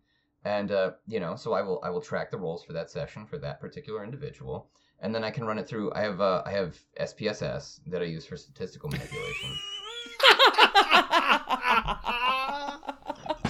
and 0.45 0.73
uh, 0.73 0.93
you 1.07 1.21
know, 1.21 1.37
so 1.37 1.53
I 1.53 1.61
will 1.63 1.81
I 1.85 1.91
will 1.91 2.01
track 2.01 2.31
the 2.31 2.39
rolls 2.39 2.65
for 2.65 2.73
that 2.73 2.91
session 2.91 3.27
for 3.27 3.37
that 3.39 3.61
particular 3.61 4.03
individual, 4.03 4.71
and 5.01 5.15
then 5.15 5.25
I 5.25 5.31
can 5.31 5.45
run 5.45 5.59
it 5.59 5.69
through. 5.69 5.93
I 5.95 6.01
have 6.01 6.21
uh, 6.23 6.43
I 6.47 6.53
have 6.53 6.79
SPSS 6.99 7.81
that 7.89 8.01
I 8.01 8.07
use 8.07 8.25
for 8.25 8.37
statistical 8.39 8.89
manipulation. 8.89 9.51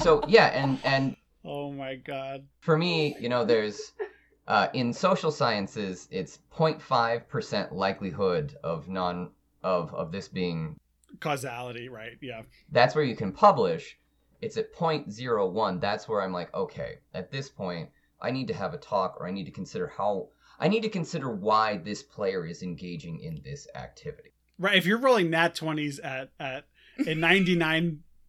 so 0.02 0.23
yeah, 0.27 0.47
and 0.47 0.81
and 0.85 1.16
oh 1.44 1.70
my 1.70 1.94
god 1.94 2.48
for 2.62 2.77
me, 2.77 3.16
you 3.20 3.28
know, 3.28 3.44
there's 3.44 3.93
uh, 4.48 4.69
in 4.73 4.93
social 4.93 5.31
sciences, 5.31 6.09
it's 6.10 6.39
0.5% 6.56 7.73
likelihood 7.73 8.56
of 8.64 8.89
non 8.89 9.31
of 9.62 9.94
of 9.94 10.10
this 10.10 10.28
being. 10.28 10.77
causality 11.20 11.89
right 11.89 12.16
yeah 12.20 12.43
That's 12.70 12.94
where 12.94 13.05
you 13.05 13.14
can 13.16 13.32
publish. 13.32 13.97
It's 14.40 14.56
at 14.56 14.74
0.01. 14.74 15.81
That's 15.81 16.09
where 16.09 16.20
I'm 16.20 16.32
like, 16.32 16.52
okay, 16.52 16.98
at 17.14 17.31
this 17.31 17.48
point, 17.48 17.90
I 18.20 18.32
need 18.32 18.48
to 18.48 18.55
have 18.55 18.74
a 18.74 18.78
talk, 18.78 19.16
or 19.20 19.28
I 19.28 19.31
need 19.31 19.44
to 19.44 19.52
consider 19.52 19.86
how 19.86 20.28
I 20.59 20.69
need 20.69 20.82
to 20.82 20.89
consider 20.89 21.31
why 21.31 21.77
this 21.77 22.02
player 22.02 22.44
is 22.47 22.62
engaging 22.62 23.20
in 23.20 23.40
this 23.44 23.69
activity. 23.74 24.32
right 24.59 24.77
if 24.77 24.86
you're 24.86 24.98
rolling 24.98 25.31
nat 25.31 25.55
20s 25.55 26.01
at 26.05 26.31
at 26.40 26.64
a 27.06 27.14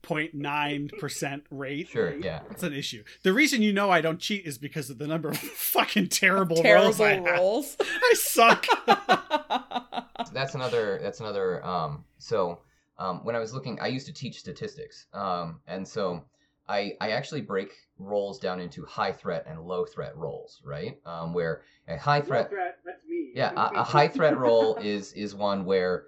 99.9% 0.04 1.42
rate 1.52 1.88
Sure, 1.90 2.14
yeah. 2.16 2.42
it's 2.52 2.64
an 2.64 2.74
issue 2.74 3.04
the 3.24 3.34
reason 3.34 3.62
you 3.62 3.74
know 3.74 3.90
i 3.90 4.02
don't 4.02 4.20
cheat 4.20 4.46
is 4.46 4.58
because 4.58 4.90
of 4.90 4.98
the 4.98 5.08
number 5.08 5.30
of 5.30 5.38
fucking 5.38 6.08
terrible, 6.10 6.58
Terrible 6.58 6.86
rolls 6.86 7.02
I, 7.02 7.14
have. 7.16 7.26
rolls. 7.40 7.78
I 7.82 8.14
suck 8.16 8.66
that's 10.34 10.56
another 10.56 11.00
that's 11.02 11.20
another 11.20 11.66
um 11.66 12.04
so 12.18 12.60
um 12.98 13.24
when 13.24 13.36
i 13.36 13.40
was 13.40 13.54
looking 13.54 13.80
i 13.80 13.88
used 13.88 14.08
to 14.08 14.14
teach 14.14 14.40
statistics 14.40 15.06
um 15.14 15.60
and 15.68 15.88
so 15.88 16.24
i 16.68 16.94
i 17.02 17.12
actually 17.12 17.42
break 17.42 17.74
rolls 18.00 18.40
down 18.40 18.60
into 18.60 18.86
high 18.86 19.12
threat 19.12 19.46
and 19.48 19.62
low 19.62 19.86
threat 19.86 20.16
rolls, 20.18 20.62
right 20.66 20.98
um 21.06 21.34
where 21.34 21.62
a 21.88 21.98
high 21.98 22.22
threat 22.22 22.50
that's 22.86 23.06
me 23.08 23.32
yeah 23.36 23.52
a, 23.56 23.80
a 23.80 23.84
high 23.84 24.08
threat 24.08 24.38
roll 24.38 24.76
is 24.78 25.14
is 25.14 25.36
one 25.36 25.66
where 25.66 26.06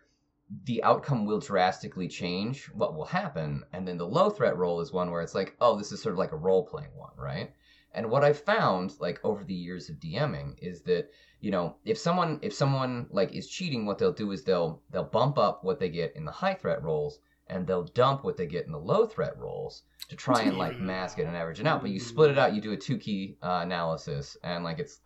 the 0.66 0.84
outcome 0.84 1.26
will 1.26 1.40
drastically 1.40 2.08
change 2.08 2.66
what 2.74 2.96
will 2.96 3.06
happen 3.06 3.64
and 3.74 3.88
then 3.88 3.98
the 3.98 4.08
low 4.08 4.30
threat 4.30 4.56
roll 4.58 4.80
is 4.80 4.94
one 4.94 5.10
where 5.10 5.22
it's 5.22 5.34
like 5.34 5.56
oh 5.60 5.76
this 5.76 5.92
is 5.92 6.02
sort 6.02 6.14
of 6.14 6.20
like 6.20 6.32
a 6.32 6.38
role 6.38 6.66
playing 6.66 6.96
one 6.96 7.14
right? 7.18 7.52
And 7.94 8.12
what 8.12 8.26
I've 8.26 8.42
found 8.42 8.94
like 9.00 9.24
over 9.24 9.44
the 9.44 9.54
years 9.54 9.90
of 9.90 9.96
dming 9.96 10.56
is 10.60 10.82
that 10.82 11.10
you 11.40 11.50
know 11.50 11.78
if 11.86 11.98
someone 11.98 12.40
if 12.42 12.54
someone 12.54 13.08
like 13.10 13.34
is 13.34 13.48
cheating 13.48 13.86
what 13.86 13.98
they'll 13.98 14.12
do 14.12 14.32
is 14.32 14.44
they'll 14.44 14.82
they'll 14.92 15.04
bump 15.04 15.38
up 15.38 15.64
what 15.64 15.80
they 15.80 15.90
get 15.90 16.16
in 16.16 16.26
the 16.26 16.32
high 16.32 16.54
threat 16.54 16.84
rolls 16.84 17.20
and 17.48 17.66
they'll 17.66 17.84
dump 17.84 18.24
what 18.24 18.38
they 18.38 18.48
get 18.48 18.66
in 18.66 18.72
the 18.72 18.80
low 18.80 19.06
threat 19.06 19.38
rolls 19.38 19.84
to 20.10 20.16
try 20.16 20.42
and 20.42 20.58
like 20.58 20.78
mask 20.80 21.20
it 21.20 21.26
and 21.26 21.38
average 21.38 21.60
it 21.60 21.68
out. 21.68 21.82
But 21.82 21.92
you 21.92 22.00
split 22.00 22.32
it 22.32 22.38
out 22.38 22.54
you 22.54 22.62
do 22.62 22.74
a 22.74 22.78
Tukey 22.78 23.38
uh, 23.42 23.62
analysis 23.64 24.38
and 24.44 24.64
like 24.64 24.80
it's 24.80 25.00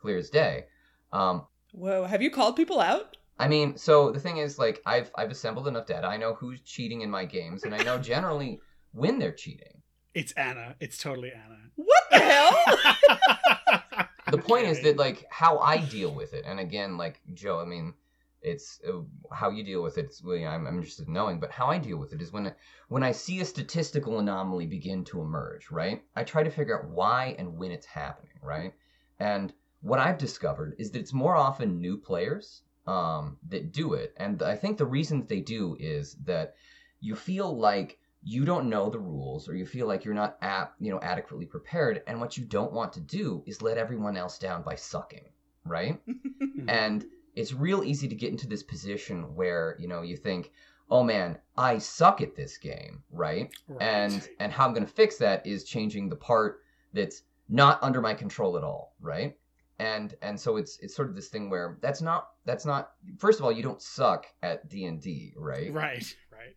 clear 0.00 0.18
as 0.18 0.30
day. 0.30 0.66
Um, 1.12 1.46
Whoa, 1.72 2.04
have 2.04 2.22
you 2.22 2.30
called 2.30 2.56
people 2.56 2.80
out? 2.80 3.16
I 3.40 3.48
mean, 3.48 3.76
so 3.76 4.10
the 4.12 4.20
thing 4.20 4.36
is, 4.36 4.58
like, 4.58 4.82
I've 4.86 5.10
I've 5.16 5.30
assembled 5.30 5.66
enough 5.66 5.86
data. 5.86 6.06
I 6.06 6.16
know 6.16 6.34
who's 6.34 6.60
cheating 6.60 7.00
in 7.00 7.10
my 7.10 7.24
games, 7.24 7.64
and 7.64 7.74
I 7.74 7.82
know 7.82 7.98
generally 7.98 8.60
when 8.92 9.18
they're 9.18 9.32
cheating. 9.32 9.82
it's 10.14 10.32
anna 10.32 10.74
it's 10.80 10.98
totally 10.98 11.30
anna 11.32 11.58
What 11.76 12.02
the 12.10 12.18
hell? 12.18 14.06
The 14.30 14.38
point 14.38 14.66
is 14.66 14.80
that 14.82 14.96
like 14.96 15.26
how 15.30 15.58
I 15.58 15.78
deal 15.78 16.12
with 16.14 16.34
it, 16.34 16.44
and 16.46 16.60
again, 16.60 16.96
like 16.96 17.20
Joe, 17.34 17.60
I 17.60 17.64
mean, 17.64 17.94
it's 18.42 18.80
uh, 18.88 19.00
how 19.32 19.50
you 19.50 19.64
deal 19.64 19.82
with 19.82 19.98
it. 19.98 20.04
It's 20.04 20.22
really 20.22 20.46
I'm, 20.46 20.66
I'm 20.66 20.76
interested 20.76 21.08
in 21.08 21.12
knowing, 21.12 21.40
but 21.40 21.50
how 21.50 21.66
I 21.66 21.78
deal 21.78 21.96
with 21.96 22.12
it 22.12 22.22
is 22.22 22.32
when 22.32 22.54
when 22.88 23.02
I 23.02 23.12
see 23.12 23.40
a 23.40 23.44
statistical 23.44 24.18
anomaly 24.18 24.66
begin 24.66 25.04
to 25.06 25.20
emerge, 25.20 25.70
right? 25.70 26.02
I 26.14 26.24
try 26.24 26.42
to 26.42 26.50
figure 26.50 26.78
out 26.78 26.88
why 26.90 27.34
and 27.38 27.56
when 27.58 27.72
it's 27.72 27.86
happening, 27.86 28.38
right? 28.42 28.72
And 29.18 29.52
what 29.80 29.98
I've 29.98 30.18
discovered 30.18 30.76
is 30.78 30.90
that 30.92 31.00
it's 31.00 31.12
more 31.12 31.36
often 31.36 31.80
new 31.80 31.96
players 31.96 32.62
um, 32.86 33.36
that 33.48 33.72
do 33.72 33.94
it, 33.94 34.14
and 34.16 34.42
I 34.42 34.56
think 34.56 34.78
the 34.78 34.86
reason 34.86 35.20
that 35.20 35.28
they 35.28 35.40
do 35.40 35.76
is 35.78 36.16
that 36.24 36.54
you 37.00 37.14
feel 37.14 37.56
like 37.56 37.98
you 38.22 38.44
don't 38.44 38.68
know 38.68 38.90
the 38.90 38.98
rules 38.98 39.48
or 39.48 39.54
you 39.54 39.64
feel 39.64 39.86
like 39.86 40.04
you're 40.04 40.12
not 40.14 40.36
ap- 40.42 40.74
you 40.78 40.90
know 40.90 41.00
adequately 41.00 41.46
prepared. 41.46 42.02
And 42.06 42.20
what 42.20 42.36
you 42.36 42.44
don't 42.44 42.72
want 42.72 42.92
to 42.94 43.00
do 43.00 43.42
is 43.46 43.62
let 43.62 43.78
everyone 43.78 44.16
else 44.16 44.38
down 44.38 44.62
by 44.62 44.74
sucking 44.74 45.24
right? 45.64 46.00
And 46.68 47.04
it's 47.34 47.52
real 47.52 47.84
easy 47.84 48.08
to 48.08 48.14
get 48.14 48.30
into 48.30 48.46
this 48.48 48.62
position 48.62 49.34
where 49.34 49.76
you 49.78 49.88
know 49.88 50.02
you 50.02 50.16
think 50.16 50.50
oh 50.90 51.02
man 51.04 51.38
i 51.56 51.78
suck 51.78 52.20
at 52.20 52.34
this 52.34 52.58
game 52.58 53.02
right, 53.12 53.50
Right. 53.68 53.82
and 53.82 54.28
and 54.40 54.52
how 54.52 54.66
i'm 54.66 54.72
going 54.74 54.86
to 54.86 54.92
fix 54.92 55.16
that 55.18 55.46
is 55.46 55.62
changing 55.64 56.08
the 56.08 56.16
part 56.16 56.62
that's 56.92 57.22
not 57.48 57.78
under 57.82 58.00
my 58.00 58.14
control 58.14 58.56
at 58.56 58.64
all 58.64 58.94
right 59.00 59.36
and 59.80 60.14
and 60.20 60.38
so 60.38 60.56
it's 60.58 60.78
it's 60.80 60.94
sort 60.94 61.08
of 61.08 61.16
this 61.16 61.28
thing 61.28 61.48
where 61.48 61.78
that's 61.80 62.02
not 62.02 62.28
that's 62.44 62.66
not 62.66 62.90
first 63.18 63.38
of 63.38 63.44
all 63.44 63.50
you 63.50 63.62
don't 63.62 63.80
suck 63.80 64.26
at 64.42 64.68
d&d 64.68 65.32
right? 65.36 65.72
Right 65.72 66.16
right. 66.30 66.54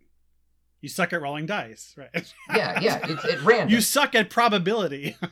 You 0.81 0.89
suck 0.89 1.13
at 1.13 1.21
rolling 1.21 1.45
dice 1.45 1.95
right. 1.97 2.33
Yeah 2.53 2.79
yeah 2.81 2.99
it's 3.07 3.25
at 3.25 3.41
random. 3.43 3.69
You 3.69 3.81
suck 3.81 4.13
at 4.15 4.29
probability. 4.29 5.15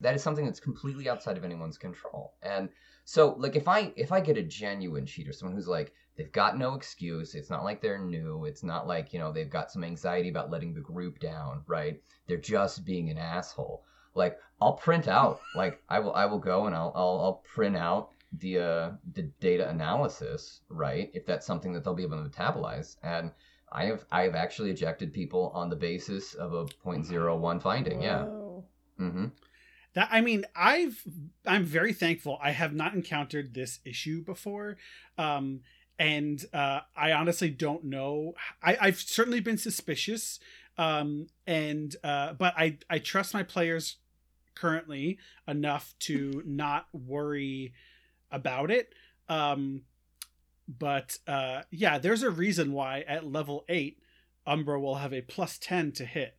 That 0.00 0.16
is 0.16 0.22
something 0.22 0.44
that's 0.44 0.58
completely 0.58 1.08
outside 1.08 1.36
of 1.36 1.44
anyone's 1.44 1.78
control. 1.78 2.34
And 2.42 2.68
so 3.04 3.36
like 3.38 3.56
if 3.56 3.68
i 3.68 3.92
if 3.96 4.12
i 4.12 4.20
get 4.20 4.36
a 4.36 4.42
genuine 4.42 5.06
cheater 5.06 5.32
someone 5.32 5.56
who's 5.56 5.68
like 5.68 5.92
they've 6.16 6.30
got 6.32 6.58
no 6.58 6.74
excuse 6.74 7.34
it's 7.34 7.50
not 7.50 7.64
like 7.64 7.80
they're 7.80 7.98
new 7.98 8.44
it's 8.44 8.62
not 8.62 8.86
like 8.86 9.12
you 9.12 9.18
know 9.18 9.32
they've 9.32 9.50
got 9.50 9.72
some 9.72 9.82
anxiety 9.82 10.28
about 10.28 10.50
letting 10.50 10.72
the 10.74 10.80
group 10.80 11.18
down 11.20 11.62
right? 11.66 12.00
They're 12.26 12.36
just 12.36 12.84
being 12.84 13.10
an 13.10 13.18
asshole 13.18 13.84
like 14.14 14.38
i'll 14.60 14.74
print 14.74 15.08
out 15.08 15.40
like 15.54 15.82
i 15.88 15.98
will 15.98 16.14
i 16.14 16.24
will 16.24 16.38
go 16.38 16.66
and 16.66 16.74
i'll 16.74 16.92
i'll, 16.94 17.20
I'll 17.22 17.42
print 17.54 17.76
out 17.76 18.10
the 18.38 18.58
uh 18.58 18.90
the 19.14 19.22
data 19.40 19.68
analysis 19.68 20.60
right? 20.68 21.10
If 21.14 21.26
that's 21.26 21.46
something 21.46 21.72
that 21.72 21.84
they'll 21.84 21.94
be 21.94 22.02
able 22.02 22.22
to 22.22 22.28
metabolize. 22.28 22.96
And 23.02 23.30
i 23.70 23.84
have 23.86 24.04
i 24.10 24.22
have 24.22 24.34
actually 24.34 24.70
ejected 24.70 25.12
people 25.12 25.50
on 25.54 25.70
the 25.70 25.76
basis 25.76 26.34
of 26.34 26.52
a 26.52 26.64
0.01 26.66 27.62
finding 27.62 28.02
yeah. 28.02 28.24
Mm-hmm. 29.00 29.26
That 29.94 30.08
i 30.10 30.20
mean 30.20 30.44
i've 30.54 31.02
i'm 31.46 31.64
very 31.64 31.92
thankful. 31.92 32.38
I 32.42 32.52
have 32.52 32.74
not 32.74 32.94
encountered 32.94 33.54
this 33.54 33.80
issue 33.84 34.22
before. 34.24 34.76
Um 35.18 35.60
and 35.98 36.44
uh 36.52 36.80
i 36.96 37.12
honestly 37.12 37.50
don't 37.50 37.84
know. 37.84 38.34
I 38.62 38.78
i've 38.80 39.00
certainly 39.00 39.40
been 39.40 39.58
suspicious 39.58 40.38
um 40.78 41.26
and 41.46 41.94
uh 42.02 42.32
but 42.32 42.54
i 42.56 42.78
i 42.88 42.98
trust 42.98 43.34
my 43.34 43.42
players 43.42 43.96
currently 44.54 45.18
enough 45.46 45.94
to 46.00 46.42
not 46.46 46.86
worry 46.92 47.72
about 48.30 48.70
it. 48.70 48.94
Um 49.28 49.82
but 50.68 51.18
uh 51.26 51.62
yeah 51.70 51.98
there's 51.98 52.22
a 52.22 52.30
reason 52.30 52.72
why 52.72 53.00
at 53.08 53.26
level 53.26 53.64
8 53.68 53.98
umbra 54.46 54.80
will 54.80 54.94
have 54.94 55.12
a 55.12 55.20
plus 55.20 55.58
10 55.58 55.92
to 55.92 56.04
hit 56.04 56.36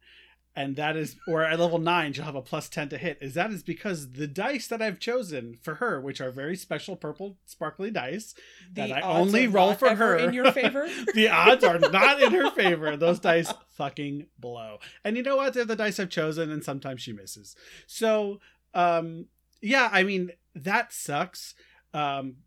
and 0.55 0.75
that 0.75 0.95
is 0.95 1.15
or 1.27 1.43
at 1.43 1.59
level 1.59 1.79
9 1.79 2.13
she'll 2.13 2.25
have 2.25 2.35
a 2.35 2.41
plus 2.41 2.69
10 2.69 2.89
to 2.89 2.97
hit 2.97 3.17
is 3.21 3.33
that 3.33 3.51
is 3.51 3.63
because 3.63 4.13
the 4.13 4.27
dice 4.27 4.67
that 4.67 4.81
i've 4.81 4.99
chosen 4.99 5.57
for 5.61 5.75
her 5.75 5.99
which 5.99 6.21
are 6.21 6.31
very 6.31 6.55
special 6.55 6.95
purple 6.95 7.37
sparkly 7.45 7.89
dice 7.89 8.35
that 8.73 8.91
i 8.91 9.01
only 9.01 9.47
roll 9.47 9.73
for 9.73 9.95
her 9.95 10.17
in 10.17 10.33
your 10.33 10.51
favor. 10.51 10.87
the 11.13 11.29
odds 11.29 11.63
are 11.63 11.79
not 11.79 12.21
in 12.21 12.31
her 12.33 12.49
favor. 12.55 12.95
Those 12.97 13.19
dice 13.19 13.51
fucking 13.69 14.27
blow. 14.39 14.79
And 15.03 15.17
you 15.17 15.23
know 15.23 15.37
what? 15.37 15.53
They're 15.53 15.65
the 15.65 15.75
dice 15.75 15.99
i've 15.99 16.09
chosen 16.09 16.51
and 16.51 16.63
sometimes 16.63 17.01
she 17.01 17.13
misses. 17.13 17.55
So 17.87 18.39
um 18.73 19.25
yeah 19.61 19.89
i 19.91 20.03
mean 20.03 20.31
that 20.55 20.93
sucks. 20.93 21.55
Um 21.93 22.37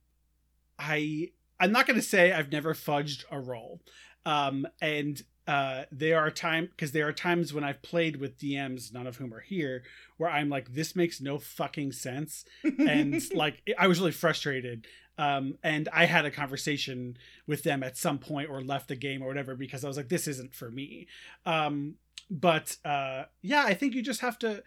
i 0.78 1.30
i'm 1.58 1.72
not 1.72 1.86
going 1.86 1.98
to 1.98 2.06
say 2.06 2.32
i've 2.32 2.52
never 2.52 2.74
fudged 2.74 3.24
a 3.30 3.40
roll. 3.40 3.80
Um 4.24 4.66
and 4.80 5.22
uh 5.46 5.84
there 5.92 6.18
are 6.18 6.30
time 6.30 6.68
because 6.70 6.92
there 6.92 7.06
are 7.06 7.12
times 7.12 7.52
when 7.52 7.64
i've 7.64 7.82
played 7.82 8.16
with 8.16 8.38
dms 8.38 8.92
none 8.92 9.06
of 9.06 9.16
whom 9.16 9.32
are 9.32 9.40
here 9.40 9.82
where 10.16 10.30
i'm 10.30 10.48
like 10.48 10.72
this 10.72 10.96
makes 10.96 11.20
no 11.20 11.38
fucking 11.38 11.92
sense. 11.92 12.44
And 12.64 13.22
like 13.34 13.62
i 13.78 13.86
was 13.86 14.00
really 14.00 14.12
frustrated 14.12 14.86
um 15.18 15.54
and 15.62 15.88
i 15.92 16.04
had 16.04 16.24
a 16.24 16.30
conversation 16.30 17.16
with 17.46 17.62
them 17.62 17.82
at 17.82 17.96
some 17.96 18.18
point 18.18 18.50
or 18.50 18.60
left 18.60 18.88
the 18.88 18.96
game 18.96 19.22
or 19.22 19.28
whatever 19.28 19.54
because 19.54 19.84
i 19.84 19.88
was 19.88 19.96
like 19.96 20.08
this 20.08 20.26
isn't 20.26 20.54
for 20.54 20.70
me. 20.70 21.06
Um 21.44 21.94
but 22.28 22.76
uh 22.84 23.24
yeah 23.42 23.64
i 23.64 23.74
think 23.74 23.94
you 23.94 24.02
just 24.02 24.20
have 24.20 24.38
to 24.40 24.62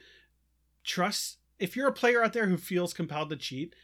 trust 0.83 1.39
if 1.59 1.75
you're 1.75 1.89
a 1.89 1.93
player 1.93 2.23
out 2.23 2.31
there 2.33 2.47
who 2.47 2.57
feels 2.57 2.93
compelled 2.93 3.29
to 3.29 3.35
cheat 3.35 3.75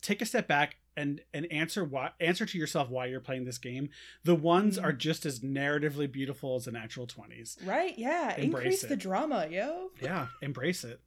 take 0.00 0.22
a 0.22 0.26
step 0.26 0.46
back 0.46 0.76
and 0.96 1.20
and 1.32 1.50
answer 1.50 1.84
why 1.84 2.10
answer 2.20 2.46
to 2.46 2.58
yourself 2.58 2.88
why 2.88 3.06
you're 3.06 3.20
playing 3.20 3.44
this 3.44 3.58
game 3.58 3.88
the 4.24 4.34
ones 4.34 4.78
Mhm. 4.78 4.84
are 4.84 4.92
just 4.92 5.26
as 5.26 5.40
narratively 5.40 6.10
beautiful 6.10 6.56
as 6.56 6.64
the 6.66 6.72
natural 6.72 7.06
20s 7.06 7.58
right? 7.64 7.98
Yeah, 7.98 8.34
Embrace 8.36 8.44
increase 8.44 8.84
it. 8.84 8.88
the 8.88 8.96
drama, 8.96 9.46
yo. 9.50 9.90
yeah 10.00 10.28
embrace 10.42 10.84
it 10.84 11.00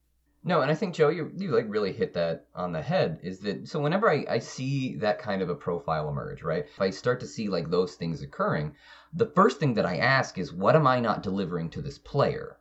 No, 0.43 0.61
and 0.61 0.71
I 0.71 0.75
think 0.75 0.93
Joe, 0.95 1.09
you 1.09 1.31
you 1.35 1.51
like 1.51 1.65
really 1.67 1.91
hit 1.91 2.13
that 2.13 2.45
on 2.55 2.71
the 2.71 2.81
head. 2.81 3.19
Is 3.23 3.39
that 3.39 3.67
so? 3.67 3.81
Whenever 3.81 4.09
I 4.09 4.25
I 4.29 4.39
see 4.39 4.95
that 4.97 5.19
kind 5.19 5.41
of 5.41 5.49
a 5.49 5.55
profile 5.55 6.07
emerge, 6.09 6.41
right? 6.43 6.63
If 6.65 6.79
I 6.79 6.89
start 6.91 7.19
to 7.21 7.27
see 7.27 7.49
like 7.49 7.69
those 7.69 7.95
things 7.95 8.21
occurring, 8.21 8.75
the 9.13 9.31
first 9.35 9.59
thing 9.59 9.73
that 9.73 9.85
I 9.85 9.97
ask 9.97 10.37
is, 10.37 10.53
what 10.53 10.75
am 10.75 10.87
I 10.87 10.99
not 11.01 11.23
delivering 11.23 11.69
to 11.71 11.81
this 11.81 11.97
player 11.97 12.57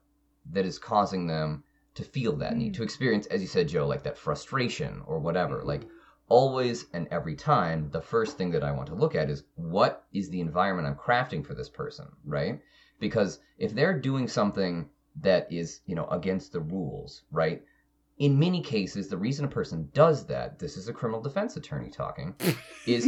that 0.53 0.65
is 0.65 0.79
causing 0.79 1.27
them 1.27 1.63
to 1.95 2.03
feel 2.03 2.35
that 2.39 2.57
need 2.57 2.73
Mm. 2.73 2.77
to 2.77 2.83
experience, 2.83 3.27
as 3.27 3.41
you 3.41 3.47
said, 3.47 3.69
Joe, 3.69 3.87
like 3.87 4.03
that 4.05 4.19
frustration 4.19 5.03
or 5.07 5.19
whatever, 5.21 5.63
like. 5.63 5.83
Always 6.29 6.87
and 6.93 7.07
every 7.11 7.37
time, 7.37 7.91
the 7.91 8.01
first 8.01 8.37
thing 8.37 8.51
that 8.51 8.65
I 8.65 8.73
want 8.73 8.89
to 8.89 8.95
look 8.95 9.15
at 9.15 9.31
is 9.31 9.45
what 9.55 10.05
is 10.13 10.29
the 10.29 10.41
environment 10.41 10.89
I'm 10.89 10.97
crafting 10.97 11.47
for 11.47 11.55
this 11.55 11.69
person, 11.69 12.07
right? 12.25 12.61
Because 12.99 13.39
if 13.59 13.75
they're 13.75 13.99
doing 13.99 14.27
something 14.27 14.89
that 15.21 15.51
is, 15.53 15.81
you 15.87 15.95
know, 15.95 16.07
against 16.07 16.53
the 16.53 16.61
rules, 16.61 17.23
right? 17.31 17.63
In 18.19 18.39
many 18.39 18.63
cases, 18.63 19.09
the 19.09 19.17
reason 19.17 19.45
a 19.45 19.49
person 19.49 19.91
does 19.93 20.27
that, 20.27 20.59
this 20.59 20.77
is 20.77 20.89
a 20.89 20.93
criminal 20.93 21.21
defense 21.21 21.57
attorney 21.57 21.91
talking, 21.91 22.35
is 22.87 23.07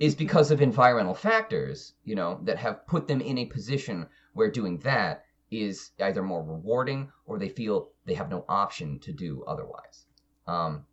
is 0.00 0.14
because 0.14 0.50
of 0.50 0.60
environmental 0.60 1.14
factors, 1.14 1.92
you 2.04 2.14
know, 2.14 2.40
that 2.42 2.58
have 2.58 2.86
put 2.86 3.06
them 3.06 3.20
in 3.20 3.38
a 3.38 3.46
position 3.46 4.06
where 4.32 4.50
doing 4.50 4.78
that 4.78 5.24
is 5.50 5.92
either 6.00 6.22
more 6.22 6.42
rewarding 6.42 7.12
or 7.26 7.38
they 7.38 7.48
feel 7.48 7.90
they 8.06 8.14
have 8.14 8.30
no 8.30 8.44
option 8.48 8.98
to 9.00 9.12
do 9.12 9.44
otherwise. 9.46 10.06
Um, 10.46 10.84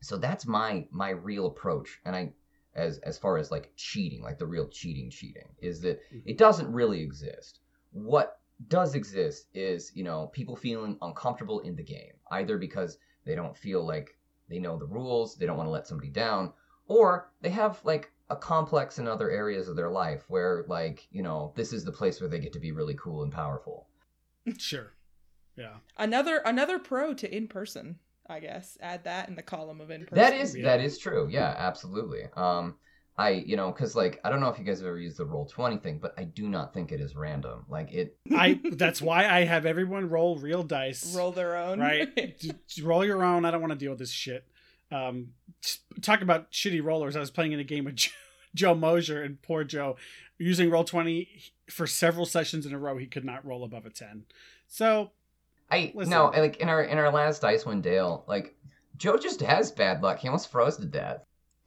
so 0.00 0.16
that's 0.16 0.46
my 0.46 0.86
my 0.90 1.10
real 1.10 1.46
approach, 1.46 2.00
and 2.04 2.14
I 2.14 2.32
as 2.74 2.98
as 2.98 3.18
far 3.18 3.38
as 3.38 3.50
like 3.50 3.72
cheating, 3.76 4.22
like 4.22 4.38
the 4.38 4.46
real 4.46 4.68
cheating 4.68 5.10
cheating, 5.10 5.48
is 5.60 5.80
that 5.82 6.00
mm-hmm. 6.12 6.28
it 6.28 6.38
doesn't 6.38 6.72
really 6.72 7.02
exist. 7.02 7.60
What 7.92 8.40
does 8.68 8.94
exist 8.94 9.48
is 9.54 9.92
you 9.94 10.04
know 10.04 10.28
people 10.32 10.56
feeling 10.56 10.98
uncomfortable 11.02 11.60
in 11.60 11.76
the 11.76 11.82
game, 11.82 12.14
either 12.30 12.58
because 12.58 12.98
they 13.24 13.34
don't 13.34 13.56
feel 13.56 13.86
like 13.86 14.16
they 14.48 14.58
know 14.58 14.78
the 14.78 14.86
rules, 14.86 15.36
they 15.36 15.46
don't 15.46 15.56
want 15.56 15.66
to 15.66 15.72
let 15.72 15.86
somebody 15.86 16.10
down, 16.10 16.52
or 16.86 17.30
they 17.40 17.50
have 17.50 17.80
like 17.84 18.12
a 18.30 18.36
complex 18.36 18.98
in 18.98 19.08
other 19.08 19.30
areas 19.30 19.68
of 19.68 19.76
their 19.76 19.90
life 19.90 20.24
where 20.28 20.64
like 20.68 21.08
you 21.10 21.22
know 21.22 21.52
this 21.56 21.72
is 21.72 21.84
the 21.84 21.92
place 21.92 22.20
where 22.20 22.30
they 22.30 22.38
get 22.38 22.52
to 22.52 22.60
be 22.60 22.72
really 22.72 22.94
cool 22.94 23.22
and 23.22 23.32
powerful. 23.32 23.88
sure 24.58 24.94
yeah 25.56 25.78
another 25.96 26.38
another 26.44 26.78
pro 26.78 27.12
to 27.14 27.34
in 27.34 27.48
person. 27.48 27.98
I 28.28 28.40
guess 28.40 28.76
add 28.80 29.04
that 29.04 29.28
in 29.28 29.34
the 29.34 29.42
column 29.42 29.80
of 29.80 29.90
in 29.90 30.02
person. 30.02 30.16
That 30.16 30.34
is 30.34 30.56
Yeah. 30.56 30.64
that 30.64 30.80
is 30.80 30.98
true. 30.98 31.28
Yeah, 31.30 31.54
absolutely. 31.56 32.24
Um, 32.36 32.76
I 33.16 33.30
you 33.30 33.56
know 33.56 33.72
because 33.72 33.96
like 33.96 34.20
I 34.24 34.30
don't 34.30 34.40
know 34.40 34.48
if 34.48 34.58
you 34.58 34.64
guys 34.64 34.78
have 34.80 34.86
ever 34.86 34.98
used 34.98 35.16
the 35.16 35.24
roll 35.24 35.46
twenty 35.46 35.78
thing, 35.78 35.98
but 35.98 36.14
I 36.18 36.24
do 36.24 36.48
not 36.48 36.72
think 36.74 36.92
it 36.92 37.00
is 37.00 37.16
random. 37.16 37.64
Like 37.68 37.90
it. 37.92 38.16
i 38.32 38.60
that's 38.72 39.00
why 39.02 39.26
i 39.26 39.44
have 39.44 39.64
everyone 39.66 40.08
roll 40.10 40.36
real 40.38 40.62
dice 40.62 41.14
roll 41.16 41.32
their 41.32 41.56
own. 41.56 41.80
right 41.80 42.14
D- 42.38 42.52
d- 42.68 42.82
roll 42.82 43.04
your 43.04 43.24
own 43.24 43.44
i 43.46 43.50
don't 43.50 43.60
want 43.62 43.72
to 43.72 43.78
deal 43.78 43.90
with 43.90 43.98
this 43.98 44.10
shit 44.10 44.44
um 44.92 45.28
talk 46.02 46.20
about 46.20 46.52
shitty 46.52 46.82
rollers 46.84 47.16
i 47.16 47.20
was 47.20 47.30
playing 47.30 47.52
in 47.52 47.58
a 47.60 47.64
game 47.64 47.84
with 47.86 47.96
joe, 47.96 48.10
joe 48.54 48.74
mosier 48.74 49.22
and 49.22 49.40
poor 49.42 49.64
joe 49.64 49.96
using 50.38 50.70
roll 50.70 50.84
20 50.84 51.26
for 51.70 51.86
several 51.86 52.26
sessions 52.26 52.66
in 52.66 52.72
a 52.74 52.78
row 52.78 52.96
he 52.98 53.06
could 53.06 53.24
not 53.24 53.44
roll 53.44 53.64
above 53.64 53.86
a 53.86 53.90
10 53.90 54.24
so 54.66 55.10
I 55.70 55.92
Listen. 55.94 56.10
no 56.10 56.26
like 56.26 56.56
in 56.58 56.68
our 56.68 56.82
in 56.82 56.98
our 56.98 57.10
last 57.12 57.42
Icewind 57.42 57.82
Dale, 57.82 58.24
like 58.26 58.54
Joe 58.96 59.16
just 59.16 59.40
has 59.40 59.70
bad 59.70 60.02
luck. 60.02 60.18
He 60.18 60.28
almost 60.28 60.50
froze 60.50 60.76
to 60.78 60.86
death. 60.86 61.24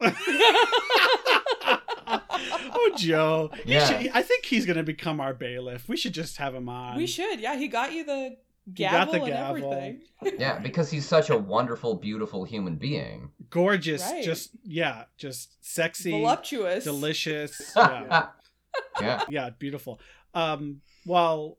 oh 2.04 2.92
joe 2.96 3.50
He 3.64 3.72
Yeah. 3.74 3.86
should- 4.02 4.10
i 4.14 4.22
think 4.22 4.44
he's 4.44 4.66
gonna 4.66 4.82
become 4.82 5.20
our 5.20 5.32
bailiff 5.34 5.88
we 5.88 5.96
should 5.96 6.12
just 6.12 6.36
have 6.38 6.54
him 6.54 6.68
on 6.68 6.96
we 6.96 7.06
should. 7.06 7.40
Yeah, 7.40 7.56
he 7.56 7.68
got 7.68 7.92
you 7.92 8.04
the 8.04 8.36
He 8.66 8.84
got 8.84 9.08
gavel 9.08 9.12
the 9.14 9.18
and 9.20 9.26
gavel. 9.28 9.72
everything. 9.72 10.02
Yeah, 10.38 10.58
because 10.66 10.90
he's 10.90 11.06
such 11.06 11.30
a 11.30 11.36
wonderful, 11.38 11.94
beautiful 11.96 12.44
human 12.44 12.76
being. 12.76 13.30
gorgeous 13.50 14.02
Right. 14.02 14.24
just 14.24 14.50
yeah 14.64 15.04
just 15.16 15.56
sexy 15.64 16.10
Voluptuous. 16.10 16.84
delicious 16.84 17.72
yeah. 17.76 18.28
yeah. 19.00 19.22
yeah 19.28 19.50
beautiful 19.50 20.00
um 20.34 20.80
well 21.06 21.58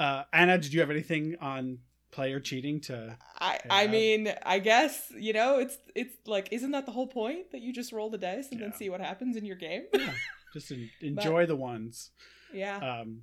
uh 0.00 0.24
anna 0.32 0.58
did 0.58 0.72
you 0.74 0.80
have 0.80 0.90
anything 0.90 1.36
on 1.40 1.78
player 2.10 2.40
cheating 2.40 2.80
to 2.80 3.16
I, 3.38 3.60
I 3.70 3.82
Yeah. 3.84 3.90
mean, 3.90 4.34
I 4.44 4.58
guess 4.58 5.12
you 5.16 5.32
know 5.32 5.58
it's 5.60 5.78
it's 5.94 6.14
like 6.26 6.48
isn't 6.50 6.72
that 6.72 6.84
the 6.86 6.90
whole 6.92 7.06
point 7.06 7.52
that 7.52 7.60
you 7.60 7.72
just 7.72 7.92
roll 7.92 8.10
the 8.10 8.18
dice 8.18 8.48
and 8.50 8.60
then 8.60 8.72
see 8.74 8.90
what 8.90 9.00
happens 9.00 9.36
in 9.36 9.44
your 9.44 9.54
game? 9.56 9.84
yeah, 9.94 10.10
just 10.52 10.72
en- 10.72 10.90
enjoy 11.00 11.46
the 11.46 11.54
ones 11.54 12.10
yeah. 12.52 12.78
um 12.78 13.22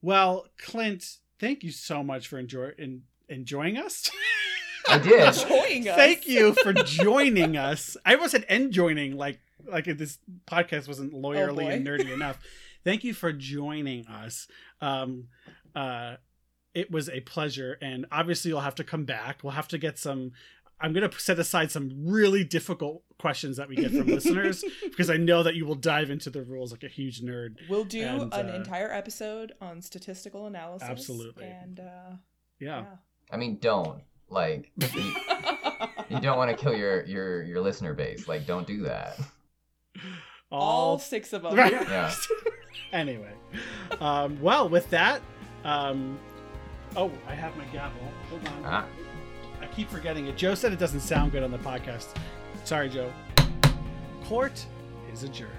well 0.00 0.46
clint 0.58 1.04
thank 1.40 1.64
you 1.64 1.72
so 1.72 2.04
much 2.04 2.28
for 2.28 2.38
enjoy 2.38 2.70
in, 2.78 3.02
enjoying 3.28 3.76
us 3.76 4.08
I 4.88 4.98
did. 4.98 5.12
Enjoying 5.42 5.88
us. 5.88 5.96
thank 5.96 6.26
you 6.28 6.52
for 6.54 6.72
joining 7.04 7.56
us 7.56 7.96
i 8.06 8.14
almost 8.14 8.30
said 8.32 8.46
end 8.48 8.72
joining 8.72 9.16
like 9.16 9.40
like 9.66 9.88
if 9.88 9.98
this 9.98 10.18
podcast 10.46 10.86
wasn't 10.88 11.12
lawyerly 11.12 11.64
boy. 11.64 11.70
and 11.72 11.86
nerdy 11.86 12.12
enough 12.12 12.38
thank 12.84 13.02
you 13.04 13.12
for 13.12 13.32
joining 13.32 14.06
us 14.06 14.46
um 14.80 15.24
uh 15.74 16.16
it 16.74 16.90
was 16.90 17.08
a 17.08 17.20
pleasure 17.20 17.76
and 17.82 18.06
obviously 18.12 18.50
you'll 18.50 18.60
have 18.60 18.74
to 18.76 18.84
come 18.84 19.04
back 19.04 19.40
we'll 19.42 19.52
have 19.52 19.68
to 19.68 19.78
get 19.78 19.98
some 19.98 20.32
i'm 20.80 20.92
going 20.92 21.08
to 21.08 21.18
set 21.20 21.38
aside 21.38 21.70
some 21.70 21.90
really 22.06 22.44
difficult 22.44 23.02
questions 23.18 23.56
that 23.56 23.68
we 23.68 23.76
get 23.76 23.90
from 23.90 24.06
listeners 24.16 24.64
because 24.82 25.10
i 25.10 25.16
know 25.16 25.42
that 25.42 25.54
you 25.54 25.66
will 25.66 25.74
dive 25.74 26.10
into 26.10 26.30
the 26.30 26.42
rules 26.42 26.70
like 26.72 26.82
a 26.84 26.88
huge 26.88 27.20
nerd 27.22 27.56
We'll 27.68 27.84
do 27.84 28.02
And, 28.02 28.32
an 28.32 28.50
uh, 28.50 28.54
entire 28.54 28.90
episode 28.92 29.52
on 29.60 29.82
statistical 29.82 30.46
analysis. 30.46 30.88
Absolutely. 30.88 31.44
And 31.44 31.80
uh, 31.80 32.12
yeah, 32.58 32.84
I 33.30 33.36
mean, 33.36 33.58
don't 33.60 34.02
like 34.28 34.70
you, 34.94 35.14
you 36.08 36.20
don't 36.20 36.38
want 36.38 36.50
to 36.50 36.56
kill 36.56 36.74
your 36.74 37.04
your 37.04 37.42
your 37.42 37.60
listener 37.60 37.94
base. 37.94 38.26
Like, 38.28 38.46
don't 38.46 38.66
do 38.66 38.82
that. 38.82 39.18
All 40.50 40.98
six 40.98 41.32
of 41.32 41.42
them. 41.42 41.54
Right. 41.56 41.72
Yeah. 41.72 42.12
anyway 42.92 43.32
um 44.00 44.40
well 44.40 44.68
with 44.68 44.88
that 44.90 45.20
um 45.64 46.18
oh 46.96 47.10
i 47.28 47.34
have 47.34 47.56
my 47.56 47.64
gavel 47.66 48.00
hold 48.28 48.46
on 48.48 48.62
Ah. 48.64 48.84
i 49.60 49.66
keep 49.66 49.88
forgetting 49.90 50.26
it 50.26 50.36
joe 50.36 50.54
said 50.54 50.72
it 50.72 50.78
doesn't 50.78 51.00
sound 51.00 51.32
good 51.32 51.42
on 51.42 51.50
the 51.50 51.58
podcast 51.58 52.08
sorry 52.64 52.88
joe 52.88 53.12
court 54.24 54.64
is 55.12 55.22
adjourned 55.22 55.50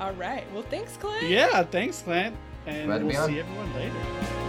All 0.00 0.12
right. 0.14 0.44
Well, 0.52 0.62
thanks, 0.64 0.96
Clint. 0.96 1.28
yeah 1.28 1.62
thanks 1.62 2.02
clint 2.02 2.34
and 2.66 2.86
Glad 2.86 2.98
to 2.98 3.04
we'll 3.06 3.16
on. 3.18 3.28
see 3.28 3.40
everyone 3.40 3.74
later 3.74 4.39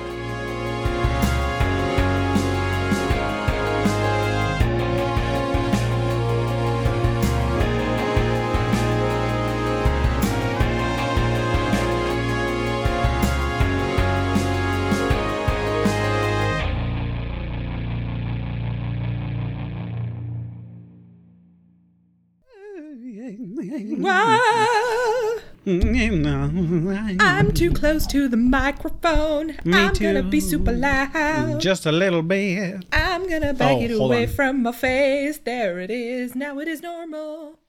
I'm 26.09 27.51
too 27.53 27.71
close 27.71 28.07
to 28.07 28.27
the 28.27 28.37
microphone. 28.37 29.57
Me 29.63 29.73
I'm 29.77 29.93
gonna 29.93 30.23
be 30.23 30.39
super 30.39 30.71
loud. 30.71 31.59
Just 31.61 31.85
a 31.85 31.91
little 31.91 32.23
bit. 32.23 32.85
I'm 32.91 33.29
gonna 33.29 33.53
back 33.53 33.77
Oh, 33.77 33.81
it 33.81 33.91
away 33.91 34.23
on. 34.25 34.33
from 34.33 34.63
my 34.63 34.71
face. 34.71 35.37
There 35.37 35.79
it 35.79 35.91
is. 35.91 36.33
Now 36.35 36.57
it 36.59 36.67
is 36.67 36.81
normal. 36.81 37.59